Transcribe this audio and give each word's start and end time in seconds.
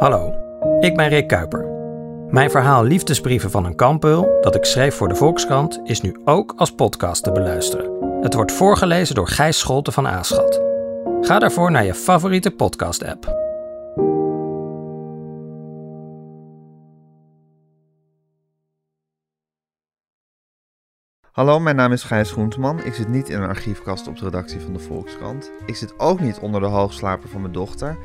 Hallo, 0.00 0.34
ik 0.80 0.96
ben 0.96 1.08
Rick 1.08 1.28
Kuiper. 1.28 1.66
Mijn 2.30 2.50
verhaal 2.50 2.84
Liefdesbrieven 2.84 3.50
van 3.50 3.64
een 3.64 3.74
kampeul, 3.74 4.38
dat 4.40 4.54
ik 4.54 4.64
schreef 4.64 4.94
voor 4.94 5.08
de 5.08 5.14
Volkskrant, 5.14 5.80
is 5.84 6.00
nu 6.00 6.20
ook 6.24 6.54
als 6.56 6.74
podcast 6.74 7.22
te 7.22 7.32
beluisteren. 7.32 8.20
Het 8.22 8.34
wordt 8.34 8.52
voorgelezen 8.52 9.14
door 9.14 9.28
Gijs 9.28 9.58
Scholte 9.58 9.92
van 9.92 10.08
Aaschat. 10.08 10.62
Ga 11.20 11.38
daarvoor 11.38 11.70
naar 11.70 11.84
je 11.84 11.94
favoriete 11.94 12.50
podcast-app. 12.50 13.38
Hallo, 21.32 21.60
mijn 21.60 21.76
naam 21.76 21.92
is 21.92 22.02
Gijs 22.02 22.30
Groenteman. 22.30 22.84
Ik 22.84 22.94
zit 22.94 23.08
niet 23.08 23.28
in 23.28 23.42
een 23.42 23.48
archiefkast 23.48 24.08
op 24.08 24.16
de 24.16 24.24
redactie 24.24 24.60
van 24.60 24.72
de 24.72 24.78
Volkskrant. 24.78 25.50
Ik 25.66 25.76
zit 25.76 25.98
ook 25.98 26.20
niet 26.20 26.38
onder 26.38 26.60
de 26.60 26.66
hoogslaper 26.66 27.28
van 27.28 27.40
mijn 27.40 27.52
dochter. 27.52 27.96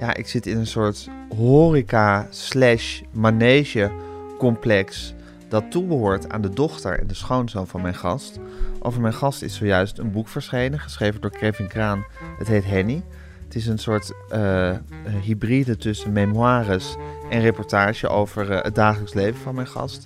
Ja, 0.00 0.14
ik 0.14 0.28
zit 0.28 0.46
in 0.46 0.58
een 0.58 0.66
soort 0.66 1.08
horeca 1.36 2.26
slash 2.30 3.00
manege 3.12 3.90
complex 4.38 5.14
dat 5.48 5.70
toebehoort 5.70 6.28
aan 6.28 6.40
de 6.40 6.50
dochter 6.50 6.98
en 6.98 7.06
de 7.06 7.14
schoonzoon 7.14 7.66
van 7.66 7.82
mijn 7.82 7.94
gast. 7.94 8.38
Over 8.80 9.00
mijn 9.00 9.14
gast 9.14 9.42
is 9.42 9.56
zojuist 9.56 9.98
een 9.98 10.10
boek 10.10 10.28
verschenen, 10.28 10.78
geschreven 10.78 11.20
door 11.20 11.30
Kevin 11.30 11.66
Kraan. 11.66 12.04
Het 12.38 12.48
heet 12.48 12.64
Henny. 12.64 13.02
Het 13.44 13.56
is 13.56 13.66
een 13.66 13.78
soort 13.78 14.12
uh, 14.34 14.76
hybride 15.22 15.76
tussen 15.76 16.12
memoires 16.12 16.96
en 17.30 17.40
reportage 17.40 18.08
over 18.08 18.50
uh, 18.50 18.62
het 18.62 18.74
dagelijks 18.74 19.14
leven 19.14 19.40
van 19.40 19.54
mijn 19.54 19.66
gast. 19.66 20.04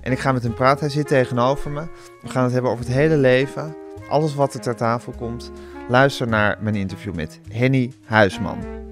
En 0.00 0.12
ik 0.12 0.18
ga 0.18 0.32
met 0.32 0.42
hem 0.42 0.54
praten. 0.54 0.80
Hij 0.80 0.94
zit 0.94 1.06
tegenover 1.06 1.70
me. 1.70 1.82
We 2.22 2.28
gaan 2.28 2.44
het 2.44 2.52
hebben 2.52 2.70
over 2.70 2.84
het 2.84 2.94
hele 2.94 3.16
leven. 3.16 3.74
Alles 4.08 4.34
wat 4.34 4.54
er 4.54 4.60
ter 4.60 4.76
tafel 4.76 5.12
komt. 5.12 5.50
Luister 5.88 6.28
naar 6.28 6.58
mijn 6.60 6.74
interview 6.74 7.14
met 7.14 7.40
Henny 7.50 7.92
Huisman. 8.04 8.90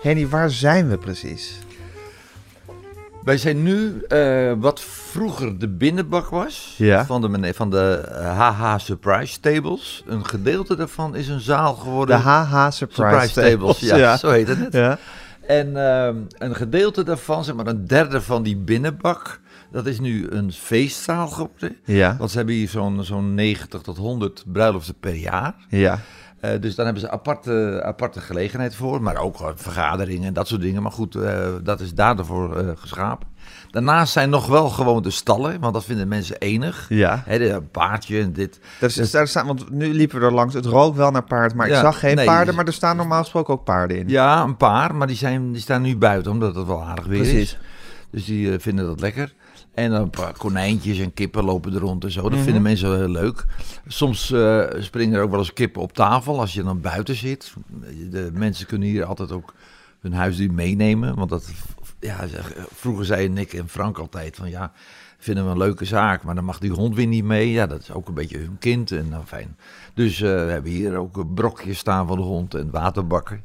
Henny, 0.00 0.28
waar 0.28 0.50
zijn 0.50 0.88
we 0.88 0.98
precies? 0.98 1.58
Wij 3.24 3.36
zijn 3.38 3.62
nu 3.62 4.02
uh, 4.08 4.52
wat 4.58 4.80
vroeger 4.80 5.58
de 5.58 5.68
binnenbak 5.68 6.28
was 6.28 6.74
Ja. 6.78 7.06
van 7.06 7.20
de, 7.20 7.54
van 7.54 7.70
de 7.70 8.08
HH 8.36 8.78
Surprise 8.78 9.40
Tables. 9.40 10.02
Een 10.06 10.26
gedeelte 10.26 10.76
daarvan 10.76 11.14
is 11.14 11.28
een 11.28 11.40
zaal 11.40 11.74
De 11.74 11.80
geworden. 11.80 12.20
HH 12.20 12.70
Surprise, 12.70 13.02
Surprise 13.02 13.40
Tables, 13.40 13.80
ja, 13.80 14.16
zo 14.16 14.30
heet 14.30 14.48
het. 14.48 14.72
Ja. 14.72 14.98
En 15.46 15.76
ehm, 15.76 16.16
een 16.38 16.54
gedeelte 16.54 17.02
daarvan, 17.02 17.44
zeg 17.44 17.54
maar 17.54 17.66
een 17.66 17.86
derde 17.86 18.22
van 18.22 18.42
die 18.42 18.56
binnenbak, 18.56 19.40
dat 19.72 19.86
is 19.86 20.00
nu 20.00 20.26
een 20.30 20.52
feestzaal 20.52 21.28
geworden. 21.28 21.76
Ja. 21.84 22.16
Want 22.18 22.30
ze 22.30 22.36
hebben 22.36 22.54
hier 22.54 22.68
zo'n 22.68 23.04
zo'n 23.04 23.34
90 23.34 23.80
tot 23.82 23.96
100 23.96 24.44
bruiloften 24.52 24.94
per 25.00 25.14
jaar. 25.14 25.54
Ja. 25.68 25.98
Eh, 26.52 26.60
dus 26.60 26.74
dan 26.74 26.84
hebben 26.84 27.02
ze 27.02 27.10
aparte, 27.10 27.82
aparte 27.84 28.20
gelegenheid 28.20 28.74
voor, 28.74 29.02
maar 29.02 29.16
ook 29.16 29.52
vergaderingen 29.54 30.26
en 30.26 30.32
dat 30.34 30.48
soort 30.48 30.60
dingen. 30.60 30.82
Maar 30.82 30.92
goed, 30.92 31.14
eh, 31.14 31.48
dat 31.62 31.80
is 31.80 31.94
daarvoor 31.94 32.56
eh 32.56 32.68
geschapen. 32.76 33.28
Daarnaast 33.70 34.12
zijn 34.12 34.30
nog 34.30 34.46
wel 34.46 34.68
gewoon 34.68 35.02
de 35.02 35.10
stallen, 35.10 35.60
want 35.60 35.74
dat 35.74 35.84
vinden 35.84 36.08
mensen 36.08 36.36
enig. 36.38 36.86
Ja. 36.88 37.22
Hè, 37.24 37.38
de- 37.38 37.50
een 37.50 37.70
paardje 37.70 38.20
en 38.20 38.32
dit. 38.32 38.60
Dus, 38.80 39.10
daar 39.10 39.28
staan, 39.28 39.46
want 39.46 39.70
nu 39.70 39.94
liepen 39.94 40.20
we 40.20 40.26
er 40.26 40.32
langs. 40.32 40.54
Het 40.54 40.66
rook 40.66 40.96
wel 40.96 41.10
naar 41.10 41.24
paard, 41.24 41.54
maar 41.54 41.68
ik 41.68 41.74
zag 41.74 41.98
geen 41.98 42.16
nee. 42.16 42.26
paarden. 42.26 42.54
Maar 42.54 42.66
er 42.66 42.72
staan 42.72 42.96
normaal 42.96 43.22
gesproken 43.22 43.54
ook 43.54 43.64
paarden 43.64 43.98
in. 43.98 44.08
Ja, 44.08 44.42
een 44.42 44.56
paar, 44.56 44.94
maar 44.94 45.06
die, 45.06 45.16
zijn, 45.16 45.52
die 45.52 45.60
staan 45.60 45.82
nu 45.82 45.96
buiten, 45.96 46.32
omdat 46.32 46.54
het 46.54 46.66
wel 46.66 46.82
aardig 46.84 47.06
weer 47.06 47.18
Precies. 47.18 47.40
is. 47.40 47.58
Dus 48.10 48.24
die 48.24 48.58
vinden 48.58 48.86
dat 48.86 49.00
lekker. 49.00 49.34
En 49.76 49.90
dan 49.90 50.00
een 50.02 50.10
paar 50.10 50.32
konijntjes 50.36 50.98
en 50.98 51.14
kippen 51.14 51.44
lopen 51.44 51.74
er 51.74 51.80
rond 51.80 52.04
en 52.04 52.10
zo. 52.10 52.22
Dat 52.22 52.30
Mhm. 52.30 52.42
vinden 52.42 52.62
mensen 52.62 52.88
wel 52.88 52.98
heel 52.98 53.08
leuk. 53.08 53.44
Soms 53.86 54.30
eh, 54.30 54.64
springen 54.78 55.16
er 55.16 55.22
ook 55.22 55.30
wel 55.30 55.38
eens 55.38 55.52
kippen 55.52 55.82
op 55.82 55.92
tafel 55.92 56.40
als 56.40 56.52
je 56.54 56.62
dan 56.62 56.80
buiten 56.80 57.14
zit. 57.14 57.54
De 58.10 58.30
mensen 58.32 58.66
kunnen 58.66 58.88
hier 58.88 59.04
altijd 59.04 59.32
ook 59.32 59.54
hun 60.00 60.12
huisdier 60.12 60.52
meenemen. 60.52 61.14
Want 61.14 61.30
dat, 61.30 61.50
ja, 62.00 62.24
vroeger 62.74 63.04
zeiden 63.04 63.32
Nick 63.32 63.52
en 63.52 63.68
Frank 63.68 63.98
altijd 63.98 64.36
van 64.36 64.50
ja, 64.50 64.72
vinden 65.18 65.44
we 65.44 65.50
een 65.50 65.58
leuke 65.58 65.84
zaak. 65.84 66.22
Maar 66.22 66.34
dan 66.34 66.44
mag 66.44 66.58
die 66.58 66.70
hond 66.70 66.94
weer 66.94 67.06
niet 67.06 67.24
mee. 67.24 67.50
Ja, 67.50 67.66
dat 67.66 67.80
is 67.80 67.92
ook 67.92 68.08
een 68.08 68.14
beetje 68.14 68.38
hun 68.38 68.56
kind. 68.58 68.90
En 68.92 69.08
nou 69.08 69.24
fijn. 69.24 69.56
Dus 69.94 70.20
eh, 70.20 70.28
we 70.44 70.50
hebben 70.50 70.70
hier 70.70 70.96
ook 70.96 71.16
een 71.16 71.34
brokje 71.34 71.74
staan 71.74 72.06
van 72.06 72.16
de 72.16 72.22
hond 72.22 72.54
en 72.54 72.70
waterbakken. 72.70 73.42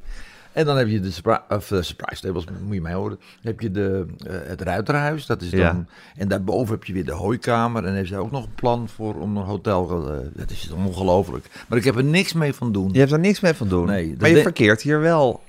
En 0.54 0.66
dan 0.66 0.78
heb 0.78 0.88
je 0.88 1.00
de 1.00 1.12
surpri- 1.12 1.40
of, 1.50 1.72
eh, 1.72 1.82
surprise 1.82 2.22
tables, 2.22 2.46
moet 2.66 2.74
je 2.74 2.82
mij 2.82 2.94
horen. 2.94 3.18
Dan 3.18 3.52
heb 3.52 3.60
je 3.60 3.72
de, 3.72 4.06
eh, 4.28 4.34
het 4.44 4.62
ruiterhuis, 4.62 5.26
dat 5.26 5.42
is 5.42 5.50
dan... 5.50 5.60
Ja. 5.60 5.86
En 6.16 6.28
daarboven 6.28 6.74
heb 6.74 6.84
je 6.84 6.94
weer 6.94 7.06
de 7.06 7.12
hooikamer. 7.12 7.86
En 7.86 7.94
heeft 7.96 8.10
ze 8.10 8.18
ook 8.18 8.32
nog 8.32 8.44
een 8.46 8.56
plan 8.56 8.90
voor 8.90 9.16
om 9.20 9.38
een 9.38 9.44
hotel... 9.44 9.90
eh, 10.12 10.18
dat 10.34 10.50
is 10.52 10.72
ongelooflijk. 10.86 11.46
Maar 11.68 11.78
ik 11.78 11.84
heb 11.84 11.96
er 11.96 12.04
niks 12.04 12.34
mee 12.34 12.54
van 12.54 12.72
doen. 12.72 12.90
Je 12.94 13.00
hebt 13.00 13.12
er 13.12 13.20
niks 13.20 13.40
mee 13.40 13.54
van 13.54 13.68
doen. 13.68 13.86
Nee, 13.86 14.10
dat 14.10 14.20
maar 14.20 14.30
je 14.30 14.42
verkeert 14.42 14.82
hier 14.82 15.00
wel 15.00 15.42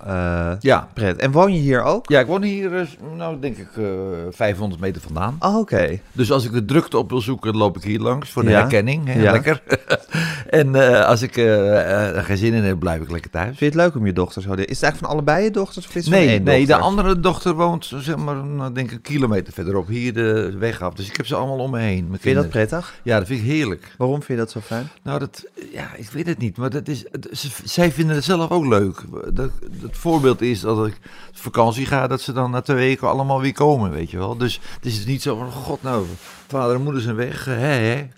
Ja. 0.61 0.89
pret. 0.95 1.17
En 1.21 1.31
woon 1.31 1.53
je 1.55 1.61
hier 1.61 1.83
ook? 1.83 2.09
Ja, 2.09 2.21
ik 2.21 2.27
woon 2.27 2.43
hier, 2.43 2.89
nou 3.17 3.41
denk 3.41 3.57
ik, 3.57 3.69
eh 3.77 3.85
500 4.31 4.81
meter 4.81 5.01
vandaan. 5.03 5.37
Oh, 5.39 5.57
oké. 5.59 5.99
Dus 6.13 6.33
als 6.33 6.45
ik 6.45 6.53
de 6.53 6.65
drukte 6.65 6.99
op 6.99 7.11
wil 7.11 7.21
zoeken, 7.21 7.57
loop 7.57 7.77
ik 7.77 7.83
hier 7.83 8.01
langs 8.01 8.31
voor 8.31 8.43
de 8.45 8.51
Ja. 8.51 8.61
herkenning. 8.61 9.07
Hè, 9.07 9.21
Ja. 9.23 9.33
Lekker. 9.33 9.63
en 10.51 10.75
als 11.07 11.23
ik 11.23 11.37
er 11.37 12.23
geen 12.25 12.37
zin 12.37 12.53
in 12.53 12.63
heb, 12.63 12.79
blijf 12.79 13.01
ik 13.03 13.11
lekker 13.11 13.31
thuis. 13.31 13.47
Vind 13.47 13.59
je 13.59 13.65
het 13.65 13.75
leuk 13.75 13.95
om 13.95 14.07
je 14.07 14.13
dochter 14.13 14.43
zo... 14.43 14.53
Is 14.53 14.81
het 14.81 14.92
eigenlijk 14.93 14.99
van 14.99 15.09
allebei 15.09 15.45
je 15.45 15.51
dochters 15.51 15.87
of 15.87 15.95
is 15.95 16.05
van 16.05 16.13
Nee, 16.13 16.29
één 16.29 16.43
nee, 16.43 16.67
de 16.67 16.77
andere 16.77 17.21
dochter 17.21 17.55
woont 17.55 17.93
zeg 17.97 18.17
maar, 18.17 18.45
nou, 18.45 18.73
denk 18.73 18.87
ik 18.91 18.95
een 18.97 19.01
kilometer 19.03 19.53
verderop, 19.53 19.87
hier 19.89 20.13
de 20.15 20.57
weg 20.59 20.81
af. 20.83 20.95
Dus 20.95 21.09
ik 21.09 21.17
heb 21.17 21.27
ze 21.27 21.35
allemaal 21.35 21.59
om 21.59 21.71
me 21.71 21.79
heen. 21.81 22.07
Vind 22.11 22.23
je 22.23 22.35
dat 22.35 22.49
prettig? 22.49 23.01
Ja, 23.03 23.19
dat 23.19 23.27
vind 23.27 23.41
ik 23.41 23.47
heerlijk. 23.47 23.95
Waarom 23.99 24.17
vind 24.23 24.29
je 24.39 24.45
dat 24.45 24.51
zo 24.51 24.61
fijn? 24.61 24.89
Nou, 25.03 25.19
dat, 25.19 25.45
ja, 25.73 25.95
ik 25.95 26.11
weet 26.11 26.27
het 26.27 26.39
niet, 26.39 26.57
maar 26.57 26.71
dat 26.71 26.89
is, 26.89 27.05
ze- 27.33 27.49
zij 27.65 27.93
vinden 27.93 28.15
het 28.15 28.25
zelf 28.25 28.51
ook 28.51 28.67
leuk. 28.67 29.03
Dat, 29.33 29.51
het 29.83 29.97
voorbeeld 29.97 30.41
is 30.41 30.61
dat 30.61 30.87
ik 30.87 30.95
op 31.29 31.37
vakantie 31.39 31.87
ga, 31.87 32.07
dat 32.07 32.21
ze 32.21 32.33
dan 32.33 32.51
na 32.51 32.61
twee 32.61 32.77
weken 32.77 33.09
allemaal 33.09 33.41
weer 33.41 33.53
komen, 33.53 33.91
weet 33.91 34.11
je 34.11 34.19
wel. 34.19 34.37
Dus 34.37 34.61
het 34.75 34.85
is 34.85 35.05
niet 35.07 35.23
zo 35.23 35.37
van, 35.37 35.51
god 35.53 35.83
nou, 35.83 36.07
vader 36.49 36.75
en 36.77 36.83
moeder 36.83 37.03
zijn 37.03 37.17
weg, 37.17 37.45
hè, 37.45 37.53
hè. 37.55 38.09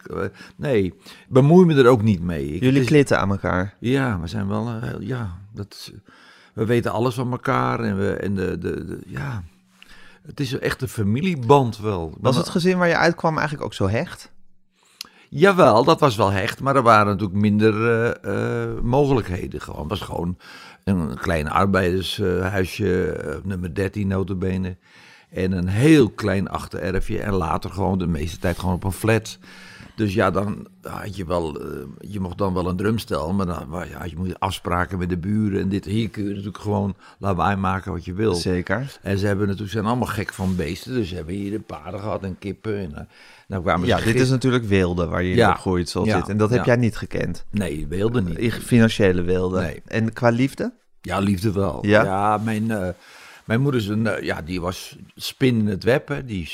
Nee, 0.57 0.95
bemoei 1.29 1.67
me 1.67 1.75
er 1.75 1.87
ook 1.89 2.03
niet 2.03 2.23
mee. 2.23 2.47
Ik, 2.55 2.63
Jullie 2.63 2.81
is- 2.81 2.87
klitten 2.87 3.19
aan 3.21 3.31
elkaar. 3.31 3.75
ja, 3.81 4.19
we 4.21 4.27
zijn 4.27 4.49
wel, 4.49 4.69
eh, 4.69 4.91
ja, 5.01 5.39
dat 5.53 5.67
is, 5.71 5.93
we 6.55 6.65
weten 6.65 6.93
alles 6.93 7.15
van 7.15 7.31
elkaar 7.31 7.81
en, 7.81 7.99
we, 7.99 8.13
en 8.13 8.35
de, 8.35 8.59
de, 8.59 8.85
de- 8.85 9.03
ja, 9.07 9.43
het 10.27 10.41
is 10.41 10.59
echt 10.59 10.83
een 10.83 10.89
familieband 10.89 11.79
wel. 11.79 12.15
Was 12.21 12.37
het 12.37 12.49
gezin 12.49 12.79
waar 12.79 12.89
je 12.89 12.97
uitkwam 12.97 13.35
eigenlijk 13.35 13.65
ook 13.67 13.75
zo 13.75 13.89
hecht? 13.89 14.33
Jawel, 15.29 15.85
dat 15.85 16.01
was 16.01 16.17
wel 16.17 16.31
hecht, 16.31 16.61
maar 16.61 16.77
er 16.77 16.83
waren 16.83 17.07
natuurlijk 17.07 17.41
minder 17.41 17.75
eh, 17.91 18.63
eh, 18.63 18.81
mogelijkheden. 18.83 19.61
Gewoon. 19.61 19.81
Het 19.81 19.89
was 19.89 20.01
gewoon 20.01 20.37
een 20.85 21.19
klein 21.19 21.49
arbeidershuisje, 21.49 23.13
eh, 23.13 23.37
nummer 23.43 23.75
13 23.75 24.07
notabene. 24.09 24.77
En 25.31 25.53
een 25.53 25.69
heel 25.69 26.11
klein 26.11 26.49
achtererfje 26.49 27.21
en 27.21 27.33
later 27.33 27.71
gewoon 27.71 27.99
de 27.99 28.07
meeste 28.07 28.39
tijd 28.39 28.59
gewoon 28.59 28.75
op 28.75 28.85
een 28.85 28.93
flat. 28.93 29.39
Dus 29.97 30.15
ja, 30.15 30.31
dan 30.31 30.67
had 30.83 31.17
je 31.17 31.27
wel, 31.27 31.61
eh, 31.61 31.67
je 32.01 32.21
mocht 32.21 32.39
dan 32.39 32.55
wel 32.55 32.69
een 32.69 32.77
drumstel, 32.77 33.33
maar 33.33 33.47
dan 33.47 33.69
ja, 33.89 34.05
je 34.05 34.17
moet 34.17 34.41
afspraken 34.41 34.99
met 34.99 35.09
de 35.09 35.17
buren 35.17 35.61
en 35.61 35.69
dit. 35.69 35.85
Hier 35.85 36.11
kun 36.11 36.23
je 36.23 36.29
natuurlijk 36.29 36.59
gewoon 36.59 36.95
lawaai 37.19 37.57
maken 37.57 37.93
wat 37.93 38.05
je 38.05 38.13
wil. 38.15 38.35
Zeker. 38.35 38.99
En 39.03 39.19
ze 39.19 39.27
hebben 39.27 39.47
natuurlijk, 39.47 39.73
zijn 39.73 39.85
allemaal 39.85 40.07
gek 40.09 40.33
van 40.33 40.57
beesten, 40.57 40.93
dus 40.95 41.09
ze 41.09 41.15
hebben 41.15 41.35
hier 41.35 41.51
de 41.51 41.61
paarden 41.61 42.01
gehad 42.01 42.23
en 42.23 42.37
kippen. 42.39 42.79
En, 42.79 42.95
eh, 42.97 43.05
nou 43.49 43.63
kwamen 43.63 43.87
Ja, 43.87 44.01
dit 44.01 44.21
is 44.21 44.31
natuurlijk 44.31 44.65
wilde 44.65 45.07
waar 45.07 45.23
je 45.23 45.31
in 45.31 45.37
Ja. 45.37 45.51
opgroeit 45.51 45.89
zoals 45.89 46.09
Ja. 46.09 46.17
dit. 46.19 46.29
En 46.29 46.37
dat 46.37 46.51
heb 46.51 46.59
Ja. 46.59 46.65
jij 46.65 46.77
niet 46.77 46.97
gekend. 46.97 47.45
Nee, 47.51 47.87
wilde 47.89 48.23
niet. 48.23 48.39
In 48.39 48.51
Financiële 48.51 49.23
wilde. 49.23 49.61
Nee. 49.61 49.83
En 49.87 50.13
qua 50.13 50.29
liefde? 50.29 50.73
Ja, 51.01 51.19
liefde 51.19 51.53
wel. 51.53 51.87
Ja? 51.87 52.39
mijn, 52.45 52.71
eh, 52.71 52.89
mijn 53.45 53.61
moeder 53.61 53.81
is 53.81 53.89
eh, 53.89 54.23
ja, 54.23 54.43
die 54.43 54.61
was 54.61 54.97
spin 55.15 55.59
in 55.59 55.67
het 55.67 55.85
web. 55.85 56.23
Die, 56.27 56.51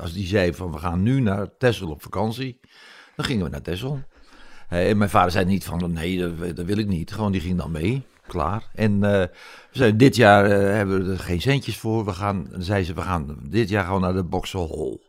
als 0.00 0.12
die 0.12 0.26
zei 0.26 0.54
van 0.54 0.72
we 0.72 0.78
gaan 0.78 1.02
nu 1.02 1.20
naar 1.20 1.48
Texel 1.58 1.90
op 1.90 2.02
vakantie, 2.02 2.60
dan 3.16 3.24
gingen 3.24 3.44
we 3.44 3.50
naar 3.50 3.62
Texel. 3.62 4.00
En 4.68 4.98
mijn 4.98 5.10
vader 5.10 5.30
zei 5.30 5.44
niet 5.44 5.64
van 5.64 5.92
nee, 5.92 6.18
dat, 6.54 6.66
wil 6.66 6.78
ik 6.78 6.86
niet. 6.86 7.12
Gewoon 7.12 7.32
die 7.32 7.40
ging 7.40 7.58
dan 7.58 7.70
mee. 7.70 8.02
Klaar. 8.26 8.68
En 8.74 8.92
eh, 8.92 9.10
we 9.10 9.30
zeiden, 9.70 9.98
dit 9.98 10.16
jaar 10.16 10.44
eh, 10.44 10.74
hebben 10.74 11.04
we 11.04 11.12
er 11.12 11.18
geen 11.18 11.40
centjes 11.40 11.76
voor. 11.76 12.04
We 12.04 12.12
gaan, 12.12 12.48
zei 12.58 12.84
ze, 12.84 12.94
we 12.94 13.02
gaan 13.02 13.38
dit 13.42 13.68
jaar 13.68 13.84
gewoon 13.84 14.00
naar 14.00 14.14
de 14.14 14.24
Boxel 14.24 15.00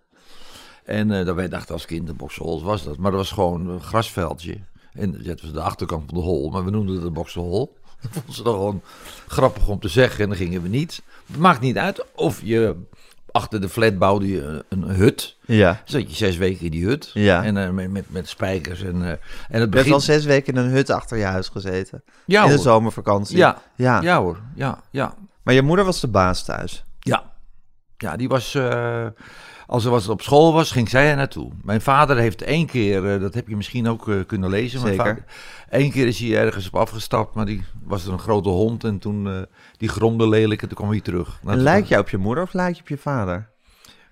En 0.83 1.07
dat 1.07 1.35
wij 1.35 1.49
dachten 1.49 1.73
als 1.73 1.85
kind, 1.85 2.07
de 2.07 2.13
Boxel 2.13 2.63
was 2.63 2.83
dat. 2.83 2.97
Maar 2.97 3.11
dat 3.11 3.19
was 3.19 3.31
gewoon 3.31 3.69
een 3.69 3.81
grasveldje. 3.81 4.57
En 4.93 5.23
dat 5.23 5.41
was 5.41 5.51
de 5.51 5.61
achterkant 5.61 6.03
van 6.05 6.17
de 6.17 6.23
hol. 6.23 6.49
Maar 6.49 6.65
we 6.65 6.71
noemden 6.71 6.95
het 6.95 7.03
de 7.03 7.11
Boxel 7.11 7.77
Dat 8.01 8.11
vonden 8.11 8.33
ze 8.33 8.43
dan 8.43 8.53
gewoon 8.53 8.81
grappig 9.27 9.67
om 9.67 9.79
te 9.79 9.87
zeggen. 9.87 10.23
En 10.23 10.29
dan 10.29 10.37
gingen 10.37 10.61
we 10.61 10.67
niet. 10.67 11.01
Het 11.27 11.37
maakt 11.37 11.61
niet 11.61 11.77
uit 11.77 12.05
of 12.15 12.41
je 12.43 12.75
achter 13.31 13.61
de 13.61 13.69
flat 13.69 13.97
bouwde 13.97 14.27
je 14.27 14.65
een, 14.69 14.83
hut. 14.83 15.35
Ja. 15.45 15.81
Zat 15.85 16.09
je 16.09 16.15
zes 16.15 16.37
weken 16.37 16.65
in 16.65 16.71
die 16.71 16.85
hut. 16.85 17.11
Ja. 17.13 17.43
En 17.43 17.57
eh, 17.57 17.69
met, 17.69 17.91
met, 17.91 18.05
met 18.07 18.29
spijkers. 18.29 18.81
En, 18.81 18.95
eh, 19.03 19.09
en 19.09 19.09
het 19.09 19.19
Je 19.49 19.57
hebt 19.57 19.71
begin... 19.71 19.93
al 19.93 19.99
zes 19.99 20.25
weken 20.25 20.53
in 20.53 20.59
een 20.59 20.69
hut 20.71 20.89
achter 20.89 21.17
je 21.17 21.23
huis 21.23 21.47
gezeten. 21.47 22.03
ja, 22.25 22.41
in 22.41 22.47
de 22.49 22.53
hoor. 22.55 22.63
zomervakantie. 22.63 23.37
Ja, 23.37 23.61
ja. 23.75 24.01
ja 24.01 24.19
hoor. 24.21 24.39
Ja, 24.55 24.81
ja. 24.89 25.13
Maar 25.43 25.53
je 25.53 25.61
moeder 25.61 25.85
was 25.85 25.99
de 25.99 26.07
baas 26.07 26.43
thuis. 26.45 26.83
Ja. 26.99 27.31
Ja, 27.97 28.15
die 28.17 28.27
was. 28.27 28.55
eh, 28.55 29.05
als 29.69 29.85
er 29.85 29.91
wat 29.91 30.09
op 30.09 30.21
school 30.21 30.53
was, 30.53 30.71
ging 30.71 30.89
zij 30.89 31.09
er 31.09 31.15
naartoe. 31.15 31.51
Mijn 31.61 31.81
vader 31.81 32.17
heeft 32.17 32.41
één 32.41 32.65
keer, 32.65 33.13
eh, 33.13 33.21
dat 33.21 33.33
heb 33.33 33.47
je 33.47 33.55
misschien 33.55 33.87
ook 33.87 34.09
eh, 34.09 34.15
kunnen 34.27 34.49
lezen. 34.49 34.81
Mijn 34.81 34.95
Zeker. 34.95 35.09
vader, 35.09 35.25
Eén 35.69 35.91
keer 35.91 36.07
is 36.07 36.19
hij 36.19 36.37
ergens 36.37 36.67
op 36.67 36.75
afgestapt, 36.75 37.35
maar 37.35 37.45
die 37.45 37.63
was 37.83 38.05
er 38.05 38.13
een 38.13 38.19
grote 38.19 38.49
hond 38.49 38.83
en 38.83 38.99
toen 38.99 39.27
eh, 39.27 39.41
die 39.77 39.89
gromde 39.89 40.27
lelijk 40.27 40.61
en 40.61 40.67
toen 40.67 40.77
kwam 40.77 40.89
hij 40.89 41.01
terug. 41.01 41.39
Nou, 41.43 41.57
En 41.57 41.63
lijk 41.63 41.85
je 41.85 41.97
op 41.97 42.09
je 42.09 42.17
moeder 42.17 42.43
of 42.43 42.53
lijk 42.53 42.75
je 42.75 42.81
op 42.81 42.87
je 42.87 42.97
vader? 42.97 43.49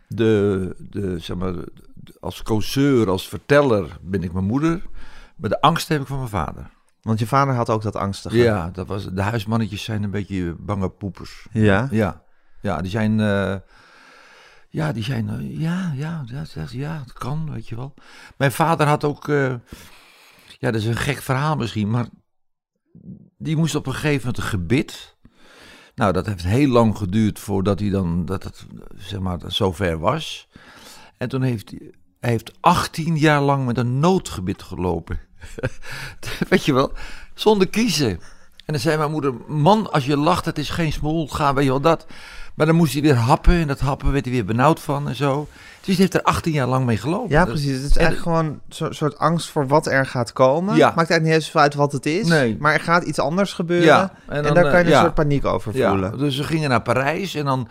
de, 0.07 0.75
de, 0.89 1.19
zeg 1.19 1.37
maar, 1.37 1.53
als 2.19 2.43
causeur, 2.43 3.09
als 3.09 3.27
verteller 3.27 3.97
ben 4.01 4.23
ik 4.23 4.33
mijn 4.33 4.45
moeder, 4.45 4.81
maar 5.35 5.49
de 5.49 5.61
angst 5.61 5.87
heb 5.87 6.01
ik 6.01 6.07
van 6.07 6.17
mijn 6.17 6.29
vader. 6.29 6.69
Want 7.01 7.19
je 7.19 7.27
vader 7.27 7.53
had 7.53 7.69
ook 7.69 7.81
dat 7.81 7.95
angstige. 7.95 8.37
Ja, 8.37 8.69
dat 8.73 8.87
was, 8.87 9.05
de 9.13 9.21
huismannetjes 9.21 9.83
zijn 9.83 10.03
een 10.03 10.11
beetje 10.11 10.55
bange 10.59 10.89
poepers. 10.89 11.47
Ja? 11.51 11.87
Ja, 11.91 12.21
ja 12.61 12.81
die 12.81 12.91
zijn. 12.91 13.19
Ja, 14.77 14.91
die 14.91 15.03
zijn. 15.03 15.57
ja, 15.59 15.93
ja, 15.95 16.23
ja, 16.25 16.43
ja, 16.71 16.99
het 16.99 17.13
kan, 17.13 17.51
weet 17.51 17.67
je 17.67 17.75
wel. 17.75 17.93
Mijn 18.37 18.51
vader 18.51 18.87
had 18.87 19.03
ook. 19.03 19.27
eh, 19.27 19.53
ja, 20.59 20.71
dat 20.71 20.75
is 20.75 20.85
een 20.85 20.95
gek 20.95 21.21
verhaal 21.21 21.55
misschien, 21.55 21.89
maar. 21.89 22.07
Die 23.37 23.55
moest 23.55 23.75
op 23.75 23.85
een 23.85 23.93
gegeven 23.93 24.25
moment 24.25 24.37
een 24.37 24.49
gebit. 24.49 25.17
Nou, 25.95 26.13
dat 26.13 26.25
heeft 26.25 26.43
heel 26.43 26.67
lang 26.67 26.97
geduurd 26.97 27.39
voordat 27.39 27.79
hij 27.79 27.89
dan. 27.89 28.25
dat 28.25 28.43
het, 28.43 28.65
zeg 28.95 29.19
maar, 29.19 29.39
zover 29.47 29.99
was. 29.99 30.47
En 31.17 31.29
toen 31.29 31.41
heeft 31.41 31.69
hij. 31.69 31.91
Hij 32.19 32.29
heeft 32.29 32.51
18 32.59 33.17
jaar 33.17 33.41
lang 33.41 33.65
met 33.65 33.77
een 33.77 33.99
noodgebit 33.99 34.63
gelopen. 34.63 35.19
weet 36.49 36.65
je 36.65 36.73
wel? 36.73 36.91
Zonder 37.33 37.67
kiezen. 37.67 38.09
En 38.09 38.73
dan 38.73 38.79
zei 38.79 38.97
mijn 38.97 39.11
moeder, 39.11 39.33
man, 39.47 39.91
als 39.91 40.05
je 40.05 40.17
lacht, 40.17 40.45
het 40.45 40.57
is 40.57 40.69
geen 40.69 40.91
smoel, 40.91 41.27
ga, 41.27 41.53
weet 41.53 41.63
je 41.63 41.69
wel 41.69 41.81
dat. 41.81 42.07
Maar 42.57 42.65
dan 42.65 42.75
moest 42.75 42.93
hij 42.93 43.01
weer 43.01 43.15
happen 43.15 43.53
en 43.53 43.67
dat 43.67 43.79
happen 43.79 44.11
werd 44.11 44.25
hij 44.25 44.33
weer 44.33 44.45
benauwd 44.45 44.79
van 44.79 45.07
en 45.07 45.15
zo. 45.15 45.47
Dus 45.79 45.85
hij 45.87 45.95
heeft 45.95 46.13
er 46.13 46.21
18 46.21 46.53
jaar 46.53 46.67
lang 46.67 46.85
mee 46.85 46.97
gelopen. 46.97 47.29
Ja, 47.29 47.45
precies. 47.45 47.71
Het 47.75 47.83
is 47.89 47.97
en- 47.97 48.05
eigenlijk 48.05 48.21
gewoon 48.21 48.59
een 48.87 48.93
soort 48.95 49.17
angst 49.17 49.49
voor 49.49 49.67
wat 49.67 49.87
er 49.87 50.05
gaat 50.05 50.33
komen. 50.33 50.75
Ja. 50.75 50.85
Maakt 50.85 50.97
eigenlijk 50.97 51.23
niet 51.23 51.33
eens 51.33 51.45
zoveel 51.45 51.61
uit 51.61 51.73
wat 51.73 51.91
het 51.91 52.05
is. 52.05 52.27
Nee. 52.27 52.57
Maar 52.59 52.73
er 52.73 52.79
gaat 52.79 53.03
iets 53.03 53.19
anders 53.19 53.53
gebeuren. 53.53 53.85
Ja, 53.87 54.11
en, 54.27 54.35
en 54.35 54.43
dan, 54.43 54.53
daar 54.53 54.63
kan 54.63 54.71
je 54.71 54.77
eh, 54.77 54.85
een 54.85 54.91
ja. 54.91 55.01
soort 55.01 55.13
paniek 55.13 55.45
over 55.45 55.75
Ja, 55.77 55.89
voelen. 55.89 56.17
dus 56.17 56.35
ze 56.35 56.43
gingen 56.43 56.69
naar 56.69 56.81
Parijs 56.81 57.35
en 57.35 57.45
dan 57.45 57.67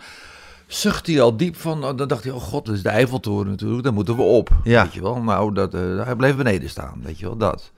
zucht 0.67 1.07
hij 1.07 1.21
al 1.21 1.37
diep 1.37 1.55
van, 1.55 1.83
oh, 1.85 1.97
dan 1.97 2.07
dacht 2.07 2.23
hij, 2.23 2.33
oh 2.33 2.41
god, 2.41 2.65
dat 2.65 2.75
is 2.75 2.83
de 2.83 2.89
Eiffeltoren 2.89 3.47
natuurlijk, 3.49 3.83
daar 3.83 3.93
moeten 3.93 4.15
we 4.15 4.21
op. 4.21 4.49
Ja. 4.63 4.83
Weet 4.83 4.93
je 4.93 5.01
wel, 5.01 5.21
nou, 5.21 5.53
dat, 5.53 5.73
eh, 5.73 5.81
hij 6.05 6.15
bleef 6.15 6.35
beneden 6.35 6.69
staan, 6.69 6.99
weet 7.03 7.19
je 7.19 7.25
wel, 7.25 7.37
dat. 7.37 7.71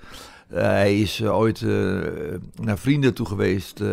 Hij 0.54 1.00
is 1.00 1.22
eh, 1.22 1.38
ooit 1.38 1.62
eh, 1.62 1.70
naar 2.56 2.78
vrienden 2.78 3.14
toe 3.14 3.26
geweest 3.26 3.82
eh, 3.82 3.88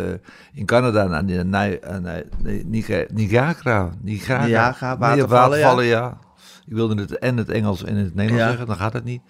in 0.52 0.64
Canada, 0.64 1.04
naar, 1.06 1.24
naar, 1.24 1.44
naar, 1.46 1.78
naar 2.02 2.22
Niagara, 2.64 3.04
Niagara, 3.12 3.90
Niagara, 4.00 4.46
Niagara, 4.46 4.98
watervallen, 4.98 5.84
ja. 5.84 6.18
Ik 6.66 6.72
wilde 6.72 7.00
het 7.00 7.18
en 7.18 7.36
het 7.36 7.48
Engels 7.48 7.84
en 7.84 7.96
het 7.96 8.14
Nederlands 8.14 8.42
Ja. 8.42 8.48
zeggen, 8.48 8.66
dan 8.66 8.76
gaat 8.76 8.92
het 8.92 9.04
niet. 9.04 9.22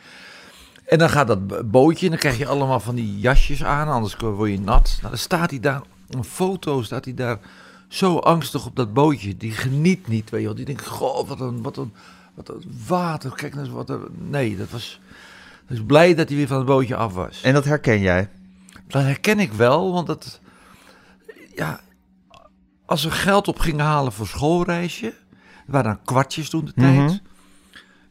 En 0.87 0.99
dan 0.99 1.11
gaat 1.11 1.27
dat 1.27 1.71
bootje 1.71 2.05
en 2.05 2.11
dan 2.11 2.21
krijg 2.21 2.39
je 2.39 2.47
allemaal 2.47 2.81
van 2.81 2.95
die 2.95 3.19
jasjes 3.19 3.65
aan, 3.65 3.89
anders 3.89 4.17
word 4.17 4.51
je 4.51 4.61
nat. 4.61 4.97
Nou, 5.01 5.09
dan 5.09 5.19
staat 5.19 5.51
hij 5.51 5.61
daar, 5.61 5.81
een 6.11 6.25
foto 6.25 6.83
staat 6.83 7.05
hij 7.05 7.15
daar 7.15 7.39
zo 7.89 8.19
angstig 8.19 8.67
op 8.67 8.77
dat 8.77 8.93
bootje. 8.93 9.37
Die 9.37 9.53
geniet 9.53 10.09
niet, 10.09 10.31
weet 10.31 10.41
je 10.41 10.47
wel. 10.47 10.57
Die 10.57 10.65
denkt, 10.65 10.87
goh, 10.87 11.29
wat 11.29 11.41
een, 11.41 11.63
wat 11.63 11.77
een, 11.77 11.93
wat 12.35 12.49
een 12.49 12.63
water, 12.87 13.33
kijk 13.35 13.55
nou 13.55 13.67
eens 13.67 13.75
wat 13.75 13.91
er... 13.91 14.01
Nee, 14.29 14.57
dat 14.57 14.71
was... 14.71 15.01
Dus 15.69 15.79
blij 15.87 16.15
dat 16.15 16.29
hij 16.29 16.37
weer 16.37 16.47
van 16.47 16.57
het 16.57 16.67
bootje 16.67 16.97
af 16.97 17.13
was. 17.15 17.43
En 17.43 17.55
dat 17.55 17.65
herken 17.65 18.01
jij. 18.01 18.29
Dat 18.89 19.03
herken 19.03 19.39
ik 19.41 19.53
wel, 19.53 19.93
want 19.93 20.07
dat... 20.07 20.41
Ja, 21.55 21.81
als 22.85 23.05
we 23.05 23.11
geld 23.11 23.49
op 23.49 23.59
gingen 23.59 23.85
halen 23.85 24.13
voor 24.13 24.27
schoolreisje... 24.27 25.07
Er 25.07 25.73
waren 25.73 25.91
dan 25.95 26.05
kwartjes 26.05 26.49
toen 26.51 26.65
de 26.65 26.73
tijd. 26.73 26.97
Mhm. 26.97 27.17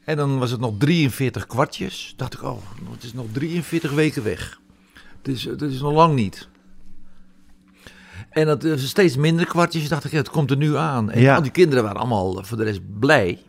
En 0.04 0.18
dan 0.18 0.40
was 0.40 0.52
het 0.52 0.60
nog 0.60 0.74
43 0.78 1.48
kwartjes. 1.48 2.14
dacht 2.18 2.34
ik, 2.34 2.44
oh, 2.44 2.58
het 2.92 3.04
is 3.04 3.14
nog 3.14 3.26
43 3.32 3.92
weken 3.92 4.24
weg. 4.24 4.60
Het 5.18 5.28
is, 5.28 5.44
het 5.44 5.62
is 5.62 5.82
nog 5.82 5.94
lang 5.94 6.16
niet. 6.16 6.48
En 8.30 8.46
dat 8.46 8.66
steeds 8.76 9.16
minder 9.16 9.46
kwartjes. 9.46 9.88
dacht 9.88 10.04
ik, 10.06 10.12
het 10.12 10.30
komt 10.30 10.52
er 10.52 10.58
nu 10.58 10.76
aan. 10.78 11.12
En 11.12 11.22
Ja. 11.22 11.36
al 11.36 11.42
die 11.42 11.52
kinderen 11.52 11.84
waren 11.84 12.00
allemaal 12.00 12.40
eh, 12.40 12.44
voor 12.46 12.58
de 12.58 12.64
rest 12.64 13.00
blij. 13.00 13.42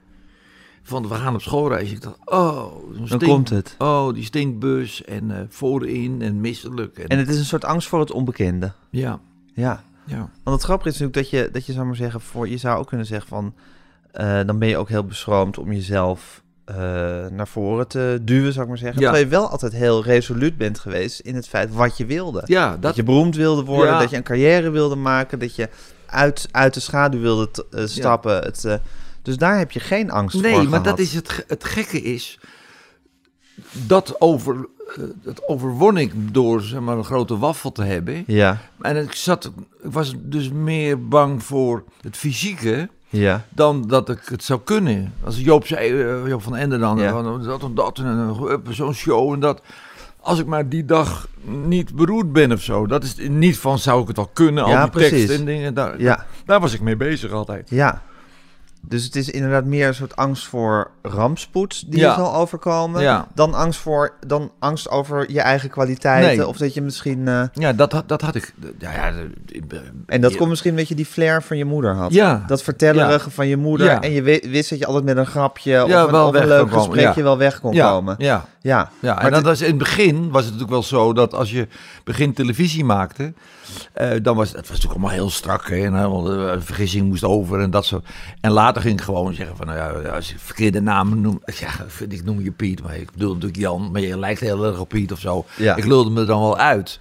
Van, 0.89 1.09
we 1.09 1.15
gaan 1.15 1.35
op 1.35 1.43
schoolreis. 1.43 1.91
Ik 1.91 2.03
dacht, 2.03 2.17
oh, 2.25 2.57
Dan 2.97 3.07
stink- 3.07 3.25
komt 3.25 3.49
het. 3.51 3.75
Oh, 3.79 4.15
die 4.15 4.25
stinkbus 4.25 5.05
en 5.05 5.31
eh, 5.31 5.43
voorin 5.49 6.23
en 6.23 6.41
misselijk. 6.41 6.99
En, 6.99 7.07
En 7.09 7.19
het 7.19 7.29
is 7.29 7.39
een 7.39 7.45
soort 7.45 7.65
angst 7.65 7.89
voor 7.89 8.01
het 8.01 8.11
onbekende. 8.13 8.73
ja, 8.91 9.19
Ja. 9.55 9.83
ja. 10.05 10.17
Want 10.43 10.57
het 10.57 10.63
grappige 10.63 10.89
is 10.89 10.99
natuurlijk 10.99 11.31
dat 11.31 11.41
je, 11.41 11.51
dat 11.53 11.67
je 11.67 11.73
zou 11.73 11.87
maar 11.87 11.97
zeggen, 11.97 12.21
voor, 12.21 12.49
je 12.49 12.57
zou 12.57 12.79
ook 12.79 12.87
kunnen 12.87 13.07
zeggen 13.07 13.29
van, 13.29 13.55
eh, 14.13 14.41
dan 14.47 14.59
ben 14.59 14.69
je 14.69 14.77
ook 14.77 14.89
heel 14.89 15.05
beschroomd 15.05 15.59
om 15.59 15.73
jezelf 15.73 16.43
eh, 16.65 16.77
naar 17.31 17.49
voren 17.49 17.89
te 17.89 18.19
duwen, 18.23 18.53
zou 18.53 18.63
ik 18.65 18.69
maar 18.71 18.79
zeggen. 18.79 19.01
Ja. 19.01 19.05
Terwijl 19.05 19.25
je 19.25 19.31
wel 19.37 19.49
altijd 19.49 19.73
heel 19.73 20.03
resoluut 20.05 20.57
bent 20.57 20.79
geweest 20.79 21.21
in 21.21 21.35
het 21.35 21.49
feit 21.49 21.75
wat 21.75 21.97
je 21.97 22.07
wilde. 22.07 22.43
Ja, 22.45 22.71
Dat, 22.71 22.83
dat, 22.83 22.97
je 22.97 23.03
beroemd 23.03 23.37
wilde 23.37 23.65
worden, 23.65 23.93
Ja. 23.93 23.99
dat 24.01 24.11
je 24.11 24.17
een 24.17 24.23
carrière 24.23 24.71
wilde 24.71 24.97
maken, 24.97 25.39
dat 25.39 25.55
je 25.57 25.69
uit, 26.07 26.49
uit 26.51 26.75
de 26.75 26.81
schaduw 26.81 27.21
wilde 27.21 27.49
stappen. 27.85 28.37
Het, 28.43 28.81
dus 29.27 29.37
daar 29.37 29.59
heb 29.59 29.71
je 29.71 29.81
geen 29.81 30.11
angst 30.11 30.33
voor 30.41 30.43
Nee, 30.51 30.69
maar 30.69 30.83
dat 30.83 30.99
is 30.99 31.15
het, 31.15 31.45
het 31.49 31.65
gekke 31.65 32.03
is. 32.03 32.39
Dat, 33.87 34.21
over, 34.21 34.69
eh, 34.97 35.03
dat 35.23 35.49
overwon 35.49 35.97
ik 35.97 36.13
door 36.35 36.61
zeg 36.61 36.81
maar, 36.81 36.97
een 36.97 37.05
grote 37.05 37.39
waffel 37.39 37.73
te 37.73 37.83
hebben. 37.83 38.25
Ja, 38.27 38.59
En 38.81 38.97
ik, 38.97 39.13
zat, 39.13 39.45
ik 39.45 39.53
was 39.93 40.15
dus 40.19 40.49
meer 40.51 41.09
bang 41.09 41.43
voor 41.43 41.85
het 42.01 42.17
fysieke 42.17 42.89
ja, 43.09 43.45
dan 43.49 43.83
dat 43.89 44.09
ik 44.09 44.21
het 44.25 44.45
zou 44.45 44.61
kunnen. 44.65 45.13
Als 45.25 45.41
Joop 45.41 45.67
zei, 45.67 46.03
eh, 46.03 46.27
Joop 46.27 46.43
van 46.43 46.57
Ende 46.57 46.79
dan, 46.79 46.99
Ja. 46.99 47.11
van 47.11 47.43
dat 47.45 47.63
en 47.63 47.75
dat 47.75 47.99
en 47.99 48.37
eh, 48.49 48.73
zo'n 48.75 48.95
show 48.95 49.33
en 49.33 49.41
dat. 49.41 49.63
Als 50.21 50.39
ik 50.39 50.47
maar 50.47 50.69
die 50.69 50.85
dag 50.85 51.29
niet 51.45 51.95
beroerd 51.95 52.33
ben 52.33 52.53
of 52.53 52.63
zo. 52.63 52.87
Dat 52.87 53.03
is 53.05 53.17
niet 53.29 53.59
van 53.59 53.79
zou 53.79 54.03
ik 54.03 54.09
het 54.09 54.19
al 54.19 54.31
kunnen, 54.33 54.65
al 54.65 54.71
Ja, 54.71 54.83
die 54.83 54.91
precies. 54.91 55.11
teksten 55.11 55.39
en 55.39 55.45
dingen. 55.45 55.75
Daar, 55.75 56.01
ja, 56.01 56.27
daar 56.45 56.61
was 56.61 56.73
ik 56.73 56.81
mee 56.81 56.97
bezig 56.97 57.33
altijd. 57.33 57.71
ja. 57.71 58.03
Dus 58.89 59.05
het 59.05 59.17
is 59.17 59.31
inderdaad 59.31 59.65
meer 59.65 59.89
een 59.89 59.95
soort 59.95 60.17
angst 60.17 60.47
voor 60.47 60.91
rampspoed 61.03 61.85
die 61.91 62.01
Ja. 62.01 62.09
je 62.11 62.17
zal 62.17 62.35
overkomen. 62.35 63.03
Ja. 63.03 63.27
Dan 63.35 63.55
angst, 63.55 63.81
voor, 63.81 64.13
dan 64.27 64.51
angst 64.59 64.91
over 64.91 65.31
je 65.33 65.41
eigen 65.41 65.71
kwaliteiten. 65.71 66.37
Nee. 66.37 66.47
Of 66.47 66.57
dat 66.57 66.75
je 66.75 66.83
misschien... 66.83 67.29
eh, 67.29 67.43
Ja, 67.53 67.73
dat, 67.73 67.93
had- 67.93 68.09
dat 68.09 68.21
had 68.21 68.35
ik. 68.35 68.55
Ja, 68.79 68.93
ja, 68.93 69.13
en 70.07 70.21
dat 70.21 70.37
komt 70.37 70.49
misschien 70.49 70.71
omdat 70.71 70.89
je 70.89 70.95
die 70.95 71.07
flair 71.07 71.43
van 71.43 71.57
je 71.57 71.65
moeder 71.65 71.95
had. 71.95 72.13
Ja, 72.13 72.45
Dat 72.47 72.63
vertellerige 72.63 73.31
van 73.31 73.47
je 73.47 73.57
moeder. 73.57 73.89
En 73.89 74.11
je 74.11 74.23
wi- 74.23 74.43
wist 74.51 74.71
dat 74.71 74.79
je 74.79 74.87
altijd 74.87 75.05
met 75.05 75.17
een 75.17 75.27
grapje 75.27 75.85
of 75.85 75.91
een, 75.91 76.15
of 76.15 76.35
een 76.35 76.47
leuk 76.47 76.73
gesprekje 76.73 77.23
wel 77.23 77.39
weg 77.39 77.61
kon 77.61 77.77
komen. 77.77 78.15
Ja, 78.19 78.45
Ja, 78.61 78.91
ja. 79.01 79.23
En 79.23 79.31
dat 79.31 79.43
was, 79.43 79.61
in 79.61 79.67
het 79.69 79.79
begin 79.79 80.31
was 80.31 80.43
het 80.45 80.53
natuurlijk 80.53 80.71
wel 80.71 80.83
zo 80.83 81.13
dat 81.13 81.35
als 81.35 81.51
je 81.51 81.69
begin 82.05 82.33
televisie 82.33 82.85
maakte, 82.85 83.33
eh, 83.93 84.11
dan 84.23 84.37
was 84.37 84.49
het 84.49 84.57
was 84.57 84.69
natuurlijk 84.69 84.93
allemaal 84.93 85.11
heel 85.11 85.31
strak. 85.31 85.69
Hè, 85.69 85.77
en 85.77 85.95
helemaal 85.95 86.23
de 86.23 86.57
vergissing 86.61 87.09
moest 87.09 87.25
over 87.25 87.61
en 87.61 87.71
dat 87.71 87.87
zo. 87.87 88.03
En 88.41 88.51
later 88.51 88.83
ging 88.83 88.99
ik 88.99 89.05
gewoon 89.05 89.35
zeggen 89.35 89.57
van, 89.57 89.67
nou 89.67 90.03
ja, 90.03 90.09
als 90.09 90.31
je 90.31 90.39
verkeerde 90.39 90.81
namen 90.81 91.21
noemt, 91.21 91.59
ja, 91.59 91.71
ik 92.09 92.25
noem 92.25 92.41
je 92.41 92.51
Piet, 92.51 92.83
maar 92.83 92.97
ik 92.97 93.13
bedoel 93.13 93.33
natuurlijk 93.33 93.61
Jan, 93.61 93.91
maar 93.91 94.01
je 94.01 94.19
lijkt 94.19 94.41
heel 94.41 94.65
erg 94.65 94.79
op 94.79 94.89
Piet 94.89 95.13
of 95.13 95.21
zo. 95.21 95.45
Ja. 95.57 95.77
Ik 95.77 95.85
lulde 95.85 96.11
me 96.11 96.25
dan 96.25 96.41
wel 96.41 96.59
uit. 96.59 96.99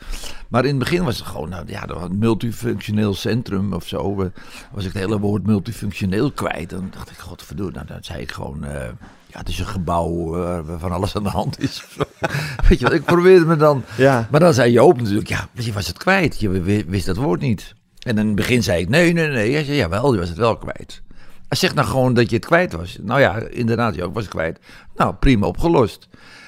Maar 0.47 0.63
in 0.63 0.69
het 0.69 0.79
begin 0.79 1.03
was 1.03 1.17
het 1.17 1.27
gewoon, 1.27 1.49
nou 1.49 1.63
ja, 1.67 1.85
dat 1.85 1.99
was 1.99 2.09
een 2.09 2.17
multifunctioneel 2.17 3.13
centrum 3.13 3.73
of 3.73 3.87
zo. 3.87 4.21
Eh, 4.21 4.27
Was 4.71 4.85
ik 4.85 4.93
het 4.93 5.01
hele 5.01 5.19
woord 5.19 5.45
multifunctioneel 5.45 6.31
kwijt. 6.31 6.69
Dan 6.69 6.89
dacht 6.93 7.09
ik, 7.09 7.17
godverdomme, 7.17 7.71
nou, 7.71 7.85
dan 7.85 8.03
zei 8.03 8.21
ik 8.21 8.31
gewoon, 8.31 8.63
eh, 8.63 8.89
ja, 9.35 9.41
het 9.41 9.49
is 9.49 9.59
een 9.59 9.65
gebouw 9.65 10.35
eh, 10.35 10.59
waarvan 10.65 10.91
alles 10.91 11.15
aan 11.15 11.23
de 11.23 11.29
hand 11.29 11.59
is. 11.59 11.85
Weet 12.69 12.79
je 12.79 12.85
wat, 12.85 12.93
ik 12.93 13.03
probeerde 13.03 13.45
me 13.45 13.55
dan... 13.55 13.83
ja. 13.97 14.27
Maar 14.31 14.39
dan 14.39 14.53
zei 14.53 14.71
Joop 14.71 14.97
natuurlijk, 15.01 15.27
ja, 15.27 15.47
je 15.53 15.73
was 15.73 15.87
het 15.87 15.97
kwijt. 15.97 16.39
Je 16.39 16.49
wi- 16.49 16.85
wist 16.87 17.05
dat 17.05 17.15
woord 17.17 17.41
niet. 17.41 17.73
En 17.99 18.17
in 18.17 18.25
het 18.27 18.35
begin 18.35 18.63
zei 18.63 18.81
ik, 18.81 18.89
nee, 18.89 19.13
nee, 19.13 19.27
nee. 19.27 19.53
Hij 19.53 19.63
zei, 19.63 19.77
jawel, 19.77 20.13
je 20.13 20.19
was 20.19 20.29
het 20.29 20.37
wel 20.37 20.57
kwijt. 20.57 21.01
Hij 21.47 21.57
zegt 21.57 21.75
nou 21.75 21.87
gewoon 21.87 22.13
dat 22.13 22.29
je 22.29 22.35
het 22.35 22.45
kwijt 22.45 22.73
was. 22.73 22.97
Nou 23.01 23.19
ja, 23.19 23.37
inderdaad, 23.37 23.95
Joop 23.95 24.13
was 24.13 24.23
het 24.23 24.31
kwijt. 24.31 24.59
Nou, 24.95 25.13
prima, 25.15 25.47
opgelost. 25.47 26.07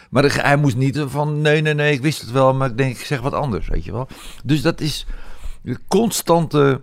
Maar 0.10 0.42
hij- 0.44 0.58
moest 0.58 0.76
niet 0.78 1.04
van, 1.08 1.42
nee, 1.42 1.62
nee, 1.62 1.74
nee, 1.74 1.94
ik 1.94 2.02
wist 2.02 2.22
het 2.22 2.32
wel, 2.32 2.54
maar 2.54 2.70
ik 2.70 2.78
denk, 2.78 2.98
ik 2.98 3.06
zeg 3.06 3.22
wat 3.22 3.34
anders, 3.34 3.68
weet 3.68 3.84
je 3.86 3.92
wel. 3.92 4.08
Dus 4.44 4.62
dat 4.62 4.82
is 4.82 5.06
een 5.64 5.80
constante 5.88 6.82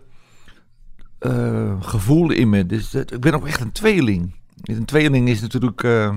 eh, 1.19 1.73
gevoel 1.81 2.31
in 2.31 2.49
me. 2.51 2.67
Dus 2.67 2.91
dat, 2.91 3.13
ik 3.13 3.21
ben 3.21 3.35
ook 3.35 3.47
echt 3.47 3.61
een 3.61 3.73
tweeling. 3.73 4.35
Een 4.63 4.85
tweeling 4.85 5.29
is 5.29 5.41
natuurlijk... 5.41 5.83
eh, 5.83 6.17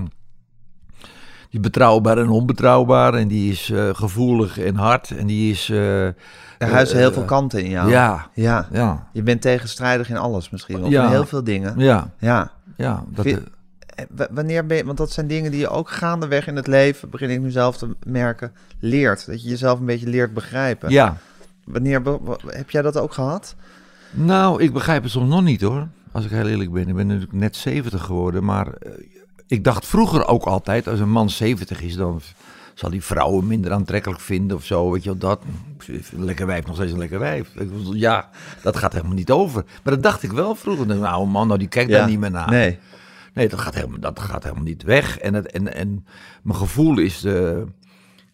die 1.50 1.60
betrouwbaar 1.60 2.18
en 2.18 2.30
onbetrouwbaar. 2.30 3.14
En 3.14 3.28
die 3.28 3.52
is 3.52 3.70
eh, 3.70 3.90
gevoelig 3.94 4.60
en 4.60 4.76
hard. 4.76 5.12
En 5.12 5.28
die 5.28 5.52
is... 5.52 5.70
eh, 5.70 6.06
Er 6.06 6.16
huizen 6.58 6.98
heel 6.98 7.08
eh, 7.08 7.14
veel 7.14 7.26
kanten 7.26 7.64
in 7.64 7.70
jou. 7.70 7.90
Ja, 7.90 8.30
ja. 8.34 8.68
ja, 8.72 9.08
Je 9.14 9.24
bent 9.24 9.42
tegenstrijdig 9.42 10.10
in 10.10 10.18
alles 10.18 10.50
misschien. 10.50 10.84
Of 10.84 10.90
Ja. 10.90 11.04
in 11.04 11.10
heel 11.10 11.26
veel 11.26 11.44
dingen. 11.44 11.74
ja, 11.80 12.12
Ja. 12.20 12.52
ja. 12.78 13.04
Dat, 13.10 13.26
Vind- 13.26 13.38
eh, 13.40 13.46
Eh, 14.18 14.26
Wanneer 14.32 14.66
ben 14.66 14.78
je, 14.78 14.86
want 14.86 14.98
dat 14.98 15.12
zijn 15.12 15.28
dingen 15.28 15.52
die 15.52 15.60
je 15.60 15.70
ook 15.70 15.90
gaandeweg 15.90 16.48
in 16.48 16.56
het 16.56 16.68
leven, 16.68 17.10
begin 17.10 17.30
ik 17.30 17.40
nu 17.42 17.52
zelf 17.52 17.78
te 17.78 17.96
merken, 18.06 18.52
leert. 18.80 19.26
Dat 19.26 19.44
je 19.44 19.50
jezelf 19.50 19.80
een 19.80 19.86
beetje 19.86 20.08
leert 20.10 20.34
begrijpen. 20.34 20.90
ja. 20.90 21.18
Wanneer 21.66 22.02
heb 22.48 22.70
jij 22.70 22.82
dat 22.82 22.98
ook 22.98 23.14
gehad? 23.14 23.56
Nou, 24.12 24.64
ik 24.64 24.74
begrijp 24.74 25.04
het 25.04 25.12
soms 25.12 25.30
nog 25.30 25.44
niet 25.44 25.62
hoor. 25.62 25.88
Als 26.18 26.26
ik 26.26 26.32
heel 26.32 26.48
eerlijk 26.48 26.72
ben. 26.72 26.88
Ik 26.88 26.96
ben 26.96 27.08
natuurlijk 27.08 27.34
net 27.34 27.56
70 27.56 28.04
geworden. 28.04 28.44
Maar 28.44 28.74
eh, 28.74 28.92
ik 29.48 29.64
dacht 29.64 29.86
vroeger 29.86 30.28
ook 30.28 30.44
altijd, 30.44 30.88
als 30.88 31.00
een 31.00 31.10
man 31.10 31.30
70 31.30 31.82
is, 31.82 31.96
dan 31.96 32.22
zal 32.74 32.90
die 32.90 33.04
vrouwen 33.04 33.48
minder 33.48 33.72
aantrekkelijk 33.72 34.22
vinden 34.22 34.58
of 34.58 34.66
zo. 34.66 34.92
Weet 34.92 35.04
je 35.04 35.10
wel, 35.10 35.18
dat. 35.18 35.42
Een 35.88 36.24
lekker 36.24 36.46
wijf, 36.46 36.66
nog 36.66 36.76
steeds 36.76 36.92
een 36.92 36.98
lekker 36.98 37.20
wijf. 37.20 37.52
Ja, 37.94 38.30
dat 38.62 38.78
gaat 38.78 38.94
helemaal 38.94 39.16
niet 39.16 39.32
over. 39.32 39.64
Maar 39.84 39.94
dat 39.94 40.04
dacht 40.04 40.24
ik 40.24 40.32
wel 40.32 40.56
vroeger. 40.56 40.90
Een 40.90 41.06
oude 41.06 41.32
man, 41.32 41.48
nou, 41.48 41.60
die 41.60 41.68
kijkt 41.68 41.92
daar 41.92 42.08
niet 42.08 42.20
meer 42.20 42.32
naar. 42.32 42.50
Nee. 42.50 42.80
Nee, 43.34 43.50
dat 43.50 43.60
gaat 43.60 43.76
helemaal, 43.76 44.00
dat 44.00 44.20
gaat 44.20 44.44
helemaal 44.44 44.64
niet 44.64 44.84
weg. 44.84 45.18
En, 45.18 45.34
het, 45.34 45.52
en, 45.52 45.74
en 45.74 46.06
mijn 46.44 46.58
gevoel 46.58 46.98
is, 46.98 47.20
de, 47.20 47.66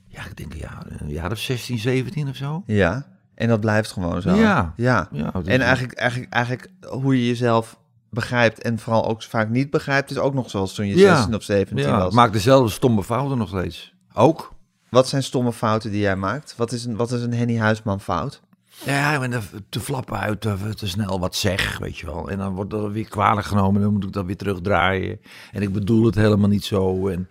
ja, 0.07 0.25
ik 0.25 0.37
denk 0.37 0.53
ja, 0.53 0.85
een 0.87 1.09
jaar 1.09 1.31
of 1.31 1.39
16, 1.39 1.77
17 1.77 2.29
of 2.29 2.35
zo. 2.35 2.63
Ja. 2.65 3.12
En 3.43 3.49
dat 3.49 3.59
blijft 3.59 3.91
gewoon 3.91 4.21
zo. 4.21 4.35
Ja. 4.35 4.73
Ja. 4.75 5.07
Ja, 5.11 5.31
En 5.45 5.61
eigenlijk, 5.61 5.93
eigenlijk, 5.93 6.33
eigenlijk 6.33 6.69
hoe 6.87 7.19
je 7.19 7.27
jezelf 7.27 7.77
begrijpt 8.09 8.61
en 8.61 8.79
vooral 8.79 9.07
ook 9.07 9.23
vaak 9.23 9.49
niet 9.49 9.69
begrijpt, 9.69 10.11
is 10.11 10.17
ook 10.17 10.33
nog 10.33 10.49
zoals 10.49 10.73
toen 10.73 10.87
je 10.87 10.97
Ja. 10.97 11.15
16 11.15 11.35
of 11.35 11.43
17 11.43 11.77
ja, 11.77 11.97
was. 11.97 12.13
maak 12.13 12.33
dezelfde 12.33 12.69
stomme 12.71 13.03
fouten 13.03 13.37
nog 13.37 13.47
steeds. 13.47 13.93
Ook. 14.13 14.53
Wat 14.89 15.07
zijn 15.07 15.23
stomme 15.23 15.53
fouten 15.53 15.91
die 15.91 15.99
jij 15.99 16.15
maakt? 16.15 16.53
Wat 16.57 16.71
is 16.71 16.85
een, 16.85 16.95
wat 16.95 17.11
is 17.11 17.21
een 17.21 17.33
Henny 17.33 17.57
Huisman 17.57 17.99
fout? 18.01 18.41
Ja, 18.85 19.13
ik 19.13 19.19
ben 19.19 19.33
er 19.33 19.43
te 19.69 19.79
flappen 19.79 20.19
uit, 20.19 20.41
te, 20.41 20.55
te 20.75 20.87
snel 20.87 21.19
wat 21.19 21.35
zeg, 21.35 21.77
weet 21.77 21.97
je 21.97 22.05
wel. 22.05 22.29
En 22.29 22.37
dan 22.37 22.53
wordt 22.55 22.71
dat 22.71 22.91
weer 22.91 23.09
kwalijk 23.09 23.47
genomen, 23.47 23.81
dan 23.81 23.93
moet 23.93 24.03
ik 24.03 24.11
dat 24.13 24.25
weer 24.25 24.37
terugdraaien. 24.37 25.19
En 25.51 25.61
ik 25.61 25.73
bedoel 25.73 26.05
het 26.05 26.15
helemaal 26.15 26.49
niet 26.49 26.65
zo. 26.65 27.07
En 27.07 27.29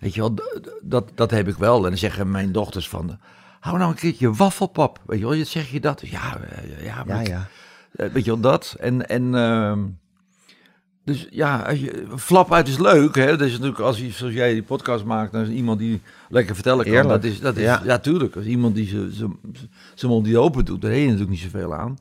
weet 0.00 0.14
je 0.14 0.20
wel, 0.20 0.34
dat, 0.82 1.10
dat 1.14 1.30
heb 1.30 1.48
ik 1.48 1.56
wel. 1.56 1.76
En 1.76 1.82
dan 1.82 1.98
zeggen 1.98 2.30
mijn 2.30 2.52
dochters 2.52 2.88
van, 2.88 3.18
hou 3.60 3.78
nou 3.78 3.90
een 3.90 3.96
keertje 3.96 4.32
waffelpap. 4.32 5.00
Weet 5.06 5.18
je 5.18 5.28
wel, 5.28 5.44
zeg 5.44 5.70
je 5.70 5.80
dat? 5.80 6.00
Ja, 6.04 6.38
eh, 6.40 6.84
ja, 6.84 7.04
Ja, 7.06 7.20
ik- 7.20 7.26
ja. 7.28 7.48
Eh, 7.92 8.08
Weet 8.12 8.24
je 8.24 8.30
wel, 8.30 8.40
dat. 8.40 8.76
En, 8.80 9.08
en 9.08 9.34
ehm, 9.34 9.80
dus 11.04 11.26
ja, 11.30 11.58
als 11.58 11.78
je, 11.78 12.04
flap 12.16 12.52
uit 12.52 12.68
is 12.68 12.78
leuk. 12.78 13.14
Hè? 13.14 13.26
Dat 13.36 13.40
is 13.46 13.52
natuurlijk, 13.52 13.78
als 13.80 13.98
je, 13.98 14.10
zoals 14.10 14.32
jij 14.34 14.52
die 14.52 14.62
podcast 14.62 15.04
maakt, 15.04 15.32
dan 15.32 15.42
is 15.42 15.48
iemand 15.48 15.78
die 15.78 16.00
lekker 16.28 16.54
vertellen 16.54 16.84
kan. 16.84 16.94
Eerlijk. 16.94 17.22
Dat 17.22 17.24
is, 17.32 17.40
dat 17.40 17.56
is, 17.56 17.62
Ja. 17.62 17.80
ja. 17.84 17.98
tuurlijk. 17.98 18.36
Als 18.36 18.44
iemand 18.44 18.74
die 18.74 18.88
zijn 19.94 20.10
mond 20.10 20.26
niet 20.26 20.36
open 20.36 20.64
doet, 20.64 20.80
daar 20.80 20.90
heb 20.90 21.00
je 21.00 21.04
natuurlijk 21.06 21.30
niet 21.30 21.40
zoveel 21.52 21.74
aan. 21.74 21.96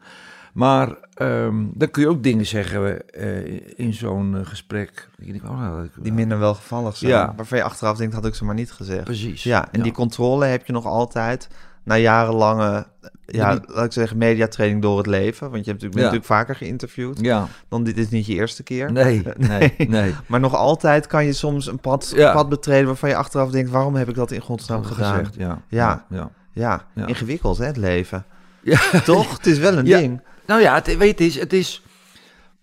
Maar 0.56 0.96
ehm, 1.14 1.64
dan 1.74 1.92
kun 1.92 2.02
je 2.02 2.10
ook 2.10 2.24
dingen 2.24 2.46
zeggen 2.46 3.10
eh, 3.10 3.62
in 3.76 3.94
zo'n 3.94 4.38
eh, 4.38 4.46
gesprek. 4.46 5.10
Ik 5.18 5.32
denk, 5.32 5.44
oh, 5.44 5.60
nou, 5.60 5.82
dat- 5.82 6.04
Die 6.04 6.14
minder 6.14 6.40
welgevallig 6.40 6.98
zijn. 6.98 7.12
Ja. 7.12 7.34
Waarvan 7.36 7.58
je 7.58 7.64
achteraf 7.64 7.98
denkt, 7.98 8.14
had 8.14 8.26
ik 8.26 8.36
ze 8.36 8.46
maar 8.46 8.56
niet 8.56 8.72
gezegd. 8.72 9.04
Precies. 9.04 9.44
Ja, 9.44 9.68
en 9.72 9.82
die 9.82 9.92
controle 9.92 10.46
heb 10.46 10.66
je 10.66 10.74
nog 10.74 10.86
altijd 10.86 11.48
na 11.84 11.98
jarenlange, 11.98 12.86
ja, 13.26 13.56
die- 13.56 13.74
laat 13.74 13.86
ik 13.86 13.92
zeggen, 13.92 14.18
mediatraining 14.18 14.82
door 14.82 14.98
het 14.98 15.08
leven. 15.08 15.52
Want 15.52 15.66
je 15.66 15.72
hebt 15.72 15.82
natuurlijk, 15.84 15.94
bent 15.94 16.04
natuurlijk 16.06 16.26
vaker 16.26 16.56
geïnterviewd. 16.56 17.20
Ja, 17.22 17.48
Dan 17.70 17.84
dit 17.84 17.98
is 17.98 18.10
niet 18.10 18.26
je 18.26 18.34
eerste 18.34 18.64
keer. 18.64 18.92
nee, 19.02 19.24
nee, 19.38 19.74
nee. 19.78 20.14
Maar 20.28 20.40
nog 20.40 20.56
altijd 20.56 21.08
kan 21.08 21.26
je 21.26 21.34
soms 21.34 21.68
een 21.68 21.80
pad, 21.80 22.12
Ja. 22.16 22.34
pad 22.34 22.50
betreden 22.50 22.86
waarvan 22.86 23.10
je 23.10 23.16
achteraf 23.16 23.50
denkt, 23.52 23.70
waarom 23.70 23.96
heb 23.96 24.10
ik 24.10 24.16
dat 24.16 24.32
in 24.32 24.42
godsnaam 24.42 24.84
gedaan? 24.84 25.14
Gezegd, 25.18 25.36
ja. 25.36 25.62
Ja. 25.68 26.06
ja. 26.10 26.30
Ja, 26.52 26.86
Ja. 26.96 27.06
ingewikkeld 27.06 27.58
hè, 27.58 27.66
het 27.66 27.78
leven. 27.78 28.26
Ja. 28.62 28.80
Toch? 29.04 29.38
Het 29.38 29.46
is 29.46 29.58
wel 29.58 29.78
een 29.78 29.86
Ja. 29.86 29.98
ding. 29.98 30.22
Nou 30.48 30.62
ja, 30.62 30.74
het, 30.76 30.98
weet 30.98 31.34
je, 31.34 31.40
het 31.40 31.54
is. 31.54 31.82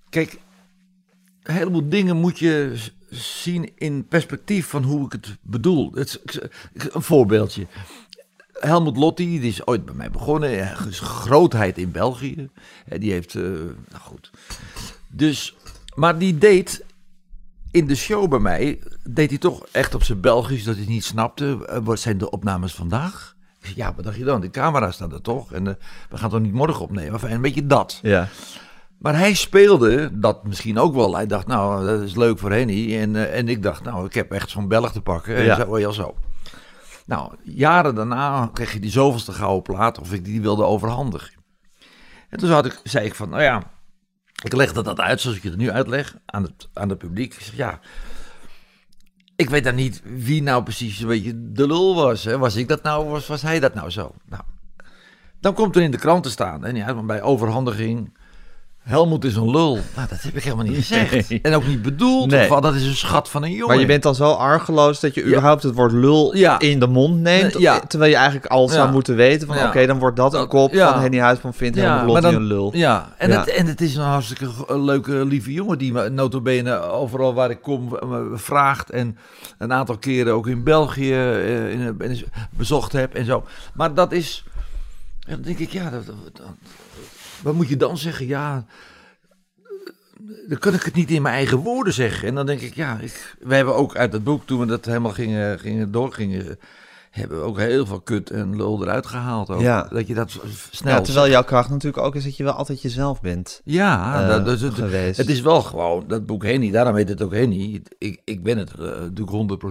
Kijk, 0.08 0.38
een 1.42 1.54
heleboel 1.54 1.88
dingen 1.88 2.16
moet 2.16 2.38
je 2.38 2.74
zien 3.10 3.72
in 3.76 4.06
perspectief 4.08 4.66
van 4.66 4.82
hoe 4.82 5.06
ik 5.06 5.12
het 5.12 5.36
bedoel. 5.42 5.92
Het 5.94 6.20
een 6.74 7.02
voorbeeldje. 7.02 7.66
Helmut 8.52 8.96
Lotti, 8.96 9.40
die 9.40 9.50
is 9.50 9.66
ooit 9.66 9.84
bij 9.84 9.94
mij 9.94 10.10
begonnen. 10.10 10.76
Is 10.88 11.00
grootheid 11.00 11.78
in 11.78 11.90
België. 11.90 12.48
Die 12.98 13.12
heeft... 13.12 13.34
eh, 13.34 13.42
nou 13.42 14.00
goed. 14.00 14.30
Dus... 15.08 15.56
Maar 15.94 16.18
die 16.18 16.38
deed... 16.38 16.84
In 17.70 17.86
de 17.86 17.94
show 17.94 18.30
bij 18.30 18.38
mij 18.38 18.78
deed 19.08 19.30
hij 19.30 19.38
toch 19.38 19.66
echt 19.70 19.94
op 19.94 20.02
zijn 20.02 20.20
Belgisch 20.20 20.64
dat 20.64 20.76
hij 20.76 20.84
niet 20.86 21.04
snapte. 21.04 21.66
Eh, 21.66 21.78
Wat 21.82 22.00
zijn 22.00 22.18
de 22.18 22.30
opnames 22.30 22.74
vandaag? 22.74 23.31
Ja, 23.74 23.94
wat 23.94 24.04
dacht 24.04 24.16
je 24.16 24.24
dan? 24.24 24.40
De 24.40 24.50
camera 24.50 24.90
staat 24.90 25.12
er 25.12 25.20
toch? 25.22 25.52
En 25.52 25.66
eh, 25.68 25.74
we 26.10 26.16
gaan 26.16 26.30
toch 26.30 26.40
niet 26.40 26.52
morgen 26.52 26.82
opnemen? 26.82 27.12
Enfin, 27.12 27.30
een 27.30 27.40
beetje 27.40 27.66
dat. 27.66 27.98
Ja. 28.02 28.28
Maar 28.98 29.16
hij 29.18 29.34
speelde 29.34 30.18
dat 30.18 30.44
misschien 30.44 30.78
ook 30.78 30.94
wel. 30.94 31.14
Hij 31.14 31.26
dacht, 31.26 31.46
nou, 31.46 31.86
dat 31.86 32.00
is 32.00 32.14
leuk 32.14 32.38
voor 32.38 32.50
Henny. 32.50 32.98
En, 33.00 33.16
eh, 33.16 33.38
en 33.38 33.48
ik 33.48 33.62
dacht, 33.62 33.82
nou, 33.84 34.06
ik 34.06 34.14
heb 34.14 34.32
echt 34.32 34.50
zo'n 34.50 34.68
Belg 34.68 34.92
te 34.92 35.00
pakken. 35.00 35.36
En 35.36 35.44
Ja. 35.44 35.56
zo, 35.56 35.78
ja, 35.78 35.90
zo. 35.90 36.14
Nou, 37.06 37.32
jaren 37.42 37.94
daarna 37.94 38.50
kreeg 38.52 38.72
je 38.72 38.80
die 38.80 38.90
zoveelste 38.90 39.32
gouden 39.32 39.62
plaat 39.62 39.98
of 39.98 40.12
ik 40.12 40.24
die 40.24 40.40
wilde 40.40 40.64
overhandigen. 40.64 41.32
En 42.28 42.38
toen 42.38 42.50
had 42.50 42.66
ik, 42.66 42.80
zei 42.84 43.06
ik 43.06 43.14
van, 43.14 43.28
nou 43.28 43.42
ja, 43.42 43.62
ik 44.42 44.52
legde 44.52 44.82
dat 44.82 45.00
uit 45.00 45.20
zoals 45.20 45.36
ik 45.36 45.42
het 45.42 45.56
nu 45.56 45.70
uitleg 45.70 46.16
aan 46.26 46.42
het, 46.42 46.68
aan 46.74 46.88
het 46.88 46.98
publiek. 46.98 47.34
Ik 47.34 47.40
zeg, 47.40 47.56
ja, 47.56 47.80
ik 49.42 49.50
weet 49.50 49.64
dan 49.64 49.74
niet 49.74 50.02
wie 50.04 50.42
nou 50.42 50.62
precies 50.62 51.00
een 51.00 51.08
beetje 51.08 51.52
de 51.52 51.66
lul 51.66 51.94
was. 51.94 52.24
Hè. 52.24 52.38
Was 52.38 52.56
ik 52.56 52.68
dat 52.68 52.82
nou, 52.82 53.08
was, 53.08 53.26
was 53.26 53.42
hij 53.42 53.60
dat 53.60 53.74
nou 53.74 53.90
zo? 53.90 54.14
Nou, 54.28 54.42
dan 55.40 55.54
komt 55.54 55.76
er 55.76 55.82
in 55.82 55.90
de 55.90 55.98
krant 55.98 56.22
te 56.22 56.30
staan, 56.30 56.64
en 56.64 56.76
ja, 56.76 57.02
bij 57.02 57.22
overhandiging, 57.22 58.16
Helmoet 58.82 59.24
is 59.24 59.36
een 59.36 59.50
lul. 59.50 59.74
Nou, 59.96 60.08
dat 60.08 60.22
heb 60.22 60.36
ik 60.36 60.42
helemaal 60.42 60.64
niet 60.64 60.74
gezegd. 60.76 61.28
Nee. 61.28 61.38
En 61.42 61.54
ook 61.54 61.66
niet 61.66 61.82
bedoeld. 61.82 62.30
Nee. 62.30 62.42
Of 62.42 62.48
wat, 62.48 62.62
dat 62.62 62.74
is 62.74 62.86
een 62.86 62.94
schat 62.96 63.28
van 63.28 63.42
een 63.42 63.50
jongen. 63.50 63.66
Maar 63.66 63.78
je 63.78 63.86
bent 63.86 64.02
dan 64.02 64.14
zo 64.14 64.30
argeloos 64.30 65.00
dat 65.00 65.14
je 65.14 65.24
überhaupt 65.24 65.62
het 65.62 65.74
woord 65.74 65.92
lul 65.92 66.36
Ja. 66.36 66.58
in 66.58 66.78
de 66.80 66.86
mond 66.86 67.20
neemt. 67.20 67.58
Ja. 67.58 67.80
Terwijl 67.80 68.10
je 68.10 68.16
eigenlijk 68.16 68.46
al 68.46 68.68
zou 68.68 68.86
Ja. 68.86 68.92
moeten 68.92 69.16
weten 69.16 69.46
van 69.46 69.58
oké, 69.66 69.86
dan 69.86 69.98
wordt 69.98 70.16
dat 70.16 70.34
een 70.34 70.48
kop 70.48 70.72
ja. 70.72 70.92
van 70.92 71.00
Henny 71.00 71.18
Huisman 71.18 71.54
vindt 71.54 71.76
maar 71.76 72.06
Lottie 72.06 72.28
een 72.32 72.42
lul. 72.42 72.70
Ja, 72.76 73.12
en, 73.18 73.30
Ja. 73.30 73.38
Het, 73.38 73.48
en 73.48 73.66
het 73.66 73.80
is 73.80 73.96
een 73.96 74.02
hartstikke 74.02 74.48
leuke, 74.68 75.24
lieve 75.24 75.52
jongen 75.52 75.78
die 75.78 75.92
me 75.92 76.08
notabene 76.08 76.80
overal 76.80 77.34
waar 77.34 77.50
ik 77.50 77.62
kom 77.62 77.98
vraagt. 78.34 78.90
En 78.90 79.16
een 79.58 79.72
aantal 79.72 79.98
keren 79.98 80.32
ook 80.34 80.46
in 80.46 80.64
België 80.64 81.12
eh, 81.12 81.70
in, 81.72 81.96
in- 82.00 82.24
bezocht 82.50 82.92
heb 82.92 83.14
en 83.14 83.24
zo. 83.24 83.44
Maar 83.74 83.94
dat 83.94 84.12
is, 84.12 84.44
dan 85.28 85.40
denk 85.42 85.58
ik, 85.58 85.70
ja, 85.70 85.90
dat- 85.90 86.04
wat 87.42 87.54
moet 87.54 87.68
je 87.68 87.76
dan 87.76 87.98
zeggen? 87.98 88.26
Ja, 88.26 88.64
dan 90.48 90.58
kan 90.58 90.74
ik 90.74 90.82
het 90.82 90.94
niet 90.94 91.10
in 91.10 91.22
mijn 91.22 91.34
eigen 91.34 91.58
woorden 91.58 91.92
zeggen. 91.92 92.28
En 92.28 92.34
dan 92.34 92.46
denk 92.46 92.60
ik, 92.60 92.74
ja, 92.74 92.98
ik, 93.00 93.36
we 93.40 93.54
hebben 93.54 93.74
ook 93.74 93.96
uit 93.96 94.12
het 94.12 94.24
boek, 94.24 94.46
toen 94.46 94.60
we 94.60 94.66
dat 94.66 94.84
helemaal 94.84 95.12
gingen, 95.12 95.58
gingen 95.58 95.90
doorgingen, 95.90 96.58
hebben 97.10 97.38
we 97.38 97.44
ook 97.44 97.58
heel 97.58 97.86
veel 97.86 98.00
kut 98.00 98.30
en 98.30 98.56
lul 98.56 98.82
eruit 98.82 99.06
gehaald. 99.06 99.50
Ook. 99.50 99.60
Ja. 99.60 99.86
Dat 99.90 100.06
je 100.06 100.14
dat 100.14 100.40
snel 100.70 100.94
Ja, 100.94 101.00
terwijl 101.00 101.28
jouw 101.30 101.44
kracht 101.44 101.70
natuurlijk 101.70 102.02
ook 102.02 102.14
is 102.14 102.24
dat 102.24 102.36
je 102.36 102.44
wel 102.44 102.52
altijd 102.52 102.82
jezelf 102.82 103.20
bent 103.20 103.60
ja, 103.64 104.22
eh, 104.22 104.28
dat, 104.28 104.44
dat 104.44 104.54
is 104.54 104.62
het, 104.62 104.74
geweest. 104.74 105.16
het 105.16 105.28
is 105.28 105.40
wel 105.40 105.62
gewoon 105.62 106.04
dat 106.08 106.26
boek 106.26 106.44
Henny, 106.44 106.70
daarom 106.70 106.96
heet 106.96 107.08
het 107.08 107.22
ook 107.22 107.32
Henny. 107.32 107.82
Ik, 107.98 108.20
ik 108.24 108.42
ben 108.42 108.58
het 108.58 108.72
eh, 108.74 108.78
natuurlijk 108.80 109.62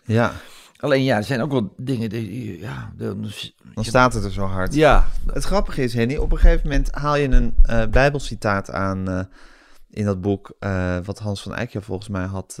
100%. 0.00 0.02
Ja, 0.04 0.32
Alleen 0.80 1.04
ja, 1.04 1.16
er 1.16 1.24
zijn 1.24 1.40
ook 1.40 1.50
wel 1.52 1.74
dingen 1.76 2.08
die, 2.08 2.58
ja, 2.60 2.92
dan, 2.96 3.30
dan 3.74 3.84
staat 3.84 4.14
het 4.14 4.24
er 4.24 4.32
zo 4.32 4.42
hard. 4.44 4.74
ja, 4.74 5.04
Het 5.32 5.44
grappige 5.44 5.82
is, 5.82 5.94
Henny, 5.94 6.16
op 6.16 6.32
een 6.32 6.38
gegeven 6.38 6.68
moment 6.68 6.88
haal 6.90 7.16
je 7.16 7.28
een 7.28 7.54
eh 7.62 7.86
bijbelcitaat 7.86 8.70
aan 8.70 9.08
eh, 9.10 9.20
in 9.90 10.04
dat 10.04 10.20
boek, 10.20 10.52
eh, 10.58 10.96
wat 11.04 11.18
Hans 11.18 11.42
van 11.42 11.54
Eyck 11.54 11.70
ja 11.70 11.80
volgens 11.80 12.08
mij 12.08 12.24
had 12.24 12.58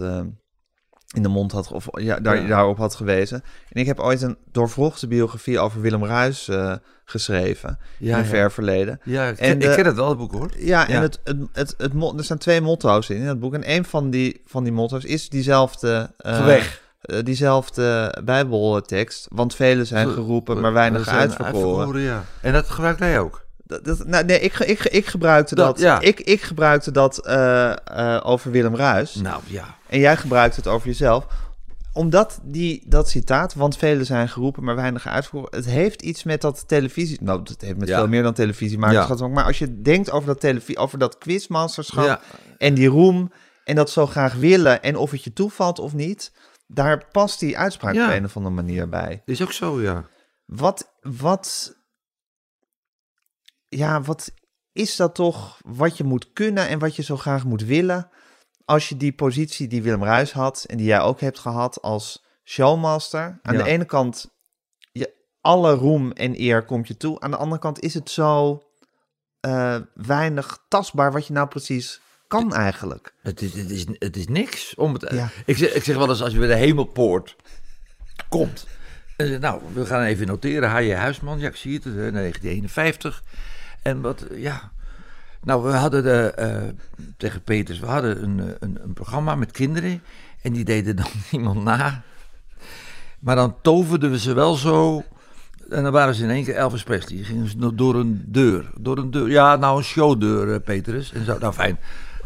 in 1.14 1.22
de 1.22 1.28
mond 1.28 1.52
had, 1.52 1.72
of 1.72 1.86
ja, 1.92 2.20
daar, 2.20 2.40
Ja. 2.40 2.46
daarop 2.46 2.76
had 2.78 2.94
gewezen. 2.94 3.42
En 3.68 3.80
ik 3.80 3.86
heb 3.86 3.98
ooit 4.00 4.22
een 4.22 4.36
doorvrochte 4.52 5.06
biografie 5.08 5.58
over 5.58 5.80
Willem 5.80 6.04
Ruis 6.04 6.50
geschreven, 7.04 7.78
Ja, 7.98 8.12
in 8.12 8.18
een 8.18 8.28
ver 8.28 8.52
verleden. 8.52 9.00
ja, 9.04 9.28
ik, 9.28 9.38
En 9.38 9.60
ik 9.60 9.74
ken 9.76 9.86
het 9.86 9.94
wel, 9.96 10.08
het 10.08 10.18
boek 10.18 10.32
hoor. 10.32 10.50
Ja, 10.56 10.88
en. 10.88 11.00
Het, 11.02 11.20
het, 11.24 11.36
het, 11.52 11.74
het, 11.78 11.92
er 12.16 12.24
staan 12.24 12.38
twee 12.38 12.60
motto's 12.60 13.08
in, 13.10 13.16
in 13.16 13.26
dat 13.26 13.40
boek. 13.40 13.54
En 13.54 13.70
een 13.70 13.84
van 13.84 14.10
die, 14.10 14.40
van 14.44 14.64
die 14.64 14.72
motto's 14.72 15.04
is 15.04 15.28
diezelfde... 15.28 16.14
eh, 16.16 16.46
Eh, 17.00 17.18
diezelfde 17.24 18.14
Bijbeltekst. 18.24 19.26
Want 19.30 19.54
velen 19.54 19.86
zijn 19.86 20.08
geroepen, 20.08 20.60
maar 20.60 20.72
weinig 20.72 21.04
zijn 21.04 21.16
uitverkoren. 21.16 22.00
ja. 22.00 22.24
En 22.40 22.52
dat 22.52 22.68
gebruikt 22.70 23.00
hij 23.00 23.20
ook. 23.20 23.46
Dat, 23.64 23.84
dat- 23.84 24.06
nou, 24.06 24.24
nee, 24.24 24.40
ik, 24.40 24.58
ik, 24.58 24.84
ik 24.84 25.06
gebruikte 25.06 25.54
dat, 25.54 25.66
Dat, 25.66 25.78
ja. 25.80 26.00
ik, 26.00 26.20
ik 26.20 26.42
gebruikte 26.42 26.90
dat 26.90 27.28
over 28.24 28.50
Willem 28.50 28.76
Ruis. 28.76 29.14
Nou 29.14 29.40
ja, 29.46 29.76
En 29.86 29.98
jij 29.98 30.16
gebruikte 30.16 30.60
het 30.60 30.68
over 30.68 30.86
jezelf. 30.86 31.26
Omdat 31.92 32.40
die, 32.42 32.82
dat 32.86 33.08
citaat, 33.08 33.54
want 33.54 33.76
velen 33.76 34.06
zijn 34.06 34.28
geroepen, 34.28 34.64
maar 34.64 34.76
weinig 34.76 35.06
uitverkoren. 35.06 35.56
Het 35.56 35.66
heeft 35.66 36.02
iets 36.02 36.22
met 36.24 36.40
dat 36.40 36.68
televisie... 36.68 37.18
Nou, 37.22 37.40
het 37.44 37.60
heeft 37.60 37.76
met 37.76 37.88
Ja. 37.88 37.98
veel 37.98 38.08
meer 38.08 38.22
dan 38.22 38.32
televisiemakers 38.32 39.20
Ja. 39.20 39.26
Maar 39.28 39.44
als 39.44 39.58
je 39.58 39.82
denkt 39.82 40.10
over 40.10 40.26
dat, 40.28 40.40
televisie, 40.40 40.76
over 40.76 40.98
dat 40.98 41.18
quizmasterschap 41.18 42.04
ja, 42.04 42.20
en 42.58 42.74
die 42.74 42.88
roem... 42.88 43.32
en 43.64 43.74
dat 43.74 43.90
zo 43.90 44.06
graag 44.06 44.34
willen 44.34 44.82
en 44.82 44.96
of 44.96 45.10
het 45.10 45.24
je 45.24 45.32
toevalt 45.32 45.78
of 45.78 45.94
niet... 45.94 46.32
daar 46.70 47.08
past 47.12 47.40
die 47.40 47.58
uitspraak 47.58 47.94
Ja. 47.94 48.06
op 48.08 48.12
een 48.16 48.24
of 48.24 48.36
andere 48.36 48.54
manier 48.54 48.88
bij. 48.88 49.22
is 49.24 49.42
ook 49.42 49.52
zo, 49.52 49.80
ja. 49.80 50.08
Wat, 50.44 50.96
wat, 51.00 51.76
ja, 53.68 54.00
wat 54.02 54.32
is 54.72 54.96
dat 54.96 55.14
toch 55.14 55.60
wat 55.64 55.96
je 55.96 56.04
moet 56.04 56.32
kunnen 56.32 56.68
en 56.68 56.78
wat 56.78 56.96
je 56.96 57.02
zo 57.02 57.16
graag 57.16 57.44
moet 57.44 57.62
willen 57.64 58.10
als 58.64 58.88
je 58.88 58.96
die 58.96 59.12
positie 59.12 59.68
die 59.68 59.82
Willem 59.82 60.04
Ruis 60.04 60.32
had 60.32 60.64
en 60.64 60.76
die 60.76 60.86
jij 60.86 61.00
ook 61.00 61.20
hebt 61.20 61.38
gehad 61.38 61.82
als 61.82 62.24
showmaster. 62.44 63.38
Aan 63.42 63.54
Ja. 63.56 63.62
de 63.62 63.68
ene 63.70 63.84
kant, 63.84 64.30
je, 64.92 65.14
alle 65.40 65.74
roem 65.74 66.12
en 66.12 66.40
eer 66.40 66.64
komt 66.64 66.88
je 66.88 66.96
toe. 66.96 67.20
Aan 67.20 67.30
de 67.30 67.36
andere 67.36 67.60
kant 67.60 67.80
is 67.80 67.94
het 67.94 68.10
zo 68.10 68.62
eh, 69.40 69.76
weinig 69.94 70.64
tastbaar 70.68 71.12
wat 71.12 71.26
je 71.26 71.32
nou 71.32 71.48
precies 71.48 72.00
kan 72.28 72.54
eigenlijk. 72.54 73.12
Het 73.22 73.42
is, 73.42 73.54
het 73.54 73.70
is, 73.70 73.84
het 73.98 74.16
is 74.16 74.26
niks. 74.26 74.74
Om 74.74 74.92
het, 74.92 75.06
Ja. 75.12 75.28
ik, 75.44 75.56
zeg, 75.56 75.72
ik 75.72 75.84
zeg 75.84 75.96
wel 75.96 76.08
eens, 76.08 76.22
als 76.22 76.32
je 76.32 76.38
bij 76.38 76.48
de 76.48 76.54
hemelpoort 76.54 77.36
komt. 78.28 78.66
eh, 79.16 79.38
nou, 79.38 79.62
we 79.72 79.86
gaan 79.86 80.02
even 80.02 80.26
noteren. 80.26 80.70
H.J. 80.70 80.92
Huisman, 80.92 81.38
ja, 81.38 81.48
ik 81.48 81.56
zie 81.56 81.74
het, 81.74 81.86
eh, 81.86 81.92
1951. 81.92 83.22
En 83.82 84.00
wat, 84.00 84.20
eh, 84.22 84.42
ja... 84.42 84.70
Nou, 85.42 85.62
we 85.62 85.70
hadden 85.70 86.02
de, 86.02 86.30
eh, 86.36 86.62
tegen 87.16 87.42
Peters, 87.42 87.78
we 87.78 87.86
hadden 87.86 88.22
een, 88.22 88.40
eh, 88.40 88.46
een, 88.58 88.78
een 88.82 88.92
programma 88.92 89.34
met 89.34 89.50
kinderen. 89.50 90.02
En 90.42 90.52
die 90.52 90.64
deden 90.64 90.96
dan 90.96 91.06
iemand 91.30 91.62
na. 91.64 92.02
Maar 93.20 93.36
dan 93.36 93.56
toverden 93.62 94.10
we 94.10 94.18
ze 94.18 94.32
wel 94.32 94.54
zo... 94.54 95.02
En 95.70 95.82
dan 95.82 95.92
waren 95.92 96.14
ze 96.14 96.22
in 96.22 96.30
één 96.30 96.44
keer 96.44 96.54
Elvis 96.54 96.82
Presley. 96.82 97.16
Die 97.16 97.24
gingen 97.24 97.48
ze 97.48 97.74
door 97.74 97.94
een 97.94 98.24
deur. 98.26 98.70
Door 98.80 98.98
een 98.98 99.10
deur. 99.10 99.28
Ja, 99.30 99.56
nou 99.56 99.78
een 99.78 99.84
showdeur, 99.84 100.52
eh, 100.54 100.60
Petrus. 100.64 101.12
En 101.12 101.24
zo, 101.24 101.38
nou 101.38 101.52
fijn, 101.52 101.78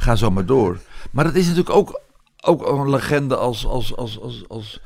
ga 0.03 0.17
zo 0.17 0.31
maar 0.31 0.47
door. 0.47 0.79
Maar 1.11 1.25
dat 1.25 1.35
is 1.35 1.47
natuurlijk 1.47 1.77
ook, 1.77 2.01
ook 2.41 2.67
een 2.67 2.91
legende 2.91 3.37
als, 3.37 3.67
als, 3.67 3.97
als, 3.97 4.21
als, 4.21 4.45
als 4.49 4.81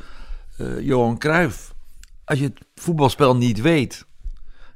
eh, 0.56 0.80
Johan 0.80 1.18
Cruijff. 1.18 1.74
Als 2.24 2.38
je 2.38 2.44
het 2.44 2.64
voetbalspel 2.74 3.36
niet 3.36 3.60
weet. 3.60 4.04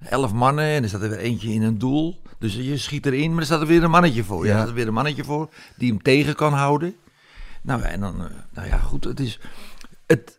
Elf 0.01 0.33
mannen 0.33 0.65
en 0.65 0.83
er 0.83 0.89
staat 0.89 1.03
er 1.03 1.09
weer 1.09 1.19
eentje 1.19 1.53
in 1.53 1.63
een 1.63 1.79
doel. 1.79 2.23
Dus 2.39 2.55
je 2.55 2.77
schiet 2.77 3.07
erin, 3.07 3.31
maar 3.31 3.41
er 3.41 3.47
staat 3.47 3.61
er 3.61 3.67
weer 3.67 3.83
een 3.83 3.91
mannetje 3.91 4.25
voor. 4.25 4.45
Ja. 4.45 4.51
Er 4.51 4.57
staat 4.57 4.69
er 4.69 4.75
weer 4.75 4.87
een 4.87 4.93
mannetje 4.93 5.25
voor 5.25 5.49
die 5.77 5.89
hem 5.89 6.03
tegen 6.03 6.35
kan 6.35 6.53
houden. 6.53 6.97
Nou, 7.63 7.83
en 7.83 8.01
dan, 8.01 8.25
eh, 8.25 8.31
nou 8.51 8.69
ja, 8.69 8.79
goed, 8.79 9.05
het 9.05 9.21
is... 9.21 9.39
Het, 10.07 10.39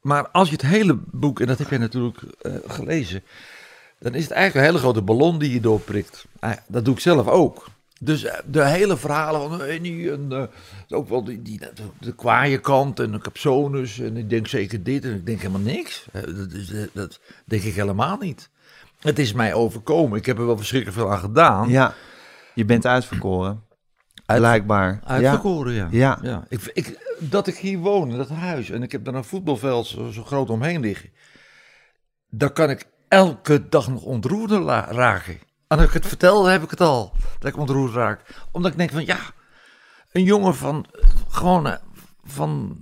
maar 0.00 0.28
als 0.28 0.48
je 0.48 0.54
het 0.54 0.62
hele 0.62 0.98
boek, 1.10 1.40
en 1.40 1.46
dat 1.46 1.58
heb 1.58 1.68
jij 1.70 1.78
natuurlijk 1.78 2.22
eh, 2.40 2.52
gelezen, 2.66 3.22
dan 3.98 4.14
is 4.14 4.22
het 4.22 4.32
eigenlijk 4.32 4.66
een 4.66 4.72
hele 4.72 4.84
grote 4.84 5.02
ballon 5.02 5.38
die 5.38 5.52
je 5.52 5.60
doorprikt. 5.60 6.26
Ah, 6.38 6.56
dat 6.68 6.84
doe 6.84 6.94
ik 6.94 7.00
zelf 7.00 7.26
ook. 7.26 7.66
Dus 8.00 8.24
eh, 8.24 8.38
de 8.46 8.64
hele 8.64 8.96
verhalen 8.96 9.40
van 9.50 9.62
eh, 9.62 9.82
die, 9.82 10.12
en, 10.12 10.26
eh, 10.32 10.42
ook 10.98 11.08
wel 11.08 11.24
die, 11.24 11.42
die, 11.42 11.60
de, 12.00 12.14
kwaaie 12.14 12.58
kant 12.60 13.00
en 13.00 13.12
de 13.12 13.18
capsones 13.18 13.98
en 13.98 14.16
ik 14.16 14.30
denk 14.30 14.46
zeker 14.46 14.82
dit 14.82 15.04
en 15.04 15.14
ik 15.14 15.26
denk 15.26 15.38
helemaal 15.38 15.60
niks. 15.60 16.06
Dat, 16.12 16.52
is, 16.52 16.72
dat 16.92 17.20
denk 17.44 17.62
ik 17.62 17.74
helemaal 17.74 18.16
niet. 18.18 18.50
Het 19.00 19.18
is 19.18 19.32
mij 19.32 19.54
overkomen. 19.54 20.18
Ik 20.18 20.26
heb 20.26 20.38
er 20.38 20.46
wel 20.46 20.56
verschrikkelijk 20.56 20.98
veel 20.98 21.12
aan 21.12 21.18
gedaan. 21.18 21.68
Ja, 21.68 21.94
je 22.54 22.64
bent 22.64 22.86
uitverkoren. 22.86 23.62
Uit- 24.26 24.38
Blijkbaar. 24.38 25.00
Uitverkoren, 25.04 25.72
ja. 25.72 25.88
Ja. 25.90 26.18
ja. 26.22 26.44
Ik, 26.48 26.70
ik, 26.72 27.14
dat 27.18 27.46
ik 27.46 27.56
hier 27.56 27.78
woon, 27.78 28.10
in 28.10 28.16
dat 28.16 28.28
huis, 28.28 28.70
en 28.70 28.82
ik 28.82 28.92
heb 28.92 29.04
daar 29.04 29.14
een 29.14 29.24
voetbalveld 29.24 29.86
zo, 29.86 30.10
zo 30.10 30.22
groot 30.22 30.50
omheen 30.50 30.80
liggen. 30.80 31.10
Daar 32.30 32.50
kan 32.50 32.70
ik 32.70 32.84
elke 33.08 33.68
dag 33.68 33.88
nog 33.88 34.02
ontroerd 34.02 34.50
la- 34.50 34.88
raken. 34.90 35.38
En 35.68 35.76
als 35.78 35.86
ik 35.86 35.92
het 35.92 36.06
vertel, 36.06 36.42
dan 36.42 36.52
heb 36.52 36.62
ik 36.62 36.70
het 36.70 36.80
al. 36.80 37.12
Dat 37.38 37.50
ik 37.52 37.58
ontroerd 37.58 37.94
raak. 37.94 38.20
Omdat 38.52 38.70
ik 38.72 38.78
denk 38.78 38.90
van, 38.90 39.06
ja, 39.06 39.18
een 40.12 40.22
jongen 40.24 40.54
van, 40.54 40.86
gewoon 41.28 41.66
eh, 41.66 41.76
van, 42.24 42.76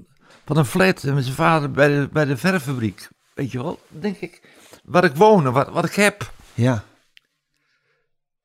van 0.46 0.56
een 0.56 0.64
flat 0.64 1.02
en 1.04 1.14
met 1.14 1.24
zijn 1.24 1.36
vader 1.36 1.70
bij 1.70 1.88
de, 1.88 2.08
bij 2.12 2.24
de 2.24 2.36
verffabriek. 2.36 3.08
Weet 3.34 3.52
je 3.52 3.62
wel, 3.62 3.80
denk 3.88 4.16
ik, 4.16 4.42
waar 4.84 5.04
ik 5.04 5.14
woon 5.16 5.52
wat, 5.52 5.68
wat 5.68 5.84
ik 5.84 5.94
heb. 5.94 6.32
Ja, 6.54 6.84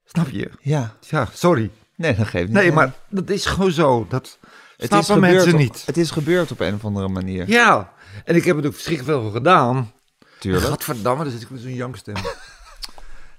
Snap 0.06 0.30
je? 0.30 0.52
ja. 0.62 0.94
Ja, 1.02 1.28
sorry. 1.34 1.72
Nee, 1.96 2.16
dat 2.16 2.28
geeft 2.28 2.46
niet. 2.48 2.54
Nee, 2.54 2.72
maar 2.72 2.94
dat 3.10 3.30
is 3.30 3.46
gewoon 3.46 3.72
zo. 3.72 4.06
Dat 4.10 4.38
het 4.78 4.88
snappen 4.88 5.14
gebeurd 5.14 5.32
mensen 5.34 5.54
op- 5.54 5.60
niet. 5.60 5.86
Het 5.86 5.98
is 5.98 6.12
gebeurd 6.12 6.52
op 6.52 6.60
een 6.60 6.74
of 6.74 6.86
andere 6.86 7.08
manier. 7.08 7.50
Ja, 7.50 7.94
en 8.26 8.36
ik 8.36 8.44
heb 8.44 8.58
er 8.58 8.66
ook 8.66 8.74
verschrikkelijk 8.74 9.14
veel 9.16 9.24
voor 9.24 9.38
gedaan. 9.38 9.92
Tuurlijk. 10.40 10.66
Gadverdamme, 10.66 11.24
dan 11.24 11.32
zit 11.34 11.42
ik 11.42 11.50
met 11.50 11.62
zo'n 11.62 11.74
jankstem. 11.74 12.16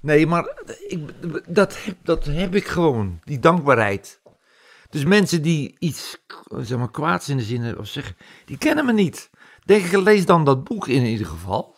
Nee, 0.01 0.27
maar 0.27 0.57
ik, 0.89 1.01
dat, 1.47 1.85
heb, 1.85 1.97
dat 2.03 2.25
heb 2.25 2.55
ik 2.55 2.67
gewoon, 2.67 3.21
die 3.25 3.39
dankbaarheid. 3.39 4.21
Dus 4.91 5.05
mensen 5.05 5.43
die 5.43 5.77
iets, 5.79 6.17
zeg 6.61 6.79
maar, 6.79 6.91
kwaads 6.91 7.29
in 7.29 7.37
de 7.37 7.43
zin 7.43 7.79
of 7.79 7.87
zeggen, 7.87 8.17
die 8.45 8.59
kennen 8.59 8.87
me 8.87 8.93
niet. 8.93 9.31
Denk 9.65 9.85
ik, 9.85 10.01
lees 10.01 10.27
dan 10.27 10.45
dat 10.45 10.65
boek 10.65 10.89
in 10.89 11.05
ieder 11.05 11.27
geval. 11.27 11.75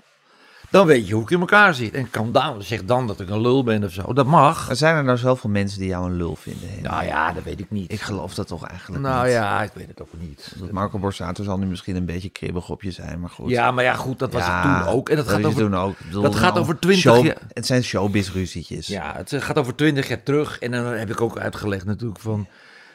Dan 0.73 0.87
weet 0.87 1.07
je 1.09 1.15
hoe 1.15 1.23
ik 1.23 1.31
in 1.31 1.41
elkaar 1.41 1.75
zit. 1.75 1.95
En 1.95 2.11
kan 2.11 2.33
dan, 2.33 2.63
zeg 2.63 2.85
dan 2.85 3.07
dat 3.07 3.21
ik 3.21 3.31
een 3.31 3.41
lul 3.41 3.65
ben 3.65 3.85
of 3.85 3.93
zo. 3.93 4.13
Dat 4.13 4.27
mag. 4.27 4.69
Er 4.69 4.77
zijn 4.77 4.97
er 4.97 5.05
nou 5.05 5.19
zoveel 5.19 5.51
mensen 5.51 5.79
die 5.79 5.89
jou 5.89 6.07
een 6.11 6.17
lul 6.17 6.37
vinden. 6.37 6.69
Henry? 6.69 6.83
Nou 6.85 7.05
ja, 7.05 7.33
dat 7.33 7.43
weet 7.43 7.61
ik 7.61 7.71
niet. 7.71 7.93
Ik 7.93 8.01
geloof 8.01 8.35
dat 8.35 8.47
toch 8.47 8.67
eigenlijk 8.67 9.03
nou 9.03 9.25
niet. 9.25 9.33
ja, 9.33 9.63
ik 9.63 9.71
weet 9.75 9.89
het 9.89 10.03
ook 10.03 10.09
niet. 10.19 10.55
Dat 10.59 10.71
Marco 10.71 10.99
Borsato 10.99 11.43
zal 11.43 11.59
nu 11.59 11.67
misschien 11.67 11.97
een 11.97 12.05
beetje 12.05 12.29
kribbig 12.29 12.69
op 12.69 12.83
je 12.83 12.91
zijn, 12.91 13.21
maar 13.21 13.31
goed. 13.31 13.51
Ja, 13.51 13.71
maar 13.71 13.85
ja, 13.85 13.95
goed, 13.95 14.19
dat 14.19 14.33
was 14.33 14.43
Ja, 14.47 14.63
het 14.77 14.85
toen 14.85 14.95
ook. 14.95 15.09
En 15.09 15.17
dat, 15.17 15.25
dat 15.27 15.35
gaat 15.35 15.45
over 15.45 15.61
toen 15.63 15.77
ook. 15.77 15.95
Bedoel, 16.07 16.23
dat 16.23 16.35
gaat 16.35 16.51
nou, 16.55 16.61
over 16.61 16.79
20 16.79 17.03
show- 17.03 17.25
jaar. 17.25 17.37
Het 17.53 17.67
zijn 17.67 17.83
showbiz-ruzietjes. 17.85 18.87
Ja, 18.87 19.13
het 19.17 19.35
gaat 19.39 19.59
over 19.59 19.75
twintig 19.75 20.09
jaar 20.09 20.23
terug. 20.23 20.59
En 20.59 20.71
dan 20.71 20.85
heb 20.85 21.11
ik 21.11 21.21
ook 21.21 21.39
uitgelegd 21.39 21.85
natuurlijk 21.85 22.21
van... 22.21 22.47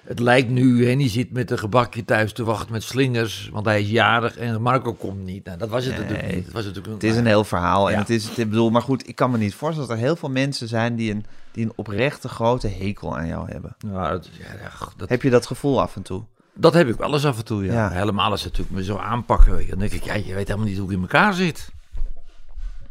Het 0.08 0.20
lijkt 0.20 0.50
nu, 0.50 0.90
en 0.90 0.98
die 0.98 1.10
zit 1.10 1.32
met 1.32 1.52
een 1.52 1.58
gebakje 1.58 2.06
thuis 2.06 2.34
te 2.34 2.44
wachten 2.44 2.72
met 2.72 2.84
slingers, 2.84 3.50
want 3.52 3.66
hij 3.66 3.82
is 3.82 3.90
jarig 3.90 4.38
en 4.38 4.62
Marco 4.62 4.94
komt 4.94 5.26
niet. 5.26 5.46
Nou, 5.46 5.58
dat 5.58 5.70
was 5.70 5.86
het 5.86 5.98
natuurlijk 5.98 6.28
Nee. 6.28 6.36
Het, 6.36 6.52
was 6.52 6.66
natuurlijk 6.66 6.94
Het 6.94 7.04
is 7.04 7.16
een 7.16 7.26
heel 7.26 7.44
verhaal. 7.44 7.92
En 7.92 7.98
het 7.98 8.10
is, 8.10 8.30
ik 8.30 8.50
bedoel, 8.50 8.70
maar 8.70 8.82
goed, 8.82 9.08
ik 9.08 9.16
kan 9.16 9.32
me 9.32 9.38
niet 9.38 9.56
voorstellen 9.56 9.90
dat 9.90 9.98
er 9.98 10.04
heel 10.04 10.16
veel 10.16 10.30
mensen 10.30 10.68
zijn 10.68 10.96
die 10.96 11.12
een, 11.12 11.26
die 11.52 11.66
een 11.66 11.74
oprechte 11.76 12.30
grote 12.30 12.68
hekel 12.68 13.18
aan 13.18 13.28
jou 13.28 13.52
hebben. 13.52 13.76
Dat, 13.80 14.30
ja, 14.32 14.72
dat, 14.98 15.10
Heb 15.10 15.22
je 15.22 15.30
dat 15.30 15.46
gevoel 15.46 15.82
af 15.82 15.96
en 15.96 16.02
toe? 16.02 16.24
dat 16.54 16.74
heb 16.74 16.88
ik 16.88 16.96
wel 16.96 17.14
eens 17.14 17.26
af 17.26 17.38
en 17.38 17.46
toe, 17.46 17.66
ja. 17.66 17.74
Ja. 17.74 17.90
Helemaal 17.90 18.32
als 18.32 18.42
ze 18.42 18.48
natuurlijk 18.48 18.76
me 18.76 18.84
zo 18.84 18.98
aanpakken. 18.98 19.68
Dan 19.70 19.80
denk 19.80 19.92
ik, 19.92 20.04
ja, 20.04 20.14
je 20.14 20.34
weet 20.34 20.48
helemaal 20.48 20.68
niet 20.68 20.78
hoe 20.78 20.88
ik 20.88 20.96
in 20.96 21.02
elkaar 21.02 21.34
zit. 21.34 21.70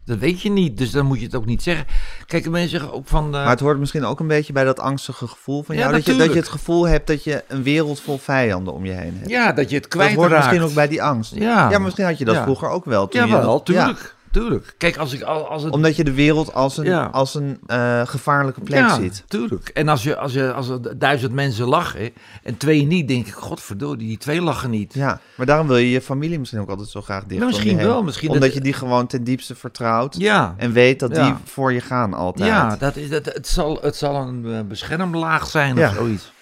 Dat 0.07 0.19
weet 0.19 0.43
je 0.43 0.51
niet, 0.51 0.79
dus 0.79 0.91
dan 0.91 1.07
moet 1.07 1.19
je 1.19 1.25
het 1.25 1.35
ook 1.35 1.47
niet 1.47 1.63
zeggen. 1.63 1.87
Kijk, 2.27 2.49
mensen 2.51 2.71
zeggen 2.71 2.93
ook 2.93 3.07
van... 3.09 3.25
eh, 3.25 3.31
Maar 3.31 3.49
het 3.49 3.61
hoort 3.61 3.79
misschien 3.79 4.05
ook 4.05 4.21
een 4.21 4.27
beetje 4.27 4.53
bij 4.53 4.65
dat 4.65 4.81
angstige 4.81 5.27
gevoel 5.29 5.63
van 5.63 5.75
Ja, 5.75 5.81
jou. 5.81 5.93
dat, 5.93 6.05
je, 6.05 6.17
dat 6.17 6.33
je 6.33 6.39
het 6.39 6.49
gevoel 6.49 6.89
hebt 6.89 7.07
dat 7.07 7.25
je 7.25 7.45
een 7.49 7.63
wereld 7.63 8.01
vol 8.01 8.19
vijanden 8.19 8.73
om 8.75 8.85
je 8.85 8.93
heen 8.93 9.15
hebt. 9.19 9.31
ja, 9.31 9.53
dat 9.53 9.69
je 9.69 9.75
het 9.75 9.83
dat 9.85 9.93
kwijtraakt. 9.93 10.21
hoort 10.21 10.33
misschien 10.45 10.63
ook 10.63 10.75
bij 10.75 10.89
die 10.89 11.03
angst. 11.03 11.35
Ja. 11.35 11.69
maar 11.69 11.81
misschien 11.83 12.05
had 12.05 12.19
je 12.19 12.25
dat 12.25 12.35
Ja. 12.35 12.43
vroeger 12.43 12.69
ook 12.69 12.85
wel. 12.85 13.09
Toen 13.09 13.21
Ja, 13.21 13.27
je 13.27 13.33
wel, 13.33 13.43
dat- 13.53 13.67
tuurlijk. 13.67 14.15
Tuurlijk. 14.41 14.75
Kijk, 14.79 14.97
als 14.97 15.13
ik 15.13 15.23
als 15.23 15.63
het 15.63 15.73
Omdat 15.73 15.97
je 15.97 16.05
de 16.05 16.13
wereld 16.15 16.55
als 16.55 16.77
een, 16.77 16.85
Ja. 16.85 17.05
als 17.05 17.35
een 17.35 17.59
eh, 17.67 18.07
gevaarlijke 18.07 18.61
plek 18.61 18.79
ja, 18.79 18.95
ziet. 18.95 19.25
tuurlijk. 19.29 19.69
En 19.69 19.89
als, 19.89 20.03
je, 20.03 20.17
als, 20.17 20.33
je, 20.33 20.53
als 20.53 20.69
er 20.69 20.99
duizend 20.99 21.33
mensen 21.33 21.67
lachen 21.67 22.11
en 22.43 22.57
twee 22.57 22.83
niet, 22.83 23.09
denk 23.09 23.27
ik, 23.27 23.33
godverdorie, 23.35 24.07
die 24.07 24.19
twee 24.19 24.43
lachen 24.43 24.71
niet. 24.71 24.95
Ja, 24.95 25.21
maar 25.37 25.47
daarom 25.47 25.67
wil 25.67 25.77
je 25.77 25.91
je 25.91 26.01
familie 26.01 26.39
misschien 26.39 26.61
ook 26.61 26.69
altijd 26.69 26.89
zo 26.89 27.03
graag 27.03 27.25
dicht 27.25 27.41
Nou, 27.41 27.53
misschien 27.53 27.77
wel. 27.77 28.03
Misschien 28.03 28.29
Omdat 28.29 28.45
dat- 28.45 28.55
je 28.55 28.61
die 28.61 28.73
gewoon 28.73 29.07
ten 29.07 29.25
diepste 29.25 29.55
vertrouwt. 29.55 30.15
Ja, 30.19 30.55
En 30.57 30.73
weet 30.73 31.01
dat 31.01 31.15
die 31.15 31.35
voor 31.45 31.73
je 31.73 31.81
gaan 31.81 32.15
altijd. 32.15 32.49
ja 32.49 32.77
dat 32.77 32.97
is, 32.97 33.09
dat, 33.09 33.25
het, 33.25 33.49
zal, 33.49 33.79
het 33.83 33.97
zal 33.97 34.17
een 34.17 34.45
eh, 34.55 34.61
beschermlaag 34.61 35.47
zijn 35.47 35.79
of 35.79 35.95
zoiets. 35.95 36.33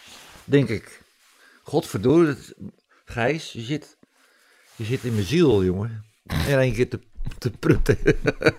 Denk 0.44 0.68
ik. 0.68 1.02
Godverdorie, 1.62 2.26
dat, 2.26 2.52
Gijs, 3.04 3.52
je 3.52 3.60
zit, 3.60 3.96
je 4.76 4.84
zit 4.84 5.04
in 5.04 5.14
mijn 5.14 5.26
ziel, 5.26 5.64
jongen. 5.64 6.04
En 6.26 6.58
één 6.58 6.72
keer 6.72 6.88
te, 6.88 7.00
te 7.38 7.50
prutten. 7.50 7.98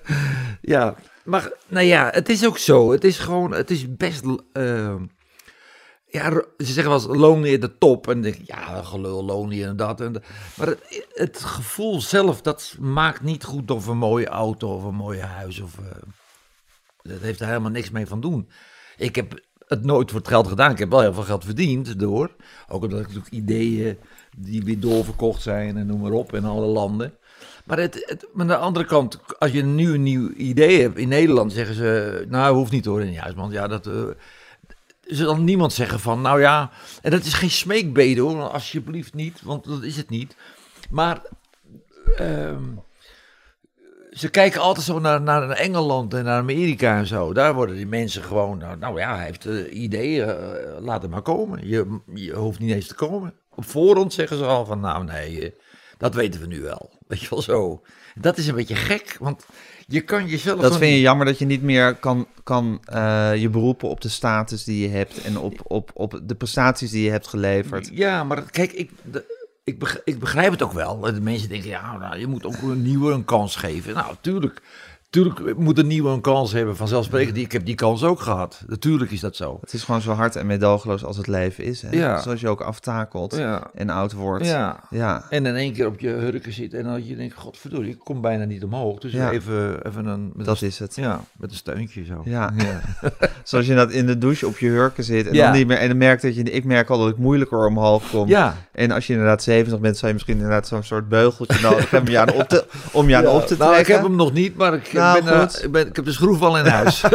ja, 0.62 0.96
maar 1.24 1.52
nou 1.68 1.86
ja, 1.86 2.10
het 2.12 2.30
is 2.30 2.46
ook 2.46 2.58
zo. 2.58 2.92
Het 2.92 3.04
is 3.04 3.18
gewoon, 3.18 3.54
het 3.54 3.72
is 3.72 3.96
best... 3.96 4.24
eh, 4.54 4.96
ja, 6.06 6.30
ze 6.58 6.66
zeggen 6.66 6.90
wel 6.90 6.94
eens 6.94 7.20
lonely 7.20 7.54
at 7.54 7.62
the 7.62 7.78
top. 7.78 8.10
En 8.10 8.22
denk 8.22 8.38
ja, 8.46 8.84
gelul, 8.84 9.26
lonely 9.26 9.64
en 9.64 9.76
dat. 9.76 10.02
En. 10.02 10.12
Maar 10.56 10.68
het, 10.68 11.08
het 11.14 11.40
gevoel 11.40 12.02
zelf, 12.02 12.42
dat 12.42 12.76
maakt 12.80 13.22
niet 13.22 13.44
goed 13.44 13.72
of 13.72 13.88
een 13.88 13.98
mooie 13.98 14.28
auto 14.28 14.76
of 14.76 14.84
een 14.84 14.96
mooi 14.96 15.20
huis. 15.20 15.60
Of, 15.60 15.78
eh, 15.80 15.86
dat 17.02 17.20
heeft 17.20 17.40
er 17.40 17.48
helemaal 17.48 17.72
niks 17.72 17.92
mee 17.92 18.06
van 18.06 18.22
doen. 18.22 18.50
Ik 18.98 19.16
heb 19.16 19.40
het 19.68 19.84
nooit 19.84 20.12
voor 20.12 20.20
het 20.20 20.30
geld 20.30 20.48
gedaan. 20.48 20.72
Ik 20.72 20.78
heb 20.80 20.90
wel 20.90 21.02
heel 21.02 21.14
veel 21.14 21.24
geld 21.24 21.46
verdiend 21.46 22.00
door. 22.00 22.36
Ook 22.68 22.84
omdat 22.84 23.00
ik 23.00 23.08
natuurlijk 23.08 23.34
ideeën 23.34 23.98
die 24.38 24.64
weer 24.64 24.80
doorverkocht 24.80 25.42
zijn 25.42 25.78
en 25.78 25.88
noem 25.88 26.02
maar 26.02 26.12
op 26.12 26.34
in 26.34 26.46
alle 26.46 26.66
landen. 26.66 27.14
Maar, 27.66 27.80
het, 27.80 28.04
het, 28.06 28.28
maar 28.34 28.42
aan 28.42 28.48
de 28.48 28.58
andere 28.58 28.86
kant, 28.86 29.20
als 29.40 29.52
je 29.52 29.64
nu 29.64 29.94
een 29.94 30.04
nieuw 30.04 30.30
idee 30.30 30.82
hebt 30.82 30.98
in 30.98 31.08
Nederland, 31.08 31.54
zeggen 31.54 31.76
ze, 31.76 32.26
nou 32.30 32.56
hoeft 32.56 32.72
niet 32.72 32.86
hoor 32.86 33.02
in 33.02 33.12
Juistman. 33.12 33.52
Ja, 33.52 33.68
dat, 33.68 33.88
eh, 33.88 33.94
zal 35.06 35.38
niemand 35.38 35.74
zeggen 35.74 36.00
van, 36.00 36.22
nou 36.22 36.40
ja, 36.40 36.72
en 37.02 37.12
dat 37.12 37.24
is 37.24 37.34
geen 37.34 37.50
smeekbede 37.50 38.22
hoor, 38.22 38.42
alsjeblieft 38.42 39.14
niet, 39.14 39.42
want 39.42 39.66
dat 39.66 39.84
is 39.84 39.98
het 39.98 40.10
niet. 40.10 40.36
Maar 40.90 41.22
ehm, 42.16 42.64
ze 44.12 44.30
kijken 44.30 44.62
altijd 44.62 44.86
zo 44.86 45.00
naar, 45.00 45.22
naar 45.22 45.50
Engeland 45.50 46.14
en 46.14 46.24
naar 46.24 46.40
Amerika 46.40 46.98
en 46.98 47.08
zo. 47.08 47.34
Daar 47.34 47.54
worden 47.54 47.76
die 47.76 47.88
mensen 47.88 48.24
gewoon, 48.24 48.58
nou, 48.58 48.78
nou 48.78 49.00
ja, 49.00 49.16
hij 49.16 49.26
heeft 49.26 49.46
eh, 49.46 49.82
ideeën, 49.82 50.28
eh, 50.28 50.82
laat 50.82 51.02
hem 51.02 51.12
maar 51.12 51.22
komen. 51.22 51.68
Je, 51.68 52.00
je 52.14 52.36
hoeft 52.36 52.60
niet 52.60 52.74
eens 52.74 52.88
te 52.88 52.96
komen. 52.96 53.34
Op 53.50 53.66
voorhand 53.66 54.14
zeggen 54.14 54.38
ze 54.38 54.46
al 54.46 54.66
van, 54.66 54.80
nou 54.80 55.04
nee, 55.04 55.54
dat 55.98 56.16
weten 56.16 56.42
we 56.42 56.48
nu 56.48 56.62
wel. 56.62 56.90
Weet 57.08 57.22
je 57.22 57.28
wel 57.30 57.42
zo. 57.42 57.82
Dat 58.16 58.38
is 58.38 58.48
een 58.48 58.56
beetje 58.56 58.76
gek, 58.76 59.16
want 59.20 59.46
je 59.88 60.02
kan 60.02 60.28
jezelf... 60.28 60.62
Dat 60.62 60.78
vind 60.78 60.92
je 60.94 61.00
jammer 61.00 61.26
dat 61.26 61.40
je 61.40 61.46
niet 61.46 61.62
meer 61.62 61.96
kan, 61.96 62.28
kan 62.44 62.82
eh, 62.86 63.36
je 63.36 63.50
beroepen 63.50 63.90
op 63.90 64.02
de 64.02 64.10
status 64.10 64.64
die 64.64 64.82
je 64.82 64.96
hebt 64.96 65.22
en 65.22 65.38
op, 65.38 65.60
op, 65.64 65.92
op 65.94 66.22
de 66.24 66.36
prestaties 66.36 66.92
die 66.92 67.04
je 67.04 67.12
hebt 67.12 67.28
geleverd. 67.28 67.90
Ja, 67.94 68.24
maar 68.24 68.42
kijk, 68.52 68.72
ik, 68.72 68.92
de- 69.12 69.44
ik, 69.64 69.80
beg- 69.80 70.02
ik 70.04 70.20
begrijp 70.20 70.52
het 70.52 70.62
ook 70.62 70.74
wel. 70.74 71.00
De 71.00 71.22
mensen 71.22 71.50
denken, 71.50 71.70
ja, 71.70 71.98
nou, 71.98 72.18
je 72.20 72.28
moet 72.28 72.46
ook 72.46 72.62
een 72.62 72.82
nieuwe 72.82 73.12
een 73.14 73.26
kans 73.26 73.56
geven. 73.56 73.94
Nou, 73.94 74.16
tuurlijk, 74.22 74.62
Tuurlijk 75.16 75.58
moet 75.58 75.78
een 75.78 75.88
nieuwe 75.88 76.10
een 76.10 76.22
kans 76.22 76.52
hebben, 76.52 76.76
vanzelfsprekend. 76.76 77.38
Ik 77.38 77.52
heb 77.52 77.66
die 77.66 77.76
kans 77.76 78.04
ook 78.04 78.20
gehad. 78.20 78.64
Natuurlijk 78.68 79.12
is 79.12 79.20
dat 79.20 79.36
zo. 79.36 79.58
Het 79.62 79.74
is 79.74 79.84
gewoon 79.84 80.02
zo 80.02 80.12
hard 80.12 80.36
en 80.36 80.46
meedogenloos 80.46 81.04
als 81.06 81.18
het 81.18 81.28
leven 81.28 81.64
is. 81.64 81.82
Hè? 81.82 81.90
Ja. 81.92 82.22
Zoals 82.22 82.42
je 82.42 82.48
ook 82.48 82.62
aftakelt 82.62 83.36
Ja. 83.36 83.70
en 83.74 83.90
oud 83.90 84.14
wordt. 84.14 84.46
Ja. 84.46 84.80
Ja. 84.90 85.26
En 85.30 85.46
in 85.46 85.56
één 85.56 85.74
keer 85.74 85.88
op 85.88 86.00
je 86.00 86.08
hurken 86.10 86.54
zit 86.54 86.74
en 86.74 86.84
dan 86.84 87.06
je 87.08 87.16
denkt, 87.16 87.36
godverdorie, 87.36 87.92
ik 87.92 88.00
kom 88.00 88.22
bijna 88.22 88.44
niet 88.46 88.64
omhoog. 88.64 89.00
Dus 89.00 89.14
even, 89.14 89.88
even 89.88 90.06
een... 90.06 90.32
Met 90.36 90.46
Dat 90.46 90.62
een, 90.62 90.68
is 90.68 90.80
het. 90.80 90.96
Ja, 90.96 91.22
met 91.38 91.50
een 91.52 91.56
steuntje 91.58 92.06
zo. 92.06 92.22
Ja. 92.26 92.54
Zoals 93.44 93.66
je 93.66 93.76
dat 93.76 93.92
in 93.92 94.06
de 94.06 94.18
douche 94.18 94.48
op 94.48 94.58
je 94.58 94.68
hurken 94.68 95.04
zit 95.04 95.28
en 95.28 95.34
dan 95.34 95.52
niet 95.52 95.68
meer. 95.68 95.78
En 95.78 95.88
dan 95.88 95.98
merk 95.98 96.22
dat 96.22 96.36
je. 96.36 96.44
Ik 96.44 96.64
merk 96.64 96.90
al 96.90 97.00
dat 97.00 97.10
ik 97.10 97.18
moeilijker 97.18 97.66
omhoog 97.66 98.10
kom. 98.10 98.28
Ja. 98.28 98.56
En 98.72 98.92
als 98.92 99.08
je 99.08 99.14
inderdaad 99.14 99.44
70 99.44 99.80
bent, 99.80 99.96
zou 99.96 100.08
je 100.08 100.14
misschien 100.14 100.36
inderdaad 100.36 100.68
zo'n 100.68 100.84
soort 100.84 101.10
beugeltje 101.10 101.62
nodig 101.70 101.90
hebben 101.90 102.02
om 102.08 102.08
je 102.14 102.20
aan 102.20 102.34
op 102.34 102.48
te, 102.50 102.66
om 102.92 103.10
je 103.10 103.16
aan 103.16 103.24
Ja, 103.24 103.30
op 103.30 103.46
te 103.48 103.56
nou, 103.58 103.70
ik 103.70 103.74
trekken. 103.76 103.94
heb 103.96 104.04
hem 104.04 104.16
nog 104.16 104.34
niet, 104.34 104.56
maar 104.56 104.74
ik, 104.74 104.94
Nou, 104.94 105.05
ben, 105.14 105.34
eh, 105.34 105.40
goed. 105.40 105.64
ik, 105.64 105.72
ben, 105.72 105.88
ik 105.88 105.96
heb 105.96 106.06
de 106.06 106.12
schroef 106.12 106.42
al 106.42 106.58
in 106.58 106.66
huis. 106.66 107.02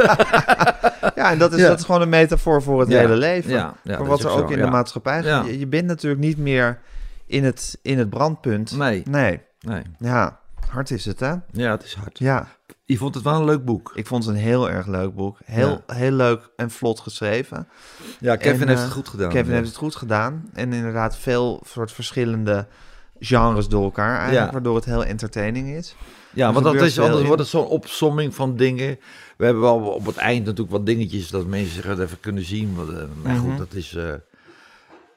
Ja, 1.14 1.30
en 1.30 1.38
dat 1.38 1.52
is, 1.52 1.60
Ja. 1.60 1.68
dat 1.68 1.78
is 1.78 1.84
gewoon 1.84 2.00
een 2.02 2.08
metafoor 2.08 2.62
voor 2.62 2.80
het 2.80 2.88
Ja. 2.88 2.98
hele 2.98 3.16
leven. 3.16 3.50
Ja, 3.50 3.74
voor 3.84 4.06
wat 4.06 4.20
er 4.24 4.30
ook 4.30 4.48
zo, 4.48 4.54
in 4.54 4.60
de 4.60 4.66
maatschappij 4.66 5.22
Ja. 5.22 5.42
je, 5.42 5.58
je 5.58 5.66
bent 5.66 5.86
natuurlijk 5.86 6.20
niet 6.22 6.38
meer 6.38 6.78
in 7.26 7.44
het, 7.44 7.78
in 7.82 7.98
het 7.98 8.10
brandpunt. 8.10 8.76
nee, 8.76 9.02
Nee. 9.10 9.40
nee. 9.60 9.82
Ja, 9.98 10.38
hard 10.68 10.90
is 10.90 11.04
het, 11.04 11.20
hè? 11.20 11.32
Ja, 11.50 11.70
het 11.70 11.84
is 11.84 11.94
hard. 11.94 12.18
Ja, 12.18 12.46
Je 12.84 12.96
vond 12.96 13.14
het 13.14 13.24
wel 13.24 13.34
een 13.34 13.44
leuk 13.44 13.64
boek. 13.64 13.92
ik 13.94 14.06
vond 14.06 14.24
het 14.24 14.34
een 14.34 14.40
heel 14.40 14.70
erg 14.70 14.86
leuk 14.86 15.14
boek. 15.14 15.38
Heel, 15.44 15.82
heel 15.86 16.10
leuk 16.12 16.50
en 16.56 16.70
vlot 16.70 17.00
geschreven. 17.00 17.68
Ja, 18.20 18.36
Kevin 18.36 18.60
En, 18.60 18.68
heeft 18.68 18.78
eh, 18.80 18.84
het 18.84 18.94
goed 18.94 19.08
gedaan. 19.08 19.28
Kevin 19.30 19.52
heeft 19.54 19.68
het 19.68 19.76
goed 19.76 19.96
gedaan. 19.96 20.50
En 20.54 20.72
inderdaad 20.72 21.16
veel 21.16 21.62
soort 21.66 21.92
verschillende 21.92 22.66
genres 23.18 23.68
door 23.68 23.82
elkaar 23.84 24.18
eigenlijk, 24.18 24.52
waardoor 24.52 24.74
het 24.76 24.84
heel 24.84 25.04
entertaining 25.04 25.68
is. 25.68 25.96
Ja, 26.34 26.52
want 26.52 26.64
dat 26.64 26.74
is, 26.74 26.98
anders 26.98 27.20
in. 27.20 27.26
wordt 27.26 27.40
het 27.40 27.50
zo'n 27.50 27.66
opsomming 27.66 28.34
van 28.34 28.56
dingen. 28.56 28.98
We 29.36 29.44
hebben 29.44 29.62
wel 29.62 29.76
op 29.80 30.06
het 30.06 30.16
eind 30.16 30.44
natuurlijk 30.44 30.70
wat 30.70 30.86
dingetjes 30.86 31.28
dat 31.30 31.46
mensen 31.46 31.74
zich 31.74 31.84
het 31.84 31.98
even 31.98 32.20
kunnen 32.20 32.44
zien. 32.44 32.72
Maar, 32.74 32.88
eh, 32.88 33.04
maar 33.22 33.34
Mhm. 33.34 33.40
goed, 33.48 33.58
dat 33.58 33.72
is... 33.72 33.94
eh, 33.94 34.12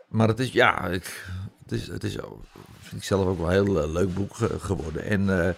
maar 0.08 0.28
het 0.28 0.40
is, 0.40 0.52
ja, 0.52 0.88
ik, 0.88 1.26
het 1.64 1.72
is, 1.72 1.88
het 1.88 2.04
is 2.04 2.22
ook- 2.22 2.44
vind 2.82 3.02
ik 3.02 3.08
zelf 3.08 3.26
ook 3.28 3.38
wel 3.38 3.48
een 3.48 3.66
heel 3.66 3.82
eh, 3.84 3.92
leuk 3.92 4.14
boek 4.14 4.36
ge- 4.36 4.60
geworden. 4.60 5.04
En 5.04 5.46
eh, 5.48 5.54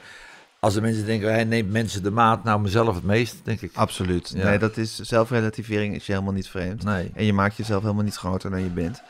als 0.60 0.74
de 0.74 0.82
mensen 0.82 1.06
denken, 1.06 1.32
hij 1.34 1.44
neemt 1.44 1.72
mensen 1.72 2.04
de 2.04 2.12
maat, 2.12 2.44
nou 2.44 2.62
mezelf 2.62 2.96
het 2.96 3.04
meest, 3.04 3.36
denk 3.44 3.62
ik. 3.62 3.72
Absoluut. 3.74 4.32
Ja. 4.36 4.44
Nee, 4.44 4.60
dat 4.60 4.78
is 4.78 4.96
zelfrelativering 5.00 5.96
is 5.96 6.06
je 6.06 6.12
helemaal 6.12 6.34
niet 6.34 6.48
vreemd. 6.50 6.84
Nee. 6.84 7.12
En 7.16 7.26
je 7.26 7.34
maakt 7.34 7.58
jezelf 7.58 7.82
helemaal 7.82 8.04
niet 8.04 8.16
groter 8.16 8.50
dan 8.50 8.62
je 8.62 8.70
bent. 8.70 9.02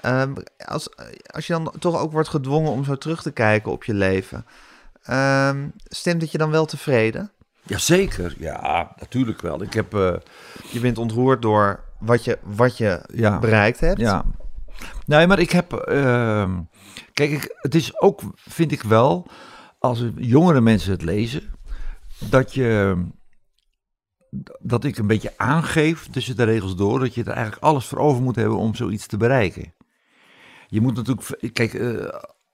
Ehm, 0.00 0.32
als, 0.66 0.88
als 1.26 1.46
je 1.46 1.52
dan 1.52 1.72
toch 1.78 2.00
ook 2.00 2.12
wordt 2.12 2.28
gedwongen 2.28 2.70
om 2.70 2.84
zo 2.84 2.96
terug 2.96 3.22
te 3.22 3.30
kijken 3.30 3.72
op 3.72 3.84
je 3.84 3.94
leven, 3.94 4.44
ehm, 5.08 5.68
stemt 5.84 6.22
het 6.22 6.30
je 6.32 6.38
dan 6.38 6.50
wel 6.50 6.66
tevreden? 6.66 7.32
Jazeker, 7.62 8.34
ja, 8.38 8.92
natuurlijk 9.00 9.40
wel. 9.40 9.62
Ik 9.62 9.72
heb... 9.72 9.94
eh, 9.94 10.14
Je 10.70 10.80
bent 10.80 10.98
ontroerd 10.98 11.42
door 11.42 11.84
wat 11.98 12.24
je, 12.24 12.38
wat 12.42 12.76
je 12.76 13.00
ja. 13.14 13.38
bereikt 13.38 13.80
hebt. 13.80 14.00
Ja. 14.00 14.24
Nee, 15.06 15.26
maar 15.26 15.38
ik 15.38 15.50
heb. 15.50 15.72
ehm, 15.72 16.60
kijk, 17.12 17.30
ik, 17.30 17.54
het 17.56 17.74
is 17.74 18.00
ook, 18.00 18.20
vind 18.34 18.72
ik 18.72 18.82
wel, 18.82 19.26
als 19.78 20.04
jongere 20.16 20.60
mensen 20.60 20.90
het 20.92 21.02
lezen, 21.02 21.42
dat 22.30 22.54
je. 22.54 22.96
Dat 24.58 24.84
ik 24.84 24.98
een 24.98 25.06
beetje 25.06 25.32
aangeef 25.36 26.06
tussen 26.10 26.36
de 26.36 26.44
regels 26.44 26.76
door 26.76 26.98
dat 27.00 27.14
je 27.14 27.24
er 27.24 27.32
eigenlijk 27.32 27.62
alles 27.64 27.86
voor 27.86 27.98
over 27.98 28.22
moet 28.22 28.36
hebben 28.36 28.58
om 28.58 28.74
zoiets 28.74 29.06
te 29.06 29.16
bereiken. 29.16 29.74
Je 30.66 30.80
moet 30.80 30.96
natuurlijk. 30.96 31.52
Kijk, 31.52 31.74
eh, 31.74 32.08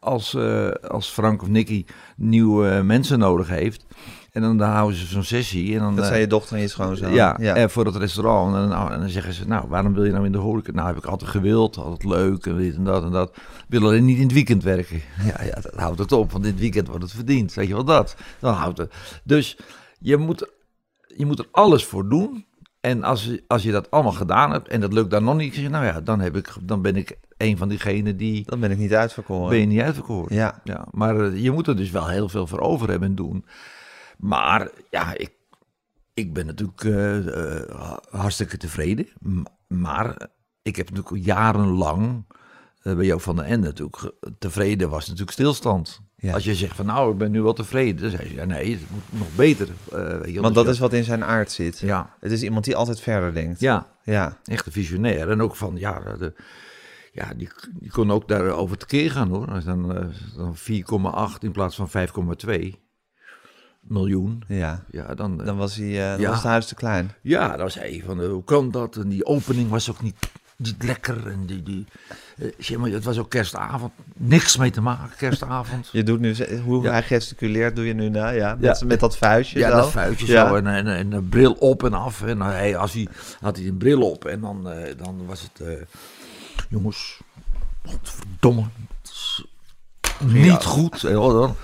als, 0.05 0.35
eh, 0.35 0.69
als 0.71 1.09
Frank 1.09 1.43
of 1.43 1.49
Nicky 1.49 1.85
nieuwe 2.17 2.83
mensen 2.83 3.19
nodig 3.19 3.49
heeft. 3.49 3.85
En 4.33 4.43
dan, 4.43 4.57
dan 4.59 4.71
houden 4.71 4.99
ze 4.99 5.07
zo'n 5.07 5.23
sessie. 5.23 5.75
En 5.75 5.79
dan, 5.81 5.95
Dat 5.95 6.05
eh, 6.05 6.11
zijn 6.11 6.21
je 6.21 6.27
dochter 6.27 6.57
en 6.57 6.63
je 6.63 6.69
schoonzoon. 6.69 7.13
ja, 7.13 7.37
ja. 7.41 7.55
En 7.55 7.71
voor 7.71 7.87
het 7.87 7.97
restaurant. 7.97 8.55
En, 8.55 8.69
nou, 8.69 8.93
en 8.93 9.01
dan 9.01 9.09
zeggen 9.09 9.33
ze, 9.33 9.47
nou, 9.47 9.69
waarom 9.69 9.95
wil 9.95 10.05
je 10.05 10.13
nou 10.13 10.25
in 10.25 10.33
de 10.33 10.39
horeca? 10.39 10.73
Nou, 10.73 10.87
heb 10.87 10.97
ik 10.97 11.05
altijd 11.05 11.31
gewild, 11.31 11.77
altijd 11.77 12.05
leuk 12.05 12.47
en 12.47 12.57
dit 12.57 12.75
en 12.77 12.85
dat 12.85 13.03
en 13.03 13.11
dat. 13.11 13.31
Ik 13.37 13.65
wil 13.69 13.83
alleen 13.83 14.05
niet 14.05 14.17
in 14.17 14.23
het 14.23 14.33
weekend 14.33 14.63
werken. 14.63 15.01
Ja, 15.27 15.45
ja, 15.45 15.55
dat 15.61 15.75
houdt 15.75 15.99
het 15.99 16.13
op, 16.13 16.33
want 16.33 16.45
in 16.45 16.51
het 16.51 16.61
weekend 16.61 16.89
wordt 16.89 17.03
het 17.03 17.13
verdiend. 17.13 17.55
Weet 17.55 17.69
je 17.69 17.75
wel 17.75 17.85
dat? 17.85 18.17
Dan 18.39 18.55
houdt 18.55 18.79
het. 18.79 18.93
Dus 19.25 19.59
je 19.99 20.17
moet, 20.17 20.49
je 21.17 21.27
moet 21.27 21.39
er 21.39 21.49
alles 21.51 21.85
voor 21.85 22.09
doen. 22.09 22.47
En 22.85 23.03
als, 23.05 23.25
je- 23.25 23.45
als 23.47 23.63
je 23.63 23.71
dat 23.73 23.91
allemaal 23.91 24.13
gedaan 24.13 24.51
hebt 24.53 24.69
en 24.69 24.81
dat 24.81 24.93
lukt 24.93 25.11
dan 25.11 25.25
nog 25.25 25.37
niet, 25.37 25.69
nou 25.71 25.85
ja, 25.85 26.01
dan, 26.01 26.21
heb 26.21 26.37
ik, 26.37 26.55
dan 26.63 26.83
ben 26.83 26.97
ik 26.97 27.17
een 27.37 27.57
van 27.57 27.69
diegenen 27.69 28.17
die 28.17 28.43
Dan 28.47 28.61
ben 28.61 28.71
ik 28.71 28.79
niet 28.79 28.95
uitverkoren. 28.95 29.49
ben 29.49 29.59
je 29.61 29.67
niet 29.67 29.81
uitverkoren. 29.81 30.35
Ja. 30.37 30.61
Ja, 30.65 30.87
maar 30.91 31.21
eh, 31.21 31.43
je 31.43 31.51
moet 31.51 31.67
er 31.67 31.77
dus 31.77 31.91
wel 31.91 32.09
heel 32.09 32.29
veel 32.29 32.47
voor 32.47 32.61
over 32.61 32.89
hebben 32.91 33.09
en 33.09 33.15
doen. 33.15 33.45
Maar 34.19 34.71
ja, 34.91 35.15
ik, 35.17 35.33
ik 36.15 36.33
ben 36.33 36.47
natuurlijk 36.47 36.85
eh, 36.85 37.53
eh, 37.53 37.97
hartstikke 38.11 38.57
tevreden. 38.57 39.09
Maar 39.69 40.29
ik 40.63 40.77
heb 40.77 40.91
natuurlijk 40.91 41.25
jarenlang 41.25 42.25
bij 42.93 43.05
Joop 43.05 43.21
van 43.21 43.37
den 43.37 43.45
Ende 43.45 43.67
natuurlijk 43.67 44.13
tevreden 44.39 44.91
was 44.91 45.03
natuurlijk 45.05 45.31
stilstand. 45.33 46.01
Ja. 46.17 46.33
Als 46.33 46.45
je 46.45 46.55
zegt 46.55 46.77
van 46.77 46.87
nou, 46.87 47.13
ik 47.13 47.19
ben 47.19 47.31
nu 47.31 47.43
wel 47.43 47.53
tevreden. 47.53 48.01
Dan 48.03 48.11
zeg 48.11 48.29
je, 48.29 48.35
ja, 48.35 48.45
nee, 48.45 48.71
het 48.73 48.91
moet 48.91 49.03
nog 49.21 49.35
beter. 49.35 49.69
eh, 49.93 49.99
wel. 50.33 50.43
Want 50.43 50.55
dat 50.55 50.69
is 50.69 50.79
wat 50.79 50.93
in 50.93 51.05
zijn 51.05 51.25
aard 51.25 51.53
zit. 51.53 51.79
Ja, 51.79 52.15
Het 52.21 52.33
is 52.33 52.43
iemand 52.43 52.65
die 52.65 52.77
altijd 52.77 53.01
verder 53.01 53.35
denkt. 53.35 53.61
ja, 53.61 53.87
Ja. 54.03 54.39
echt 54.45 54.67
een 54.67 54.73
visionair. 54.73 55.31
En 55.31 55.43
ook 55.43 55.57
van, 55.57 55.77
ja, 55.77 56.01
de, 56.19 56.33
ja 57.13 57.33
die, 57.37 57.49
die 57.81 57.91
kon 57.91 58.11
ook 58.11 58.29
daarover 58.29 58.77
tekeer 58.79 59.11
gaan 59.11 59.29
hoor. 59.29 59.51
Als 59.51 59.65
Dan, 59.65 59.97
eh, 59.97 60.07
dan 60.37 60.57
4,8 60.57 61.43
in 61.45 61.53
plaats 61.53 61.77
van 61.77 61.89
5,2 61.91 62.83
miljoen. 63.81 64.43
ja. 64.49 64.85
Ja, 64.91 65.15
dan, 65.15 65.41
eh, 65.41 65.47
Dan 65.47 65.57
was, 65.57 65.77
hij, 65.77 65.87
eh, 65.87 66.19
Ja. 66.19 66.29
was 66.29 66.37
het 66.37 66.45
huis 66.47 66.67
te 66.67 66.75
klein. 66.75 67.11
ja, 67.23 67.57
dan 67.57 67.71
zei 67.71 67.91
hij 67.97 68.03
van, 68.07 68.21
eh, 68.23 68.29
hoe 68.29 68.45
kan 68.45 68.71
dat? 68.71 68.97
En 68.97 69.09
die 69.09 69.25
opening 69.27 69.71
was 69.71 69.91
ook 69.91 70.03
niet, 70.03 70.17
niet 70.57 70.83
lekker. 70.83 71.27
En 71.27 71.47
die, 71.47 71.63
die, 71.63 71.85
eh, 72.37 72.49
zeg 72.59 72.77
maar, 72.79 72.91
het 72.91 73.05
was 73.05 73.19
ook 73.19 73.31
kerstavond. 73.31 73.93
Niks 74.15 74.57
mee 74.57 74.71
te 74.71 74.81
maken, 74.81 75.17
kerstavond. 75.17 75.89
Je 75.93 76.03
doet 76.03 76.21
nu, 76.21 76.35
hoe 76.65 76.83
Ja. 76.83 76.91
hij 76.91 77.03
gesticuleert, 77.03 77.77
doe 77.77 77.87
je 77.87 77.95
nu 77.95 78.09
nou, 78.09 78.35
ja. 78.35 78.57
Met, 78.61 78.79
Ja. 78.81 78.87
met 78.87 79.01
dat 79.01 79.17
vuistje 79.17 79.59
Ja, 79.59 79.71
zo. 79.71 79.77
dat 79.77 79.91
vuistje 79.91 80.27
Ja. 80.27 80.49
zo 80.49 80.55
en, 80.55 80.67
en, 80.67 80.87
en 80.87 81.13
een 81.13 81.29
bril 81.29 81.53
op 81.53 81.85
en 81.85 81.95
af. 81.95 82.23
En 82.23 82.41
hij, 82.41 82.77
als 82.77 82.93
hij, 82.93 83.09
had 83.41 83.57
hij 83.57 83.67
een 83.67 83.77
bril 83.77 84.11
op 84.11 84.25
en 84.25 84.41
dan, 84.41 84.71
eh, 84.71 84.95
dan 85.03 85.27
was 85.27 85.41
het... 85.43 85.61
eh, 85.69 85.73
jongens, 86.69 87.21
godverdomme. 87.87 88.63
het 89.03 89.11
is 89.11 89.45
Niet 90.19 90.65
goed. 90.65 91.01
Dan 91.03 91.57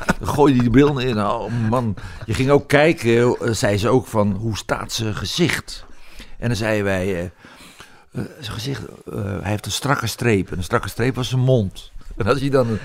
hij 0.45 0.53
die 0.53 0.71
bril 0.71 0.99
in. 0.99 1.19
Oh 1.19 1.53
man, 1.69 1.95
je 2.27 2.35
ging 2.35 2.51
ook 2.51 2.69
kijken, 2.69 3.37
eh, 3.41 3.53
zei 3.53 3.79
ze 3.79 3.89
ook 3.89 4.07
van, 4.07 4.33
hoe 4.33 4.57
staat 4.57 4.93
zijn 4.93 5.15
gezicht? 5.15 5.85
En 6.39 6.47
dan 6.49 6.57
zeiden 6.57 6.85
wij, 6.85 7.33
eh, 8.13 8.23
zijn 8.41 8.53
gezicht, 8.53 8.83
eh, 9.13 9.23
hij 9.25 9.51
heeft 9.51 9.67
een 9.67 9.73
strakke 9.73 10.07
streep. 10.07 10.51
En 10.51 10.57
een 10.57 10.65
strakke 10.65 10.89
streep 10.89 11.15
was 11.15 11.29
zijn 11.29 11.41
mond. 11.41 11.93
En 12.17 12.27
als 12.27 12.41
hij 12.41 12.51
dan 12.51 12.69
een 12.69 12.79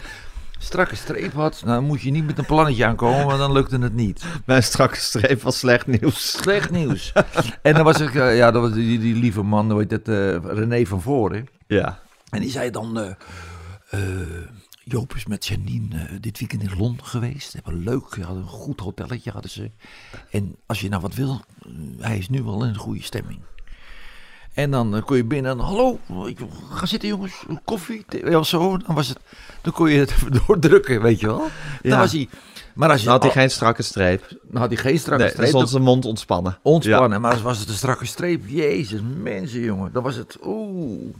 strakke 0.57 0.95
streep 0.95 1.33
had, 1.33 1.61
dan 1.65 1.83
moet 1.83 2.01
je 2.01 2.11
niet 2.11 2.25
met 2.25 2.37
een 2.37 2.45
plannetje 2.45 2.85
aankomen, 2.85 3.25
want 3.25 3.37
dan 3.37 3.51
lukte 3.51 3.77
het 3.77 3.93
niet. 3.93 4.25
Mijn 4.45 4.63
strakke 4.63 4.99
streep 4.99 5.41
was 5.41 5.59
slecht 5.59 5.87
nieuws. 5.87 6.31
Slecht 6.31 6.71
nieuws. 6.71 7.13
en 7.61 7.73
dan 7.73 7.83
was 7.83 7.99
ik, 7.99 8.15
eh, 8.15 8.37
ja, 8.37 8.51
dat 8.51 8.61
was 8.61 8.73
die, 8.73 8.99
die 8.99 9.15
lieve 9.15 9.41
man, 9.41 9.71
hoe 9.71 9.85
heet 9.87 10.07
eh, 10.07 10.37
René 10.43 10.85
van 10.85 11.01
Voren. 11.01 11.47
Ja. 11.67 11.99
En 12.29 12.41
die 12.41 12.51
zei 12.51 12.71
dan, 12.71 13.15
Joop 14.83 15.15
is 15.15 15.25
met 15.25 15.45
Janine 15.45 16.19
dit 16.19 16.39
weekend 16.39 16.61
in 16.61 16.77
Londen 16.77 17.05
geweest. 17.05 17.51
Ze 17.51 17.59
hebben 17.63 17.83
leuk, 17.83 18.05
ze 18.13 18.21
hadden 18.21 18.43
een 18.43 18.49
goed 18.49 18.79
hotelletje 18.79 19.31
hadden 19.31 19.51
ze. 19.51 19.71
En 20.31 20.55
als 20.65 20.81
je 20.81 20.89
nou 20.89 21.01
wat 21.01 21.15
wil, 21.15 21.41
hij 21.99 22.17
is 22.17 22.29
nu 22.29 22.43
wel 22.43 22.63
in 22.63 22.69
een 22.69 22.75
goede 22.75 23.01
stemming. 23.01 23.39
En 24.55 24.71
dan 24.71 24.95
eh, 24.95 25.03
kon 25.05 25.17
je 25.17 25.23
binnen 25.23 25.51
en 25.51 25.59
hallo, 25.59 25.99
ga 26.71 26.85
zitten 26.85 27.09
jongens, 27.09 27.33
koffie, 27.63 28.05
of 28.37 28.47
zo. 28.47 28.77
Dan, 28.77 28.95
was 28.95 29.07
het, 29.07 29.19
dan 29.61 29.73
kon 29.73 29.89
je 29.89 29.99
het 29.99 30.11
even 30.15 30.31
doordrukken, 30.47 31.01
weet 31.01 31.19
je 31.19 31.25
wel. 31.27 31.37
Dan 31.37 31.49
Ja. 31.81 31.97
was 31.97 32.11
hij, 32.11 32.29
maar 32.73 32.89
als 32.89 32.99
je, 32.99 33.05
Dan 33.05 33.13
had 33.13 33.23
hij 33.23 33.31
geen 33.31 33.49
strakke 33.51 33.83
streep. 33.83 34.27
dan 34.43 34.61
had 34.61 34.69
hij 34.69 34.77
geen 34.77 34.99
strakke 34.99 35.23
Nee, 35.23 35.31
dan 35.33 35.35
streep. 35.37 35.49
stond 35.55 35.69
zijn 35.69 35.83
mond 35.83 36.05
ontspannen. 36.05 36.57
Ontspannen, 36.61 37.21
maar 37.21 37.31
als 37.31 37.41
was 37.41 37.59
het 37.59 37.67
een 37.69 37.73
strakke 37.73 38.05
streep. 38.05 38.43
Jezus, 38.47 38.99
mensen, 39.21 39.59
jongen. 39.59 39.91
Dan 39.93 40.03
was 40.03 40.15
het, 40.15 40.37
oeh. 40.43 41.13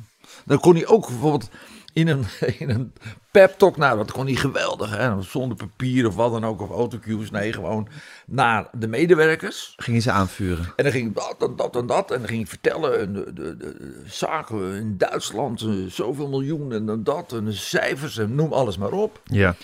Dan 0.46 0.60
kon 0.60 0.76
hij 0.76 0.88
ook 0.88 1.08
bijvoorbeeld 1.08 1.50
in 1.96 2.08
een, 2.08 2.26
in 2.60 2.70
een 2.70 2.94
pep 3.32 3.58
talk, 3.58 3.78
nou, 3.78 3.98
dat 3.98 4.12
kon 4.12 4.26
hij 4.26 4.36
geweldig, 4.36 4.98
hè. 4.98 5.22
Zonder 5.22 5.58
papier 5.58 6.08
of 6.08 6.16
wat 6.16 6.32
dan 6.32 6.46
ook, 6.46 6.62
of 6.62 6.70
autocues. 6.70 7.32
Nee, 7.32 7.54
gewoon 7.54 7.88
naar 8.26 8.68
de 8.72 8.88
medewerkers. 8.88 9.74
Ja. 9.76 9.84
Ging 9.84 9.96
hij 9.96 10.06
ze 10.06 10.12
aanvuren. 10.12 10.74
En 10.76 10.84
dan 10.84 10.94
ging 10.94 11.14
dat 11.14 11.50
en 11.50 11.56
dat 11.56 11.76
en 11.76 11.86
dat. 11.88 12.12
En 12.12 12.18
dan 12.18 12.28
ging 12.28 12.40
hij 12.40 12.50
vertellen, 12.50 13.00
en 13.00 13.14
de, 13.14 13.34
de, 13.34 13.58
de 13.58 14.02
zaken 14.06 14.74
in 14.74 14.98
Duitsland, 14.98 15.62
eh, 15.62 15.70
zoveel 15.88 16.28
miljoen 16.28 16.72
en 16.72 16.86
dan 16.86 17.04
dat. 17.04 17.34
En 17.34 17.46
de 17.46 17.52
cijfers 17.52 18.18
en 18.18 18.36
noem 18.36 18.54
alles 18.54 18.78
maar 18.78 18.92
op. 18.92 19.22
Ja. 19.24 19.56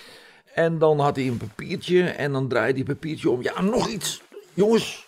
En 0.53 0.77
dan 0.77 0.99
had 0.99 1.15
hij 1.15 1.27
een 1.27 1.37
papiertje 1.37 2.03
en 2.03 2.31
dan 2.31 2.47
draaide 2.47 2.77
hij 2.77 2.93
papiertje 2.93 3.29
om. 3.29 3.41
Ja, 3.41 3.61
nog 3.61 3.87
iets. 3.87 4.21
Jongens. 4.53 5.07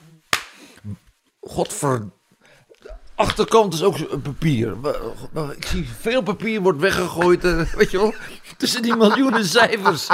Godver... 1.39 2.09
achterkant 3.15 3.73
is 3.73 3.83
ook 3.83 4.21
papier. 4.23 4.75
Ik 5.57 5.65
zie 5.65 5.87
veel 5.99 6.21
papier 6.21 6.61
wordt 6.61 6.79
weggegooid. 6.79 7.43
eh, 7.43 7.59
Weet 7.79 7.91
je 7.91 7.97
wel? 7.97 8.13
Tussen 8.57 8.81
die 8.81 8.95
miljoenen 8.95 9.45
cijfers. 9.45 10.07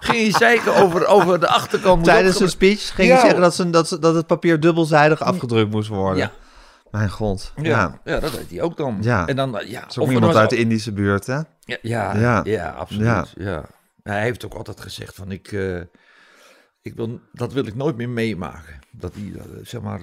Ging 0.00 0.24
je 0.26 0.30
zeiken 0.38 0.74
over, 0.76 1.06
over 1.06 1.40
de 1.40 1.48
achterkant. 1.48 2.04
Tijdens 2.04 2.40
een 2.40 2.48
speech 2.50 2.94
ging 2.94 3.08
je 3.08 3.14
Ja. 3.14 3.20
zeggen 3.20 3.40
dat, 3.40 3.54
ze, 3.54 3.70
dat, 3.70 3.88
ze- 3.88 3.98
dat 3.98 4.14
het 4.14 4.26
papier 4.26 4.60
dubbelzijdig 4.60 5.20
afgedrukt 5.22 5.70
moest 5.70 5.88
worden. 5.88 6.16
Ja. 6.18 6.32
Mijn 6.90 7.10
god. 7.10 7.52
Ja. 7.56 7.62
Ja, 7.68 8.00
ja. 8.04 8.20
dat 8.20 8.32
deed 8.32 8.50
hij 8.50 8.60
ook 8.62 8.76
dan. 8.76 8.98
Ja. 9.00 9.26
En 9.26 9.36
dan, 9.36 9.58
eh, 9.58 9.68
ja, 9.70 9.84
of 9.98 10.10
iemand 10.10 10.36
uit 10.36 10.50
de 10.50 10.56
Indische 10.56 10.92
buurt, 10.92 11.26
hè? 11.26 11.34
Ja, 11.64 11.78
ja, 11.82 12.40
Ja. 12.44 12.70
absoluut. 12.70 13.32
Ja. 13.36 13.64
Hij 14.02 14.22
heeft 14.22 14.44
ook 14.44 14.54
altijd 14.54 14.80
gezegd 14.80 15.14
van 15.14 15.30
ik, 15.30 15.52
eh, 15.52 15.76
ik 16.82 16.94
wil, 16.94 17.20
dat 17.32 17.52
wil 17.52 17.66
ik 17.66 17.74
nooit 17.74 17.96
meer 17.96 18.08
meemaken. 18.08 18.78
Dat 18.90 19.14
die, 19.14 19.34
zeg 19.62 19.80
maar, 19.80 20.00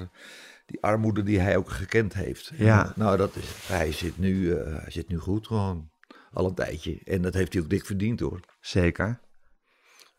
die 0.73 0.81
armoede 0.83 1.23
die 1.23 1.39
hij 1.39 1.57
ook 1.57 1.69
gekend 1.69 2.13
heeft. 2.13 2.51
Ja. 2.55 2.93
Nou, 2.95 3.17
dat 3.17 3.35
is, 3.35 3.45
hij 3.67 3.91
zit 3.91 4.17
nu, 4.17 4.53
eh, 4.53 4.73
hij 4.81 4.91
zit 4.91 5.07
nu 5.07 5.17
goed 5.17 5.47
gewoon. 5.47 5.89
Al 6.33 6.45
een 6.45 6.53
tijdje. 6.55 6.99
En 7.05 7.21
dat 7.21 7.33
heeft 7.33 7.53
hij 7.53 7.61
ook 7.61 7.69
dik 7.69 7.85
verdiend 7.85 8.19
hoor. 8.19 8.39
Zeker. 8.61 9.19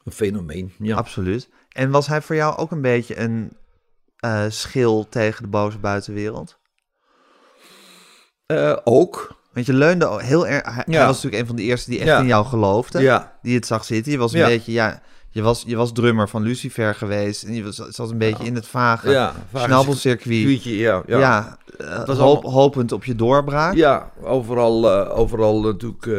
Een 0.05 0.13
fenomeen. 0.13 0.73
Ja. 0.79 0.97
Absoluut. 0.97 1.49
En 1.69 1.91
was 1.91 2.07
hij 2.07 2.23
voor 2.23 2.37
jou 2.37 2.57
ook 2.57 2.71
een 2.71 2.81
beetje 2.81 3.19
een 3.19 3.57
eh, 4.17 4.45
schil 4.49 5.09
tegen 5.09 5.43
de 5.43 5.49
boze 5.49 5.79
buitenwereld? 5.79 6.59
Eh, 8.47 8.77
ook. 8.85 9.43
Want 9.53 9.67
je 9.67 9.73
leunde 9.73 10.23
heel 10.23 10.47
erg... 10.47 10.65
Hij, 10.75 10.85
Ja. 10.87 10.97
hij 10.97 11.07
was 11.07 11.15
natuurlijk 11.15 11.43
een 11.43 11.47
van 11.49 11.57
de 11.57 11.63
eerste 11.63 11.91
die 11.91 11.99
echt 11.99 12.09
Ja. 12.09 12.19
in 12.19 12.27
jou 12.27 12.47
geloofde. 12.47 13.01
Ja. 13.01 13.39
Die 13.43 13.55
het 13.55 13.67
zag 13.67 13.85
zitten. 13.85 14.13
Je 14.13 14.19
was 14.19 14.33
een 14.33 14.45
beetje... 14.45 14.73
Ja, 14.73 15.03
je 15.35 15.43
was, 15.43 15.65
je 15.67 15.77
was 15.77 15.93
drummer 15.93 16.29
van 16.29 16.43
Lucifer 16.43 16.95
geweest. 16.95 17.43
En 17.43 17.55
je 17.55 17.65
was, 17.65 17.77
zat 17.77 18.11
een 18.11 18.19
beetje 18.19 18.45
in 18.45 18.55
het 18.55 18.67
vage 18.67 19.11
Ja. 19.11 19.33
snabbelcircuit. 19.55 20.63
Ja. 20.65 21.03
Ja, 21.07 21.19
Ja. 21.19 21.59
eh, 21.79 22.07
was 22.07 22.19
hoop- 22.19 22.35
allemaal- 22.43 22.53
hopend 22.53 22.93
op 22.93 23.05
je 23.05 23.15
doorbraak. 23.15 23.75
Ja, 23.75 24.11
overal, 24.23 24.91
eh, 24.91 25.19
overal 25.19 25.61
natuurlijk 25.61 26.07
eh, 26.07 26.15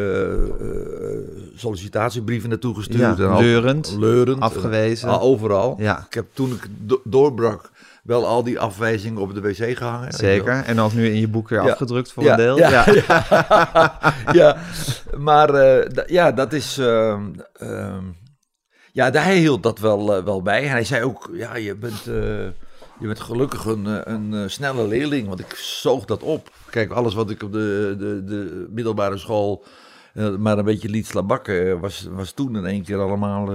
sollicitatiebrieven 1.56 2.50
naartoe 2.50 2.76
gestuurd. 2.76 3.18
Ja, 3.18 3.26
en 3.26 3.38
leurend, 3.38 3.96
leurend. 4.00 4.40
afgewezen. 4.40 5.20
Overal. 5.20 5.76
Ja. 5.78 6.06
Ik 6.08 6.14
heb 6.14 6.26
toen 6.34 6.52
ik 6.52 6.68
do- 6.80 7.02
doorbrak 7.04 7.70
wel 8.04 8.26
al 8.28 8.44
die 8.44 8.60
afwijzingen 8.60 9.22
op 9.22 9.34
de 9.34 9.42
wc 9.42 9.78
gehangen. 9.78 10.14
Zeker. 10.14 10.64
En 10.66 10.80
ook 10.80 10.94
nu 10.94 11.08
in 11.10 11.20
je 11.20 11.28
boek 11.28 11.50
weer 11.50 11.64
Ja. 11.64 11.72
afgedrukt 11.72 12.12
voor 12.12 12.24
Ja, 12.24 12.32
een 12.32 12.38
deel. 12.38 12.58
ja, 12.58 12.70
Ja. 12.70 13.96
ja, 14.32 14.58
maar 15.18 15.56
ja, 16.12 16.32
dat 16.32 16.54
is. 16.54 16.78
ehm, 16.78 17.22
ehm, 17.54 18.04
ja, 18.96 19.10
daar 19.10 19.24
hij 19.24 19.38
hield 19.38 19.64
dat 19.64 19.80
wel, 19.80 20.16
eh, 20.16 20.24
wel 20.24 20.42
bij. 20.42 20.64
En 20.64 20.70
hij 20.70 20.84
zei 20.84 21.04
ook: 21.04 21.30
Ja, 21.34 21.56
je 21.56 21.76
bent, 21.76 22.08
eh, 22.08 22.16
je 23.00 23.08
bent 23.08 23.20
gelukkig 23.20 23.66
een, 23.66 23.86
eh, 23.88 24.14
een 24.14 24.50
snelle 24.50 24.88
leerling. 24.88 25.28
Want 25.28 25.40
ik 25.40 25.54
zoog 25.56 26.06
dat 26.06 26.24
op. 26.24 26.50
Kijk, 26.70 26.92
alles 26.92 27.14
wat 27.14 27.30
ik 27.30 27.44
op 27.44 27.52
de, 27.52 27.96
de, 28.00 28.24
de 28.24 28.68
middelbare 28.70 29.18
school. 29.18 29.64
maar 30.38 30.58
een 30.58 30.66
beetje 30.66 30.90
liet 30.90 31.08
slabakken, 31.08 31.80
was, 31.80 32.08
was 32.12 32.32
toen 32.32 32.56
in 32.56 32.66
één 32.66 32.84
keer 32.84 33.00
allemaal. 33.00 33.54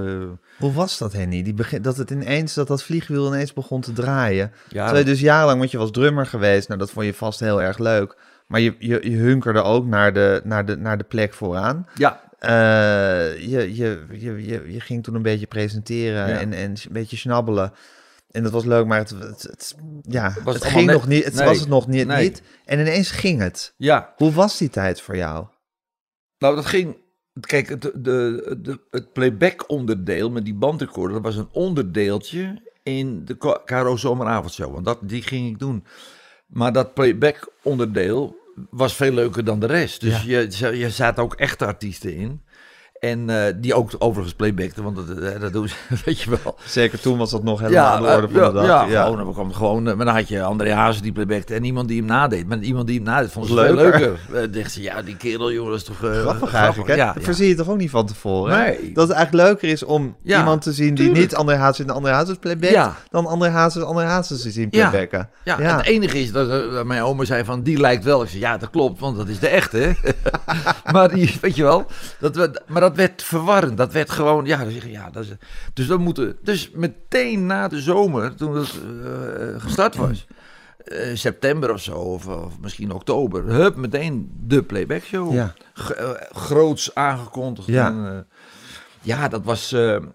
Hoe 0.59 0.73
was 0.73 0.99
dat, 0.99 1.13
Henny? 1.13 1.43
Die 1.43 1.55
begin, 1.55 1.83
dat 1.83 1.97
het 1.97 2.11
ineens, 2.11 2.55
dat 2.55 2.69
dat 2.69 2.83
vliegwiel 2.83 3.27
ineens 3.27 3.53
begon 3.53 3.81
te 3.81 3.93
draaien. 3.93 4.53
ja, 4.69 4.85
Terwijl 4.85 5.05
je 5.05 5.11
dus 5.11 5.21
jarenlang, 5.21 5.59
want 5.59 5.71
je 5.71 5.79
was 5.79 5.91
drummer 5.91 6.27
geweest. 6.27 6.69
Nou, 6.69 6.81
dat 6.81 6.91
vond 6.91 7.07
je 7.07 7.15
vast 7.15 7.41
heel 7.41 7.63
erg 7.63 7.79
leuk. 7.79 8.17
Maar 8.47 8.61
je, 8.61 8.75
je, 8.79 9.11
je 9.11 9.17
hunkerde 9.17 9.63
ook 9.63 9.87
naar 9.87 10.13
de, 10.13 10.41
naar 10.45 10.65
de, 10.65 10.77
naar 10.77 10.99
de 10.99 11.05
plek 11.05 11.35
vooraan. 11.35 11.87
ja, 11.95 12.21
je, 12.41 13.71
je, 13.75 14.07
je, 14.13 14.47
je, 14.47 14.73
je 14.73 14.81
ging 14.81 15.03
toen 15.03 15.15
een 15.15 15.23
beetje 15.23 15.47
presenteren 15.47 16.27
en, 16.39 16.53
en 16.53 16.71
een 16.71 16.93
beetje 16.93 17.17
snabbelen. 17.17 17.73
En 18.31 18.43
dat 18.43 18.53
was 18.53 18.65
leuk, 18.65 18.87
maar 18.87 18.99
het, 18.99 19.11
het, 19.11 19.43
het- 19.43 19.75
ja, 20.03 20.35
Was 20.45 20.55
het, 20.55 20.65
ging 20.65 20.87
net- 20.87 20.95
nog 20.95 21.07
niet. 21.07 21.25
Het 21.25 21.35
Nee. 21.35 21.47
was 21.47 21.61
het 21.61 21.69
nog 21.69 21.87
niet, 21.87 22.07
Nee. 22.07 22.23
niet. 22.23 22.43
En 22.65 22.79
ineens 22.81 23.11
ging 23.11 23.41
het. 23.41 23.75
ja. 23.77 24.13
Hoe 24.17 24.33
was 24.33 24.59
die 24.59 24.69
tijd 24.71 25.01
voor 25.01 25.17
jou? 25.17 25.47
Nou, 26.39 26.55
dat 26.55 26.67
ging. 26.67 26.97
Kijk, 27.41 27.69
het, 27.69 27.83
de, 27.83 28.57
de, 28.63 28.81
het 28.91 29.13
playback-onderdeel 29.13 30.31
met 30.31 30.45
die 30.45 30.55
bandrecorder, 30.55 31.15
dat 31.15 31.25
was 31.25 31.37
een 31.37 31.49
onderdeeltje 31.53 32.63
in 32.83 33.25
de 33.25 33.61
KRO 33.65 33.97
Zomeravondshow. 33.97 34.73
Want 34.73 34.85
dat, 34.85 34.99
die 35.03 35.23
ging 35.23 35.49
ik 35.49 35.59
doen. 35.59 35.85
Maar 36.47 36.73
dat 36.73 36.95
playback-onderdeel 36.95 38.37
was 38.71 38.95
veel 38.95 39.13
leuker 39.13 39.45
dan 39.45 39.61
de 39.61 39.67
rest. 39.67 40.01
Dus 40.01 40.23
je, 40.23 40.79
je 40.79 40.91
zaten 40.91 41.23
ook 41.23 41.35
echte 41.35 41.67
artiesten 41.67 42.15
in. 42.15 42.41
En 43.01 43.31
eh, 43.31 43.53
die 43.57 43.75
ook 43.75 43.91
overigens 43.99 44.35
playbackten, 44.35 44.83
want 44.83 44.97
dat, 44.97 45.19
eh, 45.19 45.41
dat 45.41 45.53
doen 45.53 45.69
ze, 45.69 45.75
weet 46.05 46.21
je 46.21 46.31
wel. 46.31 46.55
Zeker 46.65 47.01
toen 47.01 47.19
was 47.19 47.31
dat 47.31 47.43
nog 47.43 47.61
helemaal 47.61 47.87
aan 47.87 48.03
de 48.03 48.09
orde 48.09 48.27
eh, 48.27 48.33
van 48.33 48.43
ja, 48.43 48.49
de 48.49 48.55
dag. 48.67 48.89
Ja, 48.91 49.03
gewoon, 49.05 49.17
dan 49.25 49.33
kwam 49.33 49.53
gewoon, 49.53 49.89
eh, 49.89 49.95
maar 49.95 50.07
dan 50.07 50.15
had 50.15 50.29
je 50.29 50.43
André 50.43 50.73
Hazes 50.73 51.03
die 51.03 51.13
playbackte 51.13 51.55
en 51.55 51.65
iemand 51.65 51.89
die 51.89 51.99
hem 51.99 52.07
nadeed. 52.07 52.49
Maar 52.49 52.59
iemand 52.59 52.87
die 52.87 52.97
hem 52.97 53.05
nadeed 53.05 53.31
vond 53.33 53.47
ze 53.47 53.55
veel 53.55 53.75
Leuker. 53.75 54.01
leuker. 54.01 54.49
Uh, 54.49 54.53
dacht 54.63 54.73
ze, 54.73 54.83
ja, 54.83 55.03
die 55.03 55.17
kerel, 55.17 55.53
jongen, 55.53 55.71
dat 55.71 55.81
is 55.81 55.87
toch 55.87 56.05
eh, 56.05 56.21
Grappig 56.21 56.53
eigenlijk, 56.55 56.89
hè? 56.89 56.95
Ja, 56.95 57.15
ja. 57.27 57.45
je 57.45 57.55
toch 57.55 57.69
ook 57.69 57.77
niet 57.77 57.91
van 57.91 58.07
tevoren? 58.07 58.55
hè? 58.59 58.65
Nee. 58.65 58.93
Dat 58.93 59.09
het 59.09 59.17
eigenlijk 59.17 59.49
leuker 59.49 59.69
is 59.69 59.83
om 59.85 60.17
Ja, 60.23 60.39
iemand 60.39 60.63
te 60.63 60.73
zien 60.73 60.87
die 60.95 60.97
tuurlijk. 61.05 61.19
niet 61.19 61.35
André 61.35 61.57
Hazes 61.57 61.81
in 61.81 61.87
de 61.87 61.93
André 61.93 62.13
Hazes 62.13 62.37
playback, 62.37 62.71
Ja. 62.71 62.95
dan 63.11 63.27
André 63.27 63.49
Hazes 63.49 63.83
André 63.83 64.05
Hazes 64.05 64.43
te 64.43 64.51
zien 64.51 64.69
Ja. 64.71 64.89
playbacken. 64.89 65.29
Ja, 65.45 65.57
Ja. 65.61 65.77
het 65.77 65.87
enige 65.87 66.21
is 66.21 66.33
dat, 66.33 66.49
eh, 66.51 66.73
dat 66.73 66.85
mijn 66.87 67.03
oma 67.03 67.25
zei 67.25 67.45
van, 67.45 67.63
die 67.63 67.81
lijkt 67.81 68.05
wel. 68.05 68.23
Ik 68.23 68.29
zei, 68.29 68.41
ja, 68.41 68.57
dat 68.57 68.71
klopt, 68.71 69.01
want 69.01 69.17
dat 69.17 69.29
is 69.29 69.39
de 69.39 69.49
echte. 69.49 69.95
maar 70.93 71.15
die, 71.15 71.39
weet 71.41 71.57
je 71.57 71.63
wel, 71.63 71.87
dat, 72.21 72.37
we- 72.37 72.61
maar 72.67 72.81
dat 72.81 72.90
werd 72.95 73.23
verwarrend. 73.23 73.77
Dat 73.77 73.93
werd 73.93 74.11
gewoon, 74.11 74.45
ja, 74.45 74.63
dan 74.65 74.71
zeg 74.73 74.85
je, 74.85 74.91
ja 74.91 75.11
dat 75.11 75.25
is, 75.25 75.31
dus 75.75 75.87
we 75.87 75.97
moeten, 75.97 76.37
dus 76.43 76.71
meteen 76.75 77.47
na 77.47 77.69
de 77.69 77.81
zomer, 77.81 78.35
toen 78.35 78.57
het 78.57 78.69
eh, 79.05 79.63
gestart 79.63 79.97
was, 79.97 80.27
eh, 80.85 81.15
september 81.17 81.73
of 81.73 81.81
zo, 81.81 81.93
of, 81.95 82.27
of 82.27 82.61
misschien 82.61 82.93
oktober, 82.93 83.45
hup, 83.45 83.77
meteen 83.77 84.31
de 84.47 84.63
playback 84.63 85.03
show. 85.03 85.33
Ja. 85.35 85.55
Eh, 85.97 86.11
groots 86.33 86.95
aangekondigd. 86.95 87.67
Ja. 87.69 87.87
En, 87.87 88.13
eh, 88.13 88.19
ja, 89.03 89.29
dat 89.29 89.45
was. 89.45 89.73
eh, 89.73 89.95
en, 89.95 90.09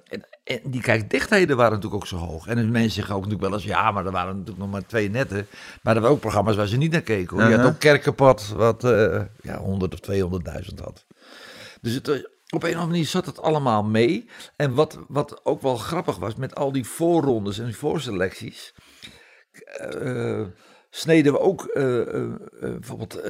en 0.44 0.60
die 0.64 0.82
kijkdichtheden 0.82 1.58
waren 1.58 1.74
natuurlijk 1.74 2.02
ook 2.02 2.08
zo 2.08 2.18
hoog. 2.18 2.48
En 2.48 2.56
de 2.56 2.64
mensen 2.64 2.92
zeggen 2.92 3.16
ook 3.16 3.22
natuurlijk 3.24 3.50
wel 3.50 3.60
eens, 3.60 3.68
ja, 3.68 3.92
maar 3.92 4.06
er 4.06 4.12
waren 4.12 4.32
natuurlijk 4.34 4.60
nog 4.60 4.72
maar 4.72 4.86
twee 4.86 5.10
netten. 5.10 5.48
Maar 5.82 5.96
er 5.96 6.02
waren 6.02 6.16
ook 6.16 6.22
programma's 6.22 6.56
waar 6.56 6.68
ze 6.68 6.78
niet 6.78 6.92
naar 6.92 7.02
keken. 7.02 7.38
Hoor. 7.40 7.50
Je 7.50 7.58
had 7.58 7.66
ook 7.66 7.80
Kerkenpad, 7.80 8.54
wat 8.56 8.84
eh, 8.84 9.22
ja, 9.42 9.58
100 9.58 9.94
of 9.94 10.00
200.000 10.00 10.80
had. 10.84 11.06
Dus 11.82 11.94
het, 11.94 12.08
was- 12.08 12.26
op 12.56 12.63
een 12.63 12.70
of 12.70 12.76
andere 12.76 12.91
manier 12.91 13.06
zat 13.06 13.26
het 13.26 13.41
allemaal 13.41 13.84
mee. 13.84 14.30
En 14.56 14.74
wat, 14.74 15.00
wat 15.08 15.46
ook 15.46 15.62
wel 15.62 15.76
grappig 15.76 16.18
was, 16.18 16.36
met 16.36 16.56
al 16.56 16.72
die 16.72 16.86
voorrondes 16.86 17.60
en 17.60 17.74
voorselecties, 17.74 18.74
eh, 19.78 20.41
sneden 20.89 21.34
we 21.34 21.39
ook 21.39 21.65
eh, 21.65 22.00
eh, 22.02 22.32
bijvoorbeeld 22.60 23.22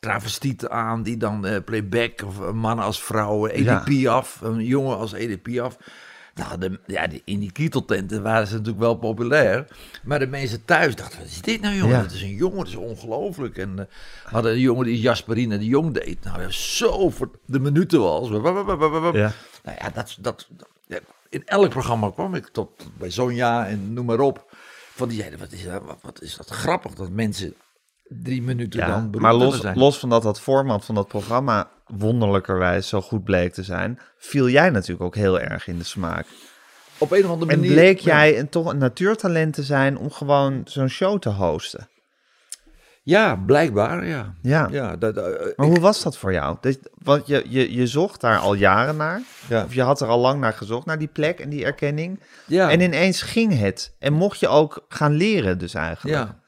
travestieten 0.00 0.70
aan, 0.70 1.02
die 1.02 1.16
dan 1.16 1.62
playback, 1.64 2.22
of 2.26 2.52
mannen 2.52 2.84
als 2.84 3.02
vrouwen, 3.02 3.52
EDP 3.52 4.06
af, 4.06 4.40
een 4.40 4.64
jongen 4.64 4.96
als 4.96 5.12
EDP 5.12 5.58
af. 5.58 5.76
Nou, 6.38 6.58
de, 6.58 6.78
ja, 6.86 7.06
die, 7.06 7.22
in 7.24 7.38
die 7.38 7.52
kieteltenten 7.52 8.22
waren 8.22 8.46
ze 8.46 8.52
natuurlijk 8.52 8.80
wel 8.80 8.94
populair. 8.94 9.66
Maar 10.02 10.18
de 10.18 10.26
mensen 10.26 10.64
thuis 10.64 10.94
dachten, 10.94 11.18
wat 11.18 11.28
is 11.28 11.40
dit 11.40 11.60
nou 11.60 11.74
jongen? 11.74 11.96
Ja. 11.96 12.02
Het 12.02 12.12
is 12.12 12.22
een 12.22 12.34
jongen, 12.34 12.58
het 12.58 12.68
is 12.68 12.76
ongelooflijk. 12.76 13.56
En 13.56 13.78
eh, 13.78 13.84
hadden 14.32 14.52
een 14.52 14.60
jongen 14.60 14.84
die 14.84 15.00
Jasperine 15.00 15.58
de 15.58 15.64
Jong 15.64 15.94
deed. 15.94 16.24
Nou, 16.24 16.42
dat 16.42 16.52
zo 16.52 17.10
voor 17.10 17.30
de 17.44 17.60
minuten 17.60 18.00
was. 18.00 18.28
Ja. 18.28 19.32
Nou 19.62 19.76
ja, 19.78 19.90
dat, 19.94 20.16
dat, 20.20 20.48
ja, 20.86 20.98
in 21.28 21.42
elk 21.44 21.70
programma 21.70 22.10
kwam 22.10 22.34
ik 22.34 22.46
tot 22.46 22.70
bij 22.98 23.10
Sonja 23.10 23.66
en 23.66 23.92
noem 23.92 24.06
maar 24.06 24.20
op. 24.20 24.56
Van 24.94 25.08
die 25.08 25.18
zeiden, 25.18 25.38
wat 25.38 25.52
is, 25.52 25.64
dat, 25.64 25.82
wat 26.00 26.22
is 26.22 26.36
dat 26.36 26.48
grappig 26.48 26.94
dat 26.94 27.10
mensen 27.10 27.54
drie 28.08 28.42
minuten 28.42 28.80
Ja, 28.80 28.86
dan 28.86 29.20
maar 29.20 29.34
los, 29.34 29.62
los 29.74 29.98
van 29.98 30.08
dat 30.08 30.22
dat 30.22 30.40
format 30.40 30.84
van 30.84 30.94
dat 30.94 31.08
programma 31.08 31.68
wonderlijkerwijs 31.86 32.88
zo 32.88 33.00
goed 33.00 33.24
bleek 33.24 33.52
te 33.52 33.62
zijn, 33.62 33.98
viel 34.16 34.48
jij 34.48 34.70
natuurlijk 34.70 35.02
ook 35.02 35.14
heel 35.14 35.40
erg 35.40 35.66
in 35.66 35.78
de 35.78 35.84
smaak. 35.84 36.26
Op 36.98 37.10
een 37.12 37.24
of 37.24 37.30
andere 37.30 37.52
En 37.52 37.58
manier. 37.58 37.74
bleek 37.74 37.98
ja. 37.98 38.14
jij 38.16 38.38
een, 38.38 38.48
toch 38.48 38.66
een 38.66 38.78
natuurtalent 38.78 39.54
te 39.54 39.62
zijn 39.62 39.98
om 39.98 40.10
gewoon 40.10 40.60
zo'n 40.64 40.88
show 40.88 41.18
te 41.18 41.28
hosten. 41.28 41.88
Ja, 43.02 43.36
blijkbaar, 43.36 44.06
ja. 44.06 44.34
Ja. 44.42 44.68
Ja, 44.70 44.96
dat, 44.96 45.16
eh, 45.16 45.46
Maar 45.56 45.66
hoe 45.66 45.80
was 45.80 46.02
dat 46.02 46.16
voor 46.18 46.32
jou? 46.32 46.56
Dat, 46.60 46.78
want 47.02 47.26
je, 47.26 47.44
je, 47.48 47.72
je 47.74 47.86
zocht 47.86 48.20
daar 48.20 48.38
al 48.38 48.54
jaren 48.54 48.96
naar. 48.96 49.22
Ja. 49.48 49.64
Of 49.64 49.74
je 49.74 49.82
had 49.82 50.00
er 50.00 50.08
al 50.08 50.18
lang 50.18 50.40
naar 50.40 50.52
gezocht, 50.52 50.86
naar 50.86 50.98
die 50.98 51.08
plek 51.08 51.40
en 51.40 51.48
die 51.48 51.64
erkenning. 51.64 52.20
ja. 52.46 52.70
En 52.70 52.80
ineens 52.80 53.22
ging 53.22 53.58
het. 53.58 53.94
En 53.98 54.12
mocht 54.12 54.40
je 54.40 54.48
ook 54.48 54.84
gaan 54.88 55.12
leren 55.12 55.58
dus 55.58 55.74
eigenlijk. 55.74 56.16
ja. 56.16 56.38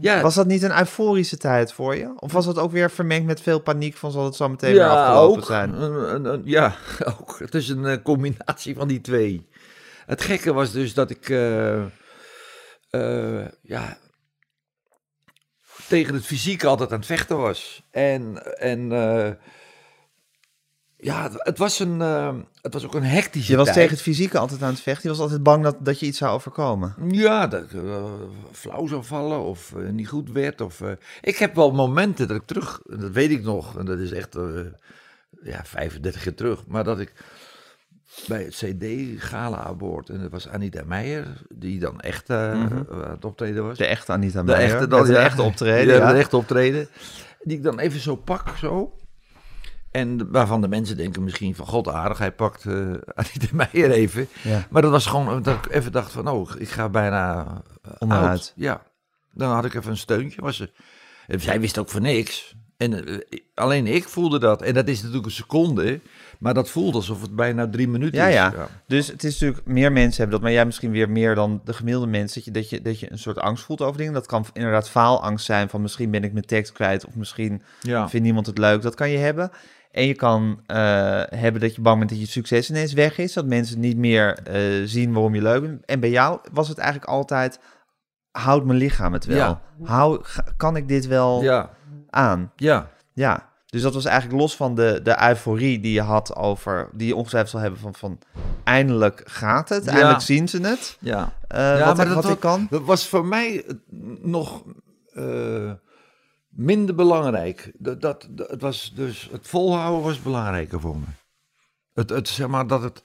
Ja, 0.00 0.20
Was 0.20 0.34
dat 0.34 0.46
niet 0.46 0.62
een 0.62 0.78
euforische 0.78 1.36
tijd 1.36 1.72
voor 1.72 1.96
je? 1.96 2.12
Of 2.16 2.32
was 2.32 2.44
dat 2.44 2.58
ook 2.58 2.70
weer 2.70 2.90
vermengd 2.90 3.26
met 3.26 3.40
veel 3.40 3.60
paniek 3.60 3.96
van 3.96 4.10
zal 4.10 4.24
het 4.24 4.34
zo 4.34 4.48
meteen 4.48 4.72
weer 4.72 4.88
afgelopen 4.88 5.38
ook. 5.40 5.46
zijn? 5.46 5.72
Een- 5.74 6.42
ja, 6.44 6.76
ook. 7.20 7.38
Het 7.38 7.54
is 7.54 7.68
een 7.68 7.86
eh, 7.86 8.02
combinatie 8.02 8.74
van 8.74 8.88
die 8.88 9.00
twee. 9.00 9.48
Het 10.06 10.22
gekke 10.22 10.52
was 10.52 10.72
dus 10.72 10.94
dat 10.94 11.10
ik 11.10 11.28
eh, 11.28 11.82
eh, 12.90 13.46
ja, 13.62 13.98
tegen 15.88 16.14
het 16.14 16.24
fysiek 16.26 16.64
altijd 16.64 16.92
aan 16.92 16.98
het 16.98 17.06
vechten 17.06 17.36
was. 17.38 17.82
En, 17.90 18.42
en 18.58 18.92
eh, 18.92 19.30
ja, 21.06 21.30
het, 21.32 21.58
was 21.58 21.78
een, 21.78 22.00
eh, 22.00 22.34
het 22.62 22.72
was 22.72 22.84
ook 22.84 22.94
een 22.94 23.02
hectische 23.02 23.50
Je 23.50 23.56
was 23.56 23.66
tijd. 23.66 23.78
tegen 23.78 23.92
het 23.94 24.02
fysieke 24.02 24.38
altijd 24.38 24.62
aan 24.62 24.70
het 24.72 24.80
vechten. 24.80 25.02
Je 25.02 25.08
was 25.16 25.18
altijd 25.24 25.42
bang 25.42 25.62
dat, 25.62 25.76
dat 25.78 26.00
je 26.00 26.06
iets 26.06 26.18
zou 26.18 26.34
overkomen. 26.34 26.94
Ja, 27.08 27.46
dat 27.46 27.62
ik 27.62 27.72
eh, 27.72 28.04
flauw 28.52 28.86
zou 28.86 29.04
vallen 29.04 29.40
of 29.40 29.72
eh, 29.76 29.88
niet 29.90 30.08
goed 30.08 30.30
werd. 30.32 30.60
Of, 30.60 30.80
eh, 30.80 30.90
ik 31.20 31.36
heb 31.36 31.54
wel 31.54 31.72
momenten 31.72 32.28
dat 32.28 32.36
ik 32.36 32.46
terug, 32.46 32.80
en 32.90 33.00
dat 33.00 33.10
weet 33.10 33.30
ik 33.30 33.42
nog, 33.42 33.78
en 33.78 33.84
dat 33.84 33.98
is 33.98 34.12
echt 34.12 34.36
ja, 35.42 35.60
35 35.64 36.24
jaar 36.24 36.34
terug, 36.34 36.66
maar 36.66 36.84
dat 36.84 37.00
ik 37.00 37.12
bij 38.28 38.42
het 38.42 38.54
CD-gala 38.54 39.56
aan 39.64 39.76
boord, 39.76 40.08
en 40.08 40.20
dat 40.20 40.30
was 40.30 40.48
Anita 40.48 40.82
Meijer, 40.86 41.26
die 41.48 41.78
dan 41.78 42.00
echt 42.00 42.30
eh, 42.30 42.50
aan 42.50 42.86
het 42.90 43.24
optreden 43.24 43.64
was. 43.66 43.78
De 43.78 43.86
echte 43.86 44.12
Anita 44.12 44.40
De 44.42 44.44
Meijer. 44.52 44.80
echte, 44.80 45.12
ja. 45.12 45.24
echte 45.24 45.42
optreden. 45.42 45.94
Ja, 45.94 46.00
Ja, 46.00 46.12
de 46.12 46.18
echte 46.18 46.36
optreden. 46.36 46.88
Die 47.42 47.56
ik 47.56 47.62
dan 47.62 47.78
even 47.78 48.00
zo 48.00 48.16
pak, 48.16 48.48
zo. 48.56 48.96
En 49.96 50.30
waarvan 50.30 50.60
de 50.60 50.68
mensen 50.68 50.96
denken 50.96 51.24
misschien 51.24 51.54
van, 51.54 51.66
god 51.66 51.88
aardig, 51.88 52.18
hij 52.18 52.32
pakt 52.32 52.64
eh 52.66 52.74
Anita 53.20 53.46
Meijer 53.52 53.90
even. 53.90 54.28
Ja. 54.42 54.66
Maar 54.70 54.82
dat 54.82 54.90
was 54.90 55.06
gewoon 55.06 55.42
dat 55.42 55.54
ik 55.54 55.72
even 55.72 55.92
dacht 55.92 56.12
van, 56.12 56.28
oh, 56.28 56.50
ik 56.58 56.68
ga 56.68 56.88
bijna 56.88 57.46
uh, 57.86 57.92
Onderuit. 57.98 58.52
Ja, 58.56 58.82
dan 59.32 59.50
had 59.50 59.64
ik 59.64 59.74
even 59.74 59.90
een 59.90 59.96
steuntje. 59.96 60.40
Was 60.40 60.56
ze, 60.56 60.70
zij 61.26 61.60
wist 61.60 61.78
ook 61.78 61.88
van 61.88 62.02
niks. 62.02 62.54
En 62.76 63.06
eh, 63.06 63.18
alleen 63.54 63.86
ik 63.86 64.08
voelde 64.08 64.38
dat. 64.38 64.62
En 64.62 64.74
dat 64.74 64.88
is 64.88 64.98
natuurlijk 64.98 65.26
een 65.26 65.32
seconde, 65.32 66.00
maar 66.38 66.54
dat 66.54 66.70
voelde 66.70 66.96
alsof 66.96 67.20
het 67.20 67.36
bijna 67.36 67.68
drie 67.68 67.88
minuten 67.88 68.18
Ja, 68.18 68.26
is. 68.26 68.34
ja. 68.34 68.68
Dus 68.86 69.06
het 69.06 69.24
is 69.24 69.32
natuurlijk, 69.40 69.66
meer 69.66 69.92
mensen 69.92 70.16
hebben 70.16 70.30
dat, 70.30 70.40
maar 70.40 70.52
jij 70.52 70.66
misschien 70.66 70.90
weer 70.90 71.10
meer 71.10 71.34
dan 71.34 71.60
de 71.64 71.72
gemiddelde 71.72 72.06
mensen, 72.06 72.34
dat 72.34 72.44
je, 72.44 72.50
dat 72.50 72.70
je, 72.70 72.82
dat 72.82 73.00
je 73.00 73.12
een 73.12 73.18
soort 73.18 73.38
angst 73.38 73.64
voelt 73.64 73.80
over 73.80 73.98
dingen. 73.98 74.12
Dat 74.12 74.26
kan 74.26 74.46
inderdaad 74.52 74.90
faalangst 74.90 75.44
zijn 75.44 75.68
van 75.68 75.82
misschien 75.82 76.10
ben 76.10 76.24
ik 76.24 76.32
mijn 76.32 76.46
tekst 76.46 76.72
kwijt 76.72 77.06
of 77.06 77.14
misschien 77.14 77.62
ja. 77.80 78.08
vindt 78.08 78.24
niemand 78.24 78.46
het 78.46 78.58
leuk. 78.58 78.82
Dat 78.82 78.94
kan 78.94 79.10
je 79.10 79.18
hebben. 79.18 79.50
En 79.96 80.06
je 80.06 80.14
kan 80.14 80.60
eh, 80.66 80.76
hebben 81.28 81.60
dat 81.60 81.74
je 81.74 81.80
bang 81.80 81.98
bent 81.98 82.10
dat 82.10 82.20
je 82.20 82.26
succes 82.26 82.70
ineens 82.70 82.92
weg 82.92 83.18
is, 83.18 83.32
dat 83.32 83.46
mensen 83.46 83.80
niet 83.80 83.96
meer 83.96 84.38
eh, 84.44 84.82
zien 84.84 85.12
waarom 85.12 85.34
je 85.34 85.42
leuk 85.42 85.60
bent. 85.60 85.84
En 85.84 86.00
bij 86.00 86.10
jou 86.10 86.38
was 86.52 86.68
het 86.68 86.78
eigenlijk 86.78 87.10
altijd, 87.10 87.60
houdt 88.30 88.64
mijn 88.66 88.78
lichaam 88.78 89.12
het 89.12 89.24
wel? 89.24 89.36
Ja. 89.36 89.60
Hou, 89.82 90.20
kan 90.56 90.76
ik 90.76 90.88
dit 90.88 91.06
wel 91.06 91.42
Ja, 91.42 91.70
aan? 92.10 92.52
ja. 92.56 92.90
Ja, 93.12 93.48
dus 93.66 93.82
dat 93.82 93.94
was 93.94 94.04
eigenlijk 94.04 94.40
los 94.40 94.56
van 94.56 94.74
de, 94.74 95.00
de 95.02 95.22
euforie 95.28 95.80
die 95.80 95.92
je 95.92 96.00
had 96.02 96.36
over, 96.36 96.88
die 96.92 97.06
je 97.06 97.16
ongetwijfeld 97.16 97.50
zal 97.52 97.60
hebben 97.60 97.80
van, 97.80 97.94
van 97.94 98.18
eindelijk 98.64 99.22
gaat 99.24 99.68
het, 99.68 99.84
Ja. 99.84 99.90
eindelijk 99.90 100.20
zien 100.20 100.48
ze 100.48 100.60
het. 100.60 100.96
ja. 101.00 101.32
Eh, 101.48 101.86
wat 101.86 101.96
maar 101.96 102.06
wat 102.08 102.22
dat 102.22 102.32
ik 102.32 102.42
was- 102.42 102.52
kan. 102.52 102.66
Dat 102.70 102.82
was 102.84 103.08
voor 103.08 103.26
mij 103.26 103.64
nog 104.22 104.62
minder 106.56 106.94
belangrijk. 106.94 107.72
Dat, 107.78 108.00
dat, 108.00 108.26
dat- 108.30 108.50
het, 108.50 108.60
was 108.60 108.92
dus, 108.94 109.28
het 109.32 109.48
volhouden 109.48 110.02
was 110.02 110.22
belangrijker 110.22 110.80
voor 110.80 110.98
me. 110.98 111.06
Het, 111.92 112.10
het, 112.10 112.28
zeg 112.28 112.46
maar 112.46 112.66
dat, 112.66 112.82
het, 112.82 113.02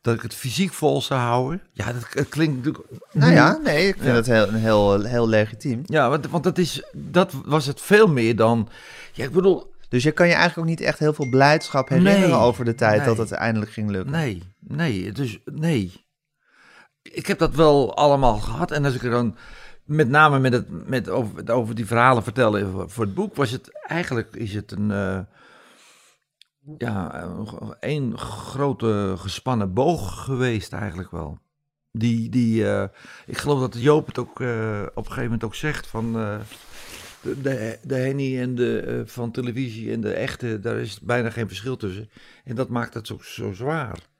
dat 0.00 0.14
ik 0.14 0.22
het 0.22 0.34
fysiek 0.34 0.72
vol 0.72 1.02
zou 1.02 1.20
houden. 1.20 1.62
Ja, 1.72 1.92
dat, 1.92 2.06
het 2.10 2.28
klinkt 2.28 2.56
natuurlijk... 2.56 2.84
Nou 3.12 3.32
ja, 3.32 3.56
nee, 3.64 3.88
ik 3.88 3.94
vind 3.94 4.06
Ja. 4.06 4.14
het 4.14 4.26
heel, 4.26 4.52
heel, 4.52 5.02
heel 5.04 5.28
legitiem. 5.28 5.82
Ja, 5.84 6.08
want, 6.08 6.26
want 6.28 6.44
dat, 6.44 6.58
is, 6.58 6.82
dat 6.92 7.32
was 7.44 7.66
het 7.66 7.80
veel 7.80 8.06
meer 8.06 8.36
dan... 8.36 8.68
Ja, 9.12 9.24
ik 9.24 9.32
bedoel, 9.32 9.72
Dus 9.88 10.02
je 10.02 10.12
kan 10.12 10.26
je 10.26 10.32
eigenlijk 10.34 10.62
ook 10.62 10.76
niet 10.78 10.86
echt 10.88 10.98
heel 10.98 11.12
veel 11.14 11.28
blijdschap 11.28 11.88
herinneren 11.88 12.20
Nee, 12.28 12.38
over 12.38 12.64
de 12.64 12.74
tijd 12.74 13.04
dat 13.04 13.18
het 13.18 13.32
eindelijk 13.32 13.70
ging 13.72 13.90
lukken. 13.90 14.12
Nee, 14.12 14.42
nee, 14.58 15.12
dus 15.12 15.38
nee. 15.44 15.92
Ik 17.02 17.26
heb 17.26 17.38
dat 17.38 17.54
wel 17.54 17.96
allemaal 17.96 18.38
gehad. 18.38 18.70
En 18.70 18.84
als 18.84 18.94
ik 18.94 19.02
er 19.02 19.10
dan 19.10 19.36
met 19.84 20.08
name 20.08 20.38
met 20.38 20.52
het, 20.52 20.88
met 20.88 21.08
over, 21.08 21.52
over 21.52 21.74
die 21.74 21.86
verhalen 21.86 22.22
vertellen 22.22 22.90
voor- 22.90 23.04
het 23.04 23.14
boek, 23.14 23.34
was 23.34 23.50
het 23.50 23.78
eigenlijk 23.86 24.36
is 24.36 24.54
het 24.54 24.72
een, 24.72 24.90
eh, 24.90 25.20
ja, 26.78 27.24
een 27.80 28.18
grote 28.18 29.14
gespannen 29.16 29.72
boog 29.72 30.24
geweest 30.24 30.72
eigenlijk 30.72 31.10
wel. 31.10 31.38
Die, 31.90 32.28
die, 32.28 32.70
eh, 32.70 32.88
ik 33.26 33.38
geloof 33.38 33.60
dat 33.60 33.82
Joop 33.82 34.06
het 34.06 34.18
ook 34.18 34.40
eh, 34.40 34.82
op 34.82 34.96
een 34.96 35.02
gegeven 35.04 35.22
moment 35.22 35.44
ook 35.44 35.54
zegt 35.54 35.86
van 35.86 36.12
de, 36.12 37.40
de, 37.42 37.78
de 37.82 37.94
Henny 37.94 38.40
en 38.40 38.54
de, 38.54 39.02
van 39.06 39.30
televisie 39.30 39.92
en 39.92 40.00
de 40.00 40.12
echte, 40.12 40.60
daar 40.60 40.76
is 40.76 41.00
bijna 41.00 41.30
geen 41.30 41.48
verschil 41.48 41.76
tussen. 41.76 42.10
En 42.44 42.54
dat 42.54 42.68
maakt 42.68 42.94
het 42.94 43.06
zo, 43.06 43.18
zo 43.22 43.52
zwaar. 43.52 44.11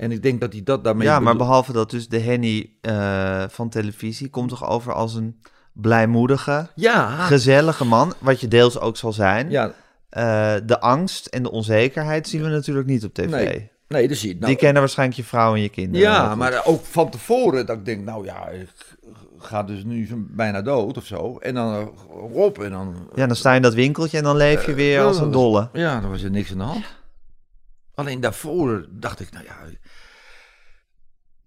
En 0.00 0.12
ik 0.12 0.22
denk 0.22 0.40
dat 0.40 0.52
hij 0.52 0.62
dat 0.62 0.84
daarmee... 0.84 1.06
ja, 1.06 1.20
maar 1.20 1.36
behalve 1.36 1.72
dat 1.72 1.90
dus 1.90 2.08
de 2.08 2.18
Henny 2.18 2.70
eh, 2.80 3.42
van 3.48 3.68
televisie 3.68 4.28
komt 4.28 4.48
toch 4.48 4.68
over 4.68 4.92
als 4.92 5.14
een 5.14 5.40
blijmoedige, 5.72 6.68
Ja, 6.74 7.06
gezellige 7.24 7.84
man, 7.84 8.12
wat 8.18 8.40
je 8.40 8.48
deels 8.48 8.78
ook 8.80 8.96
zal 8.96 9.12
zijn. 9.12 9.50
ja, 9.50 9.72
Eh, 10.08 10.54
de 10.64 10.80
angst 10.80 11.26
en 11.26 11.42
de 11.42 11.50
onzekerheid 11.50 12.28
zien 12.28 12.42
we 12.42 12.48
natuurlijk 12.48 12.86
niet 12.86 13.04
op 13.04 13.14
tv. 13.14 13.30
Nee, 13.30 13.70
nee, 13.88 14.08
dat 14.08 14.16
zie 14.16 14.28
je. 14.28 14.34
Nou, 14.34 14.46
Die 14.46 14.56
kennen 14.56 14.80
waarschijnlijk 14.82 15.18
je 15.18 15.24
vrouw 15.24 15.54
en 15.54 15.60
je 15.62 15.68
kinderen. 15.68 16.08
Ja, 16.08 16.34
maar 16.34 16.62
ook 16.64 16.84
van 16.84 17.10
tevoren 17.10 17.66
dat 17.66 17.76
ik 17.76 17.84
denk, 17.84 18.04
nou 18.04 18.24
ja, 18.24 18.48
ik 18.48 18.68
ga 19.38 19.62
dus 19.62 19.84
nu 19.84 20.08
bijna 20.30 20.62
dood 20.62 20.96
of 20.96 21.04
zo. 21.04 21.38
En 21.38 21.54
dan 21.54 21.74
eh, 21.74 22.36
op 22.36 22.58
en 22.58 22.70
dan... 22.70 22.94
Ja, 23.14 23.26
dan 23.26 23.36
sta 23.36 23.50
je 23.50 23.56
in 23.56 23.62
dat 23.62 23.74
winkeltje 23.74 24.18
en 24.18 24.24
dan 24.24 24.36
leef 24.36 24.66
je 24.66 24.74
weer 24.74 25.02
als 25.02 25.18
een 25.18 25.30
dolle. 25.30 25.68
Ja, 25.72 26.00
dan 26.00 26.10
was 26.10 26.22
er 26.22 26.30
niks 26.30 26.50
aan 26.52 26.58
de 26.58 26.64
hand. 26.64 26.84
Alleen 28.00 28.20
daarvoor 28.20 28.86
dacht 28.90 29.20
ik, 29.20 29.30
nou 29.32 29.44
ja, 29.44 29.56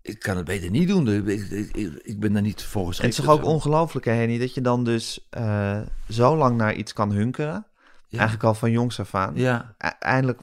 ik 0.01 0.19
kan 0.19 0.35
het 0.37 0.45
beter 0.45 0.69
niet 0.69 0.87
doen. 0.87 1.07
Ik, 1.29 1.49
ik, 1.49 1.75
ik, 2.03 2.19
ben 2.19 2.33
daar 2.33 2.41
niet 2.41 2.61
voor 2.63 2.81
En 2.81 2.87
het 2.87 2.95
geschikt. 2.95 3.17
is 3.17 3.23
toch 3.25 3.33
ook 3.33 3.45
ongelooflijk, 3.45 4.05
hè, 4.05 4.11
Henny, 4.11 4.37
dat 4.39 4.53
je 4.53 4.61
dan 4.61 4.83
dus 4.83 5.27
eh, 5.29 5.81
zo 6.09 6.35
lang 6.37 6.57
naar 6.57 6.73
iets 6.73 6.93
kan 6.93 7.11
hunkeren. 7.11 7.65
Ja. 8.07 8.17
Eigenlijk 8.19 8.43
al 8.47 8.53
van 8.53 8.71
jongs 8.71 8.99
af 8.99 9.15
aan. 9.15 9.33
Ja, 9.35 9.75
E- 9.77 9.87
Eindelijk 9.99 10.39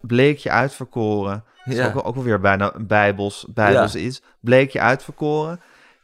bleek 0.00 0.38
je 0.38 0.50
uitverkoren. 0.50 1.44
Dat 1.64 1.74
is 1.74 1.80
Ja. 1.80 1.86
ook, 1.92 2.06
ook 2.06 2.16
alweer 2.16 2.40
bijna 2.40 2.72
bijbels, 2.80 3.46
bijbels 3.54 3.94
iets. 3.94 4.22
Bleek 4.40 4.70
je 4.70 4.80
uitverkoren. 4.80 5.60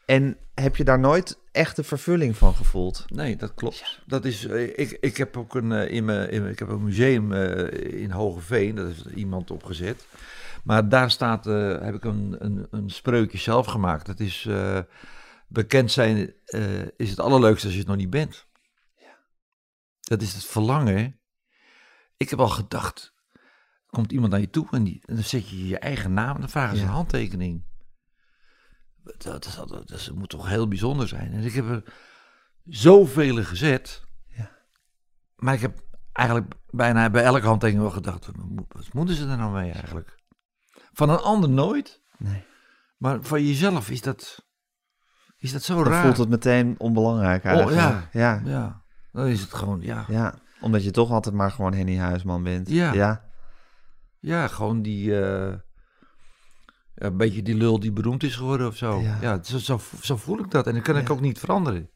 En 0.07 0.37
heb 0.61 0.77
je 0.77 0.85
daar 0.85 0.99
nooit 0.99 1.39
echte 1.53 1.85
vervulling 1.85 2.37
van 2.37 2.55
gevoeld? 2.55 3.05
nee, 3.09 3.37
dat 3.37 3.55
klopt. 3.55 4.01
Dat 4.07 4.25
is, 4.25 4.47
eh, 4.47 4.79
ik, 4.79 4.97
ik 5.01 5.17
heb 5.17 5.37
ook 5.37 5.55
een, 5.55 5.73
eh, 5.73 5.91
in 5.91 6.05
mijn, 6.05 6.31
in 6.31 6.47
ik 6.47 6.59
heb 6.59 6.69
een 6.69 6.85
museum 6.85 7.33
eh, 7.33 8.01
in 8.03 8.11
Hogeveen, 8.11 8.75
dat 8.75 8.89
is 8.89 9.07
iemand 9.07 9.51
opgezet. 9.51 10.07
Maar 10.65 10.89
daar 10.89 11.11
staat, 11.11 11.45
heb 11.45 11.95
ik 11.95 12.05
een, 12.05 12.37
een, 12.39 12.67
een 12.71 12.91
spreukje 12.91 13.39
zelf 13.39 13.67
gemaakt. 13.67 14.07
Dat 14.07 14.21
is, 14.21 14.49
bekend 15.49 15.93
zijn 15.93 16.35
is 16.97 17.11
het 17.11 17.21
allerleukste 17.21 17.65
als 17.67 17.75
je 17.75 17.81
het 17.81 17.89
nog 17.89 17.99
niet 17.99 18.11
bent. 18.11 18.47
Dat 20.01 20.23
is 20.23 20.35
het 20.35 20.45
verlangen. 20.45 21.21
Ik 22.17 22.31
heb 22.31 22.39
al 22.39 22.49
gedacht, 22.49 23.15
komt 23.87 24.13
iemand 24.13 24.31
naar 24.31 24.41
je 24.41 24.51
toe 24.51 24.67
en, 24.71 24.85
die, 24.85 25.03
en 25.05 25.15
dan 25.15 25.25
zet 25.25 25.49
je 25.49 25.67
je 25.67 25.79
eigen 25.79 26.13
naam 26.13 26.35
en 26.35 26.41
dan 26.41 26.51
vragen 26.51 26.77
ze 26.77 26.83
Ja. 26.83 26.89
een 26.89 26.95
handtekening. 26.95 27.65
Dat, 29.03 29.23
dat, 29.23 29.45
is- 29.47 29.55
dat, 29.55 29.89
dat 29.89 30.11
moet 30.15 30.29
toch 30.29 30.49
heel 30.49 30.69
bijzonder 30.69 31.09
zijn. 31.09 31.33
En 31.33 31.43
ik 31.45 31.53
heb 31.53 31.69
er 31.69 31.83
zoveel 32.65 33.45
gezet. 33.45 34.03
Ja. 34.27 34.51
Maar 35.37 35.55
ik 35.55 35.61
heb 35.61 35.79
eigenlijk 36.13 36.55
bijna 36.71 37.11
bij 37.11 37.23
elke 37.23 37.47
handtekening 37.47 37.85
wel 37.85 37.95
gedacht, 37.95 38.27
wat 38.27 38.37
mo- 38.37 38.67
wat 38.69 38.93
moeten 38.93 39.15
ze 39.15 39.27
er 39.29 39.37
nou 39.37 39.53
mee 39.53 39.73
eigenlijk? 39.73 40.19
Van 40.93 41.11
een 41.11 41.19
ander 41.19 41.51
nooit, 41.51 42.03
Nee. 42.19 42.45
maar 42.99 43.23
van 43.23 43.47
jezelf 43.47 43.91
is 43.91 44.01
dat, 44.01 44.45
is 45.37 45.53
dat 45.53 45.63
zo 45.63 45.75
Dan 45.83 45.93
raar. 45.93 46.03
voelt 46.05 46.17
het 46.17 46.29
meteen 46.29 46.75
onbelangrijk 46.79 47.45
eigenlijk. 47.45 47.77
ja. 47.77 48.09
ja. 48.13 48.41
Ja, 48.45 48.83
dan 49.13 49.27
is 49.27 49.41
het 49.41 49.55
gewoon, 49.55 49.81
ja. 49.81 50.05
Ja, 50.09 50.35
omdat 50.61 50.85
je 50.85 50.91
toch 50.91 51.11
altijd 51.11 51.35
maar 51.35 51.51
gewoon 51.51 51.73
Henny 51.75 51.97
Huisman 51.97 52.43
bent. 52.43 52.69
Ja. 52.69 52.93
ja. 52.93 53.29
Ja, 54.19 54.49
gewoon 54.49 54.83
die, 54.83 55.21
eh, 55.21 55.55
een 57.01 57.17
beetje 57.17 57.43
die 57.43 57.55
lul 57.55 57.81
die 57.81 57.93
beroemd 57.93 58.23
is 58.23 58.37
geworden 58.37 58.67
of 58.67 58.77
zo. 58.77 59.01
Ja. 59.01 59.19
Ja, 59.21 59.43
zo, 59.43 59.59
zo, 59.59 59.81
zo 60.03 60.17
voel 60.17 60.39
ik 60.39 60.51
dat 60.51 60.67
en 60.67 60.75
dat 60.75 60.83
kan 60.83 60.97
ik 60.97 61.11
ook 61.11 61.21
niet 61.21 61.39
veranderen. 61.39 61.89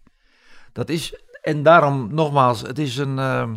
Dat 0.72 0.88
is, 0.88 1.14
en 1.42 1.62
daarom 1.62 2.14
nogmaals, 2.14 2.60
het 2.60 2.78
is 2.78 2.96
een, 2.96 3.18
ehm, 3.18 3.54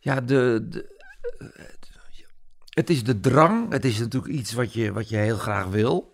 ja, 0.00 0.20
de, 0.20 0.66
de, 0.70 0.96
eh, 1.38 1.64
het 2.68 2.90
is 2.90 3.04
de 3.04 3.20
drang, 3.20 3.72
het 3.72 3.84
is 3.84 3.98
natuurlijk 3.98 4.32
iets 4.34 4.52
wat 4.52 4.72
je, 4.72 4.92
wat 4.92 5.08
je 5.08 5.16
heel 5.16 5.36
graag 5.36 5.66
wil. 5.66 6.12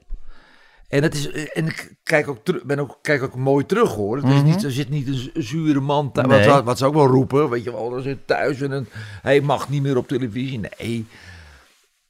En, 0.88 1.02
het 1.02 1.14
is, 1.14 1.30
en 1.52 1.66
ik 1.66 1.94
kijk 2.02 2.28
ook, 2.28 2.66
ben 2.66 2.78
ook, 2.78 2.98
kijk 3.02 3.22
ook 3.22 3.34
mooi 3.36 3.66
terug 3.66 3.94
hoor. 3.94 4.16
Het 4.16 4.26
is 4.26 4.32
Mhm. 4.34 4.44
niet, 4.44 4.64
er 4.64 4.72
zit 4.72 4.88
niet 4.88 5.06
een 5.08 5.42
zure 5.42 5.80
man 5.80 6.12
thuis. 6.12 6.26
Nee. 6.28 6.46
Wat, 6.48 6.64
wat 6.64 6.78
ze 6.78 6.86
ook 6.86 6.94
wel 6.94 7.06
roepen. 7.06 7.50
Weet 7.50 7.64
je 7.64 7.72
wel, 7.72 7.96
er 7.96 8.02
zit 8.02 8.26
thuis 8.26 8.60
en 8.60 8.70
een, 8.70 8.86
hij 9.22 9.40
mag 9.40 9.68
niet 9.68 9.82
meer 9.82 9.96
op 9.96 10.08
televisie. 10.08 10.60
Nee, 10.78 11.06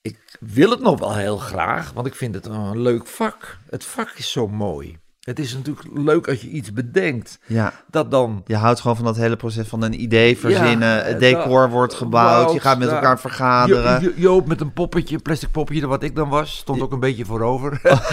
ik 0.03 0.19
wil 0.41 0.71
het 0.71 0.81
nog 0.81 0.99
wel 0.99 1.15
heel 1.17 1.37
graag. 1.37 1.93
Want 1.95 2.07
ik 2.07 2.15
vind 2.15 2.35
het 2.35 2.47
een 2.47 2.83
leuk 2.83 3.07
vak. 3.07 3.57
Het 3.71 3.85
vak 3.85 4.11
is 4.17 4.31
zo 4.33 4.49
mooi. 4.49 4.99
Het 5.21 5.39
is 5.39 5.55
natuurlijk 5.55 5.89
leuk 5.95 6.29
als 6.29 6.41
je 6.41 6.49
iets 6.49 6.73
bedenkt. 6.73 7.39
ja. 7.47 7.73
Dat 7.91 8.11
dan 8.11 8.43
Je 8.47 8.57
houdt 8.57 8.81
gewoon 8.81 8.97
van 8.97 9.05
dat 9.05 9.17
hele 9.17 9.37
proces 9.37 9.69
van 9.69 9.83
een 9.83 10.03
idee 10.03 10.39
verzinnen. 10.39 10.89
Ja, 10.89 11.03
het 11.03 11.15
eh, 11.15 11.19
decor 11.19 11.61
dat- 11.61 11.71
wordt 11.71 11.95
gebouwd. 11.95 12.53
Je 12.53 12.61
gaat 12.61 12.79
met 12.79 12.89
elkaar 12.89 13.21
vergaderen. 13.21 14.01
Jo- 14.03 14.09
Jo- 14.09 14.13
Joop 14.17 14.47
met 14.47 14.61
een 14.61 14.73
poppetje, 14.73 15.15
een 15.15 15.23
plastic 15.23 15.51
poppetje, 15.51 15.87
wat 15.87 16.03
ik 16.03 16.17
dan 16.17 16.29
was, 16.29 16.57
stond 16.57 16.81
ook 16.81 16.93
een 16.93 17.01
beetje 17.01 17.25
voorover. 17.25 17.81
oh 17.83 18.01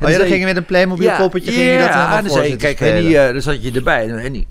ja, 0.00 0.18
dan 0.18 0.26
ging 0.26 0.38
je 0.38 0.44
met 0.44 0.56
een 0.56 0.64
Playmobil 0.64 1.16
poppetje 1.16 1.52
ging 1.52 1.64
je 1.72 1.78
dat 1.78 1.88
helemaal 1.88 2.16
en 2.16 2.24
dan 2.24 2.32
zei 2.32 2.48
je, 2.48 2.56
kijk, 2.56 2.76
spelen. 2.76 2.94
Henny, 2.94 3.16
eh, 3.16 3.32
dan 3.32 3.42
zat 3.42 3.62
je 3.62 3.72
erbij. 3.72 4.10
En 4.10 4.46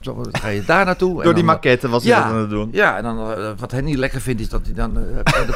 zo, 0.00 0.14
dan 0.22 0.28
ga 0.32 0.48
je 0.48 0.64
daar 0.64 0.84
naartoe. 0.84 1.08
en 1.10 1.14
Door 1.14 1.24
die 1.24 1.34
dan, 1.34 1.44
maquette 1.44 1.88
was 1.88 2.02
hij 2.04 2.12
ja. 2.12 2.22
dat 2.22 2.32
aan 2.32 2.38
het 2.40 2.50
doen. 2.50 2.68
Ja, 2.72 2.96
en 2.96 3.02
dan 3.02 3.32
eh, 3.32 3.50
wat 3.58 3.70
Henny 3.72 3.94
lekker 3.94 4.20
vindt 4.20 4.40
is 4.40 4.48
dat 4.48 4.60
hij 4.64 4.74
dan... 4.74 4.96
eh, 4.98 5.02
en 5.40 5.46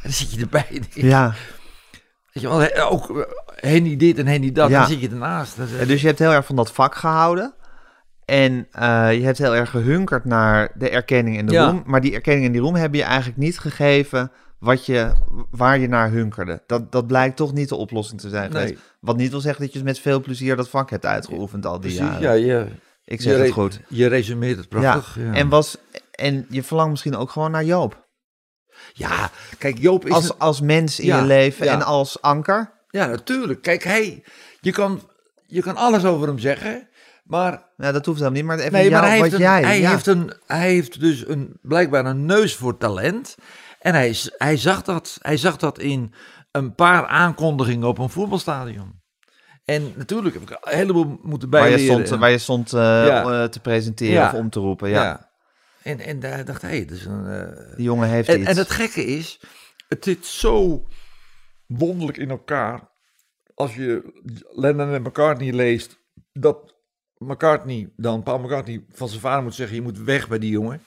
dan 0.02 0.12
zit 0.12 0.32
je 0.32 0.40
erbij. 0.40 0.82
Ja. 0.94 1.34
Weet 2.32 2.42
je 2.42 2.48
wel, 2.48 2.58
he- 2.58 2.84
ook 2.84 3.28
Henny 3.54 3.96
dit 3.96 4.18
en 4.18 4.26
Henny 4.26 4.52
dat. 4.52 4.70
Ja. 4.70 4.78
Dan 4.78 4.88
zit 4.88 5.00
je 5.00 5.08
ernaast. 5.08 5.56
Dus 5.86 6.00
je 6.00 6.06
hebt 6.06 6.18
heel 6.18 6.32
erg 6.32 6.46
van 6.46 6.56
dat 6.56 6.72
vak 6.72 6.94
gehouden. 6.94 7.54
En 8.24 8.66
eh, 8.70 9.12
je 9.14 9.22
hebt 9.24 9.38
heel 9.38 9.54
erg 9.54 9.70
gehunkerd 9.70 10.24
naar 10.24 10.72
de 10.74 10.90
erkenning 10.90 11.38
en 11.38 11.46
de 11.46 11.52
Ja. 11.52 11.70
roem. 11.70 11.82
Maar 11.86 12.00
die 12.00 12.14
erkenning 12.14 12.46
en 12.46 12.52
die 12.52 12.60
roem 12.60 12.74
heb 12.74 12.94
je 12.94 13.02
eigenlijk 13.02 13.38
niet 13.38 13.58
gegeven 13.58 14.32
wat 14.58 14.86
je, 14.86 15.12
waar 15.50 15.78
je 15.78 15.88
naar 15.88 16.10
hunkerde. 16.10 16.62
Dat, 16.66 16.92
dat 16.92 17.06
blijkt 17.06 17.36
toch 17.36 17.52
niet 17.52 17.68
de 17.68 17.74
oplossing 17.76 18.20
te 18.20 18.28
zijn 18.28 18.50
Nee. 18.52 18.78
Wat 19.00 19.16
niet 19.16 19.30
wil 19.30 19.40
zeggen 19.40 19.64
dat 19.64 19.72
je 19.72 19.82
met 19.84 19.98
veel 19.98 20.20
plezier 20.20 20.56
dat 20.56 20.68
vak 20.68 20.90
hebt 20.90 21.06
uitgeoefend 21.06 21.66
al 21.66 21.80
die 21.80 21.94
precies, 21.94 21.98
jaren. 21.98 22.20
ja, 22.20 22.32
je, 22.32 22.66
Ik 23.04 23.20
zeg 23.20 23.36
je 23.36 23.42
het 23.42 23.52
goed. 23.52 23.80
Je 23.88 24.06
resumeert 24.06 24.56
het 24.58 24.68
prachtig. 24.68 25.16
Ja, 25.24 25.32
En, 25.32 25.48
was, 25.48 25.76
en 26.10 26.46
je 26.48 26.62
verlangt 26.62 26.90
misschien 26.90 27.16
ook 27.16 27.30
gewoon 27.30 27.50
naar 27.50 27.64
Joop. 27.64 28.08
Ja 28.92 29.30
kijk, 29.58 29.78
Joop 29.78 30.06
is... 30.06 30.12
Als, 30.12 30.38
als 30.38 30.60
mens 30.60 31.00
in 31.00 31.06
Ja, 31.06 31.18
je 31.18 31.24
leven 31.26 31.64
ja. 31.66 31.72
en 31.72 31.82
als 31.82 32.22
anker. 32.22 32.72
ja, 32.90 33.06
natuurlijk. 33.06 33.62
Kijk, 33.62 33.84
hij... 33.84 34.24
Je 34.60 34.72
kan, 34.72 35.02
je 35.46 35.62
kan 35.62 35.76
alles 35.76 36.04
over 36.04 36.26
hem 36.28 36.38
zeggen, 36.38 36.88
maar... 37.24 37.68
Nou, 37.76 37.92
dat 37.92 38.06
hoeft 38.06 38.18
helemaal 38.18 38.38
niet. 38.38 38.48
Maar 38.48 38.58
even 38.58 38.72
Nee, 38.72 38.88
jou, 38.88 39.00
maar 39.02 39.10
hij, 39.10 39.20
wat 39.20 39.28
heeft, 39.30 39.34
een, 39.42 39.48
jij... 39.48 39.62
hij, 39.62 39.80
ja. 39.80 39.90
heeft, 39.90 40.06
een, 40.06 40.32
hij 40.46 40.68
heeft 40.68 41.00
dus 41.00 41.28
een, 41.28 41.58
blijkbaar 41.62 42.04
een 42.06 42.26
neus 42.26 42.54
voor 42.56 42.76
talent. 42.76 43.34
En 43.80 43.94
hij, 43.94 44.08
is- 44.08 44.34
hij, 44.36 44.56
zag 44.56 44.82
dat, 44.82 45.18
hij 45.20 45.36
zag 45.36 45.56
dat 45.56 45.78
in 45.78 46.12
een 46.50 46.74
paar 46.74 47.06
aankondigingen 47.06 47.88
op 47.88 47.98
een 47.98 48.10
voetbalstadion. 48.10 48.98
En 49.64 49.92
natuurlijk 49.96 50.34
heb 50.34 50.42
ik 50.42 50.50
een 50.50 50.76
heleboel 50.76 51.18
moeten 51.22 51.50
waar 51.50 51.68
je 51.70 51.78
stond, 51.78 52.08
waar 52.08 52.30
je 52.30 52.38
stond 52.38 52.72
eh, 52.72 52.80
Ja. 52.80 53.42
eh, 53.42 53.48
te 53.48 53.60
presenteren 53.60 54.14
Ja. 54.14 54.26
of 54.26 54.32
om 54.32 54.50
te 54.50 54.60
roepen. 54.60 54.88
Ja. 54.88 55.02
ja. 55.02 55.29
En, 55.82 56.00
en 56.00 56.20
daar 56.20 56.44
dacht 56.44 56.62
hij, 56.62 56.78
is 56.78 57.04
een... 57.04 57.26
eh, 57.26 57.76
Die 57.76 57.84
jongen 57.84 58.08
heeft 58.08 58.28
En, 58.28 58.40
iets. 58.40 58.48
en 58.50 58.56
het 58.56 58.70
gekke 58.70 59.04
is, 59.04 59.40
het 59.88 60.04
zit 60.04 60.26
zo 60.26 60.86
wonderlijk 61.66 62.18
in 62.18 62.30
elkaar. 62.30 62.88
Als 63.54 63.74
je 63.74 64.20
Lennon 64.54 64.92
en 64.94 65.02
McCartney 65.02 65.52
leest, 65.52 65.98
dat 66.32 66.74
McCartney 67.18 67.88
dan, 67.96 68.22
Paul 68.22 68.38
McCartney, 68.38 68.84
van 68.92 69.08
zijn 69.08 69.20
vader 69.20 69.42
moet 69.42 69.54
zeggen, 69.54 69.76
je 69.76 69.82
moet 69.82 69.98
weg 69.98 70.28
bij 70.28 70.38
die 70.38 70.50
jongen. 70.50 70.82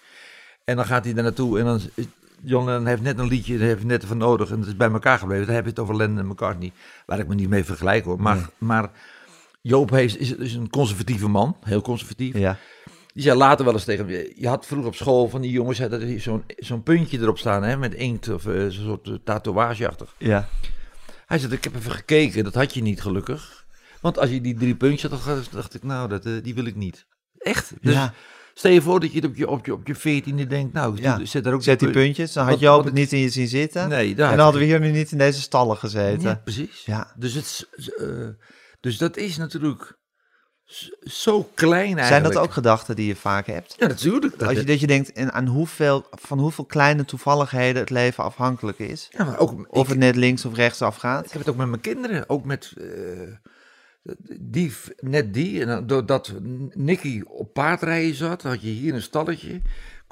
En 0.63 0.75
dan 0.75 0.85
gaat 0.85 1.03
hij 1.03 1.13
daar 1.13 1.23
naartoe 1.23 1.59
en 1.59 1.65
dan... 1.65 1.79
John 2.45 2.65
Lennon 2.65 2.85
heeft 2.87 3.01
net 3.01 3.19
een 3.19 3.27
liedje, 3.27 3.57
daar 3.57 3.67
heeft 3.67 3.79
hij 3.79 3.87
net 3.87 4.05
van 4.05 4.17
nodig 4.17 4.51
en 4.51 4.59
het 4.59 4.67
is 4.67 4.75
bij 4.75 4.91
elkaar 4.91 5.17
gebleven. 5.19 5.45
Dan 5.45 5.55
heb 5.55 5.63
je 5.63 5.69
het 5.69 5.79
over 5.79 5.95
Lennon 5.95 6.17
en 6.17 6.27
McCartney, 6.27 6.71
waar 7.05 7.19
ik 7.19 7.27
me 7.27 7.35
niet 7.35 7.49
mee 7.49 7.63
vergelijk 7.63 8.05
hoor. 8.05 8.21
Maar, 8.21 8.35
Nee. 8.35 8.45
maar 8.57 8.91
Joop 9.61 9.89
heeft, 9.89 10.17
is, 10.19 10.35
is 10.35 10.53
een 10.53 10.69
conservatieve 10.69 11.27
man, 11.27 11.57
heel 11.63 11.81
conservatief. 11.81 12.37
Ja. 12.37 12.57
Die 13.14 13.24
zei 13.24 13.38
later 13.38 13.66
wel 13.66 13.74
eens 13.74 13.84
tegen 13.84 14.05
me, 14.05 14.34
je 14.36 14.47
had 14.47 14.66
vroeger 14.66 14.88
op 14.88 14.95
school 14.95 15.30
van 15.30 15.41
die 15.41 15.51
jongens, 15.51 15.78
hè, 15.78 15.89
dat 15.89 16.01
er 16.01 16.20
zo'n 16.22 16.43
zo'n 16.57 16.84
puntje 16.84 17.20
erop 17.20 17.38
staan, 17.38 17.64
hè, 17.64 17.78
met 17.78 17.93
inkt 17.93 18.30
of 18.30 18.45
eh, 18.45 18.53
zo'n 18.61 18.72
soort 18.86 19.07
eh, 19.07 19.14
tatoeageachtig. 19.24 20.16
ja. 20.18 20.47
Hij 21.26 21.39
zei, 21.39 21.53
ik 21.53 21.64
heb 21.64 21.76
even 21.76 21.91
gekeken, 21.91 22.43
dat 22.43 22.53
had 22.53 22.74
je 22.74 22.82
niet 22.82 23.01
gelukkig. 23.01 23.66
Want 24.01 24.20
als 24.20 24.30
je 24.30 24.41
die 24.41 24.55
drie 24.55 24.76
puntjes 24.76 25.11
had, 25.11 25.24
dan 25.26 25.43
dacht 25.51 25.74
ik, 25.74 25.84
nou, 25.84 26.09
dat, 26.09 26.26
eh, 26.26 26.34
die 26.43 26.53
wil 26.53 26.66
ik 26.66 26.76
niet. 26.76 27.05
Echt? 27.38 27.74
Dus 27.82 27.93
ja. 27.93 28.14
stel 28.53 28.72
je 28.72 28.82
voor 28.82 28.99
dat 28.99 29.14
je 29.14 29.24
op 29.24 29.36
je, 29.36 29.47
op 29.49 29.66
je, 29.66 29.74
op 29.74 29.88
je 29.88 29.95
veertiende 29.95 30.47
denkt, 30.47 30.74
nou, 30.74 31.01
Ja. 31.01 31.26
zet 31.26 31.43
daar 31.43 31.53
ook 31.53 31.64
Zet 31.64 31.80
die 31.80 31.89
punt- 31.89 32.03
puntjes. 32.03 32.34
Dan 32.34 32.47
had 32.47 32.59
Joop 32.59 32.76
wat 32.76 32.86
het 32.86 32.93
niet 32.93 33.11
in 33.14 33.20
je 33.20 33.30
zien 33.30 33.47
zitten. 33.47 33.89
Nee, 33.89 34.16
daar 34.16 34.30
en 34.32 34.36
dan 34.36 34.43
hadden 34.43 34.61
we 34.61 34.68
hier 34.68 34.80
nu 34.80 34.91
niet 34.91 35.11
in 35.11 35.18
deze 35.18 35.41
stallen 35.41 35.78
gezeten. 35.78 36.22
Ja, 36.22 36.41
precies. 36.43 36.84
Ja. 36.86 37.14
Dus, 37.18 37.34
het, 37.34 37.68
dus 38.80 38.97
dat 38.97 39.18
is 39.18 39.38
natuurlijk 39.38 39.97
zo 41.03 41.49
klein 41.53 41.80
eigenlijk. 41.82 42.07
Zijn 42.07 42.24
dat 42.24 42.38
ook 42.38 42.51
gedachten 42.53 42.95
die 42.95 43.07
je 43.07 43.16
vaak 43.16 43.47
hebt? 43.47 43.76
Ja, 43.78 43.88
natuurlijk. 43.88 44.39
Dat, 44.39 44.47
Als 44.47 44.57
je, 44.57 44.64
dat 44.64 44.80
je 44.80 44.88
denkt 44.88 45.11
en 45.14 45.34
aan 45.34 45.47
hoeveel, 45.47 46.05
van 46.11 46.39
hoeveel 46.39 46.66
kleine 46.66 47.05
toevalligheden 47.05 47.82
het 47.82 47.89
leven 47.89 48.24
afhankelijk 48.24 48.80
is. 48.80 49.07
ja, 49.11 49.24
maar 49.24 49.39
ook, 49.39 49.66
Of 49.70 49.84
ik- 49.84 49.89
het 49.89 49.97
net 49.97 50.16
links 50.16 50.45
of 50.45 50.55
rechts 50.55 50.82
afgaat. 50.82 51.26
Ik 51.26 51.32
heb 51.32 51.39
het 51.41 51.49
ook 51.49 51.55
met 51.57 51.68
mijn 51.70 51.82
kinderen, 51.82 52.30
ook 52.30 52.45
met 52.45 52.74
eh, 52.78 52.86
die, 54.39 54.74
net 54.99 55.34
die. 55.34 55.66
En 55.66 55.88
doordat 55.88 56.34
Nicky 56.74 57.22
op 57.28 57.53
paardrijden 57.53 58.16
zat, 58.16 58.41
had 58.41 58.61
je 58.61 58.68
hier 58.70 58.93
een 58.93 59.01
stalletje. 59.01 59.61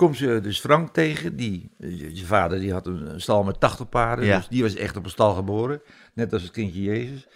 Komt 0.01 0.17
ze 0.17 0.39
dus 0.41 0.59
Frank 0.59 0.93
tegen, 0.93 1.35
die, 1.35 1.69
je 2.13 2.25
vader 2.25 2.59
die 2.59 2.71
had 2.71 2.87
een, 2.87 3.21
stal 3.21 3.43
met 3.43 3.59
80 3.59 3.89
paarden, 3.89 4.25
Ja. 4.25 4.37
dus 4.37 4.47
die 4.47 4.61
was 4.61 4.75
echt 4.75 4.95
op 4.97 5.03
een 5.03 5.09
stal 5.09 5.33
geboren, 5.33 5.81
net 6.13 6.33
als 6.33 6.41
het 6.41 6.51
kindje 6.51 6.81
Jezus. 6.81 7.27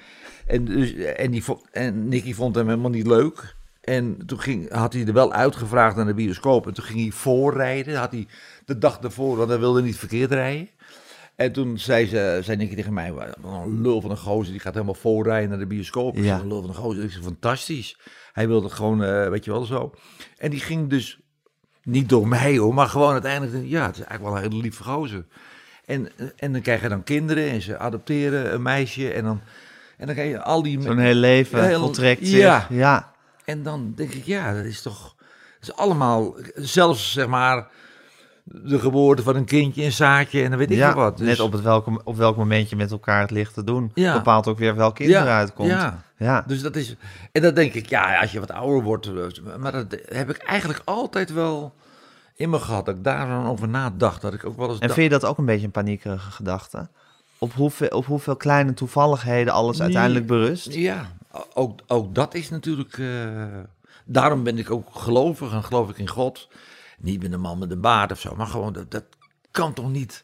En, 0.47 0.65
dus, 0.65 0.93
en, 0.93 1.31
die, 1.31 1.43
vo- 1.43 1.61
en 1.71 2.07
Nicky 2.07 2.33
vond 2.33 2.55
hem 2.55 2.67
helemaal 2.67 2.89
niet 2.89 3.07
leuk. 3.07 3.55
En 3.81 4.17
toen 4.25 4.39
ging, 4.39 4.71
had 4.71 4.93
hij 4.93 5.05
er 5.05 5.13
wel 5.13 5.33
uitgevraagd 5.33 5.95
naar 5.95 6.05
de 6.05 6.13
bioscoop. 6.13 6.67
En 6.67 6.73
toen 6.73 6.83
ging 6.83 6.99
hij 6.99 7.11
voorrijden. 7.11 7.95
Had 7.95 8.11
hij 8.11 8.27
de 8.65 8.77
dag 8.77 8.99
ervoor, 8.99 9.37
want 9.37 9.49
hij 9.49 9.59
wilde 9.59 9.81
niet 9.81 9.97
verkeerd 9.97 10.31
rijden. 10.31 10.69
En 11.35 11.51
toen 11.51 11.77
zei, 11.77 12.05
ze, 12.07 12.39
zei 12.43 12.57
Nicky 12.57 12.75
tegen 12.75 12.93
mij, 12.93 13.13
"Wat 13.13 13.35
een 13.43 13.81
lul 13.81 14.01
van 14.01 14.11
een 14.11 14.17
gozer, 14.17 14.51
die 14.51 14.61
gaat 14.61 14.73
helemaal 14.73 14.93
voorrijden 14.93 15.49
naar 15.49 15.59
de 15.59 15.67
bioscoop. 15.67 16.17
Ik 16.17 16.23
Ja. 16.23 16.39
een 16.39 16.47
lul 16.47 16.59
van 16.61 16.69
een 16.69 16.75
gozer, 16.75 17.03
ik 17.03 17.11
zeg, 17.11 17.23
fantastisch. 17.23 17.97
Hij 18.33 18.47
wilde 18.47 18.69
gewoon, 18.69 19.03
eh, 19.03 19.29
weet 19.29 19.45
je 19.45 19.51
wel, 19.51 19.63
zo. 19.63 19.93
En 20.37 20.49
die 20.49 20.59
ging 20.59 20.89
dus, 20.89 21.19
niet 21.85 22.09
door 22.09 22.27
mij 22.27 22.57
hoor, 22.57 22.73
maar 22.73 22.87
gewoon 22.87 23.11
uiteindelijk, 23.11 23.65
ja, 23.67 23.85
het 23.85 23.95
is 23.97 24.03
eigenlijk 24.03 24.23
wel 24.23 24.35
een 24.43 24.49
hele 24.49 24.61
lieve 24.61 24.83
gozer. 24.83 25.25
En, 25.85 26.09
en 26.37 26.51
dan 26.51 26.61
krijg 26.61 26.81
je 26.81 26.89
dan 26.89 27.03
kinderen 27.03 27.49
en 27.49 27.61
ze 27.61 27.77
adopteren 27.77 28.53
een 28.53 28.61
meisje 28.61 29.11
en 29.11 29.23
dan, 29.23 29.41
en 29.97 30.05
dan 30.05 30.15
krijg 30.15 30.29
je 30.31 30.41
al 30.41 30.63
die... 30.63 30.81
Zo'n 30.81 30.97
heel 30.97 31.13
leven 31.13 31.65
Heel- 31.67 31.79
voltrekt 31.79 32.27
zich. 32.27 32.37
ja. 32.39 32.67
ja. 32.69 33.11
En 33.45 33.63
dan 33.63 33.93
denk 33.95 34.11
ik, 34.11 34.25
ja, 34.25 34.53
dat 34.53 34.65
is 34.65 34.81
toch... 34.81 35.15
Dat 35.59 35.75
is 35.75 35.83
allemaal, 35.83 36.35
zelfs 36.55 37.11
zeg 37.11 37.27
maar, 37.27 37.67
de 38.43 38.79
geboorte 38.79 39.23
van 39.23 39.35
een 39.35 39.45
kindje, 39.45 39.83
een 39.83 39.91
zaadje 39.91 40.43
en 40.43 40.49
dan 40.49 40.59
weet 40.59 40.71
ik 40.71 40.77
Ja, 40.77 40.93
wat. 40.93 41.17
Dus- 41.17 41.27
net 41.27 41.39
op, 41.39 41.51
het 41.51 41.61
welke, 41.61 42.01
op 42.03 42.17
welk 42.17 42.37
moment 42.37 42.69
je 42.69 42.75
met 42.75 42.91
elkaar 42.91 43.21
het 43.21 43.31
licht 43.31 43.53
te 43.53 43.63
doen. 43.63 43.91
Ja. 43.93 44.13
Bepaalt 44.13 44.47
ook 44.47 44.57
weer 44.57 44.75
welk 44.75 44.95
kind 44.95 45.09
eruit 45.09 45.53
komt. 45.53 45.69
Ja, 45.69 46.03
Ja. 46.17 46.43
dus 46.47 46.61
dat 46.61 46.75
is... 46.75 46.95
En 47.31 47.41
dan 47.41 47.53
denk 47.53 47.73
ik, 47.73 47.89
ja, 47.89 48.19
als 48.19 48.31
je 48.31 48.39
wat 48.39 48.51
ouder 48.51 48.83
wordt... 48.83 49.05
eh, 49.07 49.55
Maar 49.57 49.71
dat 49.71 49.97
heb 50.05 50.29
ik 50.29 50.37
eigenlijk 50.37 50.81
altijd 50.85 51.33
wel 51.33 51.73
in 52.35 52.49
me 52.49 52.59
gehad. 52.59 52.85
Dat 52.85 52.95
ik 52.95 53.03
daar 53.03 53.27
dan 53.27 53.45
over 53.47 53.67
nadacht. 53.67 54.21
Dat 54.21 54.33
ik 54.33 54.45
ook 54.45 54.57
wel 54.57 54.65
eens 54.69 54.79
En 54.79 54.87
dacht... 54.87 54.99
vind 54.99 55.11
je 55.11 55.19
dat 55.19 55.29
ook 55.29 55.37
een 55.37 55.45
beetje 55.45 55.65
een 55.65 55.71
paniekerige 55.71 56.31
gedachte? 56.31 56.87
Op 57.37 57.53
hoeveel, 57.53 57.87
op 57.87 58.05
hoeveel 58.05 58.35
kleine 58.35 58.73
toevalligheden 58.73 59.53
alles 59.53 59.81
uiteindelijk 59.81 60.27
berust? 60.27 60.73
Ja, 60.73 61.11
ook, 61.53 61.79
ook 61.87 62.15
dat 62.15 62.33
is 62.33 62.49
natuurlijk... 62.49 62.97
eh, 62.97 63.43
daarom 64.05 64.43
ben 64.43 64.57
ik 64.57 64.71
ook 64.71 64.87
gelovig 64.91 65.51
en 65.53 65.63
geloof 65.63 65.89
ik 65.89 65.97
in 65.97 66.09
God. 66.09 66.47
Niet 66.97 67.21
met 67.21 67.31
een 67.33 67.39
man 67.39 67.57
met 67.57 67.71
een 67.71 67.81
baard 67.81 68.11
of 68.11 68.19
zo. 68.19 68.35
Maar 68.35 68.47
gewoon, 68.47 68.73
dat, 68.73 68.91
dat 68.91 69.03
kan 69.51 69.73
toch 69.73 69.89
niet... 69.89 70.23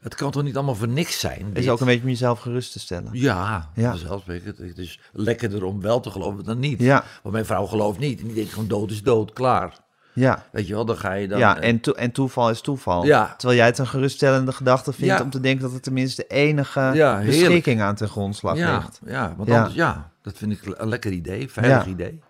Het 0.00 0.14
kan 0.14 0.30
toch 0.30 0.42
niet 0.42 0.56
allemaal 0.56 0.74
voor 0.74 0.88
niks 0.88 1.20
zijn? 1.20 1.46
Is 1.52 1.62
dit? 1.62 1.68
ook 1.68 1.80
een 1.80 1.86
beetje 1.86 2.02
om 2.02 2.08
jezelf 2.08 2.40
gerust 2.40 2.72
te 2.72 2.78
stellen. 2.78 3.08
Ja, 3.12 3.70
Ja. 3.74 3.90
vanzelfsprekend. 3.90 4.58
Het 4.58 4.78
is 4.78 5.00
lekkerder 5.12 5.64
om 5.64 5.80
wel 5.80 6.00
te 6.00 6.10
geloven 6.10 6.44
dan 6.44 6.58
niet. 6.58 6.80
Ja, 6.80 7.04
Want 7.22 7.34
mijn 7.34 7.46
vrouw 7.46 7.66
gelooft 7.66 7.98
niet. 7.98 8.20
En 8.20 8.26
die 8.26 8.34
denkt 8.34 8.52
gewoon 8.52 8.68
dood 8.68 8.90
is 8.90 9.02
dood, 9.02 9.32
klaar. 9.32 9.72
ja. 10.12 10.44
Weet 10.52 10.66
je 10.66 10.74
wel, 10.74 10.84
dan 10.84 10.96
ga 10.96 11.12
je 11.12 11.28
dan... 11.28 11.38
ja 11.38 11.58
eh, 11.60 11.68
en, 11.68 11.80
to- 11.80 11.92
en 11.92 12.12
toeval 12.12 12.50
is 12.50 12.60
toeval. 12.60 13.04
Ja. 13.04 13.34
Terwijl 13.36 13.58
jij 13.58 13.66
het 13.68 13.78
een 13.78 13.86
geruststellende 13.86 14.52
gedachte 14.52 14.92
vindt 14.92 15.14
Ja. 15.18 15.22
om 15.22 15.30
te 15.30 15.40
denken 15.40 15.62
dat 15.62 15.72
het 15.72 15.82
tenminste 15.82 16.24
enige 16.26 16.90
Ja, 16.94 17.22
beschikking 17.24 17.80
aan 17.80 17.94
ten 17.94 18.08
grondslag 18.08 18.56
ja, 18.56 18.76
ligt. 18.76 19.00
ja, 19.06 19.34
want 19.36 19.48
Ja. 19.48 19.56
anders, 19.56 19.74
ja, 19.74 20.10
dat 20.22 20.36
vind 20.36 20.52
ik 20.52 20.60
een 20.78 20.88
lekker 20.88 21.12
idee, 21.12 21.50
veilig 21.50 21.84
Ja. 21.84 21.90
idee. 21.90 22.20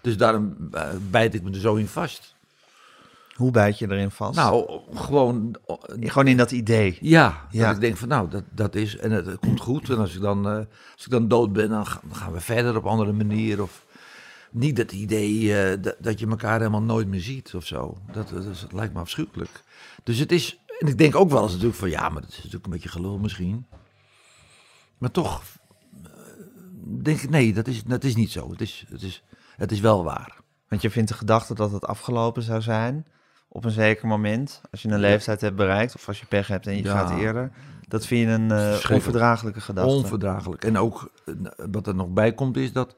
Dus 0.00 0.16
daarom 0.16 0.56
eh, 0.72 0.82
bijt 1.10 1.34
ik 1.34 1.42
me 1.42 1.50
er 1.50 1.60
zo 1.60 1.74
in 1.74 1.86
vast. 1.88 2.34
Hoe 3.40 3.50
bijt 3.50 3.78
je 3.78 3.90
erin 3.90 4.10
vast? 4.10 4.36
Nou, 4.36 4.80
gewoon, 4.94 5.56
Gewoon 6.00 6.26
in 6.26 6.36
dat 6.36 6.50
idee. 6.50 6.98
ja, 7.00 7.46
Ja. 7.50 7.66
dat 7.66 7.74
ik 7.74 7.80
denk 7.80 7.96
van 7.96 8.08
nou, 8.08 8.28
dat, 8.30 8.44
dat 8.54 8.74
is, 8.74 8.96
en 8.96 9.10
het, 9.10 9.38
komt 9.38 9.60
goed. 9.60 9.88
En 9.90 9.98
als 9.98 10.14
ik, 10.14 10.20
dan, 10.20 10.46
eh, 10.48 10.56
als 10.94 11.04
ik 11.04 11.10
dan 11.10 11.28
dood 11.28 11.52
ben, 11.52 11.68
dan 11.68 11.86
ga- 11.86 12.00
dan 12.06 12.16
gaan 12.16 12.32
we 12.32 12.40
verder 12.40 12.76
op 12.76 12.86
andere 12.86 13.12
manier. 13.12 13.62
Of 13.62 13.86
niet 14.50 14.76
dat 14.76 14.92
idee 14.92 15.56
eh, 15.62 15.82
dat, 15.82 15.96
dat 16.00 16.18
je 16.20 16.26
elkaar 16.26 16.58
helemaal 16.58 16.82
nooit 16.82 17.08
meer 17.08 17.20
ziet 17.20 17.54
of 17.54 17.66
zo. 17.66 17.96
Dat, 18.12 18.28
dat, 18.28 18.44
is- 18.44 18.60
dat 18.60 18.72
lijkt 18.72 18.94
me 18.94 19.00
afschuwelijk. 19.00 19.62
Dus 20.02 20.18
het 20.18 20.32
is, 20.32 20.58
en 20.78 20.86
ik 20.88 20.98
denk 20.98 21.16
ook 21.16 21.30
wel 21.30 21.42
eens 21.42 21.52
natuurlijk 21.52 21.78
van 21.78 21.90
ja, 21.90 22.08
maar 22.08 22.20
dat 22.22 22.30
is 22.30 22.36
natuurlijk 22.36 22.64
een 22.64 22.70
beetje 22.72 22.88
gelul 22.88 23.18
misschien. 23.18 23.66
Maar 24.98 25.10
toch, 25.10 25.42
eh, 26.04 26.10
denk 27.02 27.20
ik, 27.20 27.30
nee, 27.30 27.52
dat 27.52 27.66
is, 27.66 27.84
dat 27.84 28.04
is 28.04 28.14
niet 28.16 28.30
zo. 28.30 28.50
Het 28.50 28.60
is, 28.60 28.84
het 28.88 29.02
is, 29.02 29.22
het 29.56 29.72
is 29.72 29.80
wel 29.80 30.04
waar. 30.04 30.38
Want 30.68 30.82
je 30.82 30.90
vindt 30.90 31.08
de 31.08 31.16
gedachte 31.16 31.54
dat 31.54 31.72
het 31.72 31.84
afgelopen 31.84 32.42
zou 32.42 32.60
zijn 32.60 33.06
op 33.52 33.64
een 33.64 33.70
zeker 33.70 34.06
moment, 34.06 34.60
als 34.70 34.82
je 34.82 34.88
een 34.88 34.98
leeftijd 35.00 35.40
hebt 35.40 35.56
bereikt 35.56 35.94
of 35.94 36.08
als 36.08 36.20
je 36.20 36.26
pech 36.26 36.46
hebt 36.46 36.66
en 36.66 36.76
je 36.76 36.82
Ja. 36.82 36.92
gaat 36.92 37.18
eerder, 37.18 37.50
dat 37.88 38.06
vind 38.06 38.28
je 38.28 38.34
een 38.34 38.50
eh, 38.50 38.90
onverdraaglijke 38.90 39.60
gedachte. 39.60 39.90
Onverdraaglijk. 39.90 40.64
En 40.64 40.78
ook 40.78 41.10
eh, 41.24 41.34
wat 41.70 41.86
er 41.86 41.94
nog 41.94 42.08
bij 42.08 42.32
komt 42.32 42.56
is 42.56 42.72
dat 42.72 42.96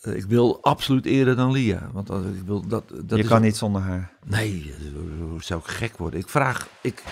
eh, 0.00 0.14
ik 0.16 0.24
wil 0.24 0.62
absoluut 0.62 1.06
eerder 1.06 1.36
dan 1.36 1.52
Lia. 1.52 1.90
Want 1.92 2.10
als 2.10 2.24
ik 2.24 2.42
wil 2.46 2.66
dat, 2.66 2.88
dat 2.88 3.18
je 3.18 3.18
is 3.24 3.26
kan 3.28 3.42
niet 3.42 3.56
zonder 3.56 3.82
haar. 3.82 4.12
Nee, 4.24 4.74
hoe 5.20 5.42
zou 5.42 5.60
ik 5.60 5.66
gek 5.66 5.96
worden? 5.96 6.20
Ik 6.20 6.28
vraag, 6.28 6.68
ik, 6.80 7.02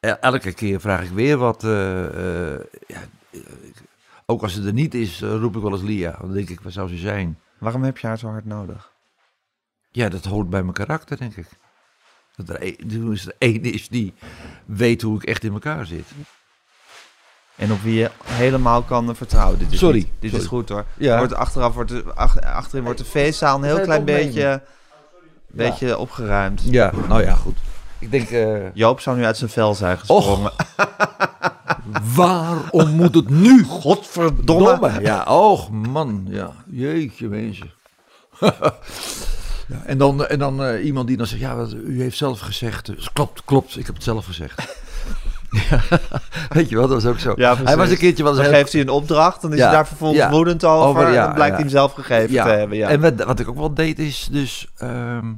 elke 0.00 0.52
keer 0.52 0.80
vraag 0.80 1.02
ik 1.04 1.10
weer 1.10 1.36
wat. 1.36 1.62
ja, 1.62 3.00
ik- 3.30 3.82
ook 4.26 4.42
als 4.42 4.54
ze 4.54 4.66
er 4.66 4.72
niet 4.72 4.94
is, 4.94 5.20
roep 5.20 5.56
ik 5.56 5.62
wel 5.62 5.72
eens 5.72 5.82
Lia. 5.82 6.16
Dan 6.20 6.32
denk 6.32 6.48
ik, 6.48 6.60
waar 6.60 6.72
zou 6.72 6.88
ze 6.88 6.96
zijn? 6.96 7.38
Waarom 7.58 7.82
heb 7.82 7.98
je 7.98 8.06
haar 8.06 8.18
zo 8.18 8.28
hard 8.28 8.44
nodig? 8.44 8.90
ja, 9.90 10.08
dat 10.08 10.24
hoort 10.24 10.50
bij 10.50 10.62
mijn 10.62 10.74
karakter, 10.74 11.16
denk 11.18 11.36
ik. 11.36 11.46
Dat 12.36 12.48
er 12.48 12.60
één 12.62 13.12
is 13.12 13.26
er 13.26 13.34
één 13.38 13.62
is 13.62 13.88
die 13.88 14.12
weet 14.64 15.02
hoe 15.02 15.16
ik 15.16 15.24
echt 15.24 15.44
in 15.44 15.52
elkaar 15.52 15.86
zit. 15.86 16.06
En 17.56 17.72
op 17.72 17.82
wie 17.82 17.94
je 17.94 18.10
helemaal 18.24 18.82
kan 18.82 19.16
vertrouwen. 19.16 19.58
Dit 19.58 19.72
is 19.72 19.78
Sorry, 19.78 19.96
niet- 19.98 20.08
dit 20.18 20.30
sorry. 20.30 20.44
is 20.44 20.48
goed 20.50 20.68
hoor. 20.68 20.84
Ja. 20.96 21.18
Wordt 21.18 21.34
achteraf 21.34 21.74
wordt 21.74 21.90
de, 21.90 22.04
ach- 22.14 22.40
achterin 22.40 22.84
wordt 22.84 22.98
de 22.98 23.04
feestzaal 23.04 23.56
een 23.56 23.62
heel 23.64 23.74
klein 23.80 23.90
het 23.90 23.98
opnemen? 24.00 24.24
beetje, 24.24 24.62
beetje 25.46 25.98
opgeruimd. 25.98 26.62
Ja, 26.64 26.92
nou 27.08 27.22
ja, 27.22 27.34
goed. 27.34 27.56
Ik 27.98 28.10
denk, 28.10 28.30
eh, 28.30 28.74
Joop 28.74 29.00
zou 29.00 29.16
nu 29.16 29.24
uit 29.24 29.36
zijn 29.36 29.50
vel 29.50 29.74
zijn 29.74 29.98
gesprongen. 29.98 30.52
waarom 32.14 32.90
moet 32.90 33.14
het 33.14 33.28
nu? 33.30 33.64
Godverdomme. 33.64 34.78
Domme. 34.78 35.00
Ja, 35.00 35.22
och 35.24 35.70
man, 35.70 36.26
ja. 36.28 36.52
Jeetje 36.66 37.28
mensen. 37.28 37.70
ja, 39.72 39.82
en 39.84 39.98
dan, 39.98 40.26
en 40.26 40.38
dan 40.38 40.64
eh, 40.64 40.84
iemand 40.84 41.06
die 41.06 41.16
dan 41.16 41.26
zegt, 41.26 41.40
ja, 41.40 41.56
wat, 41.56 41.74
u 41.74 42.00
heeft 42.02 42.16
zelf 42.16 42.40
gezegd. 42.40 42.86
Dus 42.86 43.12
klopt, 43.12 43.44
klopt, 43.44 43.78
ik 43.78 43.86
heb 43.86 43.94
het 43.94 44.04
zelf 44.04 44.24
gezegd. 44.24 44.60
ja, 45.70 45.80
weet 46.56 46.68
je 46.68 46.76
wel, 46.76 46.88
dat 46.88 47.02
was 47.02 47.12
ook 47.12 47.18
zo. 47.18 47.32
Ja, 47.36 47.56
hij 47.56 47.76
was 47.76 47.90
een 47.90 47.96
keertje 47.96 48.22
wel 48.22 48.34
Dan 48.34 48.44
heel... 48.44 48.52
geeft 48.52 48.72
hij 48.72 48.80
een 48.80 48.88
opdracht, 48.88 49.42
dan 49.42 49.52
is 49.52 49.58
Ja, 49.58 49.64
hij 49.64 49.74
daar 49.74 49.86
vervolgens 49.86 50.28
woedend 50.28 50.64
over. 50.64 50.88
Over, 50.88 51.12
ja, 51.12 51.28
en 51.28 51.34
blijkt 51.34 51.52
hij 51.52 51.62
hem 51.62 51.70
zelf 51.70 51.92
gegeven 51.92 52.34
te 52.34 52.48
hebben. 52.48 52.76
Ja. 52.76 52.88
En 52.88 53.00
wat, 53.00 53.24
wat 53.24 53.40
ik 53.40 53.48
ook 53.48 53.56
wel 53.56 53.74
deed 53.74 53.98
is 53.98 54.28
dus... 54.30 54.68
ehm, 54.76 55.32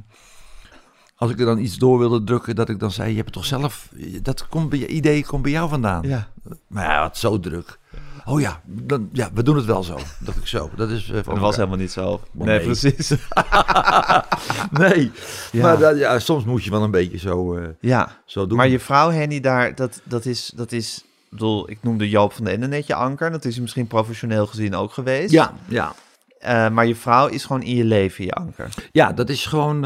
als 1.15 1.31
ik 1.31 1.39
er 1.39 1.45
dan 1.45 1.57
iets 1.57 1.77
door 1.77 1.99
wilde 1.99 2.23
drukken, 2.23 2.55
dat 2.55 2.69
ik 2.69 2.79
dan 2.79 2.91
zei, 2.91 3.09
je 3.09 3.15
hebt 3.15 3.25
het 3.25 3.35
toch 3.35 3.45
zelf... 3.45 3.89
Dat 4.21 4.47
komt 4.47 4.69
bij, 4.69 4.79
je 4.79 4.87
idee 4.87 5.25
komt 5.25 5.41
bij 5.41 5.51
jou 5.51 5.69
vandaan. 5.69 6.07
ja. 6.07 6.27
Maar 6.67 6.83
ja, 6.83 7.03
het 7.03 7.17
zo 7.17 7.39
druk. 7.39 7.79
Oh 8.25 8.41
ja, 8.41 8.61
dan, 8.65 9.09
ja, 9.11 9.29
we 9.33 9.43
doen 9.43 9.55
het 9.55 9.65
wel 9.65 9.83
zo. 9.83 9.97
Dat 10.19 10.35
ik 10.35 10.47
zo. 10.47 10.69
Dat 10.75 10.89
is 10.89 11.05
van 11.05 11.23
Dat 11.33 11.37
was 11.37 11.55
helemaal 11.55 11.77
niet 11.77 11.91
zo. 11.91 12.21
Nee, 12.31 12.47
nee. 12.47 12.59
precies. 12.65 13.09
Nee, 14.71 15.11
Ja. 15.51 15.61
maar 15.61 15.77
dat, 15.79 15.97
ja, 15.97 16.19
soms 16.19 16.43
moet 16.43 16.63
je 16.63 16.71
wel 16.71 16.83
een 16.83 16.91
beetje 16.91 17.17
zo, 17.17 17.55
eh, 17.55 17.67
ja, 17.79 18.21
zo 18.25 18.47
doen. 18.47 18.57
maar 18.57 18.67
je 18.67 18.79
vrouw 18.79 19.09
Henny 19.11 19.39
daar, 19.39 19.75
dat, 19.75 20.01
dat 20.03 20.25
is... 20.25 20.51
Dat 20.55 20.71
is 20.71 21.03
ik 21.25 21.41
bedoel, 21.41 21.69
ik 21.69 21.77
noemde 21.81 22.09
Joop 22.09 22.33
van 22.33 22.43
de 22.43 22.49
Ende 22.51 22.67
net 22.67 22.87
je 22.87 22.95
anker. 22.95 23.31
Dat 23.31 23.45
is 23.45 23.59
misschien 23.59 23.87
professioneel 23.87 24.45
gezien 24.47 24.75
ook 24.75 24.91
geweest. 24.93 25.31
ja, 25.31 25.53
ja. 25.67 25.93
Eh, 26.39 26.69
maar 26.69 26.85
je 26.85 26.95
vrouw 26.95 27.27
is 27.27 27.45
gewoon 27.45 27.61
in 27.63 27.75
je 27.75 27.83
leven 27.83 28.25
je 28.25 28.31
anker. 28.33 28.67
ja, 28.91 29.13
dat 29.13 29.29
is 29.29 29.45
gewoon 29.45 29.81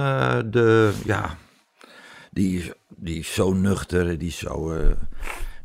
de, 0.52 0.92
ja, 1.06 1.36
die, 2.32 2.58
is- 2.60 2.72
die 2.96 3.20
is 3.20 3.34
zo 3.34 3.54
nuchter, 3.54 4.18
die 4.18 4.28
is 4.28 4.38
zo, 4.38 4.74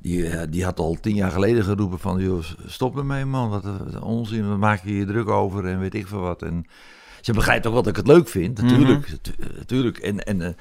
die, 0.05 0.29
eh, 0.29 0.47
die 0.51 0.65
had 0.65 0.79
al 0.79 0.97
tien 1.01 1.15
jaar 1.15 1.31
geleden 1.31 1.65
geroepen 1.65 1.99
van, 1.99 2.21
joh, 2.23 2.43
stop 2.67 2.97
ermee 2.97 3.25
man, 3.25 3.49
wat 3.51 3.65
eh, 3.65 4.03
onzin, 4.03 4.49
wat 4.49 4.59
maak 4.59 4.85
je 4.85 4.97
je 4.97 5.05
druk 5.07 5.29
over 5.29 5.67
en 5.67 5.79
weet 5.79 5.95
ik 5.95 6.07
veel 6.07 6.21
wat. 6.21 6.43
En 6.43 6.67
ze 7.21 7.33
begrijpt 7.33 7.67
ook 7.67 7.73
wel 7.73 7.83
dat 7.83 7.91
ik 7.91 7.97
het 7.97 8.07
leuk 8.07 8.29
vind, 8.29 8.63
natuurlijk, 8.63 9.07
tu- 9.23 9.33
eh, 9.41 9.47
natuurlijk. 9.57 9.99
En, 9.99 10.25
en, 10.25 10.57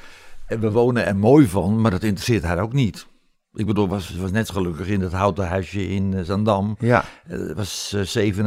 en 0.47 0.59
we 0.59 0.71
wonen 0.71 1.05
er 1.05 1.15
mooi 1.15 1.47
van, 1.47 1.81
maar 1.81 1.91
dat 1.91 2.03
interesseert 2.03 2.43
haar 2.43 2.59
ook 2.61 2.73
niet. 2.73 3.07
Ik 3.53 3.65
bedoel, 3.65 3.87
was, 3.87 4.11
ze 4.13 4.21
was 4.21 4.31
net 4.31 4.49
gelukkig 4.49 4.87
in 4.87 4.99
dat 4.99 5.11
houten 5.11 5.47
huisje 5.47 5.87
in 5.87 6.25
Zandam. 6.25 6.75
Ja. 6.79 7.05
Het 7.27 7.53
was 7.53 7.93
eh, 8.15 8.33
37.000 8.33 8.41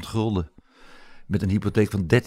gulden. 0.00 0.50
Met 1.26 1.42
een 1.42 1.50
hypotheek 1.50 1.90
van 1.90 2.06
13,4% 2.14 2.20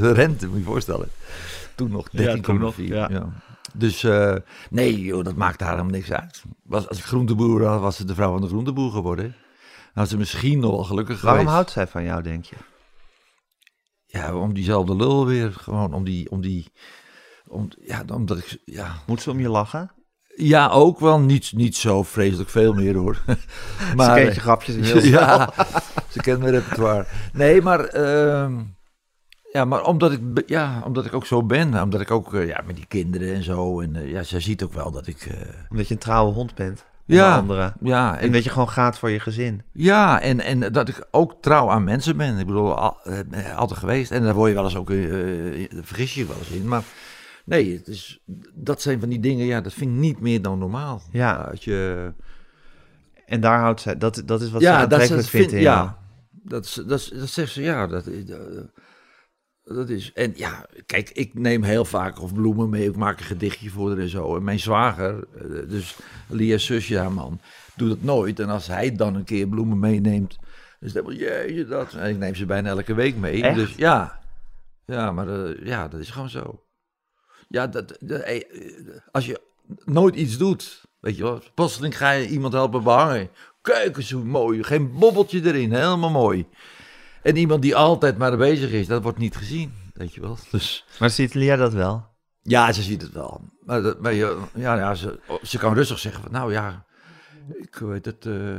rente, 0.00 0.46
moet 0.46 0.52
je 0.54 0.58
je 0.58 0.64
voorstellen. 0.64 1.08
Toen 1.74 1.90
nog 1.90 2.08
13,4. 2.08 2.10
Ja, 2.12 2.40
toen 2.40 2.58
nog, 2.58 2.76
ja. 2.76 3.08
ja. 3.10 3.32
Dus 3.78 4.04
eh, 4.04 4.34
nee, 4.70 5.00
joh, 5.00 5.24
dat 5.24 5.34
maakte 5.34 5.64
haar 5.64 5.72
helemaal 5.72 5.96
niks 5.96 6.12
uit. 6.12 6.42
Was, 6.62 6.88
als 6.88 6.98
ik 6.98 7.04
groenteboer 7.04 7.60
was, 7.60 7.80
was 7.80 7.96
ze 7.96 8.04
de 8.04 8.14
vrouw 8.14 8.32
van 8.32 8.40
de 8.40 8.46
groenteboer 8.48 8.90
geworden. 8.90 9.24
Dan 9.24 10.04
had 10.04 10.08
ze 10.08 10.16
misschien 10.16 10.58
nog 10.58 10.70
wel 10.70 10.84
gelukkig 10.84 11.20
Waarom 11.20 11.38
geweest. 11.38 11.56
houdt 11.56 11.70
zij 11.70 11.86
van 11.86 12.04
jou, 12.04 12.22
denk 12.22 12.44
je? 12.44 12.56
Ja, 14.06 14.34
om 14.34 14.54
diezelfde 14.54 14.96
lul 14.96 15.26
weer. 15.26 15.52
Gewoon 15.52 15.94
om 15.94 16.04
die... 16.04 16.30
Om 16.30 16.40
die 16.40 16.72
om, 17.48 17.68
ja, 17.80 18.04
omdat 18.12 18.38
ik... 18.38 18.58
Ja, 18.64 18.94
Moet 19.06 19.22
ze 19.22 19.30
om 19.30 19.40
je 19.40 19.48
lachen? 19.48 19.90
ja, 20.36 20.68
ook 20.68 21.00
wel 21.00 21.20
niet, 21.20 21.52
niet 21.52 21.76
zo 21.76 22.02
vreselijk 22.02 22.50
veel 22.50 22.72
meer 22.72 22.96
hoor. 22.96 23.22
Maar, 23.96 24.16
ze 24.16 24.22
kent 24.22 24.34
je 24.34 24.40
grapjes 24.40 24.74
heel 24.86 25.02
ja, 25.02 25.52
ze 26.08 26.20
kent 26.20 26.38
mijn 26.40 26.52
repertoire. 26.52 27.06
Nee, 27.32 27.62
maar, 27.62 27.84
ehm, 27.84 28.62
ja, 29.56 29.64
maar 29.64 29.84
omdat, 29.84 30.12
ik, 30.12 30.20
ja, 30.46 30.82
omdat 30.84 31.06
ik 31.06 31.14
ook 31.14 31.26
zo 31.26 31.42
ben. 31.42 31.82
Omdat 31.82 32.00
ik 32.00 32.10
ook 32.10 32.34
eh, 32.34 32.46
ja, 32.46 32.62
met 32.66 32.76
die 32.76 32.86
kinderen 32.88 33.34
en 33.34 33.42
zo. 33.42 33.80
En 33.80 33.96
eh, 33.96 34.10
ja, 34.10 34.22
zij 34.22 34.40
ziet 34.40 34.62
ook 34.62 34.72
wel 34.72 34.90
dat 34.90 35.06
ik... 35.06 35.20
eh, 35.30 35.40
Omdat 35.70 35.88
je 35.88 35.94
een 35.94 36.00
trouwe 36.00 36.32
hond 36.32 36.54
bent. 36.54 36.84
Ja. 37.04 37.16
Ja. 37.16 37.36
Andere. 37.36 37.72
ja, 37.80 38.14
En 38.16 38.20
en, 38.20 38.32
dat 38.32 38.44
je 38.44 38.50
gewoon 38.50 38.68
gaat 38.68 38.98
voor 38.98 39.10
je 39.10 39.20
gezin. 39.20 39.62
ja 39.72 40.20
en, 40.20 40.40
en 40.40 40.72
dat 40.72 40.88
ik 40.88 41.06
ook 41.10 41.34
trouw 41.40 41.70
aan 41.70 41.84
mensen 41.84 42.16
ben. 42.16 42.38
Ik 42.38 42.46
bedoel, 42.46 42.74
al, 42.78 42.96
altijd 43.56 43.78
geweest. 43.80 44.10
En 44.10 44.22
daar 44.22 44.34
word 44.34 44.48
je 44.48 44.54
wel 44.54 44.64
eens 44.64 44.76
ook... 44.76 44.90
eh, 44.90 45.68
vergis 45.82 46.14
je 46.14 46.26
wel 46.26 46.36
eens 46.38 46.50
in. 46.50 46.68
Maar 46.68 46.82
nee, 47.44 47.76
het 47.76 47.88
is, 47.88 48.20
dat 48.54 48.82
zijn 48.82 49.00
van 49.00 49.08
die 49.08 49.20
dingen... 49.20 49.46
Ja, 49.46 49.60
dat 49.60 49.72
vind 49.72 49.90
ik 49.90 49.96
niet 49.98 50.20
meer 50.20 50.42
dan 50.42 50.58
normaal. 50.58 51.02
Ja. 51.12 51.34
Als 51.34 51.64
je... 51.64 52.12
En 53.26 53.40
daar 53.40 53.58
houdt 53.60 53.80
zij, 53.80 53.98
dat, 53.98 54.22
dat 54.24 54.40
is 54.42 54.50
wat 54.50 54.60
ja, 54.60 54.72
ze 54.72 54.80
dat 54.80 54.92
aantrekkelijk 54.92 55.24
ze 55.24 55.30
vindt 55.30 55.50
vindt, 55.50 55.66
in 55.66 55.70
jou. 55.70 55.84
ja, 55.86 55.98
dat, 56.30 56.82
dat, 56.86 57.10
dat 57.14 57.28
zegt 57.28 57.52
ze, 57.52 57.62
ja, 57.62 57.86
dat, 57.86 58.06
eh, 58.06 58.14
dat 59.74 59.88
is, 59.88 60.12
en 60.12 60.32
ja, 60.36 60.66
kijk, 60.86 61.10
ik 61.10 61.34
neem 61.34 61.62
heel 61.62 61.84
vaak 61.84 62.20
of 62.22 62.34
bloemen 62.34 62.68
mee, 62.70 62.88
ik 62.88 62.96
maak 62.96 63.18
een 63.18 63.24
gedichtje 63.24 63.70
voor 63.70 63.88
haar 63.88 63.98
en 63.98 64.08
zo. 64.08 64.36
En 64.36 64.44
mijn 64.44 64.60
zwager, 64.60 65.26
eh, 65.34 65.68
dus 65.68 65.96
Lia's 66.28 66.64
zusje, 66.64 66.94
ja 66.94 67.08
man, 67.08 67.40
doet 67.76 67.90
het 67.90 68.04
nooit. 68.04 68.40
En 68.40 68.48
als 68.48 68.66
hij 68.66 68.96
dan 68.96 69.14
een 69.14 69.24
keer 69.24 69.48
bloemen 69.48 69.78
meeneemt, 69.78 70.36
dan 70.38 70.88
is 70.88 70.94
het 70.94 71.04
helemaal, 71.04 71.28
jeetje, 71.28 71.66
dat. 71.66 71.94
En 71.94 72.10
ik 72.10 72.18
neem 72.18 72.34
ze 72.34 72.46
bijna 72.46 72.68
elke 72.68 72.94
week 72.94 73.16
mee. 73.16 73.42
Echt? 73.42 73.54
Dus 73.56 73.74
ja, 73.74 74.20
ja, 74.86 75.12
maar 75.12 75.28
eh, 75.44 75.66
ja, 75.66 75.88
dat 75.88 76.00
is 76.00 76.10
gewoon 76.10 76.30
zo. 76.30 76.62
Ja, 77.48 77.66
dat, 77.66 77.96
dat- 78.00 78.20
eh, 78.20 78.42
als 79.12 79.26
je 79.26 79.40
nooit 79.84 80.14
iets 80.14 80.38
doet, 80.38 80.84
weet 81.00 81.16
je 81.16 81.22
wel, 81.22 81.40
plotseling 81.54 81.96
ga 81.96 82.10
je 82.10 82.28
iemand 82.28 82.52
helpen 82.52 82.82
behangen. 82.82 83.28
Kijk 83.62 83.96
eens 83.96 84.10
hoe 84.10 84.24
mooi, 84.24 84.62
geen 84.62 84.92
bobbeltje 84.98 85.44
erin, 85.44 85.72
helemaal 85.72 86.10
mooi. 86.10 86.46
En 87.26 87.36
iemand 87.36 87.62
die 87.62 87.76
altijd 87.76 88.18
maar 88.18 88.36
bezig 88.36 88.70
is, 88.70 88.86
dat 88.86 89.02
wordt 89.02 89.18
niet 89.18 89.36
gezien, 89.36 89.72
weet 89.92 90.14
je 90.14 90.20
wel. 90.20 90.38
Dus 90.50 90.84
Maar 90.98 91.10
ziet 91.10 91.34
Lia 91.34 91.56
dat 91.56 91.72
wel? 91.72 92.06
ja, 92.42 92.72
ze 92.72 92.82
ziet 92.82 93.02
het 93.02 93.12
wel. 93.12 93.40
Maar, 93.60 93.82
dat, 93.82 94.00
maar 94.00 94.12
je- 94.12 94.38
ja, 94.54 94.74
ja, 94.76 94.94
ze, 94.94 95.18
ze 95.42 95.58
kan 95.58 95.74
rustig 95.74 95.98
zeggen 95.98 96.22
van, 96.22 96.32
nou 96.32 96.52
ja, 96.52 96.84
ik 97.60 97.76
weet 97.76 98.04
het, 98.04 98.26
eh, 98.26 98.56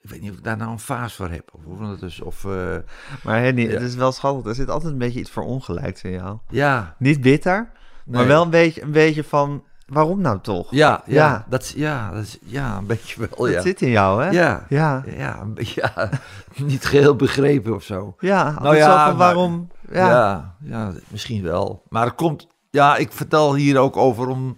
ik 0.00 0.10
weet 0.10 0.20
niet 0.20 0.30
of 0.30 0.36
ik 0.36 0.44
daar 0.44 0.56
nou 0.56 0.70
een 0.70 0.78
vaas 0.78 1.14
voor 1.14 1.28
heb. 1.30 1.50
Of, 1.54 1.80
of, 1.80 2.02
is, 2.02 2.20
of 2.20 2.44
eh, 2.44 2.76
Maar 3.24 3.40
Henny, 3.40 3.62
Ja. 3.62 3.70
het 3.70 3.82
is 3.82 3.94
wel 3.94 4.12
schattig. 4.12 4.46
Er 4.46 4.54
zit 4.54 4.68
altijd 4.70 4.92
een 4.92 4.98
beetje 4.98 5.20
iets 5.20 5.30
verongelijks 5.30 6.02
in 6.02 6.10
jou. 6.10 6.38
ja, 6.48 6.96
Niet 6.98 7.20
bitter, 7.20 7.72
maar 8.06 8.26
wel 8.26 8.42
een 8.42 8.50
beetje, 8.50 8.82
een 8.82 8.90
beetje 8.92 9.24
van... 9.24 9.64
Waarom 9.92 10.20
nou 10.20 10.38
toch? 10.40 10.66
ja, 10.70 11.02
ja, 11.06 11.14
Ja. 11.14 11.44
Dat, 11.48 11.62
is- 11.62 11.72
ja, 11.76 12.10
dat 12.10 12.22
is, 12.22 12.38
ja, 12.44 12.76
een 12.76 12.86
beetje 12.86 13.20
wel, 13.20 13.28
Dat 13.46 13.54
ja. 13.54 13.60
zit 13.60 13.80
in 13.82 13.90
jou, 13.90 14.22
hè? 14.22 14.30
Ja, 14.30 14.66
Ja. 14.68 15.02
ja, 15.16 15.40
een 15.40 15.54
beetje, 15.54 15.90
ja, 15.94 16.08
niet 16.66 16.84
geheel 16.84 17.16
begrepen 17.16 17.74
of 17.74 17.82
zo. 17.82 18.14
Ja, 18.18 18.54
Nou 18.62 18.76
ja, 18.76 18.88
maar- 19.06 19.16
waarom... 19.16 19.70
Ja. 19.92 20.08
Ja. 20.08 20.54
ja, 20.64 20.92
misschien 21.08 21.42
wel. 21.42 21.82
Maar 21.88 22.04
het 22.06 22.14
komt, 22.14 22.46
ja, 22.70 22.96
ik 22.96 23.12
vertel 23.12 23.54
hier 23.54 23.78
ook 23.78 23.96
over 23.96 24.28
om, 24.28 24.54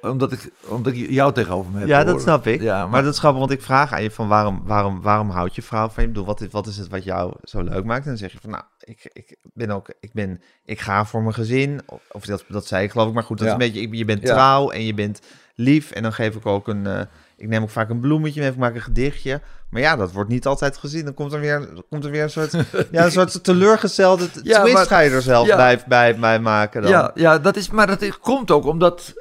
omdat, 0.00 0.32
ik, 0.32 0.50
omdat 0.66 0.92
ik 0.92 1.10
jou 1.10 1.32
tegenover 1.32 1.72
me 1.72 1.78
heb. 1.78 1.88
Ja, 1.88 2.04
dat 2.04 2.20
snap 2.20 2.46
ik. 2.46 2.60
Ja, 2.60 2.78
maar, 2.80 2.88
maar, 2.88 3.02
dat 3.02 3.12
is 3.12 3.18
grappig, 3.18 3.40
want 3.40 3.52
ik 3.52 3.62
vraag 3.62 3.92
aan 3.92 4.02
je 4.02 4.10
van 4.10 4.28
waarom, 4.28 4.62
waarom, 4.64 5.00
waarom 5.02 5.30
houdt 5.30 5.54
je 5.54 5.62
vrouw 5.62 5.88
van 5.88 6.02
je? 6.02 6.08
Ik 6.08 6.14
bedoel, 6.14 6.26
wat 6.26 6.40
is, 6.40 6.48
wat 6.50 6.66
is 6.66 6.76
het 6.76 6.88
wat 6.88 7.04
jou 7.04 7.32
zo 7.42 7.62
leuk 7.62 7.84
maakt? 7.84 8.02
En 8.02 8.08
dan 8.08 8.18
zeg 8.18 8.32
je 8.32 8.38
van, 8.40 8.50
nou, 8.50 8.62
ik, 8.78 9.10
ik 9.12 9.36
ben 9.54 9.70
ook, 9.70 9.90
ik 10.00 10.12
ben, 10.12 10.42
ik 10.64 10.80
ga 10.80 11.04
voor 11.04 11.22
mijn 11.22 11.34
gezin. 11.34 11.80
Of, 12.12 12.24
dat, 12.24 12.44
dat 12.48 12.66
zei 12.66 12.84
ik 12.84 12.90
geloof 12.90 13.08
ik, 13.08 13.14
maar 13.14 13.22
goed, 13.22 13.38
dat 13.38 13.46
Ja. 13.46 13.56
is 13.56 13.64
een 13.64 13.72
beetje, 13.72 13.96
je 13.96 14.04
bent 14.04 14.24
trouw 14.24 14.70
en 14.70 14.84
je 14.84 14.94
bent 14.94 15.20
lief. 15.54 15.90
En 15.90 16.02
dan 16.02 16.12
geef 16.12 16.34
ik 16.36 16.46
ook 16.46 16.68
een, 16.68 16.86
eh, 16.86 17.00
ik 17.38 17.48
neem 17.48 17.62
ook 17.62 17.70
vaak 17.70 17.90
een 17.90 18.00
bloemetje 18.00 18.40
mee, 18.40 18.50
ik 18.50 18.56
maak 18.56 18.74
een 18.74 18.80
gedichtje. 18.80 19.40
Maar 19.70 19.80
ja, 19.80 19.96
dat 19.96 20.12
wordt 20.12 20.30
niet 20.30 20.46
altijd 20.46 20.76
gezien. 20.76 21.04
Dan 21.04 21.14
komt 21.14 21.32
er 21.32 21.40
weer, 21.40 21.68
komt 21.90 22.04
er 22.04 22.10
weer 22.10 22.22
een 22.22 22.30
soort, 22.30 22.52
ja, 22.90 23.04
een 23.04 23.10
soort 23.10 23.44
teleurgestelde 23.44 24.28
Ja, 24.42 24.60
twist 24.60 24.74
maar- 24.74 24.86
ga 24.86 24.98
je 24.98 25.10
er 25.10 25.22
zelf 25.22 25.46
ja. 25.46 25.56
bij, 25.56 25.82
bij, 25.86 26.16
bij 26.18 26.40
maken 26.40 26.82
dan. 26.82 26.90
ja, 26.90 27.10
ja, 27.14 27.38
dat 27.38 27.56
is, 27.56 27.70
maar 27.70 27.86
dat 27.86 28.18
komt 28.18 28.50
ook 28.50 28.64
omdat, 28.66 29.14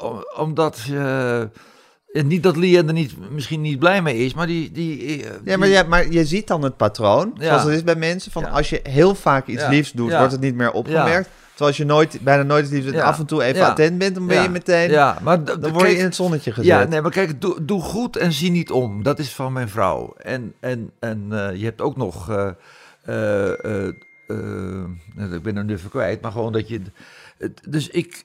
om- 0.00 0.24
omdat 0.36 0.78
eh, 0.92 1.42
niet 2.12 2.42
dat 2.42 2.56
Lia 2.56 2.82
er 2.86 2.92
niet, 2.92 3.30
misschien 3.30 3.60
niet 3.60 3.78
blij 3.78 4.02
mee 4.02 4.16
is, 4.16 4.34
maar 4.34 4.46
die... 4.46 4.70
die, 4.72 5.00
eh, 5.06 5.18
Ja, 5.24 5.30
die- 5.44 5.56
maar, 5.56 5.68
ja, 5.68 5.82
maar 5.82 6.10
je 6.12 6.24
ziet 6.24 6.46
dan 6.46 6.62
het 6.62 6.76
patroon, 6.76 7.32
zoals 7.40 7.62
het 7.62 7.72
is 7.72 7.84
bij 7.84 7.94
mensen, 7.96 8.32
van 8.32 8.44
als 8.50 8.70
je 8.70 8.80
heel 8.82 9.14
vaak 9.14 9.46
iets 9.46 9.66
liefs 9.68 9.92
doet, 9.92 10.16
wordt 10.16 10.32
het 10.32 10.40
niet 10.40 10.54
meer 10.54 10.72
opgemerkt. 10.72 11.28
Terwijl 11.60 11.78
als 11.78 11.88
je 11.88 11.94
nooit, 11.94 12.20
bijna 12.24 12.42
nooit 12.42 12.62
iets 12.64 12.72
liefs 12.72 12.84
doet 12.84 12.94
en 12.94 13.00
Ja. 13.00 13.06
af 13.06 13.18
en 13.18 13.26
toe 13.26 13.42
even 13.42 13.64
attent 13.66 13.98
bent, 13.98 14.14
dan 14.14 14.26
ben 14.26 14.42
je 14.42 14.48
meteen, 14.48 14.90
Ja, 14.90 15.18
maar 15.22 15.44
dan 15.44 15.72
word 15.72 15.90
je 15.90 15.96
in 15.96 16.04
het 16.04 16.14
zonnetje 16.14 16.50
gezet. 16.52 16.66
Ja, 16.66 16.84
nee, 16.84 17.00
maar 17.00 17.10
kijk, 17.10 17.40
doe, 17.40 17.64
doe 17.64 17.80
goed 17.82 18.16
en 18.16 18.32
zie 18.32 18.50
niet 18.50 18.70
om. 18.70 19.02
Dat 19.02 19.18
is 19.18 19.34
van 19.34 19.52
mijn 19.52 19.68
vrouw. 19.68 20.14
En, 20.16 20.54
en, 20.60 20.90
en 20.98 21.26
eh, 21.30 21.56
je 21.56 21.64
hebt 21.64 21.80
ook 21.80 21.96
nog. 21.96 22.30
eh, 22.30 22.48
eh, 23.06 23.88
ik 25.32 25.42
ben 25.42 25.56
er 25.56 25.64
nu 25.64 25.72
even 25.74 25.90
kwijt, 25.90 26.20
maar 26.20 26.32
gewoon 26.32 26.52
dat 26.52 26.68
je. 26.68 26.80
het- 27.38 27.60
Dus 27.68 27.88
ik. 27.88 28.24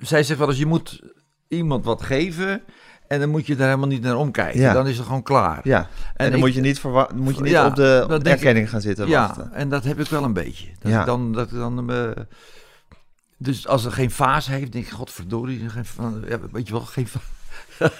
Zij 0.00 0.22
zegt 0.22 0.38
wel 0.38 0.48
eens: 0.48 0.58
je 0.58 0.66
moet 0.66 1.00
iemand 1.48 1.84
wat 1.84 2.02
geven. 2.02 2.62
En 3.12 3.20
dan 3.20 3.28
moet 3.28 3.46
je 3.46 3.54
er 3.54 3.60
helemaal 3.64 3.86
niet 3.88 4.02
naar 4.02 4.16
omkijken. 4.16 4.60
Ja. 4.60 4.72
Dan 4.72 4.86
is 4.86 4.96
het 4.96 5.06
gewoon 5.06 5.22
klaar. 5.22 5.60
Ja, 5.62 5.78
en, 5.78 5.86
En 6.14 6.24
dan 6.26 6.34
ik- 6.34 6.40
moet 6.44 6.54
je 6.54 6.60
niet, 6.60 6.82
moet 7.14 7.36
je 7.36 7.42
niet 7.42 7.50
Ja, 7.52 7.66
op 7.66 7.74
de 7.74 8.04
dat 8.08 8.20
ik- 8.20 8.26
erkenning 8.26 8.70
gaan 8.70 8.80
zitten 8.80 9.08
Ja, 9.08 9.20
wachten. 9.26 9.52
en 9.52 9.68
dat 9.68 9.84
heb 9.84 10.00
ik 10.00 10.06
wel 10.08 10.24
een 10.24 10.32
beetje. 10.32 10.66
Dat 10.80 10.92
Ja. 10.92 11.04
dan, 11.04 11.32
dat 11.32 11.50
dan 11.50 11.90
eh, 11.92 12.10
dus 13.36 13.66
als 13.68 13.84
er 13.84 13.92
geen 13.92 14.10
fase 14.10 14.50
heeft, 14.52 14.72
denk 14.72 14.84
ik, 14.84 14.90
godverdorie, 14.92 15.68
geen, 15.68 15.84
ja, 16.28 16.38
weet 16.52 16.66
je 16.66 16.72
wel, 16.72 16.82
geen 16.82 17.06
Terwijl 17.78 17.92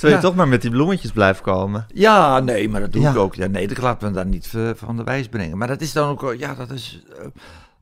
Ja. 0.00 0.08
je 0.08 0.18
toch 0.18 0.34
maar 0.34 0.48
met 0.48 0.62
die 0.62 0.70
bloemetjes 0.70 1.10
blijft 1.10 1.40
komen. 1.40 1.86
Ja, 1.94 2.40
nee, 2.40 2.68
maar 2.68 2.80
dat 2.80 2.92
doe 2.92 3.02
Ja. 3.02 3.10
ik 3.10 3.16
ook. 3.16 3.34
Ja, 3.34 3.46
nee, 3.46 3.66
ik 3.66 3.80
laat 3.80 4.00
me 4.00 4.10
daar 4.10 4.26
niet 4.26 4.52
eh, 4.54 4.70
van 4.74 4.96
de 4.96 5.04
wijs 5.04 5.28
brengen. 5.28 5.58
Maar 5.58 5.68
dat 5.68 5.80
is 5.80 5.92
dan 5.92 6.08
ook, 6.08 6.34
ja, 6.38 6.54
dat 6.54 6.70
is... 6.70 7.02
eh, 7.18 7.26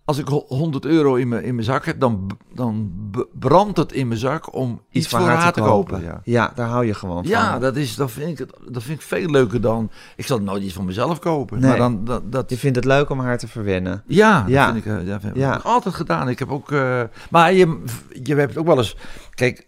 als 0.07 0.19
ik 0.19 0.29
ho- 0.29 0.45
100 0.49 0.85
euro 0.85 1.15
in 1.15 1.29
mijn, 1.29 1.45
in 1.45 1.55
mijn 1.55 1.67
zak 1.67 1.85
heb, 1.85 2.01
dan, 2.01 2.31
dan 2.55 2.93
brandt 3.33 3.77
het 3.79 3.93
in 3.93 4.09
mijn 4.09 4.21
zak 4.21 4.55
om 4.55 4.81
iets, 4.91 5.09
voor 5.09 5.19
haar 5.21 5.53
te 5.53 5.61
kopen. 5.61 6.03
ja. 6.03 6.21
Ja, 6.25 6.53
daar 6.55 6.69
hou 6.69 6.87
je 6.87 6.95
gewoon 6.95 7.17
van. 7.23 7.31
Ja, 7.33 7.59
dat, 7.59 7.77
is, 7.77 7.95
dat, 7.95 8.11
vind 8.11 8.31
ik, 8.31 8.39
het- 8.39 8.57
dat 8.73 8.83
vind 8.83 8.99
ik 9.01 9.07
veel 9.07 9.31
leuker 9.31 9.61
dan... 9.61 9.91
Ik 10.17 10.27
zal 10.27 10.39
nooit 10.39 10.63
iets 10.63 10.75
voor 10.75 10.85
mezelf 10.85 11.19
kopen. 11.19 11.61
Nee. 11.61 11.69
Maar 11.69 11.79
dan, 11.79 12.05
dat, 12.05 12.33
dat, 12.33 12.51
Je 12.51 12.57
vindt 12.59 12.77
het 12.77 12.85
leuk 12.85 13.11
om 13.11 13.21
haar 13.21 13.39
te 13.39 13.49
verwennen. 13.49 14.03
ja, 14.07 14.45
Ja. 14.49 14.65
dat 14.65 14.75
vind 14.75 14.87
ik, 14.87 14.93
eh, 14.93 15.17
vind 15.21 15.25
ik 15.37 15.37
Ja. 15.43 15.51
heb 15.51 15.59
ik 15.59 15.65
altijd 15.67 15.95
gedaan. 15.95 16.29
Ik 16.29 16.39
heb 16.39 16.51
ook... 16.51 16.73
eh, 16.73 17.03
maar 17.31 17.53
je, 17.53 17.83
je 18.23 18.35
hebt 18.35 18.57
ook 18.57 18.67
wel 18.67 18.79
eens... 18.79 18.97
Kijk, 19.35 19.67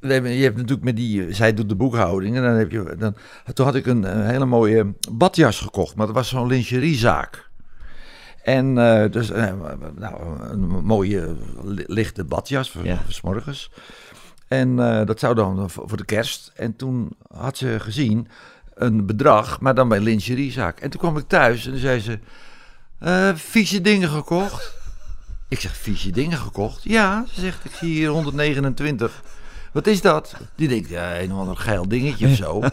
je 0.00 0.08
hebt 0.12 0.56
natuurlijk 0.56 0.84
met 0.84 0.96
die... 0.96 1.32
Zij 1.34 1.54
doet 1.54 1.68
de 1.68 1.76
boekhouding 1.76 2.36
en 2.36 2.42
dan 2.42 2.52
heb 2.54 2.70
je... 2.70 2.94
Dan, 2.98 3.14
toen 3.52 3.66
had 3.66 3.74
ik 3.74 3.86
een, 3.86 4.04
eh, 4.04 4.26
hele 4.26 4.46
mooie 4.46 4.94
badjas 5.12 5.60
gekocht. 5.60 5.96
Maar 5.96 6.06
dat 6.06 6.14
was 6.14 6.28
zo'n 6.28 6.46
lingeriezaak. 6.46 7.50
En 8.44 8.78
eh, 8.78 9.10
dus 9.10 9.30
eh, 9.30 9.52
nou, 9.94 10.40
een 10.50 10.60
mooie 10.68 11.36
li- 11.62 11.84
lichte 11.86 12.24
badjas 12.24 12.70
voor, 12.70 12.84
Ja. 12.86 12.96
voor 13.04 13.12
's 13.12 13.20
morgens. 13.20 13.70
En 14.48 14.78
eh, 14.78 15.06
dat 15.06 15.18
zou 15.18 15.34
dan 15.34 15.70
voor 15.70 15.96
de 15.96 16.04
kerst. 16.04 16.52
En 16.54 16.76
toen 16.76 17.16
had 17.36 17.56
ze 17.56 17.80
gezien 17.80 18.28
een 18.74 19.06
bedrag, 19.06 19.60
maar 19.60 19.74
dan 19.74 19.88
bij 19.88 19.98
een 19.98 20.04
lingeriezaak. 20.04 20.80
En 20.80 20.90
toen 20.90 21.00
kwam 21.00 21.16
ik 21.16 21.28
thuis 21.28 21.64
en 21.66 21.70
toen 21.70 21.80
zei 21.80 22.00
ze... 22.00 22.18
vieze 23.34 23.80
dingen 23.80 24.08
gekocht? 24.08 24.72
Ik 25.48 25.60
zeg, 25.60 25.76
vieze 25.76 26.10
dingen 26.10 26.38
gekocht? 26.38 26.82
Ja, 26.82 27.24
ze 27.32 27.40
zegt, 27.40 27.64
ik 27.64 27.70
zie 27.74 27.92
hier 27.94 28.08
129. 28.08 29.22
Wat 29.72 29.86
is 29.86 30.00
dat? 30.00 30.34
Die 30.54 30.68
denkt, 30.68 30.88
ja, 30.88 31.20
een 31.20 31.32
of 31.32 31.38
ander 31.38 31.56
geil 31.56 31.88
dingetje 31.88 32.26
of 32.28 32.34
zo. 32.34 32.62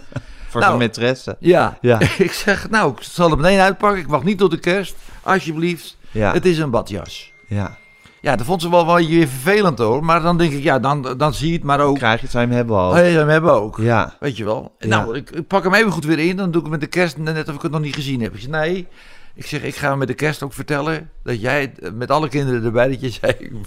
Voor 0.51 0.61
Nou, 0.61 0.77
zijn 0.77 0.89
maîtresse. 0.89 1.37
Ja. 1.39 1.77
Ja. 1.81 1.99
ik 2.17 2.31
zeg, 2.31 2.69
nou, 2.69 2.91
ik 2.91 3.03
zal 3.03 3.29
het 3.29 3.39
meteen 3.39 3.59
uitpakken. 3.59 3.99
Ik 4.01 4.07
wacht 4.07 4.23
niet 4.23 4.37
tot 4.37 4.51
de 4.51 4.59
kerst. 4.59 4.95
Alsjeblieft. 5.21 5.97
Ja. 6.11 6.33
Het 6.33 6.45
is 6.45 6.57
een 6.57 6.69
badjas. 6.69 7.33
ja. 7.47 7.79
Ja, 8.21 8.35
dat 8.35 8.45
vond 8.45 8.61
ze 8.61 8.69
wel 8.69 8.85
wel 8.85 8.95
weer 8.95 9.27
vervelend 9.27 9.77
hoor. 9.77 10.05
Maar 10.05 10.21
dan 10.21 10.37
denk 10.37 10.53
ik, 10.53 10.63
ja, 10.63 10.79
dan, 10.79 11.13
dan 11.17 11.33
zie 11.33 11.47
je 11.47 11.53
het 11.53 11.63
maar 11.63 11.79
ook. 11.79 11.95
Krijg 11.97 12.15
je 12.15 12.21
het, 12.21 12.31
zou 12.31 12.43
je 12.43 12.49
hem 12.49 12.57
hebben 12.57 12.77
al. 12.77 12.91
Oh, 12.91 13.11
ja, 13.11 13.25
we 13.25 13.31
hebben 13.31 13.53
ook. 13.53 13.77
Ja. 13.77 14.15
Weet 14.19 14.37
je 14.37 14.45
wel. 14.45 14.75
Ja. 14.79 14.87
Nou, 14.87 15.15
ik, 15.15 15.29
ik 15.29 15.47
pak 15.47 15.63
hem 15.63 15.73
even 15.73 15.91
goed 15.91 16.05
weer 16.05 16.19
in. 16.19 16.35
Dan 16.35 16.51
doe 16.51 16.55
ik 16.61 16.61
het 16.61 16.71
met 16.71 16.79
de 16.81 16.87
kerst 16.87 17.17
net 17.17 17.49
of 17.49 17.55
ik 17.55 17.61
het 17.61 17.71
nog 17.71 17.81
niet 17.81 17.95
gezien 17.95 18.21
heb. 18.21 18.33
Ik 18.33 18.39
zeg, 18.39 18.49
nee. 18.49 18.87
Ik 19.35 19.45
zeg, 19.45 19.63
ik 19.63 19.75
ga 19.75 19.95
met 19.95 20.07
de 20.07 20.13
kerst 20.13 20.43
ook 20.43 20.53
vertellen 20.53 21.09
dat 21.23 21.41
jij 21.41 21.73
met 21.93 22.11
alle 22.11 22.29
kinderen 22.29 22.63
erbij 22.63 22.87
dat 22.89 23.01
je 23.01 23.09
zei, 23.09 23.35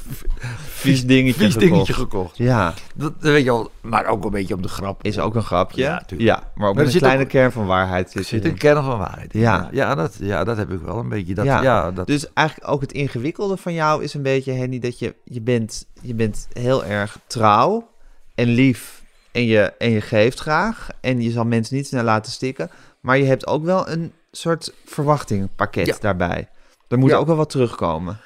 Vies 0.59 1.07
dingetje 1.07 1.41
vies 1.45 1.53
gekocht. 1.53 1.71
dingetje 1.71 1.93
gekocht. 1.93 2.37
Ja, 2.37 2.75
Dat, 2.95 3.13
weet 3.19 3.45
je 3.45 3.51
wel, 3.51 3.71
maar 3.81 4.07
ook 4.07 4.25
een 4.25 4.31
beetje 4.31 4.55
op 4.55 4.63
de 4.63 4.69
grap. 4.69 5.05
is 5.05 5.19
ook 5.19 5.35
een 5.35 5.43
grapje. 5.43 5.81
Ja, 5.83 6.03
tuurlijk. 6.07 6.29
Ja, 6.31 6.53
maar 6.55 6.69
ook 6.69 6.75
Maar 6.75 6.85
met 6.85 6.95
een 6.95 7.01
kleine 7.01 7.23
ook- 7.23 7.29
kern 7.29 7.53
van 7.53 7.67
waarheid 7.67 8.11
zit 8.11 8.23
Er 8.23 8.29
zit 8.29 8.45
een 8.45 8.59
kern 8.59 8.85
van 8.85 8.99
waarheid. 8.99 9.33
Ja. 9.33 9.69
Ja, 9.73 9.95
dat, 9.95 10.17
ja, 10.21 10.45
dat 10.45 10.57
heb 10.57 10.71
ik 10.71 10.81
wel 10.81 10.99
een 10.99 11.09
beetje. 11.09 11.35
Dat, 11.35 11.45
Ja. 11.45 11.63
ja. 11.63 11.91
dat, 11.93 12.07
Dus 12.07 12.33
eigenlijk 12.33 12.71
ook 12.71 12.81
het 12.81 12.93
ingewikkelde 12.93 13.57
van 13.57 13.73
jou 13.73 14.03
is 14.03 14.15
een 14.15 14.23
beetje, 14.23 14.53
Henny, 14.53 14.79
dat 14.79 14.99
je, 14.99 15.15
je, 15.25 15.41
bent, 15.41 15.87
je 16.01 16.15
bent 16.15 16.49
heel 16.53 16.85
erg 16.85 17.19
trouw 17.27 17.89
en 18.35 18.49
lief 18.49 19.03
en 19.33 19.45
je, 19.45 19.61
en 19.79 19.91
je 19.91 20.01
geeft 20.01 20.41
graag. 20.41 20.89
En 21.01 21.21
je 21.21 21.31
zal 21.31 21.45
mensen 21.45 21.77
niet 21.77 21.87
snel 21.87 22.05
laten 22.05 22.33
stikken. 22.33 22.71
Maar 23.01 23.19
je 23.19 23.25
hebt 23.25 23.47
ook 23.47 23.65
wel 23.65 23.89
een 23.89 24.13
soort 24.37 24.73
verwachtingpakket 24.85 25.87
Ja. 25.87 25.97
daarbij. 26.01 26.49
Er 26.89 26.99
moet 26.99 27.11
Ja. 27.11 27.17
ook 27.17 27.27
wel 27.27 27.37
wat 27.37 27.51
terugkomen. 27.51 28.17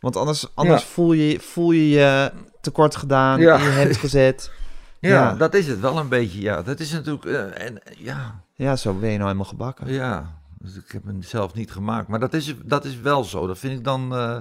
Want 0.00 0.16
anders, 0.16 0.46
anders 0.54 0.82
Ja. 0.82 0.88
voel, 0.88 1.12
je, 1.12 1.40
voel 1.40 1.70
je 1.70 1.88
je 1.88 2.32
tekort 2.60 2.96
gedaan, 2.96 3.40
Ja. 3.40 3.56
in 3.56 3.62
je 3.62 3.68
hemd 3.68 3.96
gezet. 3.96 4.50
ja, 5.00 5.34
dat 5.34 5.54
is 5.54 5.66
het 5.66 5.80
wel 5.80 5.98
een 5.98 6.08
beetje. 6.08 6.40
Ja, 6.40 6.62
dat 6.62 6.80
is 6.80 6.92
natuurlijk. 6.92 7.24
eh, 7.24 7.66
en, 7.66 7.80
ja, 7.98 8.44
Ja, 8.54 8.76
zo 8.76 8.92
ben 8.92 9.08
je 9.10 9.14
nou 9.16 9.22
helemaal 9.26 9.48
gebakken. 9.50 9.92
ja. 9.92 10.38
Dus 10.58 10.76
ik 10.76 10.90
heb 10.92 11.04
hem 11.04 11.22
zelf 11.22 11.54
niet 11.54 11.70
gemaakt. 11.72 12.08
Maar 12.08 12.20
dat 12.20 12.34
is, 12.34 12.54
dat 12.64 12.84
is 12.84 13.00
wel 13.00 13.24
zo. 13.24 13.46
Dat 13.46 13.58
vind 13.58 13.78
ik 13.78 13.84
dan. 13.84 14.14
eh, 14.16 14.38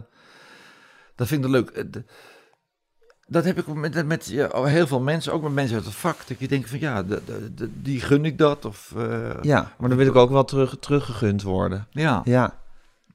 dat 1.15 1.27
vind 1.27 1.45
ik 1.45 1.51
dan 1.51 1.61
leuk. 1.61 1.69
Dat 3.29 3.43
heb 3.45 3.57
ik 3.57 3.67
met, 3.67 4.05
met 4.05 4.27
ja, 4.27 4.63
heel 4.63 4.87
veel 4.87 4.99
mensen, 4.99 5.33
ook 5.33 5.41
met 5.41 5.53
mensen 5.53 5.75
uit 5.75 5.85
het 5.85 5.93
vak. 5.95 6.17
Dat 6.27 6.39
je 6.39 6.47
denkt 6.47 6.69
van 6.69 6.79
ja, 6.79 7.03
de, 7.03 7.21
de, 7.55 7.69
die 7.81 8.01
gun 8.01 8.25
ik 8.25 8.37
dat. 8.37 8.65
Of, 8.65 8.93
eh, 8.97 9.29
Ja, 9.41 9.71
maar 9.77 9.89
dan 9.89 9.97
wil 9.97 10.07
ik 10.07 10.15
ook 10.15 10.29
wel 10.29 10.45
terug, 10.45 10.75
teruggegund 10.79 11.41
worden. 11.43 11.87
ja, 11.91 12.21
Ja. 12.25 12.53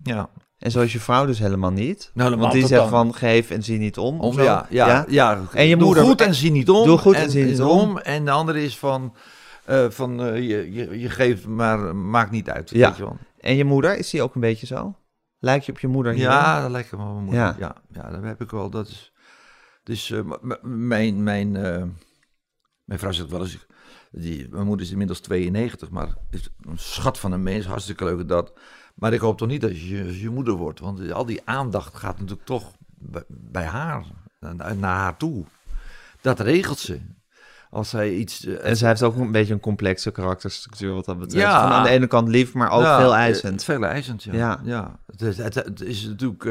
ja. 0.02 0.28
En 0.58 0.70
zo 0.70 0.80
is 0.80 0.92
je 0.92 1.00
vrouw 1.00 1.26
dus 1.26 1.38
helemaal 1.38 1.70
niet. 1.70 2.10
Nou, 2.14 2.30
dan 2.30 2.38
Want 2.38 2.52
die 2.52 2.66
zegt 2.66 2.80
dan. 2.80 2.90
van 2.90 3.14
geef 3.14 3.50
en 3.50 3.62
zie 3.62 3.78
niet 3.78 3.98
om. 3.98 4.20
Om, 4.20 4.40
ja, 4.40 4.66
ja, 4.70 5.04
ja, 5.08 5.40
En 5.52 5.66
je 5.66 5.76
doe 5.76 5.84
moeder- 5.86 6.04
goed 6.04 6.20
en 6.20 6.34
zie 6.34 6.50
niet 6.50 6.70
om. 6.70 6.86
Doe 6.86 6.98
goed 6.98 7.14
en 7.14 7.30
zie 7.30 7.44
niet 7.44 7.62
om. 7.62 7.98
En 7.98 8.24
de 8.24 8.30
andere 8.30 8.62
is 8.64 8.78
van, 8.78 9.14
eh, 9.64 9.84
van 9.90 10.22
eh, 10.24 10.36
je, 10.48 10.72
je, 10.72 10.98
je 11.00 11.10
geeft, 11.10 11.46
maar 11.46 11.96
maakt 11.96 12.30
niet 12.30 12.50
uit. 12.50 12.70
Ja. 12.70 12.88
Weet 12.88 12.96
je 12.96 13.02
wel. 13.02 13.16
En 13.40 13.56
je 13.56 13.64
moeder, 13.64 13.96
is 13.98 14.10
die 14.10 14.22
ook 14.22 14.34
een 14.34 14.40
beetje 14.40 14.66
zo? 14.66 14.94
Lijkt 15.38 15.66
je 15.66 15.72
op 15.72 15.78
je 15.78 15.88
moeder? 15.88 16.12
hierin? 16.12 16.32
Ja, 16.32 16.60
dat 16.62 16.70
lijkt 16.70 16.92
me 16.92 16.96
wel 16.98 17.06
mijn 17.12 17.24
moeder. 17.24 17.42
Ja. 17.42 17.56
Ja. 17.58 17.74
Ja, 17.92 18.10
dat 18.10 18.22
heb 18.22 18.40
ik 18.40 18.50
wel. 18.50 18.70
Dat 18.70 18.88
is, 18.88 19.12
dus 19.84 20.10
eh, 20.10 20.20
mijn, 20.62 21.22
mijn, 21.22 21.56
eh, 21.56 21.84
mijn 22.84 22.98
vrouw 22.98 23.12
zegt 23.12 23.30
wel 23.30 23.40
eens, 23.40 23.66
die, 24.10 24.48
mijn 24.50 24.66
moeder 24.66 24.86
is 24.86 24.92
inmiddels 24.92 25.20
92, 25.20 25.90
maar 25.90 26.14
is 26.30 26.48
een 26.60 26.78
schat 26.78 27.18
van 27.18 27.32
een 27.32 27.42
mens, 27.42 27.66
hartstikke 27.66 28.04
leuk 28.04 28.28
dat. 28.28 28.52
Maar 28.94 29.12
ik 29.12 29.20
hoop 29.20 29.38
toch 29.38 29.48
niet 29.48 29.60
dat 29.60 29.80
je 29.80 30.20
je 30.20 30.30
moeder 30.30 30.54
wordt, 30.54 30.80
want 30.80 31.12
al 31.12 31.26
die 31.26 31.40
aandacht 31.44 31.94
gaat 31.96 32.18
natuurlijk 32.18 32.46
toch 32.46 32.72
bij, 32.86 33.22
bij 33.28 33.64
haar, 33.64 34.04
naar, 34.40 34.76
naar 34.76 34.96
haar 34.98 35.16
toe. 35.16 35.44
Dat 36.20 36.40
regelt 36.40 36.78
ze. 36.78 37.00
Als 37.70 37.88
zij 37.90 38.14
iets... 38.14 38.44
eh, 38.44 38.68
En 38.68 38.76
zij 38.76 38.88
heeft 38.88 39.02
ook 39.02 39.16
een 39.16 39.32
beetje 39.32 39.52
een 39.52 39.60
complexe 39.60 40.10
karakterstructuur 40.10 40.94
wat 40.94 41.04
dat 41.04 41.18
betreft. 41.18 41.46
Ja. 41.46 41.62
Van 41.62 41.70
aan 41.70 41.82
de 41.82 41.88
ene 41.88 42.06
kant 42.06 42.28
lief, 42.28 42.54
maar 42.54 42.70
ook 42.70 42.82
Ja, 42.82 43.00
veel 43.00 43.14
eisend. 43.14 43.64
Veel 43.64 43.84
eisend, 43.84 44.22
ja. 44.22 44.32
Ja. 44.32 44.60
ja. 44.64 44.98
Het, 45.06 45.22
is, 45.22 45.36
het, 45.36 45.54
het 45.54 45.80
is 45.80 46.04
natuurlijk 46.06 46.44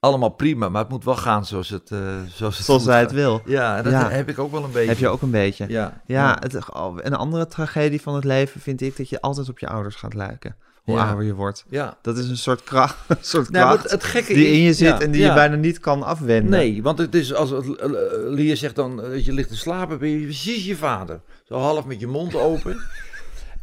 allemaal 0.00 0.28
prima, 0.28 0.68
maar 0.68 0.80
het 0.82 0.90
moet 0.90 1.04
wel 1.04 1.16
gaan 1.16 1.46
zoals 1.46 1.68
het, 1.68 1.90
eh, 1.90 1.98
zoals 2.34 2.56
het 2.56 2.66
Zoals 2.66 2.84
zij 2.84 3.00
het 3.00 3.12
wil. 3.12 3.42
Ja, 3.46 3.82
dat 3.82 3.92
Ja. 3.92 4.10
heb 4.10 4.28
ik 4.28 4.38
ook 4.38 4.50
wel 4.52 4.64
een 4.64 4.72
beetje. 4.72 4.88
Heb 4.88 4.98
je 4.98 5.08
ook 5.08 5.22
een 5.22 5.30
beetje. 5.30 5.64
Ja. 5.68 6.00
Ja, 6.06 6.36
het, 6.40 6.72
oh, 6.74 6.96
een 7.00 7.14
andere 7.14 7.46
tragedie 7.46 8.00
van 8.00 8.14
het 8.14 8.24
leven 8.24 8.60
vind 8.60 8.80
ik 8.80 8.96
dat 8.96 9.08
je 9.08 9.20
altijd 9.20 9.48
op 9.48 9.58
je 9.58 9.68
ouders 9.68 9.94
gaat 9.96 10.14
lijken. 10.14 10.56
Hoe 10.84 10.96
Ja. 10.96 11.06
ouder 11.06 11.24
je 11.24 11.34
wordt. 11.34 11.64
Ja. 11.68 11.96
Dat 12.02 12.18
is 12.18 12.28
een 12.28 12.36
soort 12.36 12.64
kracht, 12.64 12.96
een 13.08 13.16
soort 13.20 13.50
Nou, 13.50 13.76
kracht 13.78 13.90
het, 13.90 14.04
gekke 14.04 14.34
die 14.34 14.46
in 14.46 14.60
je 14.60 14.72
zit 14.72 14.88
ja, 14.88 15.00
en 15.00 15.10
die 15.10 15.20
ja. 15.20 15.28
je 15.28 15.34
bijna 15.34 15.56
niet 15.56 15.78
kan 15.80 16.02
afwenden. 16.02 16.50
Nee, 16.50 16.82
want 16.82 16.98
het 16.98 17.14
is 17.14 17.34
als 17.34 17.52
eh, 17.52 17.58
eh, 17.58 17.90
Lia 18.26 18.54
zegt 18.54 18.74
dan 18.76 18.96
dat 18.96 19.24
je 19.24 19.32
ligt 19.32 19.48
te 19.48 19.56
slapen, 19.56 19.98
ben 19.98 20.08
je 20.08 20.24
precies 20.24 20.64
je 20.66 20.76
vader. 20.76 21.20
Zo 21.44 21.54
half 21.58 21.84
met 21.84 22.00
je 22.00 22.06
mond 22.06 22.34
open. 22.34 22.80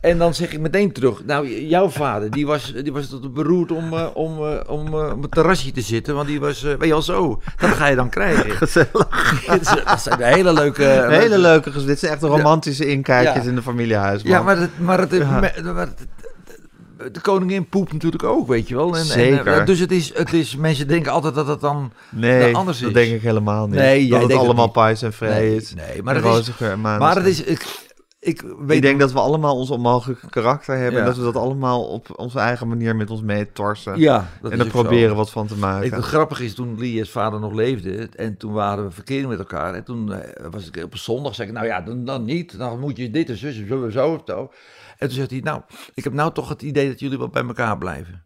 En 0.06 0.18
dan 0.18 0.34
zeg 0.34 0.52
ik 0.54 0.60
meteen 0.60 0.92
terug, 0.92 1.26
nou, 1.26 1.66
jouw 1.68 1.90
vader, 1.90 2.32
die 2.32 2.46
was, 2.46 2.74
die 2.84 2.92
was 2.94 3.08
tot 3.10 3.34
beroerd 3.34 3.72
om, 3.72 3.94
eh, 3.94 4.06
om, 4.14 4.38
eh, 4.38 4.60
om 4.68 4.88
eh, 4.88 5.12
op 5.16 5.22
het 5.22 5.32
terrasje 5.32 5.72
te 5.72 5.82
zitten, 5.82 6.16
want 6.16 6.28
die 6.28 6.40
was, 6.40 6.62
weet 6.62 6.84
je 6.86 6.94
al 6.94 7.02
zo, 7.02 7.42
dat 7.58 7.70
ga 7.70 7.88
je 7.88 7.96
dan 7.96 8.10
krijgen. 8.10 8.52
Gezellig. 8.68 9.08
dat 9.86 10.02
zijn 10.02 10.22
hele 10.22 10.54
leuke... 10.54 10.84
Hele 11.10 11.38
leuke 11.38 11.86
Dit 11.86 12.00
zijn 12.00 12.12
echt 12.12 12.22
romantische 12.22 12.86
inkijkjes 12.88 13.44
Ja. 13.44 13.50
in 13.50 13.56
de 13.56 13.62
familiehuis. 13.62 14.22
Ja, 14.22 14.42
maar, 14.42 14.58
het, 14.58 14.80
maar, 14.80 15.00
het, 15.00 15.12
Ja. 15.12 15.40
maar 15.40 15.54
het- 15.78 16.08
de 17.12 17.22
koningin 17.22 17.70
poept 17.70 17.94
natuurlijk 17.94 18.24
ook, 18.24 18.48
weet 18.48 18.68
je 18.68 18.76
wel. 18.76 18.98
En, 18.98 19.06
Zeker. 19.06 19.48
En, 19.48 19.66
dus 19.66 19.80
het 19.80 19.92
is, 19.92 20.12
het 20.18 20.34
is, 20.34 20.56
mensen 20.56 20.88
denken 20.88 21.12
altijd 21.12 21.36
dat 21.36 21.48
het 21.48 21.62
dan 21.62 21.92
nee, 22.12 22.56
anders 22.56 22.80
dat 22.80 22.88
is. 22.90 22.94
denk 22.96 23.12
ik 23.16 23.22
helemaal 23.22 23.66
niet. 23.68 23.76
Nee, 23.76 24.08
jij 24.08 24.20
dat 24.20 24.30
het 24.30 24.38
allemaal 24.40 24.68
pais 24.68 25.02
en 25.02 25.14
vrij 25.14 25.40
Nee, 25.40 25.56
is. 25.56 25.74
nee, 25.74 26.04
maar 26.04 26.16
het 26.16 26.26
is- 26.48 26.52
Maar 26.80 27.16
het 27.16 27.26
is, 27.26 27.44
ik, 27.44 27.66
ik 28.26 28.42
weet 28.42 28.78
Ik 28.78 28.82
denk 28.82 29.00
dat 29.00 29.12
we 29.12 29.20
allemaal 29.20 29.56
ons 29.56 29.70
onmogelijke 29.70 30.30
karakter 30.30 30.76
hebben. 30.76 30.94
Ja. 30.94 31.00
En 31.00 31.06
dat 31.06 31.18
we 31.18 31.24
dat 31.24 31.36
allemaal 31.36 31.88
op 31.88 32.20
onze 32.20 32.40
eigen 32.40 32.68
manier 32.68 32.96
met 32.96 33.10
ons 33.10 33.22
meetorsen. 33.22 34.00
ja, 34.00 34.30
en 34.44 34.52
er 34.52 34.66
zo. 34.66 34.72
proberen 34.72 35.16
wat 35.16 35.32
van 35.32 35.48
te 35.48 35.58
maken. 35.58 35.86
Ik, 35.86 35.92
het 35.92 36.04
grappige 36.04 36.44
is, 36.44 36.54
toen 36.54 36.80
Lia's 36.80 37.10
vader 37.10 37.40
nog 37.40 37.54
leefde, 37.54 38.10
en 38.16 38.38
toen 38.38 38.54
waren 38.54 38.86
we 38.86 38.92
verkering 38.92 39.28
met 39.28 39.40
elkaar, 39.40 39.74
en 39.74 39.84
toen 39.84 40.14
eh, 40.14 40.46
was 40.52 40.68
ik 40.68 40.84
op 40.84 40.94
een 40.94 41.00
zondag, 41.00 41.36
zei 41.36 41.48
ik, 41.48 41.54
nou 41.54 41.66
ja, 41.66 41.82
dan, 41.82 42.06
dan 42.06 42.26
niet, 42.26 42.58
dan 42.58 42.80
moet 42.80 42.98
je 42.98 43.10
dit 43.10 43.30
en 43.30 43.38
zus 43.38 43.58
en 43.58 43.68
zo 43.68 43.86
en 43.86 43.92
zo. 43.92 44.14
en 44.14 44.22
zo. 44.26 44.52
En 44.98 45.08
toen 45.08 45.18
zegt 45.18 45.32
hij, 45.32 45.40
nou, 45.40 45.62
ik 45.94 46.04
heb 46.04 46.14
nou 46.14 46.34
toch 46.34 46.50
het 46.50 46.62
idee 46.62 46.88
dat 46.88 47.00
jullie 47.00 47.18
wel 47.18 47.30
bij 47.30 47.44
elkaar 47.44 47.78
blijven. 47.78 48.25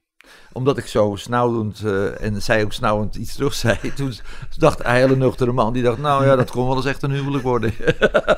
Omdat 0.51 0.77
ik 0.77 0.85
zo 0.85 1.15
snauwend, 1.15 1.81
eh, 1.85 2.21
en 2.21 2.41
zij 2.41 2.63
ook 2.63 2.73
snauwend 2.73 3.15
iets 3.15 3.35
terug 3.35 3.53
zei, 3.53 3.77
toen 3.95 4.13
dacht 4.57 4.85
een 4.85 4.91
hele 4.91 5.15
nuchtere 5.15 5.51
man, 5.51 5.73
die 5.73 5.83
dacht, 5.83 5.97
nou 5.97 6.25
ja, 6.25 6.35
dat 6.35 6.51
kon 6.51 6.67
wel 6.67 6.75
eens 6.75 6.85
echt 6.85 7.03
een 7.03 7.11
huwelijk 7.11 7.43
worden. 7.43 7.73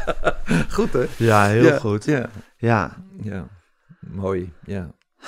Goed 0.69 0.93
hè? 0.93 1.05
Ja, 1.17 1.45
heel 1.47 1.63
Ja, 1.63 1.77
goed. 1.79 2.05
Ja, 2.05 2.29
Ja, 2.57 2.97
ja, 3.21 3.47
mooi, 3.99 4.53
ja. 4.65 4.91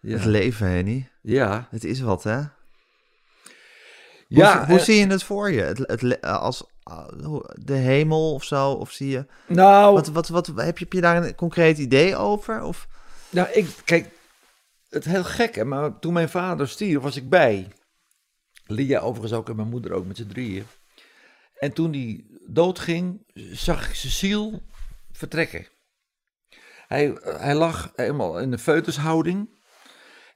het 0.00 0.22
Ja, 0.22 0.28
leven, 0.28 0.68
Henny. 0.68 1.10
ja. 1.22 1.68
Het 1.70 1.84
is 1.84 2.00
wat, 2.00 2.22
hè? 2.22 2.36
Hoe, 2.36 2.48
ja 4.42 4.66
hoe 4.66 4.78
eh, 4.78 4.84
zie 4.84 4.98
je 4.98 5.06
het 5.06 5.22
voor 5.24 5.50
je? 5.50 5.60
Het, 5.62 5.78
het, 5.78 6.02
le- 6.02 6.20
als, 6.20 6.64
de 7.54 7.74
hemel 7.74 8.32
of 8.34 8.44
zo? 8.44 8.70
Of 8.70 8.90
zie 8.90 9.08
je... 9.10 9.26
Nou, 9.46 9.94
Wat, 9.94 10.08
wat, 10.08 10.28
wat, 10.28 10.46
heb, 10.46 10.78
je, 10.78 10.84
heb 10.84 10.92
je 10.92 11.00
daar 11.00 11.24
een 11.24 11.34
concreet 11.34 11.78
idee 11.78 12.16
over? 12.16 12.62
Of... 12.62 12.86
nou 13.30 13.48
ik, 13.52 13.68
kijk, 13.84 14.10
het 14.94 15.04
heel 15.04 15.24
gek, 15.24 15.54
hè, 15.54 15.64
maar 15.64 15.98
toen 15.98 16.12
mijn 16.12 16.28
vader 16.28 16.68
stierf, 16.68 17.02
was 17.02 17.16
ik 17.16 17.28
bij. 17.28 17.72
Lia 18.66 19.00
overigens 19.00 19.32
ook 19.32 19.48
en 19.48 19.56
mijn 19.56 19.68
moeder 19.68 19.92
ook 19.92 20.06
met 20.06 20.16
z'n 20.16 20.26
drieën. 20.26 20.66
En 21.54 21.72
toen 21.72 21.90
die 21.90 22.38
doodging, 22.48 23.26
zag 23.52 23.88
ik 23.88 23.94
Cecile 23.94 24.62
vertrekken. 25.12 25.66
Hij, 26.86 27.18
hij 27.22 27.54
lag 27.54 27.92
helemaal 27.94 28.38
in 28.40 28.52
een 28.52 28.58
feutushouding. 28.58 29.62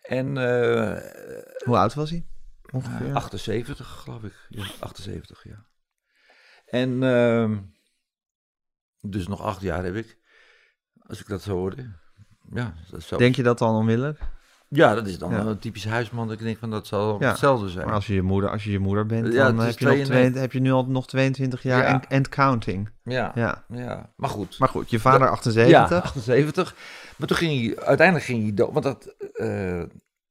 En 0.02 0.26
eh, 0.26 0.96
Hoe 1.64 1.76
oud 1.76 1.94
was 1.94 2.10
hij? 2.10 2.26
Ongeveer. 2.72 3.14
78, 3.14 3.88
geloof 3.88 4.22
ik. 4.22 4.46
Ja, 4.48 4.66
78, 4.78 5.44
ja. 5.44 5.66
En 6.66 7.02
ehm, 7.02 7.58
dus 9.00 9.28
nog 9.28 9.42
acht 9.42 9.60
jaar 9.60 9.84
heb 9.84 9.94
ik, 9.94 10.18
als 10.98 11.20
ik 11.20 11.26
dat 11.28 11.42
zo 11.42 11.56
hoorde. 11.56 11.96
Ja, 12.50 12.74
dat 12.90 13.02
zou, 13.02 13.20
Denk 13.20 13.36
je 13.36 13.42
dat 13.42 13.58
dan 13.58 13.74
onmiddellijk? 13.74 14.20
Ja, 14.68 14.94
dat 14.94 15.06
is 15.06 15.18
dan 15.18 15.30
Ja. 15.30 15.38
een 15.38 15.58
typisch 15.58 15.84
huisman. 15.86 16.28
Dat 16.28 16.38
ik 16.38 16.44
denk 16.44 16.58
van 16.58 16.70
dat 16.70 16.86
zal 16.86 17.16
Ja, 17.20 17.28
hetzelfde 17.28 17.68
zijn. 17.68 17.84
Maar 17.86 17.94
als 17.94 18.06
je 18.06 18.14
je 18.14 18.22
moeder, 18.22 18.50
als 18.50 18.64
je 18.64 18.70
je 18.70 18.78
moeder 18.78 19.06
bent, 19.06 19.32
Ja, 19.32 19.44
dan 19.44 19.58
heb 19.58 19.78
je, 19.78 19.84
nog 19.84 19.94
92. 19.94 20.30
twee, 20.30 20.40
heb 20.42 20.52
je 20.52 20.60
nu 20.60 20.70
al 20.72 20.86
nog 20.86 21.06
22 21.06 21.62
jaar 21.62 21.82
Ja. 21.82 21.88
en, 21.88 22.08
en 22.08 22.28
counting. 22.28 22.90
ja, 23.02 23.32
ja, 23.34 23.64
Ja. 23.68 24.12
maar 24.16 24.30
goed. 24.30 24.58
Maar 24.58 24.68
goed, 24.68 24.90
je 24.90 25.00
vader 25.00 25.20
Ja, 25.26 25.32
78. 25.32 26.02
78. 26.02 26.74
Maar 27.16 27.28
toen 27.28 27.36
ging 27.36 27.60
hij, 27.76 27.84
uiteindelijk 27.86 28.26
ging 28.26 28.42
hij 28.42 28.54
dood. 28.54 28.72
Want 28.72 28.84
dat, 28.84 29.14
eh, 29.32 29.80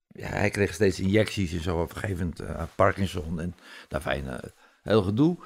ja, 0.08 0.28
hij 0.28 0.50
kreeg 0.50 0.74
steeds 0.74 1.00
injecties 1.00 1.54
en 1.54 1.62
zo. 1.62 1.82
Op 1.82 1.90
een 1.90 1.98
gegeven 1.98 2.18
moment 2.38 2.40
eh, 2.40 2.64
Parkinson 2.76 3.40
en 3.40 3.56
daar 3.88 4.02
fijn, 4.02 4.28
eh, 4.28 4.50
heel 4.82 5.02
gedoe. 5.04 5.38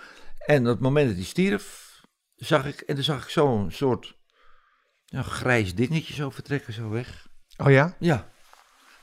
En 0.46 0.60
op 0.62 0.66
het 0.74 0.80
moment 0.80 1.08
dat 1.08 1.16
hij 1.16 1.26
stierf, 1.26 1.90
zag 2.36 2.66
ik, 2.66 2.80
en 2.82 2.96
toen 2.96 3.04
zag 3.04 3.24
ik 3.24 3.30
zo'n 3.30 3.72
soort 3.72 4.18
ja, 5.06 5.22
grijs 5.22 5.76
dingetje 5.76 6.14
zo 6.14 6.30
vertrekken, 6.30 6.74
zo 6.74 6.90
weg. 6.90 7.28
Oh 7.58 7.72
ja? 7.72 7.96
Ja. 8.00 8.28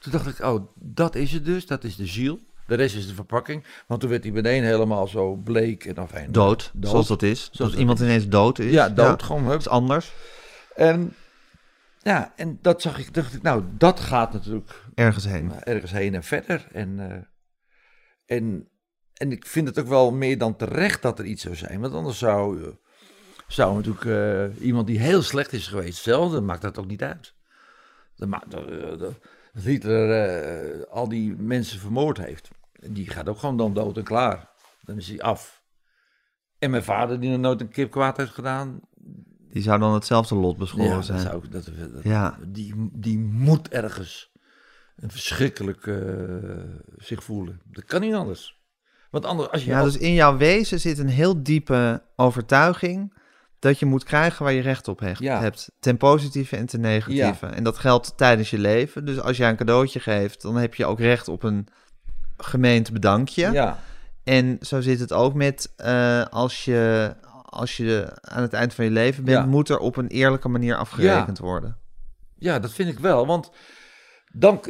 Toen 0.00 0.12
dacht 0.12 0.26
ik, 0.26 0.40
oh, 0.40 0.66
dat 0.74 1.14
is 1.14 1.32
het 1.32 1.44
dus, 1.44 1.66
dat 1.66 1.84
is 1.84 1.96
de 1.96 2.06
ziel. 2.06 2.38
De 2.66 2.74
rest 2.74 2.96
is 2.96 3.06
de 3.06 3.14
verpakking. 3.14 3.64
Want 3.86 4.00
toen 4.00 4.10
werd 4.10 4.24
hij 4.24 4.32
meteen 4.32 4.62
helemaal 4.62 5.06
zo 5.06 5.34
bleek 5.34 5.84
en 5.84 5.96
afijn. 5.96 6.32
Dood, 6.32 6.70
Dood. 6.74 6.90
zoals 6.90 7.08
dat 7.08 7.22
is. 7.22 7.50
dat 7.50 7.60
Als 7.60 7.76
iemand 7.76 8.00
ineens 8.00 8.28
dood 8.28 8.58
is. 8.58 8.72
Ja, 8.72 8.88
dood, 8.88 9.22
gewoon. 9.22 9.42
Hup. 9.42 9.50
Dat 9.50 9.60
is 9.60 9.68
anders. 9.68 10.12
En 10.74 11.14
ja, 12.02 12.32
en 12.36 12.58
dat 12.62 12.82
zag 12.82 12.98
ik, 12.98 13.14
dacht 13.14 13.34
ik, 13.34 13.42
nou, 13.42 13.64
dat 13.78 14.00
gaat 14.00 14.32
natuurlijk 14.32 14.82
Ergens 14.94 15.24
heen. 15.24 15.52
ergens 15.62 15.92
heen 15.92 16.14
en 16.14 16.22
verder. 16.22 16.66
En, 16.72 17.10
eh, 17.10 18.36
en, 18.36 18.68
en 19.14 19.32
ik 19.32 19.46
vind 19.46 19.68
het 19.68 19.78
ook 19.78 19.86
wel 19.86 20.10
meer 20.10 20.38
dan 20.38 20.56
terecht 20.56 21.02
dat 21.02 21.18
er 21.18 21.24
iets 21.24 21.42
zou 21.42 21.54
zijn. 21.54 21.80
Want 21.80 21.94
anders 21.94 22.18
zou, 22.18 22.62
eh, 22.62 22.68
zou 23.46 23.74
natuurlijk 23.76 24.04
eh, 24.04 24.66
iemand 24.66 24.86
die 24.86 24.98
heel 24.98 25.22
slecht 25.22 25.52
is 25.52 25.66
geweest, 25.66 26.02
zelf, 26.02 26.32
dan 26.32 26.44
maakt 26.44 26.62
dat 26.62 26.78
ook 26.78 26.86
niet 26.86 27.02
uit. 27.02 27.34
Dat 28.16 28.28
maakt, 28.28 28.50
dat, 28.50 29.14
dat- 29.58 29.64
dat 29.64 29.72
Hitler 29.72 30.10
eh, 30.10 30.82
al 30.90 31.08
die 31.08 31.34
mensen 31.36 31.80
vermoord 31.80 32.18
heeft. 32.18 32.48
Die 32.90 33.10
gaat 33.10 33.28
ook 33.28 33.38
gewoon 33.38 33.56
dan 33.56 33.74
dood 33.74 33.96
en 33.96 34.04
klaar. 34.04 34.50
Dan 34.82 34.96
is 34.96 35.08
hij 35.08 35.20
af. 35.20 35.62
En 36.58 36.70
mijn 36.70 36.82
vader, 36.82 37.20
die 37.20 37.30
nog 37.30 37.40
nooit 37.40 37.60
een 37.60 37.68
kip 37.68 37.90
kwaad 37.90 38.16
heeft 38.16 38.32
gedaan, 38.34 38.80
Die 39.50 39.62
zou 39.62 39.78
dan 39.78 39.94
hetzelfde 39.94 40.34
lot 40.34 40.56
beschoren 40.56 40.86
ja, 40.88 40.94
dat 40.94 41.04
zijn. 41.04 41.18
zou 41.20 41.48
dat, 41.48 41.64
dat, 41.64 42.02
Ja. 42.02 42.38
die, 42.46 42.74
die 42.92 43.18
moet 43.18 43.68
ergens 43.68 44.32
een 44.96 45.10
verschrikkelijk 45.10 45.86
eh, 45.86 45.96
zich 46.96 47.24
voelen. 47.24 47.60
Dat 47.64 47.84
kan 47.84 48.00
niet 48.00 48.14
anders. 48.14 48.56
Want 49.10 49.24
anders, 49.24 49.50
als 49.50 49.64
je... 49.64 49.70
Ja, 49.70 49.78
al- 49.78 49.84
dus 49.84 49.96
in 49.96 50.12
jouw 50.14 50.36
wezen 50.36 50.80
zit 50.80 50.98
een 50.98 51.08
heel 51.08 51.42
diepe 51.42 52.02
overtuiging 52.16 53.14
dat 53.58 53.78
je 53.78 53.86
moet 53.86 54.04
krijgen 54.04 54.44
waar 54.44 54.52
je 54.52 54.60
recht 54.60 54.88
op 54.88 55.00
hecht- 55.00 55.20
Ja. 55.20 55.40
hebt. 55.40 55.70
Ten 55.80 55.96
positieve 55.96 56.56
en 56.56 56.66
ten 56.66 56.80
negatieve. 56.80 57.46
En 57.46 57.64
dat 57.64 57.78
geldt 57.78 58.16
tijdens 58.16 58.50
je 58.50 58.58
leven. 58.58 59.04
Dus 59.04 59.20
als 59.20 59.36
jij 59.36 59.48
een 59.50 59.56
cadeautje 59.56 60.00
geeft, 60.00 60.42
dan 60.42 60.56
heb 60.56 60.74
je 60.74 60.86
ook 60.86 60.98
recht 61.00 61.28
op 61.28 61.42
een 61.42 61.66
gemeend 62.36 62.92
bedankje. 62.92 63.50
ja, 63.52 63.78
En 64.24 64.58
zo 64.60 64.80
zit 64.80 65.00
het 65.00 65.12
ook 65.12 65.34
met 65.34 65.72
eh, 65.76 66.24
als, 66.24 66.64
je, 66.64 67.14
als 67.44 67.76
je 67.76 68.16
aan 68.20 68.42
het 68.42 68.52
eind 68.52 68.74
van 68.74 68.84
je 68.84 68.90
leven 68.90 69.24
bent, 69.24 69.46
moet 69.46 69.68
er 69.68 69.78
op 69.78 69.96
een 69.96 70.08
eerlijke 70.08 70.48
manier 70.48 70.76
afgerekend 70.76 71.38
worden. 71.38 71.76
ja, 72.38 72.58
dat 72.58 72.72
vind 72.72 72.88
ik 72.88 72.98
wel. 72.98 73.26
Want 73.26 73.50
dan... 74.32 74.60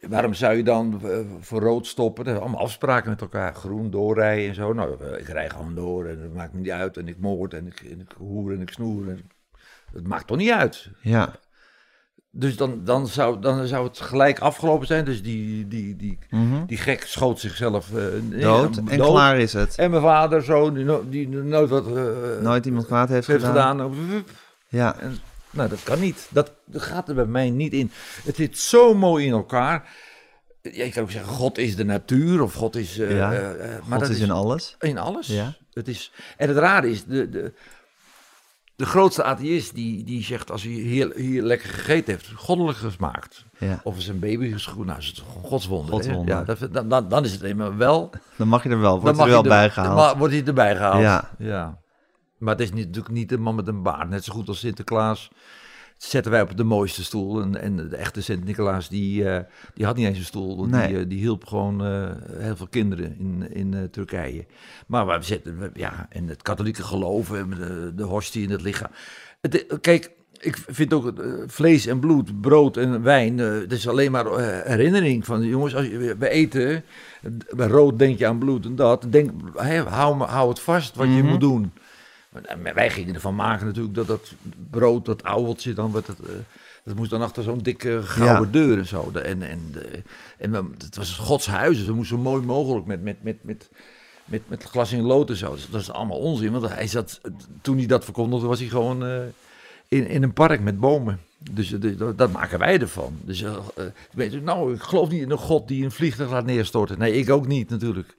Waarom 0.00 0.34
zou 0.34 0.56
je 0.56 0.62
dan 0.62 1.00
eh, 1.04 1.18
voor 1.40 1.60
rood 1.60 1.86
stoppen? 1.86 2.24
Zijn 2.24 2.36
allemaal 2.38 2.60
afspraken 2.60 3.10
met 3.10 3.20
elkaar. 3.20 3.54
Groen 3.54 3.90
doorrijden 3.90 4.48
en 4.48 4.54
zo. 4.54 4.72
Nou, 4.72 5.04
eh, 5.04 5.20
ik 5.20 5.28
rij 5.28 5.50
gewoon 5.50 5.74
door 5.74 6.06
en 6.06 6.20
het 6.20 6.34
maakt 6.34 6.52
me 6.52 6.60
niet 6.60 6.70
uit. 6.70 6.96
En 6.96 7.08
ik 7.08 7.18
moord 7.18 7.54
en 7.54 7.66
ik, 7.66 7.80
en 7.80 8.00
ik 8.00 8.12
hoer 8.16 8.52
en 8.52 8.60
ik 8.60 8.70
snoer. 8.70 9.08
En, 9.08 9.30
het 9.92 10.06
maakt 10.06 10.26
toch 10.26 10.36
niet 10.36 10.50
uit? 10.50 10.90
Ja. 11.00 11.34
Dus 12.30 12.56
dan, 12.56 12.84
dan, 12.84 13.06
zou, 13.06 13.40
dan 13.40 13.66
zou 13.66 13.86
het 13.86 14.00
gelijk 14.00 14.38
afgelopen 14.38 14.86
zijn. 14.86 15.04
Dus 15.04 15.22
die, 15.22 15.68
die, 15.68 15.96
die, 15.96 16.18
Mhm. 16.30 16.64
die 16.66 16.76
gek 16.78 17.02
schoot 17.02 17.40
zichzelf 17.40 17.94
eh, 17.94 18.02
Dood 18.40 18.74
ja, 18.74 18.82
en 18.86 18.98
klaar 18.98 19.38
is 19.38 19.52
het. 19.52 19.76
En 19.78 19.90
mijn 19.90 20.02
vader 20.02 20.44
zo, 20.44 20.72
die, 20.72 21.08
die 21.08 21.28
nooit 21.28 21.68
wat 21.68 21.86
Nooit 22.40 22.66
iemand 22.66 22.86
kwaad 22.86 23.08
heeft, 23.08 23.26
heeft 23.26 23.44
gedaan. 23.44 23.94
Ja. 24.68 25.00
En, 25.00 25.16
nou, 25.50 25.68
dat 25.68 25.82
kan 25.82 26.00
niet. 26.00 26.26
Dat, 26.30 26.52
dat 26.64 26.82
gaat 26.82 27.08
er 27.08 27.14
bij 27.14 27.24
mij 27.26 27.50
niet 27.50 27.72
in. 27.72 27.90
Het 28.24 28.36
zit 28.36 28.58
zo 28.58 28.94
mooi 28.94 29.26
in 29.26 29.32
elkaar. 29.32 29.88
Ja, 30.62 30.84
je 30.84 30.90
kan 30.90 31.02
ook 31.02 31.10
zeggen, 31.10 31.32
God 31.32 31.58
is 31.58 31.76
de 31.76 31.84
natuur 31.84 32.42
of 32.42 32.54
God 32.54 32.76
is... 32.76 32.98
eh, 32.98 33.16
Ja, 33.16 33.32
eh, 33.32 33.74
eh, 33.74 33.82
God 33.90 34.00
dat 34.00 34.08
is 34.08 34.18
in 34.20 34.30
alles. 34.30 34.76
in 34.80 34.98
alles. 34.98 35.26
Ja. 35.26 35.56
Het 35.72 35.88
is, 35.88 36.12
en 36.36 36.48
het 36.48 36.56
rare 36.58 36.90
is, 36.90 37.04
de, 37.04 37.28
de, 37.28 37.52
de 38.76 38.86
grootste 38.86 39.22
atheïst 39.24 39.74
die, 39.74 40.04
die 40.04 40.24
zegt 40.24 40.50
als 40.50 40.62
hij 40.62 40.72
hier, 40.72 41.12
hier 41.14 41.42
lekker 41.42 41.68
gegeten 41.68 42.12
heeft, 42.14 42.30
goddelijk 42.34 42.78
gemaakt. 42.78 43.44
Ja. 43.58 43.80
Of 43.84 43.96
is 43.98 44.08
een 44.08 44.18
baby 44.18 44.52
geschoen, 44.52 44.86
nou 44.86 44.98
is 44.98 45.06
het 45.06 45.18
gewoon 45.18 45.42
godswonder. 45.42 45.92
Godswonder. 45.94 46.34
Ja, 46.34 46.44
dat, 46.44 46.58
dan, 46.72 46.88
dan, 46.88 47.08
dan 47.08 47.24
is 47.24 47.32
het 47.32 47.42
eenmaal 47.42 47.76
wel. 47.76 48.10
Dan 48.36 48.48
mag 48.48 48.62
je 48.62 48.68
er 48.68 48.80
wel, 48.80 48.92
dan 48.92 49.00
wordt 49.00 49.16
mag 49.16 49.26
er 49.26 49.32
wel 49.32 49.42
dan 49.42 49.94
ma- 49.94 50.16
wordt 50.16 50.34
hij 50.34 50.44
erbij 50.44 50.76
gehaald. 50.76 51.02
Ja. 51.02 51.30
ja. 51.38 51.78
Maar 52.38 52.54
het 52.54 52.62
is 52.62 52.72
niet, 52.72 52.86
natuurlijk 52.86 53.14
niet 53.14 53.28
de 53.28 53.38
man 53.38 53.54
met 53.54 53.68
een 53.68 53.82
baard. 53.82 54.08
Net 54.08 54.24
zo 54.24 54.32
goed 54.32 54.48
als 54.48 54.58
Sinterklaas 54.58 55.30
zetten 55.96 56.30
wij 56.32 56.40
op 56.42 56.56
de 56.56 56.64
mooiste 56.64 57.04
stoel. 57.04 57.40
En, 57.40 57.60
en 57.60 57.76
de 57.76 57.96
echte 57.96 58.22
Sint-Nicolaas, 58.22 58.88
die, 58.88 59.28
eh, 59.28 59.44
die 59.74 59.84
had 59.84 59.96
niet 59.96 60.06
eens 60.06 60.18
een 60.18 60.24
stoel. 60.24 60.56
want 60.56 60.70
Nee. 60.70 60.88
Die, 60.88 60.98
eh, 60.98 61.08
die 61.08 61.18
hielp 61.18 61.46
gewoon 61.46 61.84
eh, 61.84 62.10
heel 62.38 62.56
veel 62.56 62.66
kinderen 62.68 63.16
in, 63.18 63.52
in 63.52 63.88
Turkije. 63.90 64.46
Maar 64.86 65.06
we 65.06 65.18
zetten, 65.24 65.70
ja, 65.74 66.06
en 66.10 66.28
het 66.28 66.42
katholieke 66.42 66.82
geloof, 66.82 67.32
en 67.32 67.50
de, 67.50 67.92
de 67.94 68.02
hostie 68.02 68.42
in 68.42 68.50
het 68.50 68.62
lichaam. 68.62 68.90
Het, 69.40 69.66
kijk, 69.80 70.10
ik 70.40 70.58
vind 70.66 70.92
ook 70.94 71.12
vlees 71.46 71.86
en 71.86 71.98
bloed, 71.98 72.40
brood 72.40 72.76
en 72.76 73.02
wijn, 73.02 73.38
het 73.38 73.72
is 73.72 73.88
alleen 73.88 74.10
maar 74.12 74.38
herinnering 74.64 75.24
van, 75.24 75.42
jongens, 75.42 75.74
als 75.74 75.86
je, 75.86 76.16
we 76.18 76.28
eten, 76.28 76.84
bij 77.56 77.66
rood 77.66 77.98
denk 77.98 78.18
je 78.18 78.26
aan 78.26 78.38
bloed 78.38 78.64
en 78.64 78.76
dat, 78.76 79.06
denk, 79.10 79.30
hou, 79.88 80.22
hou 80.22 80.48
het 80.48 80.60
vast 80.60 80.96
wat 80.96 81.06
je 81.06 81.12
Mhm. 81.12 81.26
moet 81.26 81.40
doen. 81.40 81.72
Wij 82.74 82.90
gingen 82.90 83.14
ervan 83.14 83.34
maken 83.34 83.66
natuurlijk 83.66 83.94
dat 83.94 84.06
dat 84.06 84.32
brood, 84.70 85.04
dat 85.04 85.22
ouweltje, 85.22 85.72
dan 85.72 85.92
werd 85.92 86.06
het, 86.06 86.20
eh, 86.20 86.26
dat 86.84 86.94
moest 86.96 87.10
dan 87.10 87.22
achter 87.22 87.42
zo'n 87.42 87.58
dikke 87.58 88.02
gouden 88.02 88.46
Ja. 88.46 88.66
deur 88.66 88.78
en 88.78 88.86
zo. 88.86 89.10
En, 89.10 89.42
en, 89.42 89.60
en 90.38 90.54
het 90.78 90.96
was 90.96 91.16
Gods 91.16 91.46
huis, 91.46 91.76
dus 91.76 91.86
we 91.86 91.92
moesten 91.92 92.16
zo 92.16 92.22
mooi 92.22 92.42
mogelijk 92.42 92.86
met, 92.86 93.02
met, 93.02 93.22
met, 93.22 93.36
met, 93.44 93.70
met, 94.24 94.42
met 94.48 94.62
glas 94.62 94.92
in 94.92 95.02
lood 95.02 95.30
en 95.30 95.36
zo. 95.36 95.52
Dus 95.52 95.68
dat 95.70 95.80
is 95.80 95.90
allemaal 95.90 96.18
onzin, 96.18 96.52
want 96.52 96.68
hij 96.68 96.86
zat, 96.86 97.20
toen 97.60 97.76
hij 97.78 97.86
dat 97.86 98.04
verkondigde, 98.04 98.46
was 98.46 98.58
hij 98.60 98.68
gewoon 98.68 99.04
eh, 99.04 99.20
in, 99.88 100.06
in 100.06 100.22
een 100.22 100.32
park 100.32 100.60
met 100.60 100.80
bomen. 100.80 101.20
Dus 101.50 101.72
eh, 101.72 101.80
dat, 102.16 102.32
maken 102.32 102.58
wij 102.58 102.80
ervan. 102.80 103.18
Dus 103.20 103.44
weet 104.12 104.32
je, 104.32 104.40
nou, 104.40 104.74
ik 104.74 104.80
geloof 104.82 105.10
niet 105.10 105.22
in 105.22 105.30
een 105.30 105.38
God 105.38 105.68
die 105.68 105.84
een 105.84 105.90
vliegtuig 105.90 106.30
laat 106.30 106.44
neerstorten. 106.44 106.98
Nee, 106.98 107.12
ik 107.12 107.30
ook 107.30 107.46
niet 107.46 107.70
natuurlijk. 107.70 108.16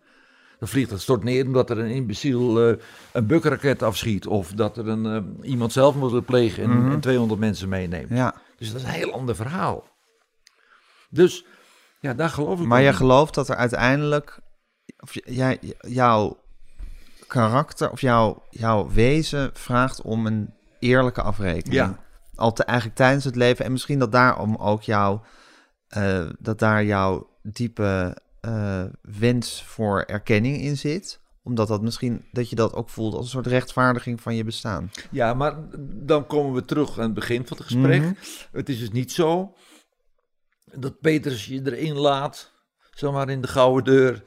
Een 0.59 0.67
vliegtuig 0.67 1.01
stort 1.01 1.23
neer 1.23 1.45
omdat 1.45 1.69
er 1.69 1.77
een 1.77 1.89
imbeciel 1.89 2.69
eh, 2.69 2.77
een 3.13 3.25
bukraket 3.27 3.83
afschiet. 3.83 4.27
Of 4.27 4.51
dat 4.51 4.77
er 4.77 4.87
een, 4.87 5.05
eh, 5.05 5.49
iemand 5.49 5.71
zelf 5.71 5.95
moet 5.95 6.25
plegen 6.25 6.63
en, 6.63 6.69
Mhm. 6.83 6.91
en 6.91 6.99
200 6.99 7.39
mensen 7.39 7.69
meeneemt. 7.69 8.09
Ja. 8.09 8.35
Dus 8.57 8.71
dat 8.71 8.81
is 8.81 8.87
een 8.87 8.93
heel 8.93 9.13
ander 9.13 9.35
verhaal. 9.35 9.87
Dus 11.09 11.45
ja, 11.99 12.13
daar 12.13 12.29
geloof 12.29 12.59
ik 12.59 12.67
Maar 12.67 12.81
in. 12.81 12.93
gelooft 12.93 13.33
dat 13.33 13.49
er 13.49 13.55
uiteindelijk, 13.55 14.39
of 14.99 15.11
jij, 15.25 15.59
jouw 15.79 16.37
karakter 17.27 17.91
of 17.91 18.01
jouw, 18.01 18.43
jouw 18.49 18.89
wezen 18.89 19.49
vraagt 19.53 20.01
om 20.01 20.25
een 20.25 20.53
eerlijke 20.79 21.21
afrekening. 21.21 21.73
Ja. 21.73 21.99
Al 22.35 22.53
te, 22.53 22.63
eigenlijk 22.63 22.97
tijdens 22.97 23.23
het 23.23 23.35
leven 23.35 23.65
en 23.65 23.71
misschien 23.71 23.99
dat 23.99 24.11
daarom 24.11 24.55
ook 24.55 24.81
jouw, 24.81 25.21
eh, 25.87 26.29
dat 26.39 26.59
daar 26.59 26.83
jouw 26.83 27.27
diepe 27.43 28.17
eh, 28.41 28.83
wens 29.01 29.63
voor 29.63 30.01
erkenning 30.01 30.61
in 30.61 30.77
zit. 30.77 31.19
Omdat 31.43 31.67
dat 31.67 31.81
misschien, 31.81 32.25
dat 32.31 32.49
je 32.49 32.55
dat 32.55 32.73
ook 32.73 32.89
voelt 32.89 33.13
als 33.13 33.23
een 33.23 33.31
soort 33.31 33.47
rechtvaardiging 33.47 34.21
van 34.21 34.35
je 34.35 34.43
bestaan. 34.43 34.91
Ja, 35.11 35.33
maar 35.33 35.55
dan 35.81 36.25
komen 36.25 36.53
we 36.53 36.65
terug 36.65 36.97
aan 36.97 37.03
het 37.03 37.13
begin 37.13 37.47
van 37.47 37.57
het 37.57 37.65
gesprek. 37.65 38.01
Mhm. 38.01 38.13
Het 38.51 38.69
is 38.69 38.79
dus 38.79 38.91
niet 38.91 39.11
zo 39.11 39.53
dat 40.73 40.99
Petrus 40.99 41.45
je 41.45 41.61
erin 41.63 41.97
laat, 41.97 42.51
zomaar 42.91 43.29
in 43.29 43.41
de 43.41 43.47
gouden 43.47 43.83
deur. 43.83 44.23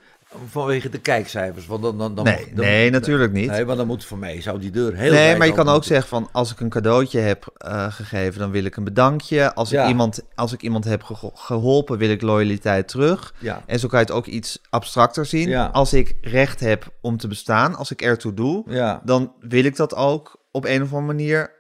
Vanwege 0.51 0.89
de 0.89 0.99
kijkcijfers. 1.01 1.67
Want 1.67 1.83
dan, 1.83 1.99
dan, 1.99 2.15
dan 2.15 2.25
Nee, 2.25 2.47
dan- 2.55 2.65
nee, 2.65 2.91
natuurlijk 2.91 3.33
niet. 3.33 3.51
Nee, 3.51 3.65
want 3.65 3.79
dan 3.79 3.87
moet 3.87 4.05
voor 4.05 4.19
mij, 4.19 4.41
zou 4.41 4.59
die 4.59 4.71
deur 4.71 4.95
heel 4.97 5.13
Nee, 5.13 5.37
maar 5.37 5.47
je 5.47 5.53
kan 5.53 5.69
ook 5.69 5.85
zeggen 5.85 6.09
van 6.09 6.29
als 6.33 6.53
ik 6.53 6.61
een 6.61 6.69
cadeautje 6.69 7.19
heb 7.19 7.53
eh, 7.57 7.93
gegeven, 7.93 8.41
dan 8.41 8.51
wil 8.51 8.65
ik 8.65 8.77
een 8.77 8.85
bedankje. 8.85 9.55
Als, 9.55 9.71
Ja. 9.71 9.83
ik, 9.83 9.89
iemand, 9.89 10.21
als 10.35 10.53
ik 10.53 10.63
iemand 10.63 10.85
heb 10.85 11.03
geho- 11.03 11.31
geholpen, 11.35 11.99
wil 11.99 12.11
ik 12.11 12.23
loyaliteit 12.23 12.89
terug. 12.89 13.35
Ja, 13.39 13.63
En 13.67 13.79
zo 13.79 13.89
kan 13.89 13.99
je 13.99 14.05
het 14.05 14.15
ook 14.15 14.27
iets 14.27 14.59
abstracter 14.71 15.27
zien. 15.27 15.49
Ja. 15.49 15.67
Als 15.67 15.93
ik 15.93 16.15
recht 16.21 16.61
heb 16.61 16.93
om 17.01 17.17
te 17.17 17.29
bestaan, 17.29 17.75
als 17.75 17.91
ik 17.91 18.03
ertoe 18.03 18.35
doe, 18.35 18.65
ja, 18.69 19.01
dan 19.05 19.33
wil 19.41 19.65
ik 19.65 19.77
dat 19.77 19.95
ook 19.95 20.45
op 20.51 20.65
een 20.65 20.83
of 20.83 20.89
andere 20.95 21.07
manier 21.15 21.51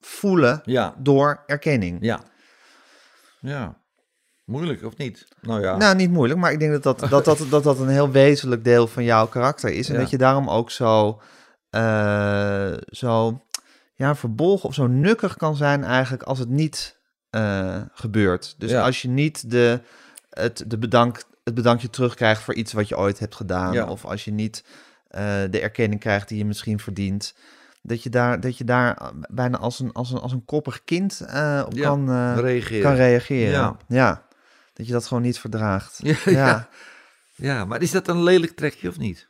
voelen 0.00 0.60
ja, 0.64 0.94
door 0.98 1.42
erkenning. 1.46 1.98
ja. 2.00 2.20
Ja. 3.40 3.78
Moeilijk, 4.50 4.84
of 4.84 4.96
niet? 4.96 5.26
Nou 5.40 5.60
ja. 5.60 5.76
Nou, 5.76 5.96
niet 5.96 6.10
moeilijk, 6.10 6.40
maar 6.40 6.52
ik 6.52 6.58
denk 6.58 6.72
dat 6.72 6.82
dat, 6.82 7.10
dat, 7.10 7.24
dat, 7.24 7.46
dat, 7.50 7.62
dat 7.62 7.78
een 7.78 7.88
heel 7.88 8.10
wezenlijk 8.10 8.64
deel 8.64 8.86
van 8.86 9.04
jouw 9.04 9.26
karakter 9.26 9.70
is. 9.72 9.88
En 9.88 9.94
Ja. 9.94 10.00
dat 10.00 10.10
je 10.10 10.18
daarom 10.18 10.48
ook 10.50 10.70
zo, 10.70 11.20
eh, 11.70 12.72
zo 12.90 13.40
ja, 13.94 14.14
verbolgen 14.14 14.68
of 14.68 14.74
zo 14.74 14.86
nukkig 14.86 15.36
kan 15.36 15.56
zijn 15.56 15.84
eigenlijk 15.84 16.22
als 16.22 16.38
het 16.38 16.48
niet 16.48 16.98
eh, 17.30 17.76
gebeurt. 17.92 18.54
Dus 18.58 18.70
Ja. 18.70 18.82
als 18.84 19.02
je 19.02 19.08
niet 19.08 19.50
de, 19.50 19.80
het, 20.30 20.64
de 20.66 20.78
bedank, 20.78 21.22
het 21.44 21.54
bedankje 21.54 21.90
terugkrijgt 21.90 22.42
voor 22.42 22.54
iets 22.54 22.72
wat 22.72 22.88
je 22.88 22.98
ooit 22.98 23.18
hebt 23.18 23.34
gedaan. 23.34 23.72
Ja. 23.72 23.86
Of 23.86 24.04
als 24.04 24.24
je 24.24 24.30
niet 24.32 24.64
eh, 25.08 25.22
de 25.50 25.60
erkenning 25.60 26.00
krijgt 26.00 26.28
die 26.28 26.38
je 26.38 26.44
misschien 26.44 26.78
verdient. 26.78 27.34
Dat 27.82 28.02
je 28.02 28.10
daar, 28.10 28.40
dat 28.40 28.58
je 28.58 28.64
daar 28.64 29.10
bijna 29.30 29.58
als 29.58 29.80
een, 29.80 29.92
als 29.92 30.10
een, 30.12 30.18
als 30.18 30.32
een 30.32 30.44
koppig 30.44 30.84
kind 30.84 31.20
op 31.66 31.74
kan, 31.80 32.34
reageren. 32.40 32.82
kan 32.82 32.94
reageren. 32.94 33.76
Ja. 33.88 34.22
Dat 34.80 34.88
je 34.88 34.94
dat 34.94 35.06
gewoon 35.06 35.22
niet 35.22 35.38
verdraagt. 35.38 35.98
Ja, 36.02 36.14
Ja. 36.24 36.30
ja. 36.30 36.68
ja, 37.34 37.64
maar 37.64 37.82
is 37.82 37.90
dat 37.90 38.08
een 38.08 38.22
lelijk 38.22 38.56
trekje 38.56 38.88
of 38.88 38.98
niet? 38.98 39.28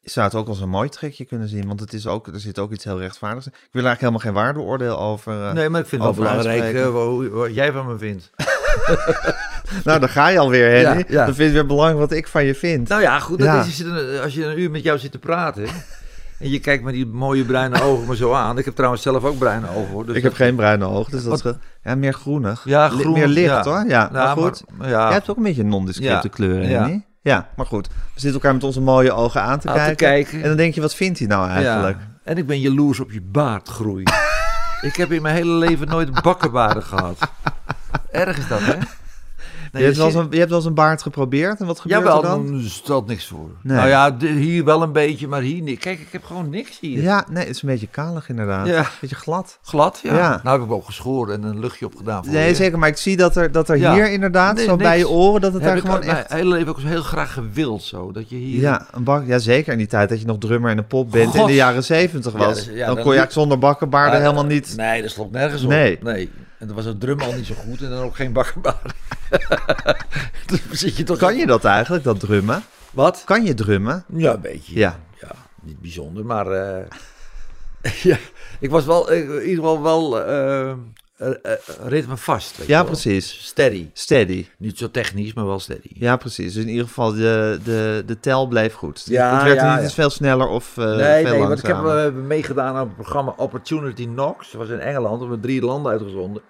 Je 0.00 0.10
zou 0.10 0.26
het 0.26 0.34
ook 0.34 0.48
als 0.48 0.60
een 0.60 0.68
mooi 0.68 0.88
trekje 0.88 1.24
kunnen 1.24 1.48
zien, 1.48 1.66
want 1.66 1.80
het 1.80 1.92
is 1.92 2.06
ook, 2.06 2.26
er 2.26 2.40
zit 2.40 2.58
ook 2.58 2.72
iets 2.72 2.84
heel 2.84 2.98
rechtvaardigs 3.00 3.46
in. 3.46 3.52
Ik 3.52 3.58
wil 3.72 3.84
eigenlijk 3.84 4.00
helemaal 4.00 4.20
geen 4.20 4.54
waardeoordeel 4.54 4.98
over. 4.98 5.46
eh, 5.46 5.52
Nee, 5.52 5.68
maar 5.68 5.80
ik 5.80 5.86
vind 5.86 6.02
het 6.02 6.16
wel 6.16 6.24
belangrijk 6.26 6.74
eh, 6.74 6.86
hoe- 6.88 7.28
wat 7.28 7.54
jij 7.54 7.72
van 7.72 7.86
me 7.86 7.98
vindt. 7.98 8.30
Nou, 9.84 10.00
dan 10.00 10.08
ga 10.08 10.28
je 10.28 10.38
alweer, 10.38 10.70
Henny. 10.70 10.98
Ja, 10.98 11.04
ja. 11.08 11.24
Dan 11.24 11.34
vind 11.34 11.48
je 11.48 11.54
weer 11.54 11.66
belangrijk 11.66 11.98
wat 11.98 12.12
ik 12.12 12.28
van 12.28 12.44
je 12.44 12.54
vind. 12.54 12.88
Nou 12.88 13.02
ja, 13.02 13.18
goed, 13.20 13.38
dat 13.38 13.46
Ja. 13.46 13.64
is, 13.64 13.84
als 14.20 14.34
je 14.34 14.44
een 14.44 14.60
uur 14.60 14.70
met 14.70 14.82
jou 14.82 14.98
zit 14.98 15.12
te 15.12 15.18
praten... 15.18 15.68
en 16.38 16.50
je 16.50 16.58
kijkt 16.58 16.84
met 16.84 16.94
die 16.94 17.06
mooie 17.06 17.44
bruine 17.44 17.82
ogen 17.82 18.08
me 18.08 18.16
zo 18.16 18.32
aan. 18.32 18.58
Ik 18.58 18.64
heb 18.64 18.74
trouwens 18.74 19.02
zelf 19.02 19.24
ook 19.24 19.38
bruine 19.38 19.66
ogen, 19.68 19.90
hoor. 19.92 20.06
Dus 20.06 20.16
ik 20.16 20.22
heb 20.22 20.32
dat- 20.32 20.40
geen 20.40 20.54
bruine 20.56 20.84
ogen, 20.84 21.10
dus 21.12 21.24
dat 21.24 21.44
is 21.44 21.52
ja, 21.82 21.94
meer 21.94 22.12
groenig. 22.12 22.62
Ja, 22.64 22.88
groen. 22.88 23.12
meer 23.12 23.26
licht, 23.28 23.46
ja. 23.48 23.62
hoor. 23.64 23.84
Ja, 23.88 24.08
maar 24.12 24.36
goed. 24.36 24.64
maar- 24.78 24.88
ja. 24.88 25.04
Jij 25.04 25.12
hebt 25.12 25.30
ook 25.30 25.36
een 25.36 25.42
beetje 25.42 25.64
nondescripte 25.64 26.28
kleuren, 26.28 26.68
Ja. 26.68 27.00
Ja, 27.20 27.48
maar 27.56 27.66
goed. 27.66 27.86
We 27.88 27.94
zitten 28.20 28.32
elkaar 28.32 28.52
met 28.54 28.64
onze 28.64 28.80
mooie 28.80 29.12
ogen 29.12 29.42
aan 29.42 29.58
te, 29.58 29.68
Aan 29.68 29.74
te 29.74 29.80
kijken. 29.80 29.96
kijken. 29.96 30.42
En 30.42 30.48
dan 30.48 30.56
denk 30.56 30.74
je, 30.74 30.80
wat 30.80 30.94
vindt 30.94 31.18
hij 31.18 31.28
nou 31.28 31.48
eigenlijk? 31.48 31.98
En 32.24 32.38
ik 32.38 32.46
ben 32.46 32.60
jaloers 32.60 33.00
op 33.00 33.10
je 33.12 33.20
baardgroei. 33.20 34.02
ik 34.88 34.96
heb 34.96 35.12
in 35.12 35.22
mijn 35.22 35.34
hele 35.34 35.52
leven 35.52 35.88
nooit 35.88 36.22
bakkenbaarden 36.22 36.82
gehad. 36.82 37.18
Erg 38.10 38.38
is 38.38 38.48
dat, 38.48 38.60
hè? 38.60 38.74
Nee, 39.74 39.82
je, 39.82 39.88
hebt 39.88 40.00
wel 40.00 40.10
zit- 40.10 40.16
eens 40.16 40.24
een, 40.26 40.32
je 40.32 40.38
hebt 40.38 40.48
wel 40.50 40.58
eens 40.58 40.68
een 40.68 40.74
baard 40.74 41.02
geprobeerd 41.02 41.60
en 41.60 41.66
wat 41.66 41.80
gebeurt 41.80 42.00
Jawel, 42.02 42.22
er 42.22 42.28
dan? 42.28 42.46
dan 42.46 42.60
stelt 42.62 43.06
niks 43.06 43.26
voor. 43.26 43.50
Nee. 43.62 43.76
Nou 43.76 43.88
ja, 43.88 44.16
hier 44.18 44.64
wel 44.64 44.82
een 44.82 44.92
beetje, 44.92 45.28
maar 45.28 45.40
hier 45.40 45.62
niet. 45.62 45.78
Kijk, 45.78 46.00
ik 46.00 46.08
heb 46.10 46.24
gewoon 46.24 46.48
niks 46.50 46.80
hier. 46.80 47.02
Ja, 47.02 47.24
nee, 47.30 47.46
het 47.46 47.54
is 47.56 47.62
een 47.62 47.68
beetje 47.68 47.86
kalig 47.86 48.28
inderdaad. 48.28 48.66
Ja. 48.66 48.78
Een 48.78 48.86
beetje 49.00 49.16
glad. 49.16 49.58
Glad, 49.62 50.00
ja. 50.02 50.16
Ja. 50.16 50.40
Nou 50.42 50.58
heb 50.58 50.68
ik 50.68 50.72
ook 50.74 50.84
geschoren 50.84 51.34
en 51.34 51.42
een 51.42 51.60
luchtje 51.60 51.86
opgedaan. 51.86 52.24
Voor 52.24 52.32
Nee, 52.32 52.48
je. 52.48 52.54
zeker. 52.54 52.78
Maar 52.78 52.88
ik 52.88 52.96
zie 52.96 53.16
dat 53.16 53.36
er, 53.36 53.52
dat 53.52 53.68
er 53.68 53.76
Ja. 53.76 53.92
hier 53.94 54.10
inderdaad, 54.12 54.56
Nee, 54.56 54.64
zo 54.64 54.76
bij 54.76 54.98
je 54.98 55.08
oren, 55.08 55.40
dat 55.40 55.52
het 55.52 55.62
heb 55.62 55.72
daar 55.72 55.80
gewoon 55.80 55.98
mijn 55.98 56.10
echt... 56.16 56.32
hele 56.32 56.48
leven 56.50 56.68
ook 56.68 56.80
heel 56.80 57.02
graag 57.02 57.32
gewild 57.32 57.82
zo. 57.82 58.12
Dat 58.12 58.28
je 58.30 58.36
hier... 58.36 58.60
Ja, 58.60 58.86
een 58.92 59.04
bak, 59.04 59.26
ja, 59.26 59.38
zeker 59.38 59.72
in 59.72 59.78
die 59.78 59.86
tijd 59.86 60.08
dat 60.08 60.20
je 60.20 60.26
nog 60.26 60.38
drummer 60.38 60.70
in 60.70 60.78
een 60.78 60.86
pop 60.86 61.10
bent 61.10 61.34
in 61.34 61.46
de 61.46 61.54
jaren 61.54 61.84
zeventig 61.84 62.32
Ja, 62.32 62.38
was. 62.38 62.54
dus- 62.54 62.78
dan 62.86 62.94
dan 62.94 63.04
kon 63.04 63.14
je 63.14 63.26
zonder 63.28 63.58
bakkenbaarden 63.58 64.20
helemaal 64.20 64.44
niet... 64.46 64.74
Nee, 64.76 65.02
dat 65.02 65.10
sloeg 65.10 65.30
nergens 65.30 65.62
op. 65.62 65.68
Nee. 65.68 65.98
En 66.58 66.66
dan 66.66 66.76
was 66.76 66.84
het 66.84 67.00
drum 67.00 67.20
al 67.20 67.32
niet 67.32 67.46
zo 67.46 67.54
goed 67.54 67.82
en 67.82 67.90
dan 67.90 68.02
ook 68.02 68.16
geen 68.16 68.32
bakkenbaar. 68.32 68.94
dan 70.46 70.58
zit 70.70 70.96
je 70.96 71.02
toch... 71.02 71.18
Kan 71.18 71.36
je 71.36 71.46
dat 71.46 71.64
eigenlijk, 71.64 72.04
dat 72.04 72.20
drummen? 72.20 72.62
Wat? 72.90 73.22
Kan 73.24 73.44
je 73.44 73.54
drummen? 73.54 74.04
Ja, 74.08 74.32
een 74.34 74.40
beetje. 74.40 74.78
Ja. 74.78 75.00
Ja, 75.20 75.30
niet 75.62 75.80
bijzonder, 75.80 76.24
maar... 76.24 76.46
eh, 76.46 76.90
ja, 78.10 78.18
ik 78.58 78.70
was 78.70 78.84
wel 78.84 79.10
eh, 79.10 79.18
in 79.18 79.48
ieder 79.48 79.64
geval 79.64 79.82
wel 79.82 80.24
eh, 80.24 80.74
ritme 81.84 82.16
vast. 82.16 82.56
weet 82.56 82.66
Ja, 82.66 82.78
je 82.80 82.84
precies. 82.84 83.46
Steady. 83.46 83.88
Steady. 83.92 84.46
Niet 84.58 84.78
zo 84.78 84.90
technisch, 84.90 85.32
maar 85.34 85.46
wel 85.46 85.58
steady. 85.60 85.88
Ja, 85.94 86.16
precies. 86.16 86.52
Dus 86.54 86.62
in 86.62 86.68
ieder 86.68 86.86
geval, 86.86 87.12
de, 87.12 87.58
de, 87.64 88.02
de 88.06 88.20
tel 88.20 88.46
bleef 88.46 88.74
goed. 88.74 89.02
Ja, 89.06 89.34
het 89.34 89.42
werd 89.42 89.56
ja, 89.60 89.68
niet 89.68 89.76
ja. 89.78 89.82
eens 89.82 89.94
veel 89.94 90.10
sneller 90.10 90.46
of 90.48 90.76
eh 90.78 90.84
nee, 90.84 91.24
veel 91.26 91.32
nee, 91.38 91.46
want 91.46 91.58
ik 91.58 91.66
heb 91.66 91.84
eh, 91.84 92.10
meegedaan 92.12 92.74
aan 92.74 92.86
het 92.86 92.94
programma 92.94 93.34
Opportunity 93.36 94.04
Knocks. 94.06 94.50
Dat 94.50 94.60
was 94.60 94.70
in 94.70 94.78
Engeland, 94.80 95.14
we 95.14 95.20
hebben 95.20 95.40
drie 95.40 95.62
landen 95.62 95.92
uitgezonden. 95.92 96.42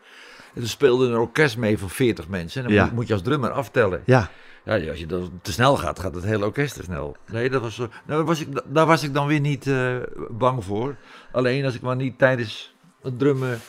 En 0.55 0.61
toen 0.61 0.69
speelde 0.69 1.07
een 1.07 1.17
orkest 1.19 1.57
mee 1.57 1.79
van 1.79 1.91
40 1.91 2.29
mensen. 2.29 2.61
En 2.63 2.67
dan 2.69 2.77
Ja. 2.77 2.85
moet, 2.85 2.93
moet 2.93 3.07
je 3.07 3.13
als 3.13 3.23
drummer 3.23 3.51
aftellen. 3.51 4.03
Ja, 4.07 4.31
Ja, 4.65 4.89
als 4.89 4.99
je 4.99 5.07
dan 5.07 5.39
te 5.43 5.53
snel 5.53 5.77
gaat, 5.77 5.99
gaat 5.99 6.15
het 6.15 6.25
hele 6.25 6.45
orkest 6.45 6.75
te 6.75 6.83
snel. 6.83 7.17
Nee, 7.33 7.51
dat 7.51 7.61
was, 7.63 7.75
zo- 7.75 7.89
nou, 8.07 8.25
was 8.25 8.41
ik, 8.41 8.49
daar 8.67 8.87
was 8.87 9.03
ik 9.03 9.15
dan 9.15 9.27
weer 9.27 9.41
niet 9.41 9.67
eh, 9.67 9.97
bang 10.31 10.65
voor. 10.65 10.97
Alleen 11.33 11.65
als 11.65 11.75
ik 11.75 11.81
maar 11.81 11.97
niet 11.97 12.19
tijdens 12.19 12.75
het 13.03 13.19
drummen 13.19 13.61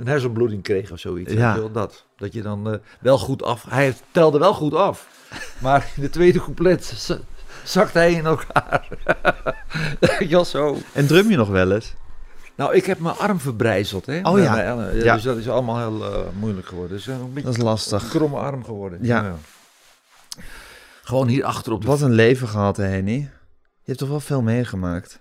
een 0.00 0.06
hersenbloeding 0.06 0.62
kreeg 0.62 0.90
of 0.90 0.98
zoiets. 0.98 1.32
Ja. 1.32 1.56
Wel, 1.56 1.72
Dat, 1.72 2.04
dat 2.16 2.32
je 2.32 2.42
dan 2.42 2.70
eh, 2.72 2.78
wel 3.00 3.18
goed 3.18 3.42
af... 3.42 3.64
Hij 3.68 3.94
telde 4.10 4.38
wel 4.38 4.54
goed 4.54 4.74
af. 4.74 5.08
Maar 5.58 5.90
in 5.96 6.02
de 6.02 6.10
tweede 6.10 6.38
couplet 6.38 7.10
zakt 7.64 7.92
hij 7.94 8.12
in 8.12 8.26
elkaar. 8.26 8.88
Wel 10.28 10.44
zo. 10.44 10.76
en 10.92 11.06
drum 11.06 11.30
je 11.30 11.36
nog 11.36 11.48
wel 11.48 11.72
eens? 11.72 11.94
Nou, 12.54 12.74
ik 12.74 12.86
heb 12.86 12.98
mijn 12.98 13.16
arm 13.16 13.40
verbrijzeld. 13.40 14.06
Hè? 14.06 14.20
Oh 14.22 14.38
ja. 14.38 14.90
Ja. 14.92 15.14
Dus 15.14 15.22
dat 15.22 15.36
is 15.36 15.48
allemaal 15.48 15.78
heel 15.78 16.12
eh, 16.12 16.18
moeilijk 16.38 16.66
geworden. 16.66 16.96
Dus 16.96 17.06
eh, 17.06 17.14
een 17.14 17.32
beetje 17.32 17.48
Dat 17.48 17.56
is 17.58 17.62
lastig. 17.62 18.02
een 18.02 18.08
kromme 18.08 18.36
arm 18.38 18.64
geworden. 18.64 18.98
Ja. 19.02 19.34
Gewoon 21.02 21.28
hier 21.28 21.44
achter 21.44 21.72
op 21.72 21.80
de 21.80 21.86
Wat 21.86 22.00
een 22.00 22.12
leven 22.12 22.48
gehad, 22.48 22.76
hè, 22.76 22.84
Henny. 22.84 23.18
Je 23.82 23.86
hebt 23.86 23.98
toch 23.98 24.08
wel 24.08 24.20
veel 24.20 24.42
meegemaakt? 24.42 25.19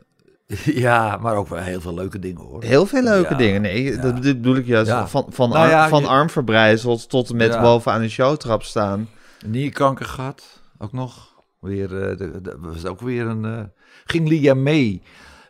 Ja, 0.85 1.17
maar 1.17 1.35
ook 1.35 1.47
wel 1.47 1.59
heel 1.59 1.81
veel 1.81 1.93
leuke 1.93 2.19
dingen 2.19 2.41
hoor. 2.41 2.63
Heel 2.63 2.85
veel 2.85 3.03
leuke 3.03 3.31
Ja, 3.31 3.37
dingen. 3.37 3.61
Nee, 3.61 3.83
ja. 3.83 4.01
dat 4.01 4.13
bedo- 4.15 4.33
bedoel 4.33 4.55
ik 4.55 4.65
juist. 4.65 4.89
Ja. 4.89 5.07
Van, 5.07 5.25
van, 5.29 5.49
Nou 5.49 5.71
arm, 5.71 5.89
van 5.89 6.23
je- 6.23 6.29
verbrijzeld 6.29 7.09
tot 7.09 7.29
en 7.29 7.35
met 7.35 7.53
Ja. 7.53 7.61
bovenaan 7.61 8.01
een 8.01 8.09
showtrap 8.09 8.63
staan. 8.63 9.09
Nierkanker 9.45 10.05
gehad, 10.05 10.61
ook 10.77 10.93
nog. 10.93 11.27
Weer, 11.59 11.87
de, 11.87 12.39
de- 12.41 12.57
was 12.59 12.85
ook 12.85 12.99
weer 12.99 13.25
een. 13.27 13.45
eh, 13.45 13.63
ging 14.05 14.27
Lia 14.27 14.53
mee? 14.53 15.01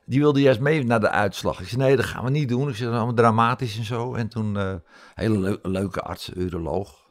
Die 0.06 0.20
wilde 0.20 0.42
juist 0.42 0.60
mee 0.60 0.84
naar 0.86 1.00
de 1.00 1.10
uitslag. 1.10 1.60
Ik 1.62 1.68
zei: 1.68 1.82
nee, 1.82 1.96
dat 1.96 2.06
gaan 2.06 2.24
we 2.24 2.30
niet 2.30 2.50
doen. 2.50 2.70
Ik 2.70 2.76
zei: 2.76 2.90
allemaal 2.92 3.14
dramatisch 3.14 3.78
en 3.78 3.84
zo. 3.86 4.14
En 4.14 4.28
toen, 4.28 4.58
eh 4.58 4.74
hele 5.16 5.40
leu- 5.40 5.58
leuke 5.62 6.02
arts, 6.02 6.32
uroloog. 6.36 7.08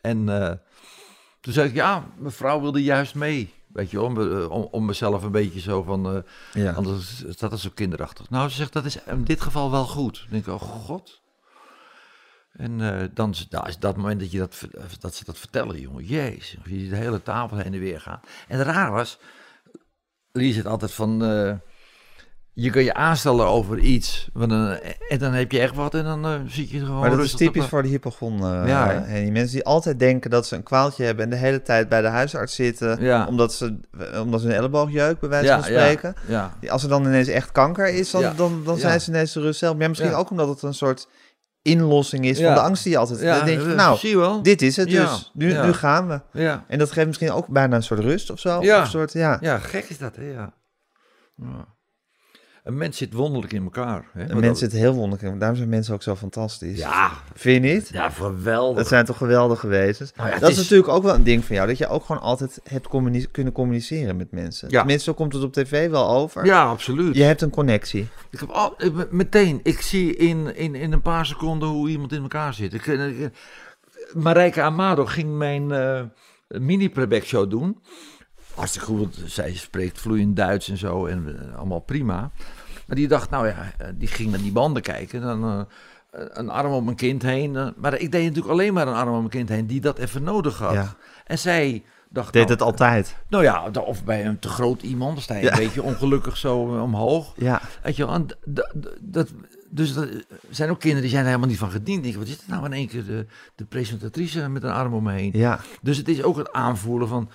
En 0.00 0.24
toen 1.40 1.52
zei 1.52 1.68
ik: 1.68 1.74
ja, 1.74 2.04
mevrouw 2.18 2.60
wilde 2.60 2.82
juist 2.82 3.14
mee. 3.14 3.54
Weet 3.72 3.90
je, 3.90 4.00
om, 4.02 4.20
eh, 4.20 4.50
om, 4.50 4.68
om 4.70 4.84
mezelf 4.84 5.22
een 5.22 5.30
beetje 5.32 5.60
zo 5.60 5.82
van. 5.82 6.06
eh, 6.16 6.62
Ja. 6.62 6.72
Anders 6.72 7.24
is 7.24 7.36
dat 7.36 7.52
is 7.52 7.62
zo 7.62 7.70
kinderachtig. 7.74 8.30
Nou, 8.30 8.48
ze 8.48 8.56
zegt 8.56 8.72
dat 8.72 8.84
is 8.84 9.02
in 9.04 9.24
dit 9.24 9.40
geval 9.40 9.70
wel 9.70 9.84
goed. 9.86 10.18
Dan 10.18 10.26
denk 10.30 10.46
ik, 10.46 10.52
oh 10.52 10.60
god. 10.62 11.20
En 12.52 12.80
eh, 13.00 13.08
dan 13.14 13.30
is, 13.30 13.46
nou, 13.50 13.68
is 13.68 13.78
dat 13.78 13.96
moment 13.96 14.20
dat, 14.20 14.30
je 14.30 14.38
dat, 14.38 14.60
dat 15.00 15.14
ze 15.14 15.24
dat 15.24 15.38
vertellen, 15.38 15.80
jongen. 15.80 16.04
Jezus, 16.04 16.56
je 16.64 16.88
de 16.88 16.96
hele 16.96 17.22
tafel 17.22 17.56
heen 17.56 17.74
en 17.74 17.80
weer 17.80 18.00
gaat. 18.00 18.26
En 18.48 18.58
het 18.58 18.66
raar 18.66 18.92
was, 18.92 19.18
Lie 20.32 20.52
zit 20.52 20.66
altijd 20.66 20.92
van, 20.92 21.22
je 22.60 22.70
kan 22.70 22.82
je 22.84 22.94
aanstellen 22.94 23.46
over 23.46 23.78
iets. 23.78 24.28
want 24.32 24.50
dan- 24.50 24.78
en 25.08 25.18
dan 25.18 25.32
heb 25.32 25.52
je 25.52 25.58
echt 25.60 25.74
wat 25.74 25.94
en 25.94 26.04
dan 26.04 26.24
eh, 26.24 26.32
zit 26.46 26.70
je 26.70 26.78
gewoon 26.78 27.00
Maar 27.00 27.10
dat 27.10 27.18
is 27.24 27.34
typisch 27.34 27.64
voor 27.64 27.82
de 27.82 27.88
hypochon. 27.88 28.34
eh, 28.44 28.62
Ja, 28.66 28.88
hè? 28.88 29.00
Henny. 29.00 29.30
Mensen 29.30 29.54
die 29.54 29.64
altijd 29.64 29.98
denken 29.98 30.30
dat 30.30 30.46
ze 30.46 30.54
een 30.56 30.62
kwaaltje 30.62 31.04
hebben 31.04 31.24
en 31.24 31.30
de 31.30 31.36
hele 31.36 31.62
tijd 31.62 31.88
bij 31.88 32.00
de 32.00 32.06
huisarts 32.08 32.54
zitten. 32.54 33.00
Ja. 33.02 33.26
Omdat, 33.26 33.52
ze, 33.54 33.80
omdat 34.20 34.40
ze 34.40 34.46
een 34.46 34.52
elleboogjeuk, 34.54 35.20
bij 35.20 35.28
wijze 35.28 35.46
ja, 35.46 35.54
van 35.54 35.64
spreken. 35.64 36.14
Ja, 36.26 36.32
ja. 36.32 36.56
Die- 36.60 36.72
Als 36.72 36.82
er 36.82 36.88
dan 36.88 37.04
ineens 37.04 37.28
echt 37.28 37.52
kanker 37.52 37.88
is, 37.88 38.10
dan, 38.10 38.20
Ja. 38.20 38.32
dan, 38.36 38.62
dan 38.64 38.74
Ja. 38.74 38.80
zijn 38.80 39.00
ze 39.00 39.10
ineens 39.10 39.32
de 39.32 39.40
rust 39.40 39.58
zelf. 39.58 39.76
Maar 39.76 39.88
misschien 39.88 40.10
Ja. 40.10 40.16
ook 40.16 40.30
omdat 40.30 40.48
het 40.48 40.62
een 40.62 40.74
soort 40.74 41.08
inlossing 41.62 42.24
is 42.24 42.38
Ja. 42.38 42.44
van 42.46 42.54
de 42.54 42.60
angst 42.60 42.82
die 42.82 42.92
je 42.92 42.98
altijd... 42.98 43.20
dan 43.20 43.44
denk 43.46 43.60
je, 43.60 43.66
nou, 43.66 43.98
zie 43.98 44.10
je 44.10 44.16
wel. 44.18 44.42
dit 44.42 44.62
is 44.62 44.76
het 44.76 44.90
Ja. 44.90 45.04
dus. 45.04 45.30
Nu, 45.34 45.52
Ja. 45.52 45.64
nu 45.66 45.72
gaan 45.72 46.08
we. 46.08 46.20
Ja. 46.32 46.64
En 46.68 46.78
dat 46.78 46.90
geeft 46.90 47.06
misschien 47.06 47.30
ook 47.32 47.46
bijna 47.48 47.76
een 47.76 47.82
soort 47.82 48.00
rust 48.00 48.30
of 48.30 48.38
zo. 48.40 48.62
Ja. 48.62 48.76
Of 48.78 48.84
Een 48.84 48.90
soort, 48.90 49.12
ja. 49.12 49.38
ja, 49.40 49.58
gek 49.58 49.84
is 49.88 49.98
dat, 49.98 50.16
hè? 50.16 50.30
Ja. 50.30 50.52
Een 52.68 52.76
mens 52.76 52.96
zit 52.96 53.12
wonderlijk 53.12 53.52
in 53.52 53.62
elkaar. 53.62 54.04
Hè? 54.12 54.20
En 54.20 54.28
Want 54.28 54.40
mensen 54.40 54.64
dat- 54.64 54.72
het 54.72 54.80
heel 54.80 54.92
wonderlijk. 54.94 55.38
Daarom 55.38 55.56
zijn 55.56 55.68
mensen 55.68 55.94
ook 55.94 56.02
zo 56.02 56.16
fantastisch. 56.16 56.78
Ja, 56.78 57.10
Vind 57.34 57.64
je 57.64 57.72
niet? 57.72 57.88
ja, 57.92 58.10
geweldig. 58.10 58.76
Dat 58.76 58.88
zijn 58.88 59.04
toch 59.04 59.16
geweldige 59.16 59.66
wezens. 59.66 60.12
Nou 60.16 60.28
ja, 60.28 60.38
dat 60.38 60.50
is, 60.50 60.56
is- 60.56 60.62
natuurlijk 60.62 60.88
ook 60.88 61.02
wel 61.02 61.14
een 61.14 61.22
ding 61.22 61.44
van 61.44 61.56
jou. 61.56 61.68
Dat 61.68 61.78
je 61.78 61.88
ook 61.88 62.04
gewoon 62.04 62.22
altijd 62.22 62.60
hebt 62.64 62.88
kunnen 63.30 63.52
communiceren 63.52 64.16
met 64.16 64.32
mensen. 64.32 64.70
Ja. 64.70 64.78
Tenminste, 64.78 65.04
zo 65.10 65.14
komt 65.16 65.32
het 65.32 65.42
op 65.42 65.52
tv 65.52 65.90
wel 65.90 66.08
over. 66.08 66.44
Ja, 66.44 66.64
absoluut. 66.64 67.16
Je 67.16 67.22
hebt 67.22 67.42
een 67.42 67.50
connectie. 67.50 68.08
Ik 68.30 68.40
heb 68.40 68.48
al, 68.48 68.76
meteen, 69.10 69.60
ik 69.62 69.80
zie 69.80 70.16
in, 70.16 70.56
in, 70.56 70.74
in 70.74 70.92
een 70.92 71.02
paar 71.02 71.26
seconden 71.26 71.68
hoe 71.68 71.88
iemand 71.88 72.12
in 72.12 72.22
elkaar 72.22 72.54
zit. 72.54 72.74
Ik, 72.74 72.86
ik, 72.86 73.30
Marijke 74.14 74.62
Amado 74.62 75.04
ging 75.06 75.36
mijn, 75.36 75.72
eh, 75.72 76.00
een 76.48 76.64
mini-playback 76.64 77.22
show 77.24 77.50
doen. 77.50 77.78
Hartstikke 78.58 78.86
goed, 78.86 78.98
want 78.98 79.30
zij 79.30 79.54
spreekt 79.54 80.00
vloeiend 80.00 80.36
Duits 80.36 80.68
en 80.68 80.76
zo 80.76 81.06
en 81.06 81.48
eh, 81.50 81.56
allemaal 81.58 81.80
prima. 81.80 82.30
Maar 82.86 82.96
die 82.96 83.08
dacht, 83.08 83.30
nou 83.30 83.46
ja, 83.46 83.72
eh, 83.78 83.88
die 83.94 84.08
ging 84.08 84.30
naar 84.30 84.40
die 84.40 84.52
banden 84.52 84.82
kijken. 84.82 85.20
Dan 85.20 85.44
eh, 85.44 85.60
een 86.32 86.48
arm 86.50 86.72
om 86.72 86.88
een 86.88 86.94
kind 86.96 87.22
heen. 87.22 87.72
maar 87.76 87.94
ik 87.98 88.12
deed 88.12 88.22
natuurlijk 88.22 88.52
alleen 88.52 88.72
maar 88.74 88.88
een 88.88 88.94
arm 88.94 89.14
om 89.14 89.24
een 89.24 89.30
kind 89.30 89.48
heen 89.48 89.66
die 89.66 89.80
dat 89.80 89.98
even 89.98 90.22
nodig 90.22 90.58
had. 90.58 90.72
Ja. 90.72 90.94
En 91.26 91.38
zij 91.38 91.82
dacht, 92.08 92.32
Deed 92.32 92.42
nou, 92.42 92.52
het 92.54 92.62
altijd. 92.62 93.16
nou 93.28 93.44
ja, 93.44 93.70
of 93.84 94.04
bij 94.04 94.26
een 94.26 94.38
te 94.38 94.48
groot 94.48 94.82
iemand, 94.82 95.12
dan 95.12 95.22
sta 95.22 95.34
je 95.36 95.42
Ja. 95.42 95.50
een 95.52 95.58
beetje 95.58 95.82
ongelukkig 95.82 96.36
zo 96.36 96.58
omhoog. 96.58 97.32
Ja, 97.36 97.60
Weet 97.82 97.96
je 97.96 98.06
wel, 98.06 98.26
dat, 99.00 99.32
dus 99.70 99.94
dat 99.94 100.08
zijn 100.50 100.70
ook 100.70 100.78
kinderen 100.78 101.02
die 101.02 101.10
zijn 101.10 101.22
er 101.22 101.28
helemaal 101.28 101.48
niet 101.50 101.58
van 101.58 101.70
gediend. 101.70 102.06
Ik 102.06 102.16
wat 102.16 102.26
is 102.26 102.32
het 102.32 102.48
nou 102.48 102.64
in 102.64 102.72
één 102.72 102.88
keer 102.88 103.04
de, 103.04 103.26
de 103.54 103.64
presentatrice 103.64 104.48
met 104.48 104.62
een 104.62 104.70
arm 104.70 104.94
om 104.94 105.02
me 105.02 105.12
heen? 105.12 105.30
ja, 105.34 105.60
Dus 105.82 105.96
het 105.96 106.08
is 106.08 106.22
ook 106.22 106.36
het 106.36 106.52
aanvoelen 106.52 107.08
van, 107.08 107.30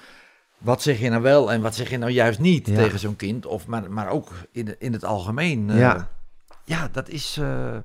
wat 0.63 0.81
zeg 0.81 0.99
je 0.99 1.09
nou 1.09 1.21
wel 1.21 1.51
en 1.51 1.61
wat 1.61 1.75
zeg 1.75 1.89
je 1.89 1.97
nou 1.97 2.11
juist 2.11 2.39
niet 2.39 2.67
Ja. 2.67 2.75
tegen 2.75 2.99
zo'n 2.99 3.15
kind? 3.15 3.45
Of, 3.45 3.67
maar, 3.67 3.91
maar 3.91 4.09
ook 4.09 4.31
in, 4.51 4.75
in 4.79 4.93
het 4.93 5.05
algemeen. 5.05 5.69
eh, 5.69 5.77
ja. 5.79 6.09
ja, 6.65 6.89
dat 6.91 7.09
is. 7.09 7.37
eh, 7.41 7.75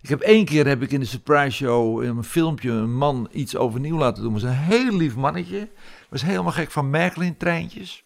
ik 0.00 0.08
heb 0.08 0.20
één 0.20 0.44
keer 0.44 0.66
heb 0.66 0.82
ik 0.82 0.90
in 0.90 1.00
de 1.00 1.06
surprise 1.06 1.56
show 1.56 2.02
in 2.02 2.08
een 2.16 2.24
filmpje 2.24 2.70
een 2.70 2.94
man 2.96 3.28
iets 3.32 3.56
overnieuw 3.56 3.96
laten 3.96 4.22
doen. 4.22 4.34
Het 4.34 4.42
was 4.42 4.50
een 4.50 4.56
heel 4.58 4.96
lief 4.96 5.14
mannetje. 5.16 5.68
Was 6.08 6.22
helemaal 6.22 6.52
gek 6.52 6.70
van 6.70 6.90
Merklin 6.90 7.36
treintjes. 7.36 8.04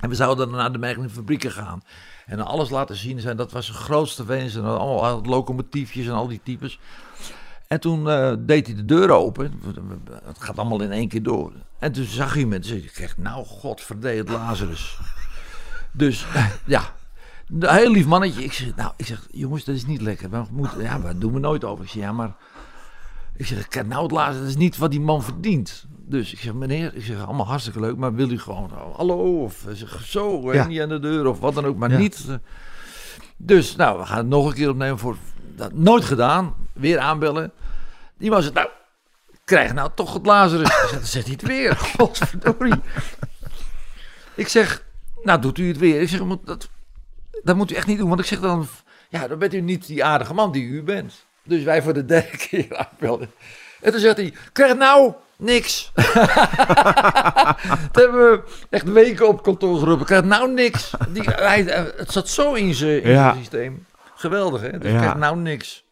En 0.00 0.08
we 0.08 0.14
zouden 0.14 0.50
naar 0.50 0.72
de 0.72 0.78
Merklin 0.78 1.10
fabrieken 1.10 1.50
gaan. 1.52 1.82
En 2.26 2.40
alles 2.40 2.70
laten 2.70 2.96
zien. 2.96 3.20
Zijn, 3.20 3.36
dat 3.36 3.52
was 3.52 3.66
zijn 3.66 3.78
grootste 3.78 4.24
wens. 4.24 4.54
En 4.54 4.62
dan 4.62 4.78
allemaal 4.78 5.22
locomotiefjes 5.24 6.06
en 6.06 6.12
al 6.12 6.28
die 6.28 6.40
types. 6.44 6.78
En 7.68 7.80
toen 7.80 8.08
eh, 8.10 8.32
deed 8.38 8.66
hij 8.66 8.76
de 8.76 8.84
deur 8.84 9.10
open. 9.10 9.60
Het 10.24 10.38
gaat 10.42 10.58
allemaal 10.58 10.80
in 10.82 10.92
één 10.92 11.08
keer 11.08 11.22
door. 11.22 11.52
En 11.78 11.92
toen 11.92 12.04
zag 12.04 12.34
hij 12.34 12.44
mensen. 12.44 12.76
Ik 12.76 12.90
kreeg, 12.92 13.16
nou, 13.16 13.44
godverdee 13.44 14.18
het 14.18 14.28
Lazarus. 14.28 14.98
Dus 15.92 16.26
ja, 16.66 16.82
een 17.60 17.68
heel 17.74 17.90
lief 17.90 18.06
mannetje. 18.06 18.44
Ik 18.44 18.52
zeg, 18.52 18.76
nou, 18.76 18.92
ik 18.96 19.06
zeg, 19.06 19.26
jongens, 19.30 19.64
dat 19.64 19.74
is 19.74 19.86
niet 19.86 20.00
lekker. 20.00 20.30
We 20.30 20.42
moeten, 20.50 20.82
ja, 20.82 20.98
dat 20.98 21.20
doen 21.20 21.32
we 21.32 21.38
nooit 21.38 21.64
over. 21.64 21.84
Ik 21.84 21.90
zeg, 21.90 22.02
ja, 22.02 22.12
maar... 22.12 22.34
Ik 23.36 23.46
zeg, 23.46 23.68
kijk, 23.68 23.86
nou 23.86 24.02
het 24.02 24.10
laatste, 24.12 24.40
dat 24.40 24.48
is 24.48 24.56
niet 24.56 24.76
wat 24.76 24.90
die 24.90 25.00
man 25.00 25.22
verdient. 25.22 25.86
Dus 26.06 26.32
ik 26.32 26.38
zeg, 26.38 26.52
meneer, 26.54 26.94
ik 26.94 27.04
zeg, 27.04 27.24
allemaal 27.24 27.46
hartstikke 27.46 27.80
leuk, 27.80 27.96
maar 27.96 28.14
wil 28.14 28.30
u 28.30 28.38
gewoon, 28.38 28.70
oh, 28.72 28.96
hallo, 28.96 29.42
of 29.42 29.66
eh, 29.66 29.74
zeg, 29.74 30.04
zo, 30.04 30.52
Ja. 30.52 30.66
niet 30.66 30.80
aan 30.80 30.88
de 30.88 30.98
deur, 31.00 31.26
of 31.26 31.40
wat 31.40 31.54
dan 31.54 31.64
ook, 31.64 31.76
maar 31.76 31.90
Ja. 31.90 31.98
niet. 31.98 32.24
eh. 32.28 32.34
Dus, 33.36 33.76
nou, 33.76 33.98
we 33.98 34.06
gaan 34.06 34.18
het 34.18 34.26
nog 34.26 34.46
een 34.46 34.54
keer 34.54 34.70
opnemen 34.70 34.98
voor, 34.98 35.16
dat 35.58 35.72
nooit 35.72 36.04
gedaan, 36.04 36.54
weer 36.72 36.98
aanbellen. 36.98 37.52
Die 38.18 38.30
man 38.30 38.42
zegt, 38.42 38.54
nou, 38.54 38.68
krijg 39.44 39.72
nou 39.72 39.90
toch 39.94 40.12
het 40.14 40.26
Lazarus. 40.26 40.90
Dan 40.90 41.04
zegt 41.04 41.26
hij 41.26 41.34
het 41.38 41.42
weer, 41.42 41.76
godverdorie. 41.98 42.80
Ik 44.34 44.48
zeg, 44.48 44.82
nou, 45.22 45.40
doet 45.40 45.58
u 45.58 45.68
het 45.68 45.78
weer. 45.78 46.00
Ik 46.00 46.08
zeg, 46.08 46.20
dat, 46.44 46.68
dat 47.42 47.56
moet 47.56 47.70
u 47.70 47.74
echt 47.74 47.86
niet 47.86 47.98
doen, 47.98 48.08
want 48.08 48.20
ik 48.20 48.26
zeg 48.26 48.40
dan, 48.40 48.68
ja, 49.08 49.28
dan 49.28 49.38
bent 49.38 49.54
u 49.54 49.60
niet 49.60 49.86
die 49.86 50.04
aardige 50.04 50.34
man 50.34 50.52
die 50.52 50.64
u 50.64 50.82
bent. 50.82 51.26
Dus 51.44 51.62
wij 51.62 51.82
voor 51.82 51.94
de 51.94 52.04
derde 52.04 52.36
keer 52.48 52.76
aanbelden. 52.76 53.30
En 53.80 53.90
toen 53.90 54.00
zegt 54.00 54.16
hij, 54.16 54.34
krijg 54.52 54.76
nou 54.76 55.12
niks. 55.36 55.92
Toen 57.92 58.02
hebben 58.02 58.30
we 58.30 58.42
echt 58.70 58.92
weken 58.92 59.28
op 59.28 59.42
kantoor 59.42 59.78
geroepen, 59.78 60.06
krijg 60.06 60.24
nou 60.24 60.52
niks. 60.52 60.90
Die, 61.08 61.22
hij, 61.22 61.62
het 61.96 62.12
zat 62.12 62.28
zo 62.28 62.54
in 62.54 62.74
zijn 62.74 63.02
in 63.02 63.10
Ja. 63.10 63.22
zijn 63.22 63.36
systeem. 63.36 63.86
Geweldig, 64.18 64.60
hè? 64.60 64.78
Dus 64.78 64.90
Ja. 64.92 64.98
krijg 64.98 65.16
nou 65.16 65.36
niks. 65.36 65.84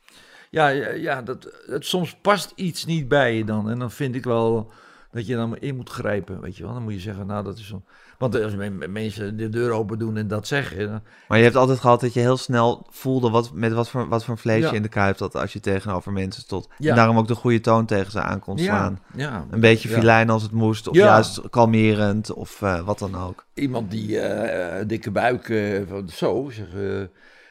Ja, 0.51 0.69
ja, 0.69 0.89
ja 0.91 1.23
dat, 1.23 1.49
het, 1.67 1.87
soms 1.87 2.17
past 2.23 2.53
iets 2.55 2.85
niet 2.85 3.09
bij 3.09 3.37
je 3.37 3.45
dan. 3.45 3.71
En 3.71 3.79
dan 3.79 3.91
vind 3.91 4.15
ik 4.15 4.25
wel 4.25 4.71
dat 5.11 5.27
je 5.27 5.35
dan 5.35 5.57
in 5.59 5.77
moet 5.77 5.91
grijpen, 5.91 6.41
weet 6.41 6.57
je 6.57 6.63
wel. 6.65 6.73
Dan 6.73 6.83
moet 6.83 6.93
je 6.93 7.01
zeggen, 7.01 7.27
nou, 7.27 7.45
dat 7.45 7.59
is 7.59 7.67
zo. 7.67 7.83
Want 8.19 8.43
als 8.43 8.55
men- 8.55 8.93
mensen 8.93 9.37
de 9.37 9.49
deur 9.49 9.71
open 9.71 9.99
doen 9.99 10.17
en 10.17 10.29
dat 10.29 10.47
zeggen... 10.47 10.87
dan- 10.89 11.03
Maar 11.29 11.39
je 11.39 11.45
hebt 11.45 11.57
altijd 11.57 11.79
gehad 11.81 12.01
dat 12.01 12.13
je 12.13 12.21
heel 12.21 12.37
snel 12.37 12.87
voelde 12.91 13.31
wat, 13.31 13.51
met 13.53 13.73
wat 13.73 13.89
voor, 13.89 14.09
wat 14.09 14.25
voor 14.25 14.39
vlees 14.39 14.63
Ja. 14.63 14.71
je 14.71 14.77
in 14.77 14.83
de 14.83 14.89
kuip 14.89 15.19
had 15.19 15.35
als 15.37 15.53
je 15.53 15.61
tegenover 15.61 16.13
mensen 16.13 16.43
stond. 16.43 16.69
Ja. 16.79 16.91
En 16.91 16.97
daarom 16.97 17.19
ook 17.19 17.29
de 17.29 17.35
goede 17.35 17.61
toon 17.61 17.87
tegen 17.87 18.11
ze 18.13 18.21
aan 18.21 18.41
kon 18.41 18.59
slaan. 18.59 19.01
ja. 19.15 19.47
Een 19.51 19.61
beetje 19.61 19.89
filijn 19.89 20.31
als 20.31 20.43
het 20.43 20.53
moest, 20.53 20.89
of 20.89 20.95
Ja. 20.97 21.05
juist 21.05 21.41
kalmerend, 21.51 22.33
of 22.33 22.63
eh, 22.63 22.81
wat 22.81 22.99
dan 22.99 23.15
ook. 23.17 23.45
Iemand 23.55 23.91
die 23.91 24.19
eh, 24.21 24.81
eh, 24.81 24.89
dikke 24.89 25.11
buik, 25.11 25.45
van 25.89 26.09
zo, 26.09 26.51
zeg, 26.53 26.67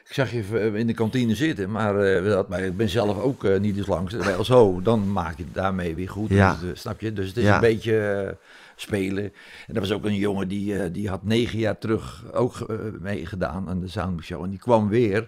ik 0.08 0.14
zag 0.14 0.32
je 0.32 0.44
v- 0.44 0.74
in 0.76 0.88
de 0.88 0.94
kantine 0.94 1.36
zitten, 1.36 1.72
maar, 1.72 2.00
eh, 2.00 2.24
dat, 2.24 2.50
maar 2.50 2.64
ik 2.64 2.78
ben 2.78 2.90
zelf 2.90 3.18
ook 3.22 3.44
eh, 3.44 3.60
niet 3.60 3.78
eens 3.78 3.88
langs. 3.88 4.14
Wel 4.14 4.44
zo, 4.44 4.82
dan 4.82 5.12
maak 5.12 5.38
je 5.38 5.44
het 5.44 5.54
daarmee 5.54 5.96
weer 5.96 6.10
goed. 6.10 6.30
Ja. 6.30 6.58
Dus, 6.62 6.70
eh, 6.70 6.76
snap 6.76 7.00
je? 7.02 7.14
Dus 7.14 7.28
het 7.28 7.38
is 7.38 7.44
Ja. 7.44 7.56
een 7.56 7.62
beetje 7.62 8.00
eh, 8.00 8.32
spelen. 8.76 9.24
En 9.68 9.74
er 9.76 9.80
was 9.80 9.92
ook 9.92 10.06
een 10.06 10.16
jongen 10.16 10.48
die, 10.48 10.80
eh, 10.80 10.94
die 10.94 11.10
had 11.10 11.24
negen 11.24 11.60
jaar 11.60 11.78
terug 11.78 12.24
ook 12.34 12.60
eh, 12.60 12.76
meegedaan 13.00 13.70
aan 13.70 13.80
de 13.80 13.88
Sound 13.88 14.24
Show. 14.24 14.44
En 14.44 14.50
die 14.50 14.60
kwam 14.60 14.90
weer. 14.90 15.28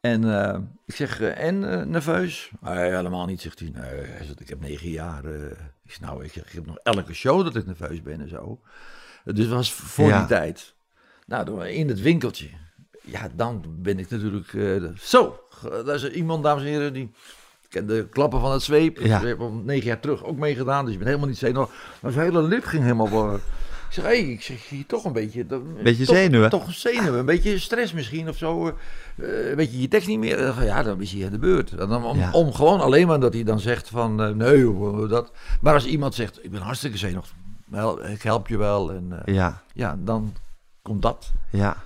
En 0.00 0.44
eh, 0.44 0.58
ik 0.86 0.94
zeg, 0.94 1.20
eh, 1.20 1.46
en 1.46 1.70
eh, 1.80 1.86
nerveus? 1.86 2.50
Nee, 2.60 2.90
helemaal 2.94 3.26
niet, 3.26 3.40
zegt 3.40 3.58
hij. 3.58 3.70
Nee, 3.74 4.00
hij 4.06 4.24
zegt, 4.26 4.40
ik 4.40 4.48
heb 4.48 4.60
negen 4.60 4.90
jaar. 4.90 5.24
eh. 5.24 5.42
ik 5.84 5.90
zeg, 5.90 6.00
nou, 6.00 6.24
ik, 6.24 6.32
zeg, 6.32 6.44
ik 6.46 6.52
heb 6.52 6.66
nog 6.66 6.76
elke 6.82 7.14
show 7.14 7.44
dat 7.44 7.56
ik 7.56 7.66
nerveus 7.66 8.02
ben 8.02 8.20
en 8.20 8.28
zo. 8.28 8.60
Dus 9.24 9.38
het 9.44 9.48
was 9.54 9.72
voor 9.72 10.08
Ja. 10.08 10.18
die 10.18 10.26
tijd. 10.26 10.74
Nou, 11.26 11.66
in 11.68 11.88
het 11.88 12.00
winkeltje. 12.00 12.48
Ja, 13.00 13.28
dan 13.34 13.64
ben 13.68 13.98
ik 13.98 14.10
natuurlijk... 14.10 14.52
eh, 14.54 14.82
zo, 15.00 15.40
daar 15.84 15.94
is 15.94 16.10
iemand, 16.10 16.44
dames 16.44 16.62
en 16.62 16.68
heren, 16.68 16.92
die 16.92 17.12
kent 17.68 17.88
de 17.88 18.06
klappen 18.10 18.40
van 18.40 18.52
het 18.52 18.62
zweep. 18.62 18.98
Ja. 18.98 19.20
Ik 19.20 19.26
heb 19.26 19.40
al 19.40 19.52
negen 19.64 19.86
jaar 19.86 20.00
terug 20.00 20.24
ook 20.24 20.36
meegedaan, 20.36 20.82
dus 20.84 20.90
je 20.92 20.98
bent 20.98 21.08
helemaal 21.10 21.28
niet 21.30 21.38
zenuwachtig. 21.38 21.76
Maar 22.00 22.12
zijn 22.12 22.24
hele 22.24 22.42
lip 22.42 22.64
ging 22.64 22.82
helemaal... 22.82 23.06
voor. 23.06 23.34
ik 23.34 23.40
zeg, 23.96 24.04
hey, 24.04 24.18
ik 24.20 24.42
zeg 24.42 24.68
hier 24.68 24.86
toch 24.86 25.04
een 25.04 25.12
beetje... 25.12 25.44
Beetje 25.82 26.04
toch, 26.04 26.16
zenuwen. 26.16 26.50
Toch 26.50 26.66
een 26.66 26.72
zenuwen, 26.72 27.18
een 27.18 27.24
beetje 27.26 27.58
stress 27.58 27.92
misschien 27.92 28.28
of 28.28 28.36
zo. 28.36 28.66
eh, 29.16 29.50
eh, 29.50 29.56
weet 29.56 29.72
je 29.72 29.80
je 29.80 29.88
tekst 29.88 30.08
niet 30.08 30.18
meer? 30.18 30.38
Eh, 30.46 30.64
Ja, 30.64 30.82
dan 30.82 31.00
is 31.00 31.12
hij 31.12 31.24
aan 31.24 31.30
de 31.32 31.38
beurt. 31.38 31.70
En 31.72 31.88
dan 31.88 32.04
om, 32.04 32.18
Ja. 32.18 32.30
om 32.32 32.52
gewoon 32.54 32.80
alleen 32.80 33.06
maar 33.06 33.20
dat 33.20 33.32
hij 33.34 33.42
dan 33.44 33.60
zegt 33.60 33.88
van... 33.88 34.22
eh, 34.22 34.28
nee, 34.34 35.08
dat... 35.08 35.32
Maar 35.60 35.74
als 35.74 35.86
iemand 35.86 36.14
zegt, 36.14 36.44
ik 36.44 36.50
ben 36.50 36.60
hartstikke 36.60 36.98
zenuwachtig. 36.98 37.34
Wel, 37.66 38.06
ik 38.06 38.22
help 38.22 38.48
je 38.48 38.56
wel. 38.56 38.92
En 38.92 39.22
eh, 39.24 39.34
Ja, 39.34 39.62
ja, 39.72 39.96
dan 39.98 40.34
komt 40.82 41.02
dat. 41.02 41.32
ja. 41.50 41.76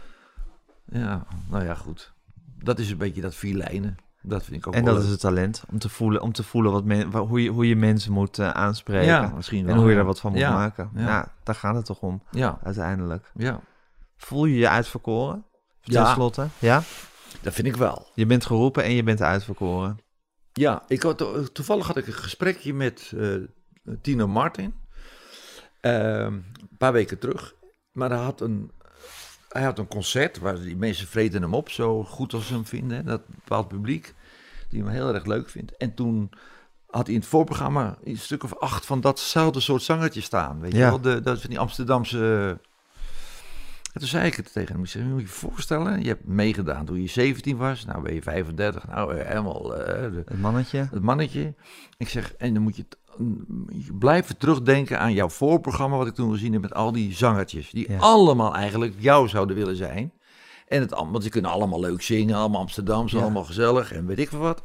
Ja, 0.84 1.26
nou 1.50 1.64
ja, 1.64 1.74
goed. 1.74 2.12
Dat 2.58 2.78
is 2.78 2.90
een 2.90 2.96
beetje 2.98 3.20
dat 3.20 3.42
lijnen. 3.42 3.96
Dat 4.22 4.44
vind 4.44 4.56
ik 4.56 4.66
ook 4.66 4.74
En 4.74 4.84
dat 4.84 5.02
is 5.02 5.08
het 5.08 5.20
talent, 5.20 5.64
om 5.70 5.78
te 5.78 5.88
voelen, 5.88 6.20
om 6.22 6.32
te 6.32 6.42
voelen 6.42 6.72
wat 6.72 6.84
men, 6.84 7.12
hoe, 7.12 7.42
je, 7.42 7.50
hoe 7.50 7.68
je 7.68 7.76
mensen 7.76 8.12
moet 8.12 8.38
eh, 8.38 8.50
aanspreken. 8.50 9.06
Ja, 9.06 9.32
misschien 9.36 9.64
wel. 9.64 9.74
en 9.74 9.80
hoe 9.80 9.88
je 9.88 9.94
ja. 9.94 10.00
er 10.00 10.06
wat 10.06 10.20
van 10.20 10.30
moet 10.30 10.40
Ja, 10.40 10.52
maken. 10.52 10.90
ja. 10.94 11.00
Ja. 11.06 11.32
daar 11.42 11.54
gaat 11.54 11.74
het 11.74 11.84
toch 11.84 12.00
om, 12.00 12.22
Ja, 12.30 12.58
uiteindelijk. 12.62 13.30
ja, 13.34 13.60
Voel 14.16 14.44
je 14.44 14.56
je 14.56 14.68
uitverkoren? 14.68 15.44
Ten 15.80 16.06
slotte, 16.06 16.46
ja? 16.58 16.82
dat 17.42 17.52
vind 17.52 17.66
ik 17.66 17.76
wel. 17.76 18.06
Je 18.14 18.26
bent 18.26 18.46
geroepen 18.46 18.84
en 18.84 18.92
je 18.92 19.02
bent 19.02 19.22
uitverkoren. 19.22 19.98
Ja, 20.52 20.82
ik 20.88 21.02
had, 21.02 21.18
to- 21.18 21.42
toevallig 21.42 21.86
had 21.86 21.96
ik 21.96 22.06
een 22.06 22.12
gesprekje 22.12 22.74
met 22.74 23.12
eh, 23.16 23.34
Tino 24.00 24.26
Martin. 24.28 24.74
Ehm, 25.80 26.32
een 26.32 26.76
paar 26.78 26.92
weken 26.92 27.18
terug. 27.18 27.54
Maar 27.92 28.10
hij 28.10 28.18
had 28.18 28.40
een, 28.40 28.70
hij 29.54 29.62
had 29.64 29.78
een 29.78 29.88
concert 29.88 30.38
waar 30.38 30.60
die 30.60 30.76
mensen 30.76 31.06
vreten 31.06 31.42
hem 31.42 31.54
op, 31.54 31.70
zo 31.70 32.04
goed 32.04 32.32
als 32.32 32.46
ze 32.46 32.54
hem 32.54 32.66
vinden. 32.66 33.04
Dat 33.04 33.26
bepaald 33.26 33.68
publiek, 33.68 34.14
die 34.68 34.82
hem 34.82 34.90
heel 34.90 35.14
erg 35.14 35.24
leuk 35.24 35.48
vindt. 35.48 35.76
En 35.76 35.94
toen 35.94 36.30
had 36.90 37.06
hij 37.06 37.14
in 37.14 37.20
het 37.20 37.28
voorprogramma 37.28 37.98
een 38.04 38.18
stuk 38.18 38.42
of 38.42 38.54
acht 38.58 38.86
van 38.86 39.00
datzelfde 39.00 39.60
soort 39.60 39.82
zangertjes 39.82 40.24
staan. 40.24 40.60
Weet 40.60 40.72
je 40.72 40.78
wel, 40.78 41.00
de, 41.00 41.20
dat 41.20 41.40
van 41.40 41.50
die 41.50 41.58
Amsterdamse... 41.58 42.58
En 43.94 44.00
toen 44.00 44.08
zei 44.08 44.26
ik 44.26 44.34
het 44.34 44.52
tegen 44.52 44.74
hem. 44.74 44.84
Ik 44.84 44.90
zei, 44.90 45.04
moet 45.04 45.20
je 45.20 45.26
je 45.26 45.32
voorstellen, 45.32 46.02
je 46.02 46.08
hebt 46.08 46.26
meegedaan 46.26 46.84
toen 46.84 47.00
je 47.02 47.08
17 47.08 47.56
was. 47.56 47.84
Nou 47.84 48.02
ben 48.02 48.14
je 48.14 48.22
35, 48.22 48.86
nou 48.88 49.16
eh, 49.16 49.26
helemaal... 49.28 49.76
eh, 49.76 50.12
de, 50.12 50.22
Het 50.26 50.40
mannetje. 50.40 50.78
het 50.90 51.02
mannetje. 51.02 51.54
Ik 51.98 52.08
zeg, 52.08 52.34
en 52.34 52.54
dan 52.54 52.62
moet 52.62 52.76
je, 52.76 52.84
blijven 53.98 54.36
terugdenken 54.36 54.98
aan 55.00 55.12
jouw 55.12 55.28
voorprogramma, 55.28 55.96
wat 55.96 56.06
ik 56.06 56.14
toen 56.14 56.32
gezien 56.32 56.52
heb 56.52 56.62
met 56.62 56.74
al 56.74 56.92
die 56.92 57.12
zangertjes. 57.14 57.70
Die 57.70 57.90
Ja. 57.92 57.98
allemaal 57.98 58.54
eigenlijk 58.54 58.94
jou 58.98 59.28
zouden 59.28 59.56
willen 59.56 59.76
zijn. 59.76 60.12
En 60.68 60.80
het, 60.80 60.90
want 60.90 61.22
ze 61.22 61.28
kunnen 61.30 61.50
allemaal 61.50 61.80
leuk 61.80 62.02
zingen, 62.02 62.36
allemaal 62.36 62.60
Amsterdamse, 62.60 63.16
Ja. 63.16 63.22
allemaal 63.22 63.44
gezellig 63.44 63.92
en 63.92 64.06
weet 64.06 64.18
ik 64.18 64.28
veel 64.28 64.38
wat. 64.38 64.62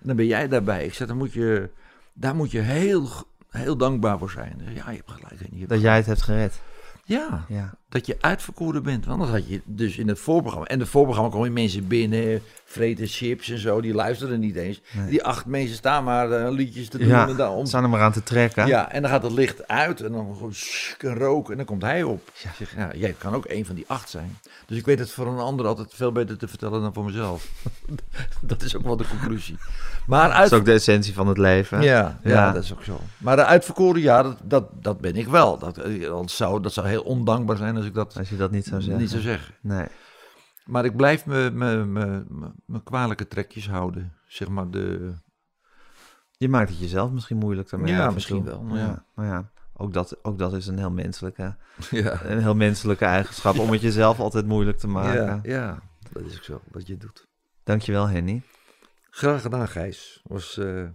En 0.00 0.06
dan 0.06 0.16
ben 0.16 0.26
jij 0.26 0.48
daarbij. 0.48 0.84
Ik 0.84 0.94
zeg, 0.94 1.08
dan 1.08 1.16
moet 1.16 1.32
je, 1.32 1.70
daar 2.12 2.34
moet 2.36 2.50
je 2.50 2.60
heel, 2.60 3.08
heel 3.48 3.76
dankbaar 3.76 4.18
voor 4.18 4.30
zijn. 4.30 4.60
Ja, 4.74 4.90
je 4.90 4.96
hebt 4.96 5.10
gelijk. 5.10 5.40
Je 5.50 5.58
hebt 5.58 5.68
Dat 5.68 5.80
jij 5.80 5.96
het 5.96 6.06
hebt 6.06 6.22
gered. 6.22 6.60
Ja, 7.04 7.44
Ja. 7.48 7.74
Dat 7.94 8.06
je 8.06 8.16
uitverkoren 8.20 8.82
bent. 8.82 9.06
Want 9.06 9.20
anders 9.20 9.40
had 9.40 9.48
je 9.48 9.60
dus 9.64 9.96
in 9.96 10.08
het 10.08 10.18
voorprogramma. 10.18 10.66
En 10.66 10.80
het 10.80 10.88
voorprogramma 10.88 11.30
komen 11.30 11.52
mensen 11.52 11.86
binnen, 11.88 12.42
vreten 12.64 13.06
chips 13.06 13.50
en 13.50 13.58
zo. 13.58 13.80
Die 13.80 13.94
luisteren 13.94 14.40
niet 14.40 14.56
eens. 14.56 14.80
Die 15.08 15.24
acht 15.24 15.46
mensen 15.46 15.76
staan 15.76 16.04
maar 16.04 16.32
eh, 16.32 16.52
liedjes 16.52 16.88
te 16.88 16.98
doen. 16.98 17.06
Ja, 17.06 17.28
en 17.28 17.36
dan 17.36 17.52
om, 17.52 17.66
staan 17.66 17.82
er 17.82 17.88
maar 17.88 18.00
aan 18.00 18.12
te 18.12 18.22
trekken. 18.22 18.66
ja, 18.66 18.90
en 18.92 19.02
dan 19.02 19.10
gaat 19.10 19.22
het 19.22 19.32
licht 19.32 19.68
uit 19.68 20.00
en 20.00 20.12
dan 20.12 20.34
gewoon 20.34 20.52
en 20.98 21.14
roken 21.14 21.50
en 21.50 21.56
dan 21.56 21.66
komt 21.66 21.82
hij 21.82 22.02
op. 22.02 22.28
Ik 22.28 22.50
zeg, 22.56 22.76
ja, 22.76 22.90
jij 22.94 23.14
kan 23.18 23.34
ook 23.34 23.44
een 23.48 23.66
van 23.66 23.74
die 23.74 23.84
acht 23.88 24.10
zijn. 24.10 24.38
Dus 24.66 24.78
ik 24.78 24.84
weet 24.84 24.98
het 24.98 25.10
voor 25.10 25.26
een 25.26 25.38
ander 25.38 25.66
altijd 25.66 25.88
veel 25.94 26.12
beter 26.12 26.38
te 26.38 26.48
vertellen 26.48 26.80
dan 26.82 26.94
voor 26.94 27.04
mezelf. 27.04 27.48
dat 28.40 28.62
is 28.62 28.76
ook 28.76 28.82
wel 28.84 28.96
de 28.96 29.08
conclusie. 29.08 29.56
Maar 30.06 30.28
Dat 30.28 30.36
uit... 30.36 30.52
is 30.52 30.58
ook 30.58 30.64
de 30.64 30.72
essentie 30.72 31.14
van 31.14 31.26
het 31.26 31.38
leven. 31.38 31.82
Ja, 31.82 32.18
ja, 32.22 32.30
Ja. 32.30 32.52
dat 32.52 32.62
is 32.62 32.72
ook 32.72 32.82
zo. 32.84 33.00
Maar 33.18 33.36
de 33.36 33.44
uitverkoren, 33.44 34.00
ja, 34.02 34.22
dat, 34.22 34.36
dat, 34.42 34.64
dat 34.80 35.00
ben 35.00 35.16
ik 35.16 35.28
wel. 35.28 35.58
Dat, 35.58 35.78
eh, 35.78 36.10
anders 36.10 36.36
zou, 36.36 36.62
dat 36.62 36.72
zou 36.72 36.88
heel 36.88 37.02
ondankbaar 37.02 37.56
zijn 37.56 37.76
als 37.84 37.92
ik 37.92 37.94
dat 37.94 38.16
Als 38.18 38.28
je 38.28 38.36
dat 38.36 38.50
niet 38.50 38.64
zou 38.64 38.80
zeggen. 38.82 39.00
niet 39.00 39.10
zou 39.10 39.22
zeggen. 39.22 39.54
Nee. 39.60 39.86
Maar 40.64 40.84
ik 40.84 40.96
blijf 40.96 41.26
me, 41.26 41.50
me, 41.52 41.84
me, 41.84 42.24
me, 42.28 42.52
me 42.66 42.82
kwalijke 42.82 43.28
trekjes 43.28 43.68
houden. 43.68 44.12
Zeg 44.26 44.48
maar 44.48 44.70
de... 44.70 45.12
Je 46.36 46.48
maakt 46.48 46.68
het 46.68 46.78
jezelf 46.78 47.10
misschien 47.10 47.36
moeilijk 47.36 47.70
daarmee. 47.70 47.92
Ja, 47.94 48.10
misschien 48.10 48.44
wel, 48.44 48.62
maar 48.62 48.78
Ja, 48.78 48.84
ja. 48.86 49.04
maar 49.14 49.26
ja, 49.26 49.50
ook 49.72 49.92
dat, 49.92 50.24
ook 50.24 50.38
dat 50.38 50.52
is 50.52 50.66
een 50.66 50.78
heel 50.78 50.90
menselijke, 50.90 51.56
Ja, 51.90 52.24
een 52.24 52.40
heel 52.40 52.54
menselijke 52.54 53.04
eigenschap 53.04 53.58
om 53.64 53.70
het 53.70 53.80
jezelf 53.80 54.18
altijd 54.20 54.46
moeilijk 54.46 54.78
te 54.78 54.88
maken. 54.88 55.24
ja, 55.24 55.40
ja, 55.42 55.82
dat 56.12 56.22
is 56.22 56.36
ook 56.36 56.42
zo 56.42 56.60
wat 56.70 56.86
je 56.86 56.96
doet. 56.96 57.26
Dankjewel, 57.64 58.08
Henny. 58.08 58.42
Graag 59.10 59.42
gedaan, 59.42 59.68
Gijs. 59.68 60.20
Was, 60.24 60.58
eh, 60.58 60.88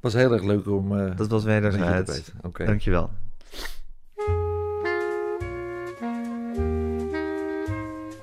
was 0.00 0.12
heel 0.12 0.32
erg 0.32 0.42
leuk 0.42 0.66
om... 0.66 0.98
eh, 0.98 1.16
Dat 1.16 1.28
was 1.30 1.44
wederzijds. 1.44 2.32
Oké. 2.42 2.64
Dankjewel. 2.64 3.10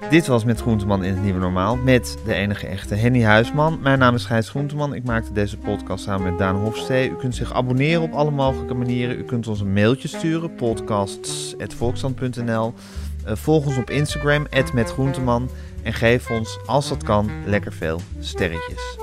Dit 0.09 0.27
was 0.27 0.43
Met 0.43 0.61
Groenteman 0.61 1.03
in 1.03 1.13
het 1.13 1.23
Nieuwe 1.23 1.39
Normaal 1.39 1.75
met 1.75 2.17
de 2.25 2.33
enige 2.33 2.67
echte 2.67 2.95
Henny 2.95 3.23
Huisman. 3.23 3.79
Mijn 3.81 3.99
naam 3.99 4.15
is 4.15 4.25
Gijs 4.25 4.49
Groenteman. 4.49 4.93
Ik 4.93 5.03
maakte 5.03 5.33
deze 5.33 5.57
podcast 5.57 6.03
samen 6.03 6.29
met 6.29 6.39
Daan 6.39 6.55
Hofstee. 6.55 7.09
U 7.09 7.15
kunt 7.15 7.35
zich 7.35 7.53
abonneren 7.53 8.01
op 8.01 8.13
alle 8.13 8.31
mogelijke 8.31 8.73
manieren. 8.73 9.19
U 9.19 9.23
kunt 9.23 9.47
ons 9.47 9.59
een 9.59 9.73
mailtje 9.73 10.07
sturen, 10.07 10.55
podcasts.volkstand.nl. 10.55 12.73
Eh, 13.25 13.35
volg 13.35 13.65
ons 13.65 13.77
op 13.77 13.89
Instagram, 13.89 14.47
@metgroenteman. 14.73 15.49
En 15.83 15.93
geef 15.93 16.29
ons, 16.29 16.59
als 16.65 16.89
dat 16.89 17.03
kan, 17.03 17.29
lekker 17.45 17.73
veel 17.73 17.99
sterretjes. 18.19 18.97